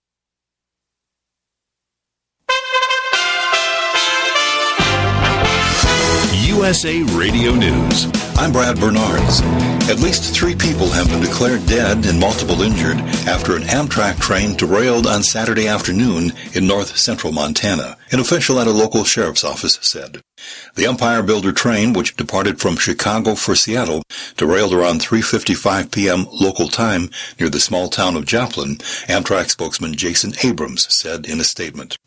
USA 6.51 7.01
Radio 7.03 7.55
News. 7.55 8.07
I'm 8.35 8.51
Brad 8.51 8.77
Bernards. 8.77 9.39
At 9.89 10.01
least 10.01 10.35
three 10.35 10.53
people 10.53 10.89
have 10.89 11.07
been 11.07 11.21
declared 11.21 11.65
dead 11.65 12.05
and 12.05 12.19
multiple 12.19 12.61
injured 12.61 12.97
after 13.25 13.55
an 13.55 13.63
Amtrak 13.63 14.19
train 14.19 14.57
derailed 14.57 15.07
on 15.07 15.23
Saturday 15.23 15.69
afternoon 15.69 16.33
in 16.53 16.67
north 16.67 16.97
central 16.97 17.31
Montana, 17.31 17.95
an 18.11 18.19
official 18.19 18.59
at 18.59 18.67
a 18.67 18.71
local 18.71 19.05
sheriff's 19.05 19.45
office 19.45 19.79
said. 19.81 20.19
The 20.75 20.87
Empire 20.87 21.23
Builder 21.23 21.53
train, 21.53 21.93
which 21.93 22.17
departed 22.17 22.59
from 22.59 22.75
Chicago 22.75 23.35
for 23.35 23.55
Seattle, 23.55 24.03
derailed 24.35 24.73
around 24.73 24.99
3.55 24.99 25.89
p.m. 25.89 26.27
local 26.33 26.67
time 26.67 27.09
near 27.39 27.47
the 27.47 27.61
small 27.61 27.87
town 27.87 28.17
of 28.17 28.25
Joplin, 28.25 28.75
Amtrak 29.07 29.49
spokesman 29.49 29.93
Jason 29.95 30.33
Abrams 30.43 30.85
said 30.89 31.25
in 31.27 31.39
a 31.39 31.45
statement. 31.45 31.97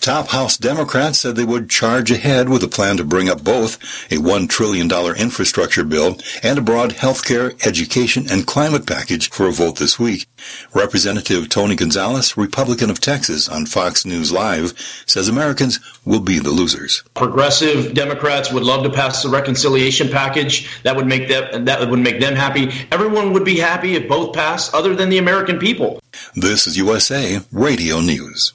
Top 0.00 0.28
House 0.28 0.56
Democrats 0.56 1.20
said 1.20 1.36
they 1.36 1.44
would 1.44 1.68
charge 1.68 2.10
ahead 2.10 2.48
with 2.48 2.62
a 2.62 2.68
plan 2.68 2.96
to 2.96 3.04
bring 3.04 3.28
up 3.28 3.42
both 3.42 3.76
a 4.10 4.16
$1 4.16 4.48
trillion 4.48 4.90
infrastructure 5.16 5.84
bill 5.84 6.18
and 6.42 6.58
a 6.58 6.62
broad 6.62 6.92
health 6.92 7.24
care, 7.24 7.52
education, 7.64 8.26
and 8.30 8.46
climate 8.46 8.86
package 8.86 9.30
for 9.30 9.46
a 9.46 9.52
vote 9.52 9.76
this 9.76 9.98
week. 9.98 10.26
Representative 10.74 11.48
Tony 11.48 11.74
Gonzales, 11.74 12.36
Republican 12.36 12.90
of 12.90 13.00
Texas, 13.00 13.48
on 13.48 13.66
Fox 13.66 14.04
News 14.04 14.30
Live, 14.30 14.74
says 15.06 15.28
Americans 15.28 15.80
will 16.04 16.20
be 16.20 16.38
the 16.38 16.50
losers. 16.50 17.02
Progressive 17.14 17.94
Democrats 17.94 18.52
would 18.52 18.62
love 18.62 18.84
to 18.84 18.90
pass 18.90 19.22
the 19.22 19.28
reconciliation 19.28 20.08
package. 20.08 20.82
That 20.82 20.96
would 20.96 21.06
make 21.06 21.28
them 21.28 21.64
that 21.64 21.88
would 21.88 21.98
make 21.98 22.20
them 22.20 22.34
happy. 22.34 22.70
Everyone 22.92 23.32
would 23.32 23.44
be 23.44 23.58
happy 23.58 23.94
if 23.94 24.08
both 24.08 24.34
passed, 24.34 24.74
other 24.74 24.94
than 24.94 25.08
the 25.08 25.18
American 25.18 25.58
people. 25.58 26.00
This 26.34 26.66
is 26.66 26.76
USA 26.76 27.40
Radio 27.50 28.00
News. 28.00 28.52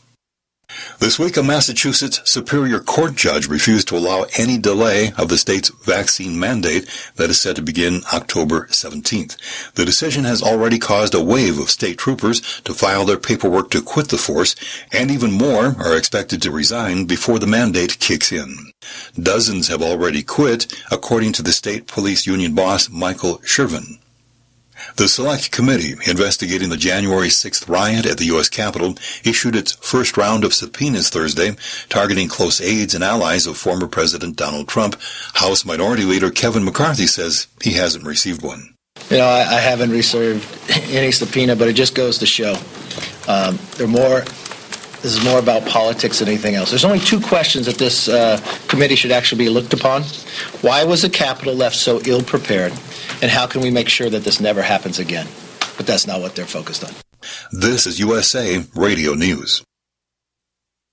This 1.00 1.18
week, 1.18 1.38
a 1.38 1.44
Massachusetts 1.44 2.20
Superior 2.26 2.82
Court 2.82 3.16
judge 3.16 3.48
refused 3.48 3.88
to 3.88 3.96
allow 3.96 4.26
any 4.38 4.58
delay 4.58 5.14
of 5.18 5.30
the 5.30 5.38
state's 5.38 5.70
vaccine 5.70 6.38
mandate 6.38 6.90
that 7.16 7.30
is 7.30 7.42
set 7.42 7.56
to 7.56 7.62
begin 7.62 8.02
October 8.14 8.68
17th. 8.68 9.38
The 9.76 9.86
decision 9.86 10.26
has 10.26 10.44
already 10.44 10.78
caused 10.78 11.16
a 11.16 11.24
wave 11.24 11.58
of 11.58 11.70
state 11.70 11.98
troopers 11.98 12.42
to 12.66 12.74
file 12.74 13.06
their 13.06 13.16
paperwork 13.16 13.70
to 13.70 13.82
quit 13.82 14.10
the 14.10 14.18
force, 14.18 14.58
and 14.92 15.10
even 15.10 15.32
more 15.32 15.74
are 15.80 15.96
expected 15.96 16.42
to 16.42 16.52
resign 16.52 17.06
before 17.06 17.40
the 17.40 17.48
mandate 17.48 18.00
kicks 18.00 18.34
in. 18.34 18.74
Dozens 19.18 19.70
have 19.70 19.82
already 19.82 20.22
quit, 20.22 20.68
according 20.92 21.32
to 21.32 21.42
the 21.42 21.54
state 21.54 21.88
police 21.88 22.28
union 22.28 22.54
boss 22.54 22.90
Michael 22.90 23.38
Cherven. 23.38 23.99
The 24.96 25.08
Select 25.08 25.52
Committee 25.52 25.94
investigating 26.10 26.70
the 26.70 26.78
January 26.78 27.30
6th 27.30 27.70
riot 27.70 28.06
at 28.06 28.18
the 28.18 28.26
U.S. 28.26 28.50
Capitol 28.50 28.96
issued 29.24 29.56
its 29.56 29.74
first 29.74 30.18
round 30.18 30.44
of 30.44 30.54
subpoenas 30.54 31.10
Thursday, 31.10 31.56
targeting 31.90 32.28
close 32.28 32.60
aides 32.62 32.94
and 32.94 33.04
allies 33.04 33.46
of 33.46 33.58
former 33.58 33.88
President 33.88 34.36
Donald 34.36 34.68
Trump. 34.68 34.96
House 35.36 35.66
Minority 35.66 36.04
Leader 36.04 36.32
Kevin 36.32 36.64
McCarthy 36.64 37.08
says 37.08 37.48
he 37.62 37.74
hasn't 37.74 38.06
received 38.06 38.44
one. 38.44 38.76
You 39.10 39.18
know, 39.18 39.26
I, 39.26 39.40
I 39.40 39.60
haven't 39.60 39.92
received 39.92 40.46
any 40.90 41.12
subpoena, 41.12 41.56
but 41.56 41.68
it 41.68 41.74
just 41.74 41.96
goes 41.96 42.18
to 42.20 42.26
show 42.26 42.56
um, 43.28 43.58
there 43.78 43.86
are 43.86 43.90
more 43.90 44.22
This 45.02 45.16
is 45.16 45.24
more 45.24 45.40
about 45.40 45.66
politics 45.66 46.20
than 46.20 46.28
anything 46.28 46.56
else. 46.56 46.70
There's 46.72 46.84
only 46.84 47.00
two 47.00 47.22
questions 47.22 47.66
that 47.68 47.78
this 47.78 48.10
uh, 48.10 48.38
committee 48.68 48.96
should 48.96 49.12
actually 49.12 49.46
be 49.46 49.50
looked 49.50 49.74
upon. 49.74 50.04
Why 50.62 50.84
was 50.84 51.04
the 51.04 51.10
Capitol 51.10 51.56
left 51.56 51.78
so 51.78 52.02
ill 52.06 52.22
prepared? 52.22 52.74
And 53.22 53.30
how 53.30 53.48
can 53.48 53.62
we 53.62 53.72
make 53.72 53.90
sure 53.90 54.10
that 54.10 54.24
this 54.24 54.40
never 54.40 54.62
happens 54.62 55.00
again? 55.00 55.28
But 55.78 55.88
that's 55.88 56.08
not 56.08 56.22
what 56.22 56.36
they're 56.36 56.46
focused 56.46 56.84
on. 56.84 56.92
This 57.52 57.86
is 57.86 58.00
USA 58.00 58.64
Radio 58.76 59.14
News. 59.14 59.64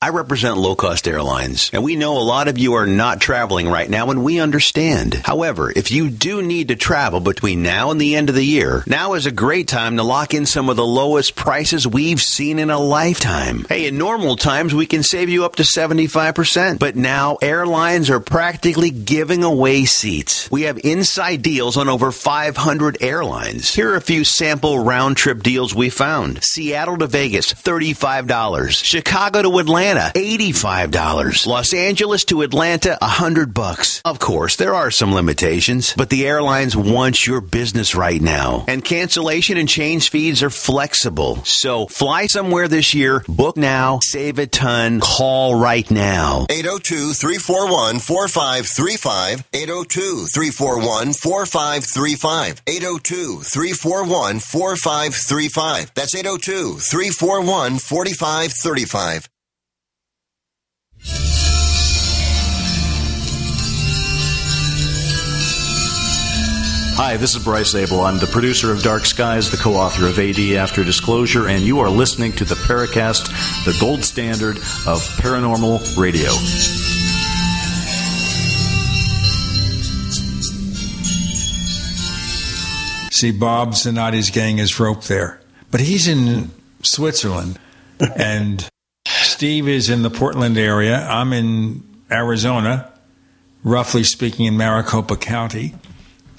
I 0.02 0.10
represent 0.10 0.58
low 0.58 0.76
cost 0.76 1.08
airlines, 1.08 1.70
and 1.72 1.82
we 1.82 1.96
know 1.96 2.18
a 2.18 2.20
lot 2.20 2.48
of 2.48 2.58
you 2.58 2.74
are 2.74 2.86
not 2.86 3.18
traveling 3.18 3.66
right 3.66 3.88
now, 3.88 4.10
and 4.10 4.22
we 4.22 4.40
understand. 4.40 5.14
However, 5.14 5.72
if 5.74 5.90
you 5.90 6.10
do 6.10 6.42
need 6.42 6.68
to 6.68 6.76
travel 6.76 7.18
between 7.20 7.62
now 7.62 7.90
and 7.90 7.98
the 7.98 8.14
end 8.14 8.28
of 8.28 8.34
the 8.34 8.44
year, 8.44 8.84
now 8.86 9.14
is 9.14 9.24
a 9.24 9.30
great 9.30 9.68
time 9.68 9.96
to 9.96 10.02
lock 10.02 10.34
in 10.34 10.44
some 10.44 10.68
of 10.68 10.76
the 10.76 10.84
lowest 10.84 11.34
prices 11.34 11.86
we've 11.86 12.20
seen 12.20 12.58
in 12.58 12.68
a 12.68 12.78
lifetime. 12.78 13.64
Hey, 13.70 13.86
in 13.86 13.96
normal 13.96 14.36
times, 14.36 14.74
we 14.74 14.84
can 14.84 15.02
save 15.02 15.30
you 15.30 15.46
up 15.46 15.56
to 15.56 15.62
75%, 15.62 16.78
but 16.78 16.94
now 16.94 17.38
airlines 17.40 18.10
are 18.10 18.20
practically 18.20 18.90
giving 18.90 19.44
away 19.44 19.86
seats. 19.86 20.50
We 20.50 20.64
have 20.64 20.78
inside 20.84 21.40
deals 21.40 21.78
on 21.78 21.88
over 21.88 22.12
500 22.12 22.98
airlines. 23.00 23.74
Here 23.74 23.92
are 23.92 23.96
a 23.96 24.02
few 24.02 24.24
sample 24.24 24.78
round 24.78 25.16
trip 25.16 25.42
deals 25.42 25.74
we 25.74 25.88
found 25.88 26.44
Seattle 26.44 26.98
to 26.98 27.06
Vegas, 27.06 27.54
$35, 27.54 28.72
Chicago 28.72 29.40
to 29.40 29.58
Atlanta, 29.58 29.85
Atlanta, 29.86 30.18
$85. 30.18 31.46
Los 31.46 31.72
Angeles 31.72 32.24
to 32.24 32.42
Atlanta, 32.42 32.98
100 33.00 33.54
bucks. 33.54 34.02
Of 34.04 34.18
course, 34.18 34.56
there 34.56 34.74
are 34.74 34.90
some 34.90 35.14
limitations, 35.14 35.94
but 35.96 36.10
the 36.10 36.26
airlines 36.26 36.76
want 36.76 37.24
your 37.24 37.40
business 37.40 37.94
right 37.94 38.20
now. 38.20 38.64
And 38.66 38.84
cancellation 38.84 39.56
and 39.56 39.68
change 39.68 40.10
fees 40.10 40.42
are 40.42 40.50
flexible. 40.50 41.36
So 41.44 41.86
fly 41.86 42.26
somewhere 42.26 42.66
this 42.66 42.94
year, 42.94 43.22
book 43.28 43.56
now, 43.56 44.00
save 44.02 44.40
a 44.40 44.48
ton, 44.48 44.98
call 45.00 45.54
right 45.54 45.88
now. 45.88 46.46
802 46.50 47.12
341 47.12 48.00
4535. 48.00 49.44
802 49.52 50.26
341 50.26 51.12
4535. 51.12 52.62
802 52.66 53.40
341 53.40 54.40
4535. 54.40 55.94
That's 55.94 56.14
802 56.16 56.78
341 56.78 57.78
4535. 57.78 59.28
Hi, 66.98 67.18
this 67.18 67.36
is 67.36 67.44
Bryce 67.44 67.72
Zabel. 67.72 68.00
I'm 68.00 68.18
the 68.18 68.26
producer 68.26 68.72
of 68.72 68.82
Dark 68.82 69.04
Skies, 69.04 69.50
the 69.50 69.58
co 69.58 69.74
author 69.74 70.06
of 70.06 70.18
AD 70.18 70.38
After 70.56 70.82
Disclosure, 70.82 71.46
and 71.46 71.62
you 71.62 71.80
are 71.80 71.90
listening 71.90 72.32
to 72.32 72.44
the 72.46 72.54
Paracast, 72.54 73.26
the 73.66 73.76
gold 73.78 74.02
standard 74.02 74.56
of 74.56 75.02
paranormal 75.20 75.98
radio. 75.98 76.30
See, 83.10 83.30
Bob 83.30 83.72
Zanotti's 83.72 84.30
gang 84.30 84.58
is 84.58 84.80
roped 84.80 85.06
there. 85.08 85.40
But 85.70 85.80
he's 85.82 86.08
in 86.08 86.50
Switzerland, 86.82 87.58
and 88.16 88.66
Steve 89.36 89.68
is 89.68 89.90
in 89.90 90.00
the 90.00 90.08
Portland 90.08 90.56
area. 90.56 91.06
I'm 91.06 91.34
in 91.34 91.82
Arizona, 92.10 92.90
roughly 93.62 94.02
speaking, 94.02 94.46
in 94.46 94.56
Maricopa 94.56 95.14
County, 95.14 95.74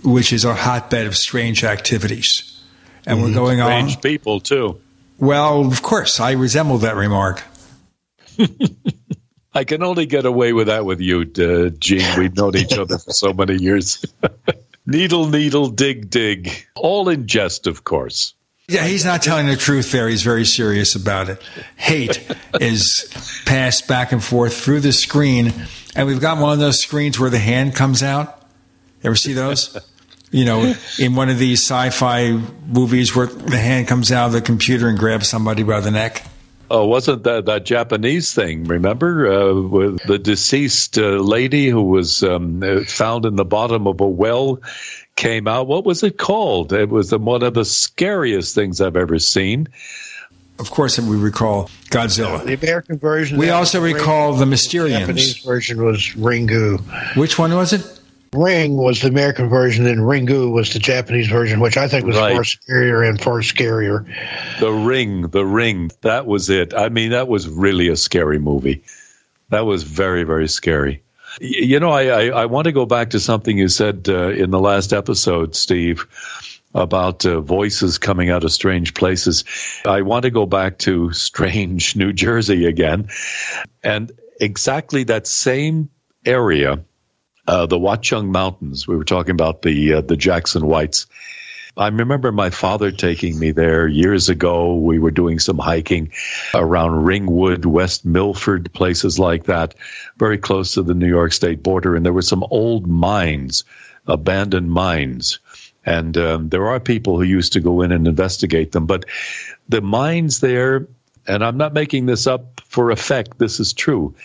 which 0.04 0.34
is 0.34 0.44
a 0.44 0.56
hotbed 0.56 1.06
of 1.06 1.16
strange 1.16 1.64
activities. 1.64 2.60
And 3.06 3.22
we're 3.22 3.36
going 3.36 3.60
Strange 3.60 3.84
on. 3.84 3.90
Strange 3.90 4.02
people, 4.02 4.40
too. 4.40 4.82
Well, 5.20 5.68
of 5.68 5.84
course, 5.84 6.20
I 6.20 6.32
resemble 6.32 6.80
that 6.80 6.96
remark. 6.96 7.44
I 9.54 9.64
can 9.64 9.84
only 9.84 10.08
get 10.08 10.26
away 10.26 10.54
with 10.54 10.66
that 10.66 10.84
with 10.84 11.00
you, 11.00 11.22
uh, 11.22 11.70
Gene. 11.78 12.18
We've 12.18 12.36
known 12.36 12.58
each 12.58 12.80
other 12.80 12.98
for 12.98 13.14
so 13.14 13.32
many 13.32 13.58
years. 13.58 14.04
needle, 14.88 15.28
needle, 15.28 15.70
dig, 15.70 16.10
dig. 16.10 16.50
All 16.76 17.10
in 17.10 17.28
jest, 17.28 17.68
of 17.68 17.84
course. 17.84 18.34
Yeah, 18.70 18.84
he's 18.86 19.06
not 19.06 19.22
telling 19.22 19.48
the 19.48 19.56
truth 19.56 19.94
there. 19.94 20.10
He's 20.10 20.24
very 20.24 20.44
serious 20.44 20.94
about 20.94 21.30
it. 21.30 21.42
Hate 21.78 22.30
is 22.60 23.10
passed 23.46 23.88
back 23.88 24.12
and 24.12 24.22
forth 24.22 24.60
through 24.60 24.82
the 24.82 24.92
screen. 24.92 25.54
And 25.96 26.06
we've 26.06 26.20
got 26.20 26.38
one 26.38 26.52
of 26.52 26.60
those 26.60 26.82
screens 26.82 27.18
where 27.18 27.30
the 27.30 27.40
hand 27.40 27.76
comes 27.76 28.04
out. 28.04 28.46
Ever 29.06 29.16
see 29.16 29.32
those? 29.32 29.78
You 30.32 30.44
know, 30.44 30.74
in 31.00 31.16
one 31.16 31.30
of 31.30 31.40
these 31.40 31.62
sci 31.62 31.92
fi 31.92 32.32
movies 32.66 33.16
where 33.16 33.28
the 33.28 33.58
hand 33.58 33.88
comes 33.88 34.12
out 34.12 34.28
of 34.28 34.32
the 34.34 34.42
computer 34.42 34.90
and 34.90 35.00
grabs 35.00 35.30
somebody 35.30 35.64
by 35.64 35.80
the 35.80 35.92
neck. 35.92 36.26
Oh, 36.70 36.86
wasn't 36.86 37.24
that 37.24 37.46
that 37.46 37.64
Japanese 37.64 38.34
thing? 38.34 38.66
Remember, 38.66 39.32
uh, 39.32 39.62
with 39.62 40.06
the 40.06 40.20
deceased 40.20 40.98
uh, 40.98 41.12
lady 41.12 41.70
who 41.70 41.84
was 41.84 42.22
um, 42.24 42.62
uh, 42.62 42.84
found 42.84 43.26
in 43.26 43.38
the 43.38 43.46
bottom 43.46 43.88
of 43.88 44.02
a 44.02 44.08
well 44.08 44.60
came 45.18 45.48
out. 45.50 45.68
What 45.68 45.84
was 45.84 46.02
it 46.04 46.18
called? 46.18 46.72
It 46.72 46.88
was 46.88 47.14
one 47.14 47.44
of 47.44 47.54
the 47.56 47.66
scariest 47.66 48.56
things 48.56 48.80
I've 48.80 48.96
ever 48.96 49.20
seen. 49.20 49.68
Of 50.60 50.72
course, 50.72 50.98
we 50.98 51.18
recall 51.18 51.70
Godzilla. 51.90 52.44
The 52.46 52.54
American 52.54 52.98
version. 52.98 53.38
We 53.38 53.48
that 53.48 53.54
also 53.56 53.82
was 53.82 53.94
recall 53.94 54.32
Ring- 54.32 54.40
the 54.50 54.56
Mysterians. 54.56 55.00
Japanese 55.00 55.38
version 55.40 55.84
was 55.86 56.00
Ringu. 56.16 56.80
Which 57.18 57.38
one 57.38 57.54
was 57.54 57.74
it? 57.74 58.00
Ring 58.34 58.76
was 58.76 59.02
the 59.02 59.08
American 59.08 59.50
version, 59.50 59.86
and 59.86 60.00
Ringu 60.02 60.52
was 60.52 60.74
the 60.74 60.80
Japanese 60.80 61.28
version, 61.28 61.60
which 61.60 61.78
I 61.78 61.88
think 61.88 62.06
was 62.06 62.18
Right. 62.18 62.34
far 62.34 62.44
scarier 62.44 63.08
and 63.08 63.22
far 63.22 63.40
scarier. 63.42 64.06
The 64.60 64.72
Ring, 64.72 65.28
The 65.30 65.46
Ring. 65.46 65.92
That 66.02 66.26
was 66.26 66.50
it. 66.50 66.74
I 66.74 66.90
mean, 66.90 67.12
that 67.12 67.28
was 67.28 67.48
really 67.48 67.88
a 67.88 67.96
scary 67.96 68.38
movie. 68.40 68.84
That 69.50 69.66
was 69.66 69.84
very, 69.84 70.24
very 70.24 70.48
scary. 70.50 71.02
You 71.40 71.80
know, 71.80 71.92
I, 71.92 72.06
I, 72.06 72.26
I 72.28 72.46
want 72.46 72.66
to 72.66 72.72
go 72.72 72.86
back 72.86 73.12
to 73.12 73.20
something 73.20 73.58
you 73.58 73.68
said 73.68 74.08
uh, 74.10 74.30
in 74.30 74.50
the 74.50 74.60
last 74.60 74.94
episode, 74.94 75.56
Steve, 75.56 76.08
about 76.74 77.26
uh, 77.26 77.42
voices 77.42 77.98
coming 77.98 78.30
out 78.30 78.44
of 78.44 78.52
strange 78.52 78.94
places. 78.94 79.44
I 79.86 80.02
want 80.02 80.24
to 80.24 80.32
go 80.32 80.46
back 80.46 80.80
to 80.80 81.12
strange 81.14 81.96
New 81.96 82.14
Jersey 82.14 82.66
again. 82.66 83.10
And 83.84 84.12
exactly 84.40 85.04
that 85.06 85.28
same 85.28 85.90
area, 86.26 86.84
uh, 87.48 87.66
the 87.68 87.78
Watchung 87.80 88.30
Mountains, 88.30 88.88
we 88.88 88.96
were 88.96 89.06
talking 89.06 89.32
about 89.32 89.62
the, 89.62 89.96
uh, 89.96 90.02
the 90.02 90.18
Jackson 90.18 90.66
Whites. 90.66 91.06
I 91.78 91.88
remember 91.90 92.32
my 92.32 92.50
father 92.50 92.92
taking 92.92 93.38
me 93.38 93.52
there 93.52 93.88
years 93.88 94.30
ago. 94.30 94.76
We 94.76 94.98
were 94.98 95.12
doing 95.12 95.38
some 95.38 95.60
hiking 95.60 96.12
around 96.56 97.06
Ringwood, 97.06 97.66
West 97.66 98.04
Milford, 98.04 98.74
places 98.74 99.20
like 99.20 99.44
that, 99.46 99.76
very 100.18 100.40
close 100.40 100.74
to 100.74 100.82
the 100.82 100.96
New 100.96 101.08
York 101.08 101.34
State 101.34 101.62
border. 101.62 101.96
And 101.96 102.04
there 102.04 102.14
were 102.14 102.24
some 102.24 102.44
old 102.50 102.88
mines, 102.88 103.64
abandoned 104.08 104.72
mines. 104.72 105.40
And 105.86 106.18
um, 106.18 106.50
there 106.50 106.68
are 106.68 106.80
people 106.80 107.18
who 107.18 107.24
used 107.24 107.54
to 107.54 107.60
go 107.60 107.82
in 107.82 107.92
and 107.92 108.08
investigate 108.08 108.72
them. 108.72 108.88
But 108.88 109.06
the 109.70 109.82
mines 109.82 110.40
there, 110.40 110.88
and 111.28 111.44
I'm 111.44 111.58
not 111.58 111.74
making 111.74 112.08
this 112.08 112.26
up 112.26 112.62
for 112.66 112.90
effect, 112.90 113.38
this 113.38 113.60
is 113.60 113.74
true. 113.74 114.16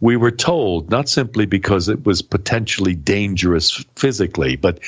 We 0.00 0.16
were 0.16 0.32
told, 0.32 0.90
not 0.90 1.08
simply 1.08 1.46
because 1.46 1.88
it 1.88 2.04
was 2.04 2.20
potentially 2.20 2.94
dangerous 2.94 3.84
physically, 3.96 4.56
but 4.56 4.80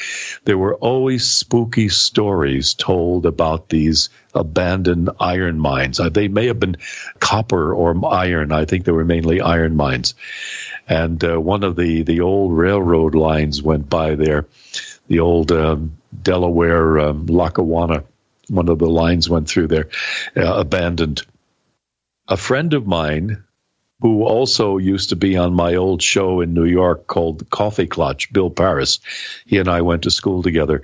there 0.44 0.59
were 0.59 0.75
always 0.75 1.25
spooky 1.25 1.89
stories 1.89 2.75
told 2.75 3.25
about 3.25 3.68
these 3.68 4.10
abandoned 4.35 5.10
iron 5.18 5.59
mines. 5.59 6.01
Uh, 6.01 6.10
They 6.10 6.28
may 6.28 6.49
have 6.49 6.60
been 6.60 6.76
copper 7.18 7.73
or 7.73 7.97
iron. 8.05 8.52
I 8.52 8.65
think 8.65 8.85
they 8.85 8.93
were 8.93 9.05
mainly 9.05 9.41
iron 9.41 9.76
mines. 9.76 10.15
And 10.89 11.23
uh, 11.25 11.41
one 11.41 11.65
of 11.65 11.76
the, 11.76 12.02
the 12.02 12.20
old 12.20 12.52
railroad 12.52 13.15
lines 13.15 13.62
went 13.62 13.89
by 13.89 14.17
there, 14.17 14.47
the 15.09 15.20
old 15.20 15.51
um, 15.52 15.97
Delaware 16.23 16.99
um, 16.99 17.26
Lackawanna. 17.26 18.05
One 18.49 18.68
of 18.68 18.78
the 18.78 18.91
lines 18.91 19.28
went 19.28 19.49
through 19.49 19.68
there, 19.68 19.89
uh, 20.36 20.60
abandoned. 20.60 21.23
A 22.28 22.36
friend 22.36 22.75
of 22.75 22.86
mine 22.86 23.44
who 24.00 24.25
also 24.25 24.76
used 24.76 25.08
to 25.08 25.16
be 25.16 25.36
on 25.36 25.55
my 25.55 25.75
old 25.75 26.02
show 26.02 26.41
in 26.41 26.52
New 26.52 26.65
York 26.65 27.07
called 27.07 27.49
Coffee 27.49 27.86
Clutch, 27.86 28.33
Bill 28.33 28.50
Paris. 28.50 29.00
He 29.47 29.58
and 29.58 29.68
I 29.68 29.83
went 29.83 30.02
to 30.02 30.10
school 30.10 30.42
together. 30.42 30.83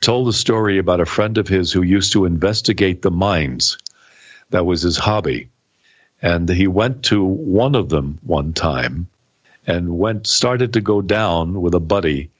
Told 0.00 0.28
a 0.28 0.32
story 0.32 0.78
about 0.78 1.00
a 1.00 1.06
friend 1.06 1.38
of 1.38 1.48
his 1.48 1.72
who 1.72 1.82
used 1.82 2.12
to 2.12 2.26
investigate 2.26 3.00
the 3.02 3.10
mines. 3.10 3.78
That 4.50 4.66
was 4.66 4.82
his 4.82 4.98
hobby. 4.98 5.48
And 6.20 6.48
he 6.48 6.66
went 6.66 7.04
to 7.04 7.24
one 7.24 7.74
of 7.74 7.88
them 7.88 8.18
one 8.22 8.52
time 8.52 9.08
and 9.66 9.98
went 9.98 10.26
started 10.26 10.74
to 10.74 10.80
go 10.80 11.00
down 11.00 11.60
with 11.60 11.74
a 11.74 11.80
buddy 11.80 12.30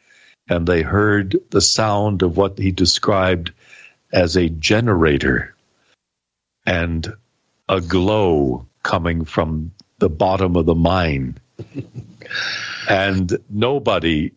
and 0.49 0.67
they 0.67 0.83
heard 0.83 1.37
the 1.51 1.61
sound 1.61 2.23
of 2.23 2.37
what 2.37 2.59
he 2.59 2.73
described 2.73 3.53
as 4.13 4.37
a 4.37 4.49
generator 4.49 5.55
and 6.67 7.15
a 7.69 7.81
glow 7.81 8.67
coming 8.83 9.25
from 9.25 9.73
the 10.03 10.11
bottom 10.11 10.57
of 10.57 10.67
the 10.67 10.75
mine. 10.75 11.39
and 12.89 13.39
nobody 13.49 14.33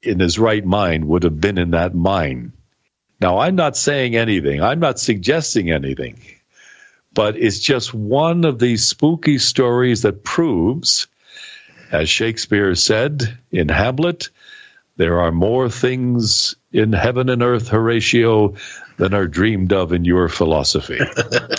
in 0.00 0.20
his 0.20 0.38
right 0.38 0.64
mind 0.64 1.06
would 1.06 1.24
have 1.24 1.40
been 1.40 1.58
in 1.58 1.72
that 1.72 1.92
mine. 1.92 2.52
Now, 3.20 3.38
I'm 3.38 3.56
not 3.56 3.76
saying 3.76 4.14
anything, 4.14 4.62
I'm 4.62 4.78
not 4.78 5.00
suggesting 5.00 5.72
anything, 5.72 6.20
But 7.12 7.36
it's 7.36 7.58
just 7.58 7.92
one 7.92 8.44
of 8.44 8.60
these 8.60 8.86
spooky 8.86 9.38
stories 9.38 10.02
that 10.02 10.22
proves, 10.22 11.08
as 11.90 12.08
Shakespeare 12.08 12.76
said 12.76 13.36
in 13.50 13.68
Hamlet, 13.68 14.28
there 14.96 15.20
are 15.20 15.32
more 15.32 15.68
things 15.68 16.54
in 16.72 16.92
heaven 16.92 17.28
and 17.28 17.42
earth, 17.42 17.68
Horatio, 17.68 18.54
than 18.98 19.14
are 19.14 19.26
dreamed 19.26 19.72
of 19.72 19.92
in 19.92 20.04
your 20.04 20.28
philosophy. 20.28 20.98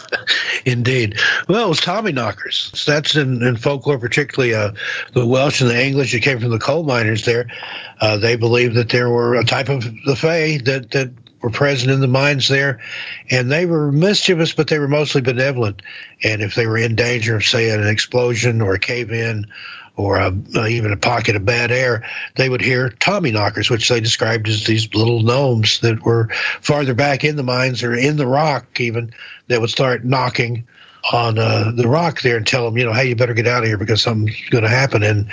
Indeed. 0.65 1.17
Well, 1.47 1.65
it 1.65 1.69
was 1.69 1.79
Tommy 1.79 2.11
knockers. 2.11 2.83
That's 2.85 3.15
in, 3.15 3.41
in 3.41 3.55
folklore, 3.55 3.97
particularly 3.97 4.53
uh, 4.53 4.73
the 5.13 5.25
Welsh 5.25 5.61
and 5.61 5.69
the 5.69 5.81
English 5.81 6.11
that 6.11 6.21
came 6.21 6.39
from 6.39 6.51
the 6.51 6.59
coal 6.59 6.83
miners 6.83 7.25
there. 7.25 7.47
Uh, 7.99 8.17
they 8.17 8.35
believed 8.35 8.75
that 8.75 8.89
there 8.89 9.09
were 9.09 9.35
a 9.35 9.45
type 9.45 9.69
of 9.69 9.83
the 10.05 10.15
Fae 10.15 10.57
that, 10.65 10.91
that 10.91 11.11
were 11.41 11.49
present 11.49 11.91
in 11.91 12.01
the 12.01 12.07
mines 12.07 12.49
there, 12.49 12.81
and 13.29 13.49
they 13.49 13.65
were 13.65 13.91
mischievous, 13.91 14.53
but 14.53 14.67
they 14.67 14.79
were 14.79 14.87
mostly 14.87 15.21
benevolent. 15.21 15.81
And 16.23 16.41
if 16.41 16.55
they 16.55 16.67
were 16.67 16.77
in 16.77 16.95
danger 16.95 17.37
of, 17.37 17.45
say, 17.45 17.69
an 17.69 17.87
explosion 17.87 18.61
or 18.61 18.73
a 18.73 18.79
cave 18.79 19.11
in 19.11 19.47
or 19.99 20.17
a, 20.17 20.33
uh, 20.55 20.65
even 20.65 20.93
a 20.93 20.97
pocket 20.97 21.35
of 21.35 21.43
bad 21.43 21.71
air, 21.71 22.05
they 22.37 22.47
would 22.47 22.61
hear 22.61 22.89
Tommy 22.89 23.31
knockers, 23.31 23.69
which 23.69 23.89
they 23.89 23.99
described 23.99 24.47
as 24.47 24.63
these 24.63 24.93
little 24.95 25.21
gnomes 25.21 25.81
that 25.81 26.01
were 26.05 26.29
farther 26.61 26.93
back 26.93 27.25
in 27.25 27.35
the 27.35 27.43
mines 27.43 27.83
or 27.83 27.93
in 27.93 28.15
the 28.15 28.25
rock, 28.25 28.79
even 28.79 29.13
that 29.47 29.59
would 29.59 29.69
start 29.69 30.05
knocking 30.05 30.65
on 31.11 31.37
uh, 31.37 31.71
the 31.75 31.87
rock 31.87 32.21
there 32.21 32.37
and 32.37 32.47
tell 32.47 32.63
them, 32.63 32.77
you 32.77 32.85
know, 32.85 32.93
hey, 32.93 33.09
you 33.09 33.15
better 33.15 33.33
get 33.33 33.47
out 33.47 33.63
of 33.63 33.67
here 33.67 33.77
because 33.77 34.01
something's 34.01 34.49
going 34.49 34.63
to 34.63 34.69
happen. 34.69 35.03
And 35.03 35.29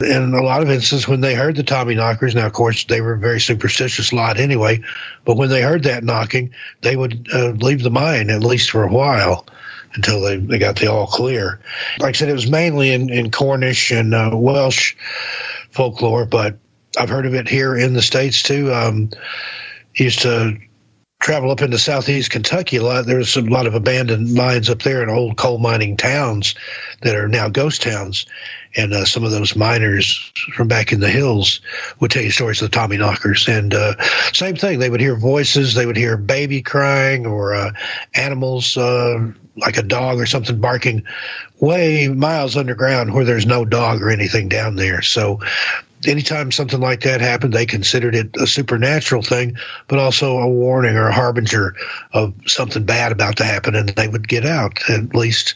in 0.00 0.32
a 0.32 0.42
lot 0.42 0.62
of 0.62 0.70
instances, 0.70 1.08
when 1.08 1.20
they 1.20 1.34
heard 1.34 1.56
the 1.56 1.64
Tommy 1.64 1.96
knockers, 1.96 2.36
now 2.36 2.46
of 2.46 2.52
course 2.52 2.84
they 2.84 3.00
were 3.00 3.14
a 3.14 3.18
very 3.18 3.40
superstitious 3.40 4.12
lot 4.12 4.38
anyway, 4.38 4.80
but 5.24 5.36
when 5.36 5.48
they 5.48 5.62
heard 5.62 5.84
that 5.84 6.04
knocking, 6.04 6.54
they 6.82 6.96
would 6.96 7.28
uh, 7.32 7.50
leave 7.50 7.82
the 7.82 7.90
mine 7.90 8.30
at 8.30 8.44
least 8.44 8.70
for 8.70 8.84
a 8.84 8.92
while 8.92 9.44
until 9.94 10.20
they, 10.20 10.36
they 10.36 10.58
got 10.58 10.76
the 10.76 10.90
all 10.90 11.06
clear. 11.06 11.60
Like 11.98 12.10
I 12.10 12.12
said, 12.12 12.28
it 12.28 12.34
was 12.34 12.50
mainly 12.50 12.92
in, 12.92 13.10
in 13.10 13.30
Cornish 13.30 13.90
and 13.90 14.14
uh, 14.14 14.30
Welsh 14.34 14.94
folklore, 15.70 16.26
but 16.26 16.56
I've 16.98 17.08
heard 17.08 17.26
of 17.26 17.34
it 17.34 17.48
here 17.48 17.76
in 17.76 17.94
the 17.94 18.02
States 18.02 18.42
too. 18.42 18.72
Um, 18.72 19.10
used 19.94 20.22
to 20.22 20.56
travel 21.24 21.50
up 21.50 21.62
into 21.62 21.78
southeast 21.78 22.30
Kentucky 22.30 22.76
a 22.76 22.82
lot. 22.82 23.06
There's 23.06 23.34
a 23.34 23.40
lot 23.40 23.66
of 23.66 23.74
abandoned 23.74 24.34
mines 24.34 24.68
up 24.68 24.82
there 24.82 25.02
in 25.02 25.08
old 25.08 25.38
coal 25.38 25.56
mining 25.56 25.96
towns 25.96 26.54
that 27.00 27.16
are 27.16 27.28
now 27.28 27.48
ghost 27.48 27.80
towns. 27.80 28.26
And 28.76 28.92
uh, 28.92 29.06
some 29.06 29.24
of 29.24 29.30
those 29.30 29.56
miners 29.56 30.30
from 30.52 30.68
back 30.68 30.92
in 30.92 31.00
the 31.00 31.08
hills 31.08 31.62
would 31.98 32.10
tell 32.10 32.22
you 32.22 32.30
stories 32.30 32.60
of 32.60 32.70
the 32.70 32.76
Tommy 32.76 32.98
knockers. 32.98 33.48
And 33.48 33.72
uh, 33.72 33.94
same 34.34 34.54
thing, 34.54 34.80
they 34.80 34.90
would 34.90 35.00
hear 35.00 35.16
voices, 35.16 35.72
they 35.72 35.86
would 35.86 35.96
hear 35.96 36.18
baby 36.18 36.60
crying 36.60 37.24
or 37.24 37.54
uh, 37.54 37.70
animals 38.14 38.76
uh, 38.76 39.32
like 39.56 39.78
a 39.78 39.82
dog 39.82 40.18
or 40.18 40.26
something 40.26 40.60
barking 40.60 41.04
way 41.58 42.06
miles 42.08 42.54
underground 42.54 43.14
where 43.14 43.24
there's 43.24 43.46
no 43.46 43.64
dog 43.64 44.02
or 44.02 44.10
anything 44.10 44.50
down 44.50 44.76
there. 44.76 45.00
So 45.00 45.40
anytime 46.06 46.52
something 46.52 46.80
like 46.80 47.02
that 47.02 47.20
happened, 47.20 47.52
they 47.52 47.66
considered 47.66 48.14
it 48.14 48.36
a 48.36 48.46
supernatural 48.46 49.22
thing, 49.22 49.56
but 49.88 49.98
also 49.98 50.38
a 50.38 50.48
warning 50.48 50.96
or 50.96 51.08
a 51.08 51.12
harbinger 51.12 51.74
of 52.12 52.34
something 52.46 52.84
bad 52.84 53.12
about 53.12 53.36
to 53.36 53.44
happen, 53.44 53.74
and 53.74 53.88
they 53.90 54.08
would 54.08 54.28
get 54.28 54.44
out 54.44 54.78
at 54.88 55.14
least 55.14 55.54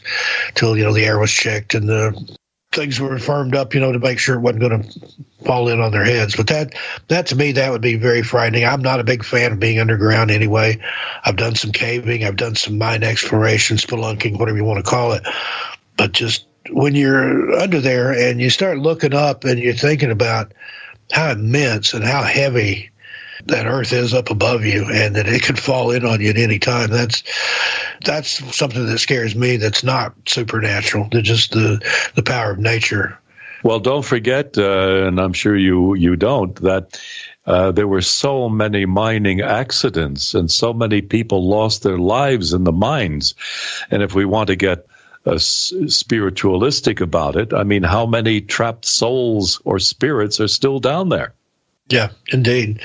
till 0.55 0.77
you 0.77 0.83
know 0.83 0.93
the 0.93 1.05
air 1.05 1.19
was 1.19 1.31
checked 1.31 1.75
and 1.75 1.87
the 1.87 2.37
things 2.71 2.99
were 2.99 3.17
firmed 3.17 3.55
up, 3.55 3.73
you 3.73 3.79
know, 3.79 3.91
to 3.91 3.99
make 3.99 4.19
sure 4.19 4.35
it 4.35 4.41
wasn't 4.41 4.61
going 4.61 4.83
to 4.83 4.99
fall 5.43 5.69
in 5.69 5.79
on 5.79 5.91
their 5.91 6.05
heads. 6.05 6.35
But 6.35 6.47
that, 6.47 6.75
that 7.07 7.27
to 7.27 7.35
me, 7.35 7.53
that 7.53 7.71
would 7.71 7.81
be 7.81 7.95
very 7.95 8.21
frightening. 8.21 8.63
I'm 8.63 8.81
not 8.81 8.99
a 8.99 9.03
big 9.03 9.23
fan 9.23 9.53
of 9.53 9.59
being 9.59 9.79
underground 9.79 10.29
anyway. 10.29 10.79
I've 11.25 11.35
done 11.35 11.55
some 11.55 11.71
caving, 11.71 12.23
I've 12.23 12.35
done 12.35 12.55
some 12.55 12.77
mine 12.77 13.03
exploration, 13.03 13.77
spelunking, 13.77 14.37
whatever 14.37 14.57
you 14.57 14.63
want 14.63 14.83
to 14.83 14.89
call 14.89 15.13
it. 15.13 15.23
But 15.97 16.11
just 16.11 16.45
when 16.71 16.95
you're 16.95 17.53
under 17.59 17.81
there 17.81 18.11
and 18.11 18.39
you 18.39 18.49
start 18.49 18.77
looking 18.77 19.13
up 19.13 19.43
and 19.43 19.59
you're 19.59 19.73
thinking 19.73 20.11
about 20.11 20.53
how 21.11 21.31
immense 21.31 21.93
and 21.93 22.03
how 22.03 22.23
heavy 22.23 22.91
that 23.45 23.65
earth 23.65 23.93
is 23.93 24.13
up 24.13 24.29
above 24.29 24.65
you 24.65 24.85
and 24.91 25.15
that 25.15 25.27
it 25.27 25.43
could 25.43 25.57
fall 25.57 25.91
in 25.91 26.05
on 26.05 26.19
you 26.19 26.29
at 26.29 26.37
any 26.37 26.59
time 26.59 26.89
that's 26.89 27.23
that's 28.03 28.55
something 28.55 28.85
that 28.85 28.97
scares 28.99 29.35
me 29.35 29.57
that's 29.57 29.83
not 29.83 30.13
supernatural. 30.25 31.07
It's 31.11 31.27
just 31.27 31.51
the 31.51 31.81
the 32.15 32.23
power 32.23 32.51
of 32.51 32.59
nature. 32.59 33.17
Well 33.63 33.79
don't 33.79 34.05
forget 34.05 34.57
uh, 34.57 35.07
and 35.07 35.19
i'm 35.19 35.33
sure 35.33 35.55
you 35.55 35.93
you 35.95 36.15
don't 36.15 36.55
that 36.61 36.99
uh, 37.49 37.71
there 37.71 37.87
were 37.87 38.01
so 38.01 38.47
many 38.47 38.85
mining 38.85 39.41
accidents 39.41 40.35
and 40.35 40.51
so 40.51 40.71
many 40.71 41.01
people 41.01 41.49
lost 41.49 41.81
their 41.81 41.97
lives 41.97 42.53
in 42.53 42.63
the 42.63 42.71
mines. 42.71 43.33
And 43.89 44.03
if 44.03 44.13
we 44.13 44.23
want 44.23 44.47
to 44.47 44.55
get 44.55 44.85
uh, 45.25 45.37
spiritualistic 45.37 47.01
about 47.01 47.35
it. 47.35 47.53
I 47.53 47.63
mean, 47.63 47.83
how 47.83 48.05
many 48.05 48.41
trapped 48.41 48.85
souls 48.85 49.61
or 49.65 49.79
spirits 49.79 50.39
are 50.39 50.47
still 50.47 50.79
down 50.79 51.09
there? 51.09 51.33
Yeah, 51.89 52.09
indeed. 52.27 52.81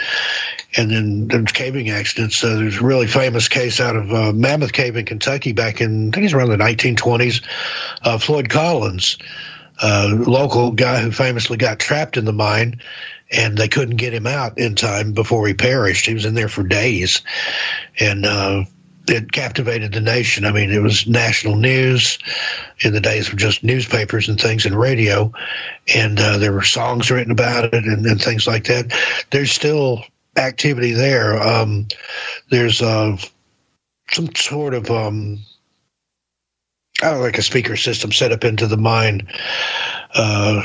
And 0.76 0.90
then 0.90 1.28
there's 1.28 1.52
caving 1.52 1.90
accidents. 1.90 2.42
Uh, 2.42 2.56
there's 2.56 2.78
a 2.78 2.84
really 2.84 3.06
famous 3.06 3.48
case 3.48 3.78
out 3.78 3.96
of 3.96 4.10
uh, 4.12 4.32
Mammoth 4.32 4.72
Cave 4.72 4.96
in 4.96 5.04
Kentucky 5.04 5.52
back 5.52 5.82
in, 5.82 6.08
I 6.08 6.10
think 6.10 6.24
it's 6.24 6.34
around 6.34 6.48
the 6.48 6.56
1920s. 6.56 7.42
Uh, 8.02 8.18
Floyd 8.18 8.48
Collins, 8.48 9.18
a 9.82 10.08
local 10.08 10.72
guy 10.72 11.00
who 11.02 11.10
famously 11.10 11.58
got 11.58 11.78
trapped 11.78 12.16
in 12.16 12.24
the 12.24 12.32
mine, 12.32 12.80
and 13.30 13.58
they 13.58 13.68
couldn't 13.68 13.96
get 13.96 14.14
him 14.14 14.26
out 14.26 14.58
in 14.58 14.74
time 14.74 15.12
before 15.12 15.46
he 15.46 15.54
perished. 15.54 16.06
He 16.06 16.14
was 16.14 16.24
in 16.24 16.34
there 16.34 16.48
for 16.48 16.62
days. 16.62 17.22
And 18.00 18.24
uh, 18.24 18.64
it 19.08 19.33
captivated 19.33 19.92
the 19.92 20.00
nation. 20.00 20.44
I 20.44 20.52
mean, 20.52 20.73
it 20.73 20.83
was 20.83 21.07
national 21.07 21.57
news 21.57 22.18
in 22.81 22.92
the 22.92 23.00
days 23.00 23.28
of 23.28 23.36
just 23.36 23.62
newspapers 23.62 24.28
and 24.28 24.41
things 24.41 24.66
and 24.66 24.78
radio, 24.78 25.33
and 25.94 26.18
uh, 26.18 26.39
there 26.39 26.52
were 26.52 26.62
songs 26.62 27.10
written 27.10 27.33
about 27.33 27.65
it 27.65 27.74
and, 27.74 28.07
and, 28.07 28.20
things 28.20 28.47
like 28.47 28.65
that. 28.65 28.97
There's 29.31 29.52
still 29.52 30.05
activity 30.36 30.92
there. 30.92 31.41
Um, 31.41 31.89
there's 32.50 32.81
uh, 32.81 33.16
some 34.10 34.34
sort 34.34 34.74
of 34.74 34.91
um, 34.91 35.41
I 37.02 37.10
don't 37.10 37.18
know, 37.18 37.24
like 37.24 37.39
a 37.39 37.42
speaker 37.42 37.76
system 37.76 38.12
set 38.12 38.33
up 38.33 38.44
into 38.44 38.66
the 38.66 38.76
mine. 38.76 39.28
Uh, 40.15 40.62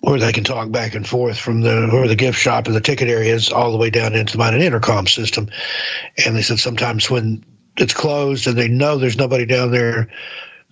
where 0.00 0.18
they 0.18 0.32
can 0.32 0.42
talk 0.42 0.68
back 0.72 0.96
and 0.96 1.06
forth 1.06 1.38
from 1.38 1.60
the 1.60 1.88
where 1.92 2.08
the 2.08 2.16
gift 2.16 2.36
shop 2.36 2.66
and 2.66 2.74
the 2.74 2.80
ticket 2.80 3.08
areas 3.08 3.52
all 3.52 3.70
the 3.70 3.78
way 3.78 3.88
down 3.88 4.14
into 4.14 4.32
the 4.32 4.38
mine 4.38 4.52
and 4.52 4.62
intercom 4.62 5.06
system. 5.06 5.48
And 6.26 6.36
they 6.36 6.42
said 6.42 6.58
sometimes 6.58 7.08
when 7.08 7.44
it's 7.76 7.94
closed 7.94 8.46
and 8.46 8.56
they 8.56 8.68
know 8.68 8.98
there's 8.98 9.16
nobody 9.16 9.46
down 9.46 9.70
there 9.70 10.08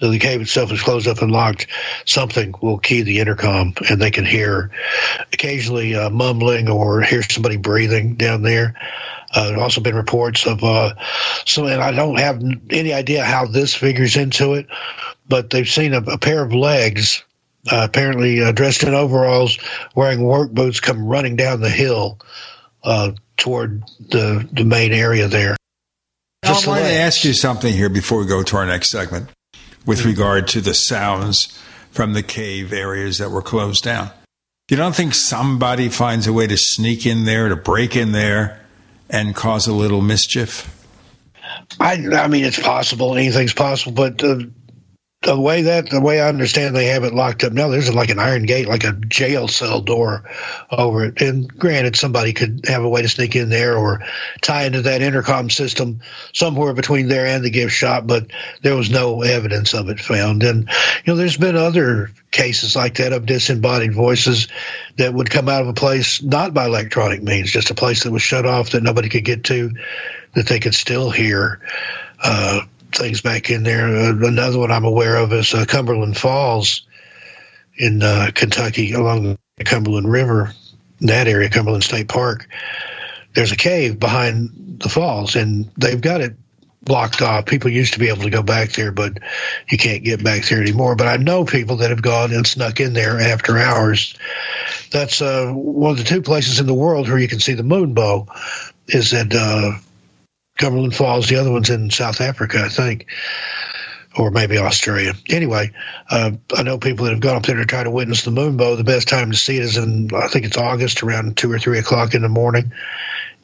the 0.09 0.19
cave 0.19 0.41
itself 0.41 0.73
is 0.73 0.83
closed 0.83 1.07
up 1.07 1.21
and 1.21 1.31
locked, 1.31 1.67
something 2.07 2.55
will 2.63 2.79
key 2.79 3.03
the 3.03 3.19
intercom 3.19 3.75
and 3.89 4.01
they 4.01 4.11
can 4.11 4.25
hear 4.25 4.71
occasionally 5.33 5.95
uh, 5.95 6.09
mumbling 6.09 6.69
or 6.69 7.03
hear 7.03 7.23
somebody 7.23 7.57
breathing 7.59 8.15
down 8.15 8.43
there. 8.43 8.75
Uh, 9.33 9.45
there 9.45 9.55
have 9.55 9.63
also 9.63 9.81
been 9.81 9.95
reports 9.95 10.47
of 10.47 10.65
uh, 10.65 10.95
some, 11.45 11.67
and 11.67 11.83
I 11.83 11.93
don't 11.93 12.19
have 12.19 12.43
any 12.71 12.93
idea 12.93 13.25
how 13.25 13.47
this 13.47 13.75
figures 13.75 14.17
into 14.17 14.55
it, 14.55 14.67
but 15.29 15.51
they've 15.51 15.69
seen 15.69 15.93
a, 15.93 15.99
a 15.99 16.19
pair 16.19 16.43
of 16.43 16.53
legs, 16.53 17.23
uh, 17.71 17.87
apparently 17.89 18.43
uh, 18.43 18.53
dressed 18.53 18.83
in 18.83 18.95
overalls, 18.95 19.59
wearing 19.95 20.23
work 20.23 20.51
boots, 20.51 20.81
come 20.81 21.07
running 21.07 21.37
down 21.37 21.61
the 21.61 21.71
hill 21.71 22.19
uh, 22.83 23.13
toward 23.37 23.85
the 24.01 24.49
the 24.53 24.65
main 24.65 24.93
area 24.93 25.29
there. 25.29 25.57
Just 26.45 26.67
I 26.67 26.71
want 26.71 26.85
to 26.85 26.93
ask 26.93 27.25
you 27.25 27.33
something 27.33 27.73
here 27.73 27.89
before 27.89 28.21
we 28.21 28.27
go 28.27 28.43
to 28.43 28.57
our 28.57 28.67
next 28.67 28.91
segment 28.91 29.29
with 29.85 30.01
mm-hmm. 30.01 30.09
regard 30.09 30.49
to 30.49 30.61
the 30.61 30.75
sounds 30.75 31.59
from 31.91 32.13
the 32.13 32.23
cave 32.23 32.73
areas 32.73 33.19
that 33.19 33.31
were 33.31 33.43
closed 33.43 33.85
down. 33.85 34.11
You 34.71 34.77
don't 34.77 34.95
think 34.95 35.15
somebody 35.15 35.89
finds 35.89 36.27
a 36.27 36.33
way 36.33 36.47
to 36.47 36.57
sneak 36.57 37.05
in 37.05 37.25
there, 37.25 37.49
to 37.49 37.57
break 37.57 37.97
in 37.97 38.13
there, 38.13 38.61
and 39.09 39.35
cause 39.35 39.67
a 39.67 39.73
little 39.73 40.01
mischief? 40.01 40.77
I, 41.81 41.95
I 42.13 42.29
mean, 42.29 42.45
it's 42.45 42.61
possible. 42.61 43.17
Anything's 43.17 43.53
possible, 43.53 43.93
but 43.93 44.23
uh, 44.23 44.39
the 45.23 45.39
way 45.39 45.63
that 45.63 45.91
the 45.91 46.01
way 46.01 46.19
I 46.19 46.31
understand 46.31 46.75
they 46.75 46.87
have 46.87 47.05
it 47.05 47.13
locked 47.13 47.45
up 47.45 47.53
now, 47.53 47.69
there's 47.69 47.93
like 47.93 48.09
an 48.09 48.19
iron 48.19 48.45
gate, 48.45 48.67
like 48.67 48.85
a 48.85 48.93
jail 48.93 49.49
cell 49.49 49.83
door 49.83 50.25
over 50.71 51.05
it. 51.05 51.21
And 51.21 51.47
granted, 51.47 51.95
somebody 51.95 52.33
could 52.33 52.65
have 52.67 52.83
a 52.85 52.89
way 52.89 53.03
to 53.03 53.09
sneak 53.09 53.37
in 53.37 53.51
there 53.51 53.77
or 53.77 54.03
tie 54.41 54.65
into 54.65 54.83
that 54.83 55.03
intercom 55.03 55.51
system 55.51 56.01
somewhere 56.33 56.73
between 56.73 57.09
there 57.09 57.27
and 57.27 57.45
the 57.45 57.51
gift 57.51 57.75
shop, 57.75 58.07
but 58.07 58.29
there 58.63 58.75
was 58.75 58.89
no 58.89 59.21
evidence 59.21 59.75
of 59.75 59.91
it 59.91 60.01
found. 60.01 60.43
And 60.43 60.71
you 61.05 61.13
know, 61.13 61.17
there's 61.17 61.37
been 61.37 61.57
other 61.57 62.11
cases 62.31 62.75
like 62.75 62.95
that 62.95 63.13
of 63.13 63.27
disembodied 63.27 63.93
voices 63.93 64.49
that 64.97 65.13
would 65.13 65.29
come 65.29 65.51
out 65.51 65.61
of 65.61 65.69
a 65.69 65.75
place 65.75 66.23
not 66.23 66.55
by 66.55 66.65
electronic 66.65 67.23
means, 67.23 67.51
just 67.51 67.71
a 67.71 67.75
place 67.75 68.05
that 68.05 68.13
was 68.13 68.23
shut 68.23 68.47
off 68.47 68.71
that 68.71 68.83
nobody 68.83 69.11
could 69.11 69.27
get 69.27 69.45
to, 69.45 69.73
that 70.33 70.47
they 70.47 70.61
could 70.61 70.75
still 70.75 71.11
hear. 71.11 71.61
Uh, 72.23 72.63
things 72.93 73.21
back 73.21 73.51
in 73.51 73.63
there. 73.63 73.87
Uh, 73.87 74.27
another 74.27 74.59
one 74.59 74.71
I'm 74.71 74.85
aware 74.85 75.17
of 75.17 75.33
is 75.33 75.55
uh, 75.55 75.65
Cumberland 75.67 76.17
Falls 76.17 76.87
in 77.77 78.03
uh, 78.03 78.31
Kentucky 78.35 78.93
along 78.93 79.39
the 79.57 79.65
Cumberland 79.65 80.11
River, 80.11 80.53
in 81.01 81.07
that 81.07 81.29
area, 81.29 81.49
Cumberland 81.49 81.85
State 81.85 82.09
Park. 82.09 82.49
There's 83.35 83.53
a 83.53 83.57
cave 83.57 83.99
behind 83.99 84.81
the 84.81 84.89
falls, 84.89 85.37
and 85.37 85.71
they've 85.77 86.01
got 86.01 86.21
it 86.21 86.35
blocked 86.83 87.23
off. 87.23 87.47
People 87.47 87.71
used 87.71 87.93
to 87.93 87.99
be 87.99 88.09
able 88.09 88.23
to 88.23 88.31
go 88.31 88.43
back 88.43 88.73
there, 88.73 88.91
but 88.93 89.19
you 89.69 89.79
can't 89.79 90.03
get 90.03 90.25
back 90.25 90.45
there 90.47 90.61
anymore. 90.61 90.97
But 90.97 91.07
I 91.07 91.17
know 91.17 91.45
people 91.45 91.77
that 91.77 91.91
have 91.91 92.03
gone 92.03 92.33
and 92.33 92.47
snuck 92.47 92.81
in 92.81 92.93
there 92.93 93.21
after 93.21 93.59
hours. 93.59 94.15
That's 94.91 95.23
uh, 95.23 95.51
one 95.53 95.93
of 95.93 95.99
the 95.99 96.05
two 96.05 96.23
places 96.23 96.59
in 96.59 96.67
the 96.67 96.75
world 96.75 97.09
where 97.09 97.19
you 97.19 97.29
can 97.29 97.41
see 97.41 97.55
the 97.55 97.63
moon 97.63 97.95
moonbow 97.95 98.29
is 98.89 99.15
at 99.15 99.35
uh, 99.35 99.73
Cumberland 100.61 100.95
Falls. 100.95 101.29
The 101.29 101.37
other 101.37 101.51
one's 101.51 101.71
in 101.71 101.91
South 101.91 102.21
Africa, 102.21 102.63
I 102.63 102.69
think, 102.69 103.07
or 104.17 104.31
maybe 104.31 104.59
Australia. 104.59 105.15
Anyway, 105.31 105.73
uh, 106.11 106.33
I 106.55 106.63
know 106.63 106.79
people 106.79 107.07
that 107.07 107.13
have 107.13 107.21
gone 107.21 107.37
up 107.37 107.47
there 107.47 107.57
to 107.57 107.65
try 107.65 107.83
to 107.83 107.91
witness 107.91 108.25
the 108.25 108.31
moonbow. 108.31 108.77
The 108.77 108.85
best 108.85 109.09
time 109.09 109.31
to 109.31 109.37
see 109.37 109.57
it 109.57 109.63
is 109.63 109.79
in, 109.79 110.11
I 110.15 110.29
think 110.29 110.45
it's 110.45 110.59
August, 110.59 111.03
around 111.03 111.39
two 111.39 111.51
or 111.51 111.59
three 111.59 111.79
o'clock 111.79 112.15
in 112.15 112.21
the 112.21 112.29
morning. 112.29 112.73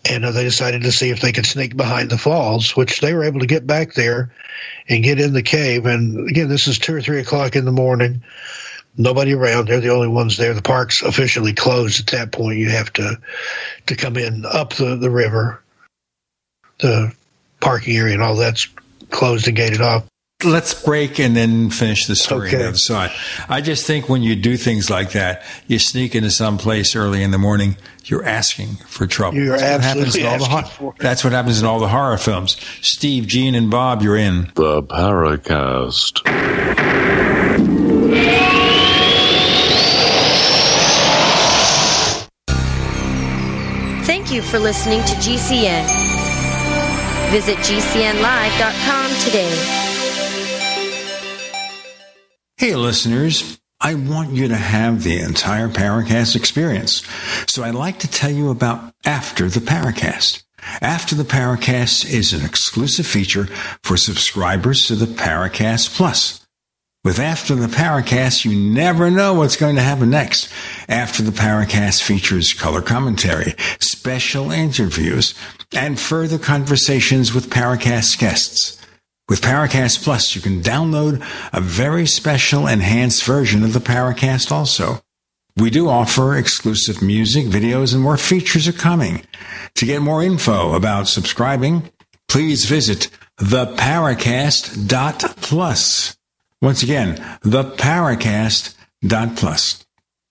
And 0.09 0.27
uh, 0.27 0.31
they 0.31 0.45
decided 0.45 0.83
to 0.83 0.93
see 0.93 1.09
if 1.09 1.21
they 1.21 1.33
could 1.33 1.47
sneak 1.47 1.75
behind 1.77 2.11
the 2.11 2.19
falls, 2.19 2.77
which 2.77 3.01
they 3.01 3.15
were 3.15 3.25
able 3.25 3.41
to 3.41 3.47
get 3.47 3.67
back 3.67 3.95
there 3.95 4.31
and 4.89 5.03
get 5.03 5.19
in 5.19 5.33
the 5.33 5.43
cave. 5.43 5.87
And 5.87 6.29
again, 6.29 6.49
this 6.49 6.69
is 6.69 6.79
two 6.79 6.95
or 6.95 7.01
three 7.01 7.21
o'clock 7.21 7.57
in 7.57 7.65
the 7.65 7.73
morning. 7.73 8.23
Nobody 8.99 9.33
around. 9.33 9.69
They're 9.69 9.81
the 9.81 9.89
only 9.91 10.09
ones 10.09 10.37
there. 10.37 10.55
The 10.55 10.63
park's 10.63 11.03
officially 11.03 11.55
closed 11.55 12.01
at 12.01 12.07
that 12.19 12.33
point. 12.33 12.59
You 12.59 12.71
have 12.71 12.93
to 12.95 13.19
to 13.87 13.97
come 13.97 14.17
in 14.17 14.45
up 14.47 14.75
the, 14.75 14.97
the 14.97 15.11
river 15.11 15.63
the 16.79 17.13
parking 17.61 17.97
area 17.97 18.15
and 18.15 18.23
all 18.23 18.37
that's 18.37 18.67
closed 19.11 19.47
and 19.49 19.57
gated 19.57 19.81
off. 19.81 20.05
Let's 20.45 20.75
break 20.85 21.19
and 21.19 21.35
then 21.35 21.71
finish 21.71 22.05
the 22.07 22.15
story 22.15 22.49
Okay. 22.49 22.57
on 22.57 22.63
the 22.63 22.69
other 22.69 22.77
side. 22.77 23.11
I 23.49 23.63
just 23.63 23.87
think 23.87 24.11
when 24.11 24.23
you 24.23 24.37
do 24.37 24.59
things 24.59 24.91
like 24.91 25.13
that, 25.13 25.43
you 25.67 25.79
sneak 25.79 26.15
into 26.15 26.31
some 26.31 26.59
place 26.59 26.95
early 26.95 27.23
in 27.23 27.31
the 27.31 27.39
morning, 27.39 27.79
you're 28.05 28.23
asking 28.25 28.77
for 28.87 29.07
trouble. 29.07 29.39
You're 29.39 29.57
that's 29.57 29.73
what 29.73 29.83
happens 29.83 30.05
absolutely 30.07 30.21
in 30.21 30.27
all 30.27 30.39
the 30.39 30.45
asking 30.67 30.77
hor- 30.85 30.95
That's 31.01 31.25
what 31.25 31.33
happens 31.33 31.61
in 31.61 31.67
all 31.67 31.79
the 31.81 31.89
horror 31.89 32.19
films. 32.19 32.57
Steve, 32.83 33.27
Gene, 33.27 33.55
and 33.55 33.71
Bob, 33.71 34.03
you're 34.03 34.17
in. 34.19 34.53
The 34.55 34.83
Paracast. 34.83 36.23
Thank 44.05 44.31
you 44.33 44.41
for 44.43 44.59
listening 44.59 45.01
to 45.01 45.15
GCN. 45.17 46.16
Visit 47.31 47.57
GCNlive.com 47.59 49.11
today. 49.25 49.87
Hey, 52.57 52.75
listeners. 52.75 53.59
I 53.81 53.95
want 53.95 54.31
you 54.33 54.49
to 54.49 54.57
have 54.57 55.03
the 55.03 55.21
entire 55.21 55.69
Paracast 55.69 56.35
experience. 56.35 57.03
So 57.47 57.63
I'd 57.63 57.75
like 57.75 57.99
to 57.99 58.09
tell 58.09 58.31
you 58.31 58.51
about 58.51 58.95
After 59.05 59.49
the 59.49 59.61
Paracast. 59.61 60.45
After 60.81 61.15
the 61.15 61.25
Paracast 61.25 62.11
is 62.11 62.33
an 62.33 62.45
exclusive 62.45 63.07
feature 63.07 63.47
for 63.83 63.97
subscribers 63.97 64.87
to 64.87 64.95
the 64.95 65.07
Paracast 65.07 65.95
Plus. 65.95 66.47
With 67.05 67.21
After 67.21 67.55
the 67.55 67.69
Paracast, 67.69 68.45
you 68.45 68.59
never 68.59 69.11
know 69.13 69.35
what's 69.35 69.55
going 69.55 69.77
to 69.77 69.83
happen 69.83 70.11
next. 70.11 70.49
After 70.89 71.23
the 71.23 71.31
Paracast 71.31 72.03
features 72.03 72.53
color 72.53 72.83
commentary, 72.83 73.55
special 74.07 74.53
interviews, 74.53 75.35
and 75.75 75.99
further 75.99 76.39
conversations 76.39 77.35
with 77.35 77.51
Paracast 77.51 78.17
guests. 78.21 78.81
With 79.29 79.41
Paracast 79.41 80.05
Plus, 80.05 80.37
you 80.37 80.41
can 80.41 80.63
download 80.63 81.21
a 81.53 81.61
very 81.61 82.07
special 82.07 82.69
enhanced 82.69 83.25
version 83.25 83.65
of 83.65 83.73
the 83.73 83.81
Paracast 83.81 84.53
also. 84.53 85.01
We 85.57 85.71
do 85.71 85.89
offer 85.89 86.37
exclusive 86.37 87.03
music, 87.03 87.47
videos, 87.47 87.93
and 87.93 88.01
more 88.01 88.17
features 88.17 88.69
are 88.69 88.73
coming. 88.73 89.27
To 89.75 89.85
get 89.85 90.03
more 90.03 90.23
info 90.23 90.77
about 90.77 91.09
subscribing, 91.09 91.91
please 92.29 92.65
visit 92.65 93.09
theparacast.plus. 93.41 96.17
Once 96.63 96.83
again, 96.85 97.17
theparacast.plus. 97.43 99.86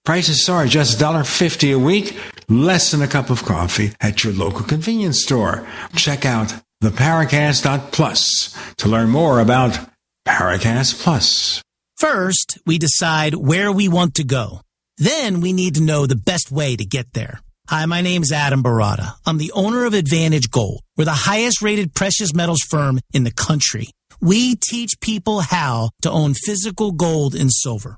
Prices 0.05 0.47
are 0.49 0.67
just 0.67 0.99
$1.50 0.99 1.73
a 1.73 1.79
week, 1.79 2.15
less 2.47 2.91
than 2.91 3.01
a 3.01 3.07
cup 3.07 3.31
of 3.31 3.43
coffee 3.43 3.91
at 3.99 4.23
your 4.23 4.33
local 4.33 4.63
convenience 4.63 5.23
store. 5.23 5.67
Check 5.95 6.25
out 6.25 6.53
theparacast.plus 6.83 8.55
to 8.75 8.87
learn 8.87 9.09
more 9.09 9.39
about 9.39 9.79
Paracast 10.27 11.01
Plus. 11.01 11.63
First, 11.97 12.59
we 12.67 12.77
decide 12.77 13.33
where 13.33 13.71
we 13.71 13.87
want 13.87 14.13
to 14.15 14.23
go. 14.23 14.61
Then 14.99 15.41
we 15.41 15.53
need 15.53 15.73
to 15.75 15.81
know 15.81 16.05
the 16.05 16.15
best 16.15 16.51
way 16.51 16.75
to 16.75 16.85
get 16.85 17.13
there. 17.13 17.39
Hi, 17.69 17.87
my 17.87 18.01
name 18.01 18.21
is 18.21 18.31
Adam 18.31 18.61
Baratta. 18.61 19.13
I'm 19.25 19.39
the 19.39 19.51
owner 19.53 19.85
of 19.85 19.95
Advantage 19.95 20.51
Gold. 20.51 20.81
We're 20.97 21.05
the 21.05 21.13
highest 21.13 21.63
rated 21.63 21.95
precious 21.95 22.31
metals 22.31 22.61
firm 22.69 22.99
in 23.11 23.23
the 23.23 23.33
country. 23.33 23.87
We 24.21 24.55
teach 24.55 24.99
people 25.01 25.39
how 25.39 25.89
to 26.03 26.11
own 26.11 26.35
physical 26.35 26.91
gold 26.91 27.33
and 27.33 27.51
silver. 27.51 27.97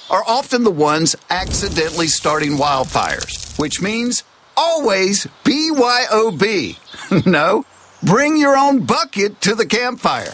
are 0.11 0.23
often 0.27 0.65
the 0.65 0.69
ones 0.69 1.15
accidentally 1.29 2.07
starting 2.07 2.57
wildfires, 2.57 3.57
which 3.57 3.81
means 3.81 4.23
always 4.57 5.25
BYOB. 5.45 7.25
no, 7.25 7.65
bring 8.03 8.35
your 8.35 8.57
own 8.57 8.85
bucket 8.85 9.39
to 9.39 9.55
the 9.55 9.65
campfire. 9.65 10.33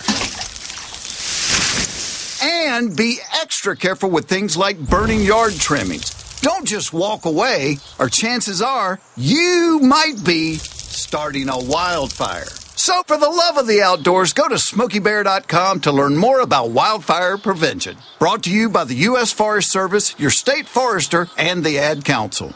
And 2.41 2.97
be 2.97 3.19
extra 3.39 3.77
careful 3.77 4.09
with 4.09 4.27
things 4.27 4.57
like 4.57 4.79
burning 4.79 5.21
yard 5.21 5.53
trimmings. 5.53 6.11
Don't 6.41 6.67
just 6.67 6.91
walk 6.91 7.25
away, 7.25 7.77
or 7.99 8.09
chances 8.09 8.63
are 8.63 8.99
you 9.15 9.79
might 9.83 10.23
be 10.25 10.55
starting 10.55 11.49
a 11.49 11.59
wildfire. 11.59 12.47
So, 12.77 13.01
for 13.07 13.17
the 13.17 13.27
love 13.27 13.57
of 13.57 13.65
the 13.65 13.81
outdoors, 13.81 14.33
go 14.33 14.47
to 14.47 14.53
smokeybear.com 14.53 15.79
to 15.81 15.91
learn 15.91 16.15
more 16.15 16.41
about 16.41 16.69
wildfire 16.69 17.35
prevention. 17.39 17.97
Brought 18.19 18.43
to 18.43 18.51
you 18.51 18.69
by 18.69 18.83
the 18.83 18.93
U.S. 18.93 19.33
Forest 19.33 19.71
Service, 19.71 20.13
your 20.19 20.29
state 20.29 20.67
forester, 20.67 21.27
and 21.39 21.63
the 21.63 21.79
Ad 21.79 22.05
Council. 22.05 22.53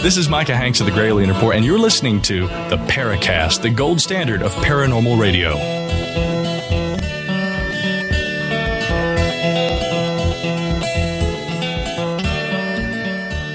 This 0.00 0.16
is 0.16 0.30
Micah 0.30 0.56
Hanks 0.56 0.80
of 0.80 0.86
the 0.86 0.92
Gralien 0.92 1.28
Report, 1.28 1.54
and 1.54 1.66
you're 1.66 1.78
listening 1.78 2.22
to 2.22 2.46
the 2.46 2.78
Paracast, 2.88 3.60
the 3.60 3.70
gold 3.70 4.00
standard 4.00 4.40
of 4.40 4.54
paranormal 4.54 5.20
radio. 5.20 5.85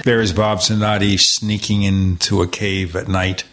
There 0.03 0.19
is 0.19 0.33
Bob 0.33 0.59
Zanotti 0.59 1.19
sneaking 1.19 1.83
into 1.83 2.41
a 2.41 2.47
cave 2.47 2.95
at 2.95 3.07
night, 3.07 3.43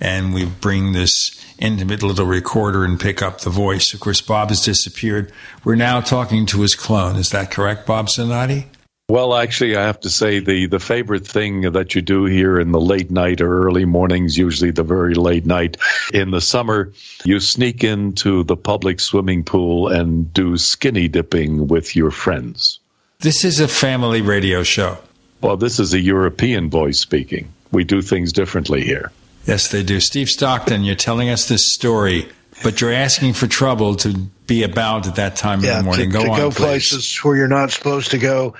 and 0.00 0.34
we 0.34 0.44
bring 0.44 0.92
this 0.92 1.30
intimate 1.58 2.02
little 2.02 2.26
recorder 2.26 2.84
and 2.84 3.00
pick 3.00 3.22
up 3.22 3.40
the 3.40 3.48
voice. 3.48 3.94
Of 3.94 4.00
course, 4.00 4.20
Bob 4.20 4.50
has 4.50 4.60
disappeared. 4.60 5.32
We're 5.64 5.76
now 5.76 6.02
talking 6.02 6.44
to 6.46 6.60
his 6.60 6.74
clone. 6.74 7.16
Is 7.16 7.30
that 7.30 7.50
correct, 7.50 7.86
Bob 7.86 8.08
Zanotti? 8.08 8.66
Well, 9.08 9.34
actually, 9.34 9.76
I 9.76 9.82
have 9.82 10.00
to 10.00 10.10
say 10.10 10.40
the, 10.40 10.66
the 10.66 10.78
favorite 10.78 11.26
thing 11.26 11.72
that 11.72 11.94
you 11.94 12.02
do 12.02 12.26
here 12.26 12.60
in 12.60 12.72
the 12.72 12.80
late 12.80 13.10
night 13.10 13.40
or 13.40 13.64
early 13.64 13.86
mornings, 13.86 14.36
usually 14.36 14.72
the 14.72 14.82
very 14.82 15.14
late 15.14 15.46
night 15.46 15.78
in 16.12 16.32
the 16.32 16.40
summer, 16.42 16.92
you 17.24 17.40
sneak 17.40 17.82
into 17.82 18.44
the 18.44 18.56
public 18.56 19.00
swimming 19.00 19.42
pool 19.42 19.88
and 19.88 20.32
do 20.34 20.58
skinny 20.58 21.08
dipping 21.08 21.66
with 21.66 21.96
your 21.96 22.10
friends. 22.10 22.78
This 23.20 23.42
is 23.42 23.58
a 23.58 23.68
family 23.68 24.20
radio 24.20 24.62
show. 24.62 24.98
Well, 25.44 25.58
this 25.58 25.78
is 25.78 25.92
a 25.92 26.00
European 26.00 26.70
voice 26.70 26.98
speaking. 26.98 27.52
We 27.70 27.84
do 27.84 28.00
things 28.00 28.32
differently 28.32 28.82
here. 28.82 29.12
Yes, 29.44 29.68
they 29.68 29.82
do. 29.82 30.00
Steve 30.00 30.30
Stockton, 30.30 30.84
you're 30.84 30.94
telling 30.94 31.28
us 31.28 31.48
this 31.48 31.74
story, 31.74 32.28
but 32.62 32.80
you're 32.80 32.94
asking 32.94 33.34
for 33.34 33.46
trouble 33.46 33.94
to 33.96 34.14
be 34.46 34.62
about 34.62 35.06
at 35.06 35.16
that 35.16 35.36
time 35.36 35.62
yeah, 35.62 35.72
in 35.72 35.78
the 35.78 35.84
morning. 35.84 36.10
To, 36.10 36.18
go 36.18 36.24
to 36.24 36.30
on, 36.30 36.38
go 36.38 36.50
please. 36.50 36.56
places 36.56 37.18
where 37.18 37.36
you're 37.36 37.48
not 37.48 37.70
supposed 37.70 38.12
to 38.12 38.18
go. 38.18 38.54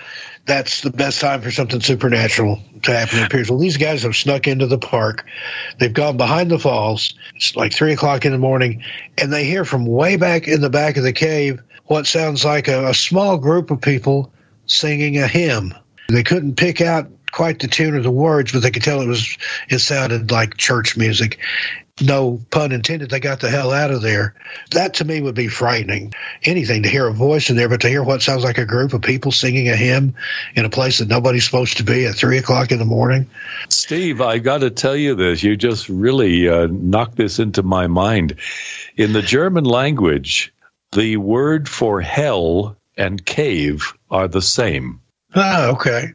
That's 0.45 0.83
the 0.83 0.91
best 0.91 1.23
time 1.23 1.41
for 1.41 1.51
something 1.51 1.81
supernatural 1.81 2.61
to 2.83 2.93
happen. 2.95 3.21
It 3.21 3.27
appears. 3.27 3.49
Well, 3.49 3.59
these 3.59 3.79
guys 3.79 4.03
have 4.03 4.15
snuck 4.15 4.47
into 4.47 4.67
the 4.67 4.77
park. 4.77 5.25
They've 5.79 5.91
gone 5.91 6.19
behind 6.19 6.51
the 6.51 6.59
falls. 6.59 7.15
It's 7.35 7.57
like 7.57 7.73
three 7.73 7.95
o'clock 7.95 8.27
in 8.27 8.33
the 8.33 8.39
morning, 8.39 8.85
and 9.17 9.33
they 9.33 9.47
hear 9.47 9.65
from 9.65 9.87
way 9.87 10.17
back 10.17 10.49
in 10.49 10.61
the 10.61 10.69
back 10.69 10.99
of 10.99 11.03
the 11.03 11.15
cave 11.15 11.63
what 11.87 12.07
sounds 12.07 12.45
like 12.45 12.69
a, 12.69 12.89
a 12.89 12.95
small 12.95 13.39
group 13.39 13.71
of 13.71 13.81
people 13.81 14.35
singing 14.67 15.17
a 15.17 15.27
hymn. 15.27 15.73
They 16.09 16.23
couldn't 16.23 16.57
pick 16.57 16.81
out 16.81 17.09
quite 17.33 17.59
the 17.59 17.69
tune 17.69 17.95
or 17.95 18.01
the 18.01 18.11
words, 18.11 18.53
but 18.53 18.63
they 18.63 18.71
could 18.71 18.85
tell 18.85 19.01
it 19.01 19.09
was 19.09 19.37
it 19.69 19.81
sounded 19.81 20.31
like 20.31 20.57
church 20.57 20.97
music. 20.97 21.39
No 22.01 22.41
pun 22.51 22.73
intended. 22.73 23.11
They 23.11 23.21
got 23.21 23.39
the 23.39 23.51
hell 23.51 23.71
out 23.71 23.93
of 23.93 24.03
there. 24.03 24.35
That 24.73 24.95
to 24.95 25.05
me 25.05 25.21
would 25.21 25.37
be 25.37 25.47
frightening. 25.47 26.13
Anything 26.43 26.83
to 26.83 26.89
hear 26.89 27.07
a 27.07 27.13
voice 27.13 27.51
in 27.51 27.57
there, 27.57 27.69
but 27.69 27.83
to 27.83 27.89
hear 27.89 28.03
what 28.03 28.21
sounds 28.21 28.43
like 28.43 28.59
a 28.59 28.65
group 28.65 28.95
of 28.95 29.03
people 29.03 29.31
singing 29.31 29.69
a 29.69 29.77
hymn 29.77 30.15
in 30.57 30.65
a 30.65 30.71
place 30.71 30.99
that 30.99 31.09
nobody's 31.09 31.45
supposed 31.45 31.77
to 31.77 31.85
be 31.85 32.07
at 32.07 32.17
three 32.17 32.39
o'clock 32.39 32.73
in 32.73 32.81
the 32.81 32.85
morning. 32.85 33.29
Steve, 33.69 34.21
I 34.21 34.39
got 34.39 34.59
to 34.59 34.71
tell 34.71 34.97
you 34.97 35.15
this. 35.15 35.45
You 35.45 35.57
just 35.57 35.89
really 35.89 36.49
uh, 36.49 36.67
knocked 36.69 37.17
this 37.17 37.39
into 37.39 37.63
my 37.63 37.87
mind. 37.87 38.37
In 38.97 39.13
the 39.13 39.23
German 39.23 39.65
language, 39.65 40.53
the 40.93 41.17
word 41.17 41.69
for 41.69 42.01
hell 42.01 42.77
and 42.97 43.25
cave 43.25 43.93
are 44.11 44.27
the 44.27 44.43
same. 44.43 45.01
Ah, 45.35 45.69
okay. 45.69 46.13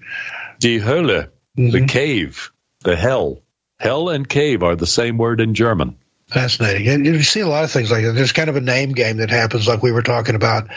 Die 0.59 0.79
Hölle, 0.79 1.29
the 1.55 1.85
cave, 1.85 2.51
the 2.81 2.95
hell. 2.95 3.41
Hell 3.79 4.09
and 4.09 4.27
cave 4.27 4.61
are 4.63 4.75
the 4.75 4.87
same 4.87 5.17
word 5.17 5.39
in 5.39 5.53
German. 5.53 5.97
Fascinating. 6.27 6.87
And 6.89 7.05
you 7.05 7.23
see 7.23 7.39
a 7.39 7.47
lot 7.47 7.63
of 7.63 7.71
things 7.71 7.89
like 7.89 8.03
that. 8.03 8.11
There's 8.11 8.33
kind 8.33 8.49
of 8.49 8.55
a 8.55 8.61
name 8.61 8.91
game 8.91 9.17
that 9.17 9.29
happens, 9.29 9.67
like 9.67 9.81
we 9.81 9.91
were 9.91 10.03
talking 10.03 10.35
about, 10.35 10.67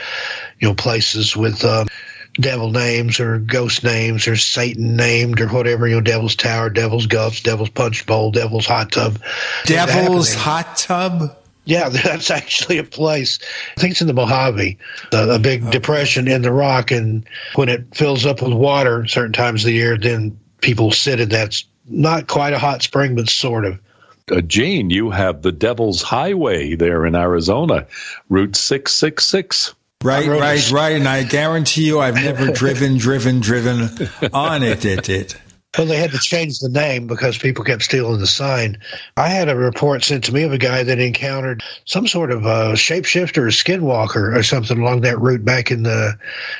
you 0.58 0.68
know, 0.68 0.74
places 0.74 1.36
with 1.36 1.64
um, 1.64 1.88
devil 2.34 2.70
names 2.70 3.20
or 3.20 3.38
ghost 3.38 3.84
names 3.84 4.26
or 4.28 4.36
Satan 4.36 4.96
named 4.96 5.40
or 5.40 5.48
whatever, 5.48 5.86
you 5.86 5.96
know, 5.96 6.00
Devil's 6.00 6.36
Tower, 6.36 6.70
Devil's 6.70 7.06
Guts, 7.06 7.42
Devil's 7.42 7.70
Punch 7.70 8.06
Bowl, 8.06 8.30
Devil's 8.30 8.66
Hot 8.66 8.92
Tub. 8.92 9.18
Devil's 9.66 10.32
Hot 10.32 10.76
Tub? 10.76 11.36
Yeah, 11.65 11.89
that's 11.91 12.31
actually 12.31 12.78
a 12.78 12.84
place. 12.84 13.39
I 13.76 13.81
think 13.81 13.92
it's 13.92 14.00
in 14.00 14.07
the 14.07 14.15
Mojave, 14.15 14.78
a, 15.12 15.28
a 15.31 15.39
big 15.39 15.70
depression 15.70 16.28
in 16.28 16.42
the 16.42 16.52
rock. 16.52 16.91
And 16.91 17.28
when 17.55 17.68
it 17.68 17.94
fills 17.94 18.26
up 18.26 18.42
with 18.42 18.52
water 18.52 19.07
certain 19.07 19.32
times 19.32 19.62
of 19.62 19.66
the 19.66 19.74
year, 19.74 19.97
then 19.97 20.39
people 20.60 20.92
sit 20.92 21.20
in 21.20 21.31
that. 21.31 21.62
Not 21.84 22.28
quite 22.28 22.52
a 22.52 22.60
hot 22.60 22.82
spring, 22.82 23.16
but 23.16 23.28
sort 23.28 23.65
of. 23.65 23.81
Uh, 24.31 24.41
Gene, 24.41 24.91
you 24.91 25.10
have 25.10 25.42
the 25.42 25.50
Devil's 25.50 26.00
Highway 26.00 26.76
there 26.76 27.05
in 27.05 27.16
Arizona, 27.16 27.89
Route 28.28 28.55
666. 28.55 29.74
Right, 30.02 30.28
right, 30.28 30.70
right. 30.70 30.97
And 30.97 31.08
I 31.08 31.24
guarantee 31.24 31.86
you, 31.86 31.99
I've 31.99 32.15
never 32.15 32.47
driven, 32.52 32.99
driven, 32.99 33.41
driven 33.41 33.89
on 34.32 34.62
it. 34.62 34.84
It, 34.84 35.08
it. 35.08 35.41
Well, 35.78 35.86
they 35.86 35.97
had 35.97 36.10
to 36.10 36.18
change 36.18 36.59
the 36.59 36.68
name 36.68 37.07
because 37.07 37.39
people 37.39 37.65
kept 37.65 37.83
stealing 37.83 38.20
the 38.20 38.26
sign. 38.26 38.76
I 39.17 39.28
had 39.28 39.49
a 39.49 39.57
report 39.57 40.05
sent 40.05 40.25
to 40.25 40.34
me 40.34 40.42
of 40.42 40.52
a 40.52 40.59
guy 40.59 40.83
that 40.83 40.99
encountered 40.99 41.62
some 41.86 42.07
sort 42.07 42.31
of 42.31 42.44
a 42.44 42.73
shapeshifter 42.75 43.39
or 43.39 43.47
skinwalker 43.47 44.36
or 44.36 44.42
something 44.42 44.78
along 44.78 45.01
that 45.01 45.18
route 45.18 45.47
back 45.47 45.70
in 45.70 45.83
the, 45.83 46.18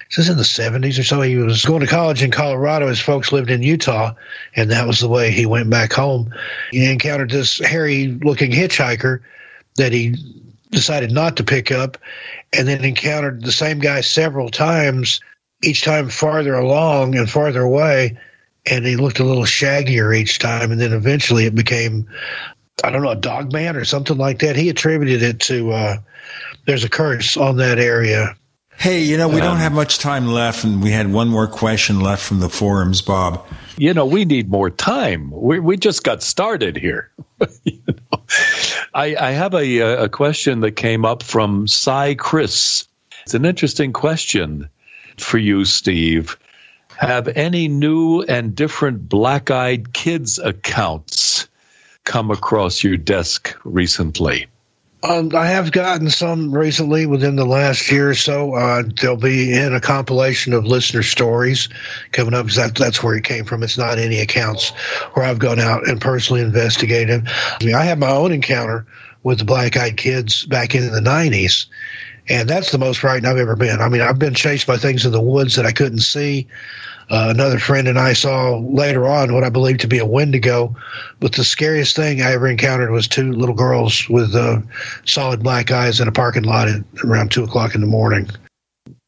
this 0.08 0.16
is 0.16 0.31
in 0.31 0.39
the 0.39 0.42
70s 0.44 0.99
or 0.99 1.02
so. 1.02 1.20
He 1.20 1.36
was 1.36 1.62
going 1.62 1.81
to 1.81 1.86
college 1.86 2.23
in 2.23 2.31
Colorado. 2.31 2.89
His 2.89 3.00
folks 3.00 3.32
lived 3.32 3.50
in 3.50 3.62
Utah, 3.62 4.15
and 4.57 4.70
that 4.70 4.86
was 4.86 5.00
the 5.00 5.08
way 5.08 5.31
he 5.31 5.44
went 5.44 5.68
back 5.68 5.92
home. 5.92 6.32
He 6.70 6.91
encountered 6.91 7.31
this 7.31 7.58
hairy 7.58 8.07
looking 8.07 8.50
hitchhiker 8.50 9.20
that 9.76 9.92
he 9.92 10.16
decided 10.70 11.10
not 11.10 11.36
to 11.36 11.44
pick 11.44 11.70
up 11.70 11.99
and 12.50 12.66
then 12.66 12.82
encountered 12.82 13.44
the 13.44 13.52
same 13.52 13.78
guy 13.78 14.00
several 14.00 14.49
times, 14.49 15.20
each 15.62 15.82
time 15.82 16.08
farther 16.08 16.55
along 16.55 17.15
and 17.15 17.28
farther 17.28 17.60
away 17.60 18.16
and 18.66 18.86
he 18.86 18.97
looked 18.97 19.18
a 19.18 19.24
little 19.24 19.44
shaggier 19.44 20.16
each 20.16 20.39
time. 20.39 20.70
And 20.70 20.81
then 20.81 20.92
eventually 20.92 21.47
it 21.47 21.55
became, 21.55 22.08
I 22.84 22.91
don't 22.91 23.02
know, 23.02 23.10
a 23.10 23.16
dog 23.16 23.52
man 23.52 23.76
or 23.76 23.84
something 23.84 24.16
like 24.16 24.41
that. 24.41 24.57
He 24.57 24.68
attributed 24.68 25.23
it 25.23 25.41
to, 25.41 25.73
uh, 25.73 25.97
there's 26.66 26.84
a 26.84 26.89
curse 26.89 27.36
on 27.36 27.57
that 27.57 27.78
area. 27.78 28.36
Hey, 28.76 29.00
you 29.00 29.16
know, 29.16 29.28
we 29.28 29.41
don't 29.41 29.58
have 29.58 29.73
much 29.73 29.99
time 29.99 30.26
left, 30.26 30.65
and 30.65 30.82
we 30.82 30.91
had 30.91 31.12
one 31.12 31.28
more 31.28 31.47
question 31.47 32.00
left 32.00 32.23
from 32.24 32.41
the 32.41 32.49
forums, 32.49 33.00
Bob. 33.00 33.47
You 33.76 33.94
know, 33.94 34.07
we 34.07 34.24
need 34.24 34.49
more 34.49 34.70
time. 34.70 35.31
We, 35.31 35.60
we 35.60 35.76
just 35.76 36.02
got 36.02 36.23
started 36.23 36.76
here. 36.76 37.12
you 37.65 37.81
know? 37.86 38.23
I, 38.94 39.15
I 39.15 39.31
have 39.32 39.55
a, 39.55 39.78
a 39.81 40.08
question 40.08 40.60
that 40.60 40.73
came 40.73 41.05
up 41.05 41.23
from 41.23 41.68
Cy 41.68 42.15
Chris. 42.15 42.89
It's 43.23 43.34
an 43.34 43.44
interesting 43.44 43.92
question 43.92 44.68
for 45.16 45.39
you, 45.39 45.65
Steve 45.65 46.36
have 47.06 47.28
any 47.28 47.66
new 47.68 48.22
and 48.22 48.55
different 48.55 49.08
black 49.08 49.50
eyed 49.50 49.92
kids 49.92 50.39
accounts 50.39 51.48
come 52.05 52.31
across 52.31 52.84
your 52.84 52.97
desk 52.97 53.56
recently? 53.64 54.47
Um, 55.05 55.34
I 55.34 55.47
have 55.47 55.72
gotten 55.72 56.10
some 56.10 56.56
recently 56.56 57.06
within 57.06 57.34
the 57.34 57.44
last 57.44 57.90
year 57.90 58.10
or 58.10 58.14
so. 58.14 58.55
Uh, 58.55 58.84
they'll 59.00 59.16
be 59.16 59.52
in 59.52 59.74
a 59.74 59.81
compilation 59.81 60.52
of 60.52 60.64
listener 60.64 61.02
stories 61.02 61.68
coming 62.12 62.34
up 62.34 62.47
because 62.47 62.56
that, 62.56 62.76
that's 62.76 63.02
where 63.02 63.16
it 63.16 63.24
came 63.24 63.44
from. 63.44 63.64
It's 63.64 63.76
not 63.76 63.98
any 63.98 64.20
accounts 64.20 64.70
where 65.14 65.26
I've 65.26 65.40
gone 65.40 65.58
out 65.58 65.89
and 65.89 66.00
personally 66.00 66.40
investigated. 66.40 67.26
I, 67.26 67.64
mean, 67.64 67.74
I 67.74 67.82
have 67.82 67.98
my 67.98 68.10
own 68.10 68.31
encounter 68.31 68.86
with 69.24 69.39
the 69.39 69.44
black 69.44 69.76
eyed 69.76 69.97
kids 69.97 70.47
back 70.47 70.72
in 70.72 70.92
the 70.92 71.00
90s. 71.00 71.66
And 72.28 72.48
that's 72.48 72.70
the 72.70 72.78
most 72.78 73.00
frightened 73.00 73.26
I've 73.26 73.39
ever 73.39 73.56
been. 73.56 73.81
I 73.81 73.89
mean, 73.89 74.02
I've 74.02 74.20
been 74.20 74.34
chased 74.34 74.68
by 74.68 74.76
things 74.76 75.05
in 75.05 75.10
the 75.10 75.20
woods 75.20 75.56
that 75.56 75.66
I 75.66 75.72
couldn't 75.72 76.00
see. 76.00 76.47
Uh, 77.10 77.28
another 77.31 77.58
friend 77.58 77.89
and 77.89 77.98
I 77.98 78.12
saw 78.12 78.58
later 78.58 79.06
on 79.06 79.34
what 79.34 79.44
I 79.44 79.50
believe 79.50 79.78
to 79.78 79.89
be 79.89 79.98
a 79.98 80.06
Wendigo. 80.06 80.74
But 81.20 81.32
the 81.32 81.44
scariest 81.44 81.97
thing 81.97 82.22
I 82.22 82.32
ever 82.32 82.48
encountered 82.48 82.90
was 82.90 83.08
two 83.08 83.32
little 83.32 83.55
girls 83.55 84.08
with 84.08 84.34
uh, 84.34 84.60
solid 85.05 85.42
black 85.42 85.70
eyes 85.70 86.00
in 86.00 86.08
a 86.08 86.12
parking 86.12 86.44
lot 86.44 86.68
at 86.68 86.82
around 87.05 87.31
two 87.31 87.44
o'clock 87.44 87.74
in 87.74 87.81
the 87.81 87.86
morning. 87.86 88.28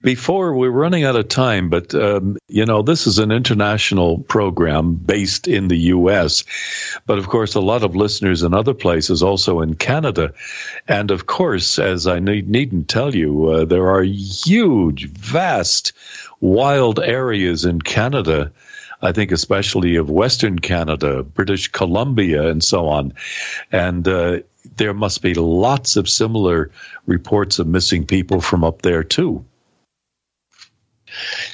Before 0.04 0.54
we're 0.54 0.68
running 0.68 1.04
out 1.04 1.16
of 1.16 1.28
time, 1.28 1.70
but 1.70 1.94
um, 1.94 2.36
you 2.46 2.66
know 2.66 2.82
this 2.82 3.06
is 3.06 3.18
an 3.18 3.32
international 3.32 4.18
program 4.18 4.96
based 4.96 5.48
in 5.48 5.68
the 5.68 5.78
U.S., 5.96 6.44
but 7.06 7.16
of 7.16 7.28
course 7.28 7.54
a 7.54 7.60
lot 7.60 7.82
of 7.82 7.96
listeners 7.96 8.42
in 8.42 8.52
other 8.52 8.74
places, 8.74 9.22
also 9.22 9.62
in 9.62 9.76
Canada, 9.76 10.34
and 10.88 11.10
of 11.10 11.24
course, 11.24 11.78
as 11.78 12.06
I 12.06 12.18
need, 12.18 12.50
needn't 12.50 12.88
tell 12.88 13.14
you, 13.14 13.48
uh, 13.48 13.64
there 13.64 13.88
are 13.88 14.02
huge, 14.02 15.08
vast 15.08 15.94
wild 16.44 17.00
areas 17.00 17.64
in 17.64 17.80
Canada 17.80 18.52
I 19.02 19.12
think 19.12 19.32
especially 19.32 19.96
of 19.96 20.08
Western 20.08 20.58
Canada, 20.58 21.22
British 21.22 21.68
Columbia, 21.68 22.48
and 22.48 22.64
so 22.64 22.88
on. 22.88 23.12
And 23.70 24.08
uh, 24.08 24.38
there 24.76 24.94
must 24.94 25.20
be 25.20 25.34
lots 25.34 25.96
of 25.96 26.08
similar 26.08 26.70
reports 27.06 27.58
of 27.58 27.66
missing 27.66 28.06
people 28.06 28.40
from 28.40 28.64
up 28.64 28.80
there, 28.80 29.04
too. 29.04 29.44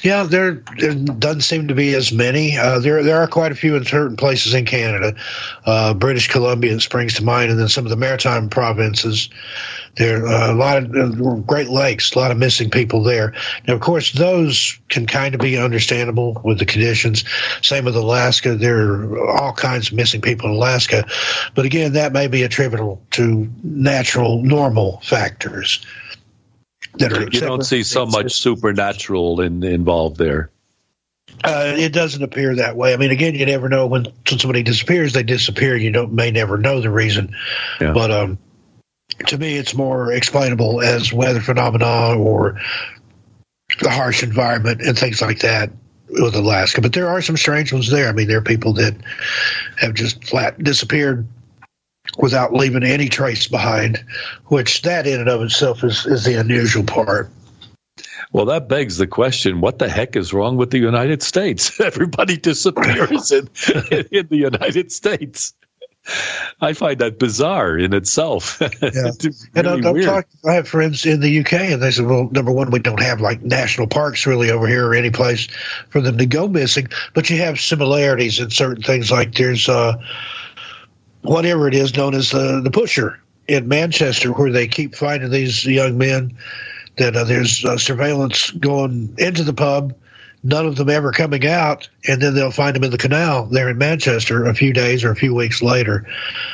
Yeah, 0.01 0.23
there, 0.23 0.63
there 0.79 0.95
doesn't 0.95 1.41
seem 1.41 1.67
to 1.67 1.75
be 1.75 1.93
as 1.93 2.11
many. 2.11 2.57
Uh, 2.57 2.79
there 2.79 3.03
there 3.03 3.19
are 3.19 3.27
quite 3.27 3.51
a 3.51 3.55
few 3.55 3.75
in 3.75 3.85
certain 3.85 4.17
places 4.17 4.55
in 4.55 4.65
Canada. 4.65 5.13
Uh, 5.65 5.93
British 5.93 6.29
Columbia 6.29 6.79
springs 6.79 7.13
to 7.15 7.23
mind, 7.23 7.51
and 7.51 7.59
then 7.59 7.67
some 7.67 7.85
of 7.85 7.91
the 7.91 7.97
maritime 7.97 8.49
provinces. 8.49 9.29
There 9.95 10.25
are 10.25 10.27
uh, 10.27 10.53
a 10.53 10.55
lot 10.55 10.77
of 10.77 11.21
uh, 11.21 11.35
Great 11.41 11.69
Lakes, 11.69 12.13
a 12.13 12.19
lot 12.19 12.31
of 12.31 12.37
missing 12.37 12.69
people 12.69 13.03
there. 13.03 13.33
Now, 13.67 13.73
of 13.73 13.81
course, 13.81 14.11
those 14.11 14.79
can 14.89 15.05
kind 15.05 15.35
of 15.35 15.41
be 15.41 15.57
understandable 15.57 16.41
with 16.43 16.59
the 16.59 16.65
conditions. 16.65 17.25
Same 17.61 17.85
with 17.85 17.95
Alaska. 17.95 18.55
There 18.55 18.79
are 18.79 19.37
all 19.37 19.53
kinds 19.53 19.89
of 19.89 19.93
missing 19.93 20.21
people 20.21 20.49
in 20.49 20.55
Alaska. 20.55 21.05
But 21.55 21.65
again, 21.65 21.93
that 21.93 22.13
may 22.13 22.27
be 22.27 22.43
attributable 22.43 23.01
to 23.11 23.49
natural, 23.63 24.41
normal 24.41 25.01
factors 25.03 25.85
that 26.95 27.11
are. 27.11 27.23
You 27.23 27.41
don't 27.41 27.63
see 27.63 27.83
so 27.83 28.05
much 28.05 28.33
supernatural 28.33 29.41
in, 29.41 29.63
involved 29.63 30.17
there. 30.17 30.51
Uh, 31.43 31.73
it 31.75 31.91
doesn't 31.91 32.21
appear 32.21 32.55
that 32.55 32.75
way. 32.75 32.93
I 32.93 32.97
mean, 32.97 33.11
again, 33.11 33.33
you 33.35 33.45
never 33.45 33.67
know 33.67 33.87
when 33.87 34.07
somebody 34.27 34.63
disappears. 34.63 35.13
They 35.13 35.23
disappear. 35.23 35.75
You 35.75 35.91
don't 35.91 36.13
may 36.13 36.29
never 36.29 36.57
know 36.57 36.81
the 36.81 36.91
reason. 36.91 37.35
Yeah. 37.79 37.93
But 37.93 38.11
um, 38.11 38.37
to 39.27 39.37
me, 39.37 39.55
it's 39.55 39.73
more 39.73 40.11
explainable 40.11 40.81
as 40.81 41.13
weather 41.13 41.41
phenomena 41.41 42.17
or 42.17 42.59
the 43.79 43.89
harsh 43.89 44.23
environment 44.23 44.81
and 44.81 44.97
things 44.97 45.21
like 45.21 45.39
that 45.39 45.71
with 46.09 46.35
Alaska. 46.35 46.81
But 46.81 46.93
there 46.93 47.07
are 47.07 47.21
some 47.21 47.37
strange 47.37 47.71
ones 47.71 47.89
there. 47.89 48.09
I 48.09 48.11
mean, 48.11 48.27
there 48.27 48.39
are 48.39 48.43
people 48.43 48.73
that 48.73 48.95
have 49.77 49.93
just 49.93 50.25
flat 50.25 50.61
disappeared 50.61 51.27
without 52.17 52.53
leaving 52.53 52.83
any 52.83 53.09
trace 53.09 53.47
behind, 53.47 54.03
which 54.45 54.81
that 54.81 55.07
in 55.07 55.19
and 55.19 55.29
of 55.29 55.41
itself 55.41 55.83
is, 55.83 56.05
is 56.05 56.25
the 56.25 56.39
unusual 56.39 56.83
part. 56.83 57.29
Well, 58.33 58.45
that 58.45 58.69
begs 58.69 58.97
the 58.97 59.07
question 59.07 59.59
what 59.59 59.79
the 59.79 59.89
heck 59.89 60.15
is 60.15 60.33
wrong 60.33 60.55
with 60.55 60.71
the 60.71 60.79
United 60.79 61.21
States? 61.21 61.79
Everybody 61.79 62.37
disappears 62.37 63.31
in, 63.31 63.49
in 64.11 64.27
the 64.27 64.37
United 64.37 64.91
States. 64.91 65.53
I 66.61 66.73
find 66.73 66.99
that 66.99 67.19
bizarre 67.19 67.77
in 67.77 67.93
itself. 67.93 68.61
Yeah. 68.81 69.11
really 69.21 69.41
and 69.55 69.67
I, 69.67 69.89
I'm 69.89 70.23
I 70.45 70.53
have 70.53 70.67
friends 70.67 71.05
in 71.05 71.19
the 71.19 71.39
UK, 71.39 71.53
and 71.53 71.81
they 71.81 71.91
said, 71.91 72.05
"Well, 72.05 72.29
number 72.31 72.51
one, 72.51 72.71
we 72.71 72.79
don't 72.79 73.01
have 73.01 73.21
like 73.21 73.41
national 73.43 73.87
parks 73.87 74.25
really 74.25 74.49
over 74.49 74.67
here 74.67 74.87
or 74.87 74.95
any 74.95 75.11
place 75.11 75.47
for 75.89 76.01
them 76.01 76.17
to 76.17 76.25
go 76.25 76.47
missing, 76.47 76.87
but 77.13 77.29
you 77.29 77.37
have 77.37 77.59
similarities 77.59 78.39
in 78.39 78.49
certain 78.49 78.83
things. 78.83 79.11
Like 79.11 79.35
there's 79.35 79.69
uh, 79.69 79.97
whatever 81.21 81.67
it 81.67 81.75
is 81.75 81.95
known 81.95 82.15
as 82.15 82.31
the 82.31 82.61
the 82.61 82.71
pusher 82.71 83.19
in 83.47 83.67
Manchester, 83.67 84.31
where 84.31 84.51
they 84.51 84.67
keep 84.67 84.95
finding 84.95 85.29
these 85.29 85.65
young 85.65 85.97
men. 85.97 86.37
That 86.97 87.15
uh, 87.15 87.23
there's 87.23 87.63
uh, 87.63 87.77
surveillance 87.77 88.51
going 88.51 89.15
into 89.17 89.43
the 89.43 89.53
pub, 89.53 89.93
none 90.43 90.65
of 90.65 90.75
them 90.75 90.89
ever 90.89 91.11
coming 91.11 91.45
out, 91.47 91.89
and 92.07 92.21
then 92.21 92.33
they'll 92.33 92.51
find 92.51 92.75
them 92.75 92.83
in 92.83 92.91
the 92.91 92.97
canal 92.97 93.45
there 93.45 93.69
in 93.69 93.77
Manchester 93.77 94.45
a 94.45 94.53
few 94.53 94.73
days 94.73 95.03
or 95.03 95.11
a 95.11 95.15
few 95.15 95.35
weeks 95.35 95.61
later. 95.61 96.07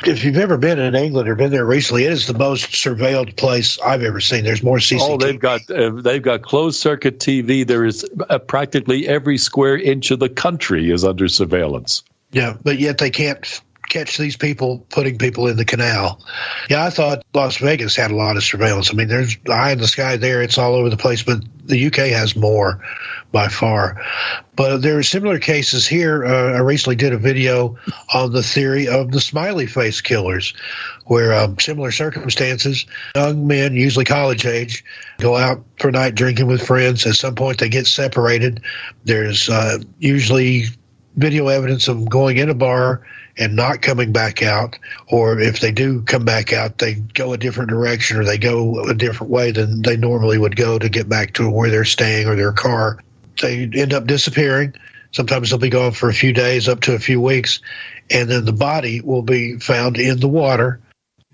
If 0.04 0.24
you've 0.24 0.36
ever 0.36 0.56
been 0.56 0.78
in 0.78 0.94
England 0.94 1.28
or 1.28 1.34
been 1.34 1.50
there 1.50 1.64
recently, 1.64 2.04
it 2.04 2.12
is 2.12 2.26
the 2.26 2.34
most 2.34 2.72
surveilled 2.72 3.36
place 3.36 3.78
I've 3.80 4.02
ever 4.02 4.20
seen. 4.20 4.44
There's 4.44 4.62
more 4.62 4.78
CCTV. 4.78 5.00
Oh, 5.00 5.16
they've 5.16 5.40
got 5.40 5.70
uh, 5.70 5.90
they've 5.90 6.22
got 6.22 6.42
closed 6.42 6.80
circuit 6.80 7.18
TV. 7.18 7.66
There 7.66 7.84
is 7.84 8.06
uh, 8.28 8.38
practically 8.38 9.08
every 9.08 9.38
square 9.38 9.76
inch 9.76 10.10
of 10.10 10.18
the 10.18 10.28
country 10.28 10.90
is 10.90 11.04
under 11.04 11.28
surveillance. 11.28 12.02
Yeah, 12.30 12.56
but 12.62 12.78
yet 12.78 12.98
they 12.98 13.10
can't 13.10 13.60
catch 13.88 14.18
these 14.18 14.36
people 14.36 14.84
putting 14.90 15.18
people 15.18 15.48
in 15.48 15.56
the 15.56 15.64
canal. 15.64 16.20
Yeah, 16.68 16.84
I 16.84 16.90
thought 16.90 17.24
Las 17.34 17.56
Vegas 17.56 17.96
had 17.96 18.10
a 18.10 18.16
lot 18.16 18.36
of 18.36 18.44
surveillance. 18.44 18.90
I 18.90 18.94
mean, 18.94 19.08
there's 19.08 19.36
eye 19.48 19.72
in 19.72 19.78
the 19.78 19.88
sky 19.88 20.16
there; 20.16 20.42
it's 20.42 20.58
all 20.58 20.74
over 20.74 20.90
the 20.90 20.96
place. 20.96 21.22
But 21.22 21.40
the 21.64 21.86
UK 21.86 22.10
has 22.12 22.36
more 22.36 22.80
by 23.32 23.48
far. 23.48 24.02
But 24.56 24.78
there 24.78 24.98
are 24.98 25.02
similar 25.02 25.38
cases 25.38 25.86
here. 25.86 26.24
Uh, 26.24 26.54
I 26.54 26.58
recently 26.58 26.96
did 26.96 27.12
a 27.12 27.18
video 27.18 27.76
on 28.14 28.32
the 28.32 28.42
theory 28.42 28.88
of 28.88 29.12
the 29.12 29.20
smiley 29.20 29.66
face 29.66 30.00
killers, 30.00 30.54
where 31.06 31.32
um, 31.32 31.58
similar 31.58 31.90
circumstances, 31.90 32.86
young 33.14 33.46
men, 33.46 33.74
usually 33.74 34.04
college 34.04 34.46
age, 34.46 34.84
go 35.18 35.36
out 35.36 35.62
for 35.78 35.90
night 35.90 36.14
drinking 36.14 36.46
with 36.46 36.66
friends. 36.66 37.06
At 37.06 37.16
some 37.16 37.34
point, 37.34 37.58
they 37.58 37.68
get 37.68 37.86
separated. 37.86 38.62
There's 39.04 39.48
uh, 39.48 39.78
usually 39.98 40.64
video 41.16 41.48
evidence 41.48 41.88
of 41.88 42.08
going 42.08 42.38
in 42.38 42.48
a 42.48 42.54
bar 42.54 43.02
and 43.38 43.54
not 43.54 43.82
coming 43.82 44.12
back 44.12 44.42
out, 44.42 44.78
or 45.08 45.38
if 45.38 45.60
they 45.60 45.70
do 45.70 46.02
come 46.02 46.24
back 46.24 46.52
out, 46.52 46.78
they 46.78 46.94
go 46.94 47.32
a 47.32 47.38
different 47.38 47.70
direction 47.70 48.16
or 48.16 48.24
they 48.24 48.38
go 48.38 48.84
a 48.88 48.94
different 48.94 49.30
way 49.30 49.52
than 49.52 49.82
they 49.82 49.96
normally 49.96 50.38
would 50.38 50.56
go 50.56 50.78
to 50.78 50.88
get 50.88 51.08
back 51.08 51.34
to 51.34 51.48
where 51.48 51.70
they're 51.70 51.84
staying 51.84 52.26
or 52.26 52.34
their 52.34 52.52
car. 52.52 52.98
They 53.40 53.70
end 53.74 53.94
up 53.94 54.06
disappearing. 54.06 54.74
Sometimes 55.12 55.50
they'll 55.50 55.58
be 55.58 55.70
gone 55.70 55.92
for 55.92 56.08
a 56.08 56.14
few 56.14 56.32
days, 56.32 56.68
up 56.68 56.80
to 56.82 56.94
a 56.94 56.98
few 56.98 57.20
weeks, 57.20 57.60
and 58.10 58.28
then 58.28 58.44
the 58.44 58.52
body 58.52 59.00
will 59.00 59.22
be 59.22 59.58
found 59.58 59.96
in 59.98 60.20
the 60.20 60.28
water. 60.28 60.80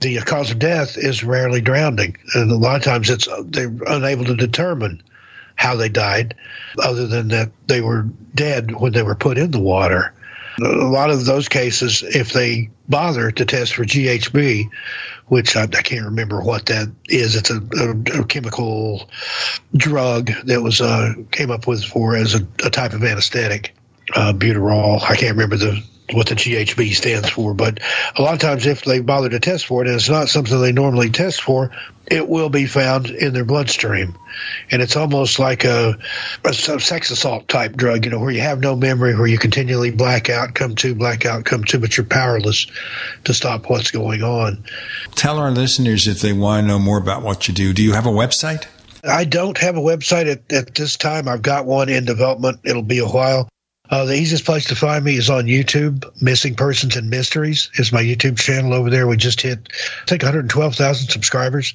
The 0.01 0.19
cause 0.21 0.51
of 0.51 0.59
death 0.59 0.97
is 0.97 1.25
rarely 1.25 1.61
drowning, 1.61 2.17
and 2.35 2.51
a 2.51 2.57
lot 2.57 2.77
of 2.77 2.83
times 2.83 3.11
it's 3.11 3.29
they're 3.47 3.75
unable 3.87 4.25
to 4.27 4.37
determine 4.37 5.03
how 5.57 5.77
they 5.77 5.89
died, 5.89 6.35
other 6.83 7.07
than 7.07 7.29
that 7.29 7.51
they 7.67 7.81
were 7.81 8.09
dead 8.35 8.75
when 8.75 8.93
they 8.93 9.03
were 9.03 9.15
put 9.15 9.39
in 9.39 9.51
the 9.51 9.61
water. 9.61 10.13
A 10.61 10.65
lot 10.65 11.11
of 11.11 11.25
those 11.25 11.49
cases, 11.49 12.03
if 12.03 12.33
they 12.33 12.71
bother 12.89 13.31
to 13.33 13.45
test 13.45 13.75
for 13.75 13.85
GHB, 13.85 14.69
which 15.27 15.57
I, 15.57 15.63
I 15.63 15.83
can't 15.83 16.05
remember 16.05 16.41
what 16.41 16.67
that 16.67 16.89
is, 17.09 17.37
it's 17.37 17.51
a, 17.51 17.61
a, 17.79 18.21
a 18.21 18.25
chemical 18.25 19.09
drug 19.77 20.31
that 20.45 20.63
was 20.63 20.81
uh, 20.81 21.15
came 21.31 21.51
up 21.51 21.67
with 21.67 21.85
for 21.85 22.17
as 22.17 22.35
a, 22.35 22.47
a 22.65 22.71
type 22.71 22.93
of 22.93 23.03
anesthetic, 23.03 23.75
uh. 24.15 24.33
I 24.33 25.17
can't 25.17 25.37
remember 25.37 25.57
the 25.57 25.83
what 26.13 26.29
the 26.29 26.35
GHB 26.35 26.95
stands 26.95 27.31
for. 27.31 27.55
But 27.55 27.81
a 28.17 28.23
lot 28.23 28.35
of 28.35 28.41
times, 28.41 28.67
if 28.67 28.85
they 28.85 29.01
bother 29.01 29.31
to 29.31 29.41
test 29.41 29.67
for 29.67 29.83
it, 29.83 29.89
and 29.89 29.97
it's 29.97 30.09
not 30.09 30.29
something 30.29 30.61
they 30.61 30.73
normally 30.73 31.11
test 31.11 31.41
for, 31.41 31.71
it 32.07 32.29
will 32.29 32.51
be 32.51 32.67
found 32.67 33.09
in 33.09 33.33
their 33.33 33.45
bloodstream. 33.45 34.15
And 34.71 34.83
it's 34.83 34.97
almost 34.97 35.39
like 35.39 35.65
a, 35.65 35.97
a, 36.45 36.53
sex 36.53 37.11
assault 37.11 37.49
type 37.49 37.77
drug, 37.77 38.05
you 38.05 38.11
know, 38.11 38.19
where 38.19 38.31
you 38.31 38.43
have 38.43 38.61
no 38.61 38.77
memory, 38.77 39.17
where 39.17 39.27
you 39.27 39.39
continually 39.39 39.91
black 39.91 40.29
out, 40.29 40.55
come 40.55 40.75
to, 40.77 40.95
black 40.95 41.25
out, 41.25 41.47
come 41.47 41.65
to, 41.65 41.79
but 41.79 41.97
you're 41.97 42.05
powerless 42.05 42.67
to 43.25 43.33
stop 43.33 43.71
what's 43.71 43.91
going 43.91 44.23
on. 44.23 44.63
Tell 45.15 45.39
our 45.39 45.51
listeners 45.51 46.07
if 46.07 46.21
they 46.21 46.35
want 46.35 46.65
to 46.65 46.69
know 46.69 46.79
more 46.79 46.99
about 46.99 47.23
what 47.23 47.49
you 47.49 47.55
do. 47.55 47.73
Do 47.73 47.83
you 47.83 47.93
have 47.93 48.07
a 48.07 48.11
website? 48.11 48.67
I 49.03 49.25
don't 49.25 49.57
have 49.59 49.77
a 49.77 49.81
website 49.81 50.31
at, 50.31 50.53
at 50.53 50.75
this 50.75 50.97
time. 50.97 51.29
I've 51.29 51.43
got 51.43 51.67
one 51.67 51.89
in 51.89 52.05
development. 52.05 52.61
It'll 52.65 52.83
be 52.83 52.99
a 52.99 53.07
while. 53.07 53.49
Uh, 53.91 54.07
the 54.07 54.17
easiest 54.17 54.47
place 54.47 54.65
to 54.65 54.75
find 54.75 55.05
me 55.05 55.17
is 55.17 55.29
on 55.29 55.45
YouTube. 55.45 56.05
Missing 56.23 56.55
Persons 56.55 56.97
and 56.97 57.11
Mysteries 57.11 57.71
is 57.75 57.93
my 57.93 58.03
YouTube 58.03 58.39
channel 58.39 58.73
over 58.73 58.89
there. 58.89 59.07
We 59.07 59.19
just 59.19 59.43
hit, 59.43 59.69
I 60.03 60.07
think, 60.07 60.23
112,000 60.23 61.11
subscribers. 61.11 61.75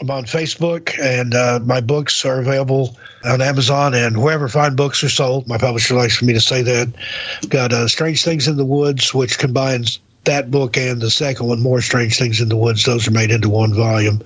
I'm 0.00 0.10
on 0.10 0.24
Facebook, 0.24 0.96
and 0.98 1.34
uh, 1.34 1.58
my 1.64 1.80
books 1.80 2.24
are 2.24 2.38
available 2.38 2.96
on 3.24 3.42
Amazon 3.42 3.94
and 3.94 4.22
wherever 4.22 4.48
fine 4.48 4.76
books 4.76 5.02
are 5.02 5.08
sold. 5.08 5.48
My 5.48 5.58
publisher 5.58 5.94
likes 5.94 6.16
for 6.16 6.24
me 6.24 6.32
to 6.34 6.40
say 6.40 6.62
that. 6.62 6.88
Got 7.48 7.72
uh, 7.72 7.88
Strange 7.88 8.22
Things 8.24 8.46
in 8.46 8.56
the 8.56 8.64
Woods, 8.64 9.12
which 9.12 9.38
combines 9.38 9.98
that 10.24 10.50
book 10.52 10.76
and 10.76 11.00
the 11.00 11.10
second 11.10 11.48
one, 11.48 11.60
More 11.60 11.80
Strange 11.82 12.16
Things 12.16 12.40
in 12.40 12.48
the 12.48 12.56
Woods. 12.56 12.84
Those 12.84 13.08
are 13.08 13.12
made 13.12 13.32
into 13.32 13.50
one 13.50 13.74
volume. 13.74 14.22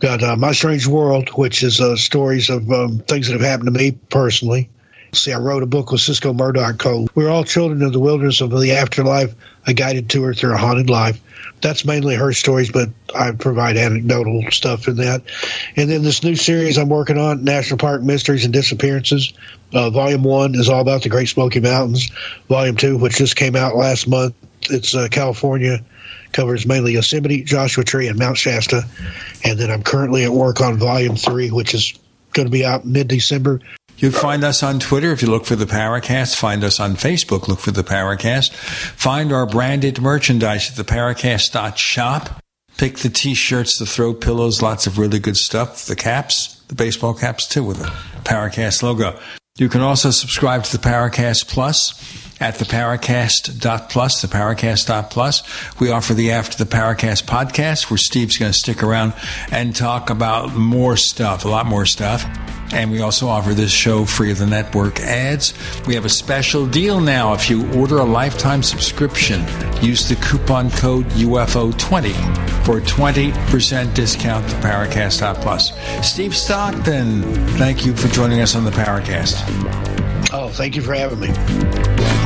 Got 0.00 0.22
uh, 0.22 0.36
My 0.36 0.52
Strange 0.52 0.86
World, 0.86 1.30
which 1.30 1.62
is 1.62 1.80
uh, 1.80 1.96
stories 1.96 2.50
of 2.50 2.70
um, 2.70 2.98
things 2.98 3.26
that 3.26 3.32
have 3.32 3.48
happened 3.48 3.66
to 3.66 3.72
me 3.72 3.92
personally. 4.10 4.68
See, 5.16 5.32
I 5.32 5.38
wrote 5.38 5.62
a 5.62 5.66
book 5.66 5.92
with 5.92 6.02
Cisco 6.02 6.34
Murdoch 6.34 6.78
called 6.78 7.10
We're 7.14 7.30
All 7.30 7.42
Children 7.42 7.82
of 7.82 7.92
the 7.92 7.98
Wilderness 7.98 8.40
of 8.42 8.50
the 8.50 8.72
Afterlife, 8.72 9.34
a 9.66 9.72
guided 9.72 10.10
tour 10.10 10.34
through 10.34 10.52
a 10.52 10.58
haunted 10.58 10.90
life. 10.90 11.20
That's 11.62 11.86
mainly 11.86 12.14
her 12.14 12.32
stories, 12.32 12.70
but 12.70 12.90
I 13.14 13.32
provide 13.32 13.78
anecdotal 13.78 14.44
stuff 14.50 14.88
in 14.88 14.96
that. 14.96 15.22
And 15.74 15.88
then 15.90 16.02
this 16.02 16.22
new 16.22 16.36
series 16.36 16.76
I'm 16.76 16.90
working 16.90 17.18
on, 17.18 17.44
National 17.44 17.78
Park 17.78 18.02
Mysteries 18.02 18.44
and 18.44 18.52
Disappearances. 18.52 19.32
Uh, 19.72 19.88
volume 19.88 20.22
one 20.22 20.54
is 20.54 20.68
all 20.68 20.82
about 20.82 21.02
the 21.02 21.08
Great 21.08 21.28
Smoky 21.28 21.60
Mountains. 21.60 22.10
Volume 22.48 22.76
two, 22.76 22.98
which 22.98 23.16
just 23.16 23.36
came 23.36 23.56
out 23.56 23.74
last 23.74 24.06
month, 24.06 24.34
it's 24.70 24.94
uh, 24.94 25.08
California 25.10 25.78
covers 26.32 26.66
mainly 26.66 26.92
Yosemite, 26.92 27.42
Joshua 27.42 27.84
Tree, 27.84 28.08
and 28.08 28.18
Mount 28.18 28.36
Shasta. 28.36 28.82
And 29.44 29.58
then 29.58 29.70
I'm 29.70 29.82
currently 29.82 30.24
at 30.24 30.32
work 30.32 30.60
on 30.60 30.76
volume 30.76 31.16
three, 31.16 31.50
which 31.50 31.72
is 31.72 31.98
going 32.32 32.46
to 32.46 32.52
be 32.52 32.64
out 32.64 32.84
mid 32.84 33.08
December. 33.08 33.60
You 33.98 34.10
find 34.10 34.44
us 34.44 34.62
on 34.62 34.78
Twitter 34.78 35.10
if 35.12 35.22
you 35.22 35.30
look 35.30 35.46
for 35.46 35.56
the 35.56 35.64
Paracast. 35.64 36.36
Find 36.36 36.62
us 36.62 36.78
on 36.78 36.96
Facebook, 36.96 37.48
look 37.48 37.60
for 37.60 37.70
the 37.70 37.82
Paracast. 37.82 38.52
Find 38.52 39.32
our 39.32 39.46
branded 39.46 40.02
merchandise 40.02 40.70
at 40.70 40.76
the 40.76 40.84
Paracast.shop. 40.84 42.42
Pick 42.76 42.98
the 42.98 43.08
t-shirts, 43.08 43.78
the 43.78 43.86
throw 43.86 44.12
pillows, 44.12 44.60
lots 44.60 44.86
of 44.86 44.98
really 44.98 45.18
good 45.18 45.36
stuff. 45.36 45.86
The 45.86 45.96
caps, 45.96 46.60
the 46.68 46.74
baseball 46.74 47.14
caps 47.14 47.48
too 47.48 47.64
with 47.64 47.78
the 47.78 47.92
Paracast 48.24 48.82
logo. 48.82 49.18
You 49.56 49.70
can 49.70 49.80
also 49.80 50.10
subscribe 50.10 50.64
to 50.64 50.76
the 50.76 50.82
Paracast 50.82 51.48
Plus 51.48 51.94
at 52.40 52.56
the 52.56 52.64
Paracast.plus, 52.64 54.22
the 54.22 54.28
Paracast.plus. 54.28 55.80
We 55.80 55.90
offer 55.90 56.14
the 56.14 56.32
After 56.32 56.62
the 56.62 56.70
Paracast 56.70 57.24
podcast 57.24 57.90
where 57.90 57.98
Steve's 57.98 58.36
going 58.36 58.52
to 58.52 58.58
stick 58.58 58.82
around 58.82 59.14
and 59.50 59.74
talk 59.74 60.10
about 60.10 60.54
more 60.54 60.96
stuff, 60.96 61.44
a 61.44 61.48
lot 61.48 61.66
more 61.66 61.86
stuff. 61.86 62.24
And 62.72 62.90
we 62.90 63.00
also 63.00 63.28
offer 63.28 63.54
this 63.54 63.70
show 63.70 64.04
free 64.04 64.32
of 64.32 64.38
the 64.38 64.46
network 64.46 64.98
ads. 65.00 65.54
We 65.86 65.94
have 65.94 66.04
a 66.04 66.10
special 66.10 66.66
deal 66.66 67.00
now. 67.00 67.32
If 67.32 67.48
you 67.48 67.72
order 67.72 67.98
a 67.98 68.04
lifetime 68.04 68.62
subscription, 68.62 69.40
use 69.80 70.08
the 70.08 70.16
coupon 70.16 70.70
code 70.72 71.06
UFO20 71.10 72.64
for 72.64 72.78
a 72.78 72.80
20% 72.80 73.94
discount 73.94 74.48
to 74.48 74.56
Paracast.plus. 74.56 76.06
Steve 76.06 76.34
Stockton, 76.34 77.22
thank 77.56 77.86
you 77.86 77.94
for 77.94 78.08
joining 78.08 78.40
us 78.40 78.56
on 78.56 78.64
the 78.64 78.72
Paracast. 78.72 79.44
Oh, 80.32 80.48
thank 80.48 80.74
you 80.74 80.82
for 80.82 80.92
having 80.92 81.20
me. 81.20 82.25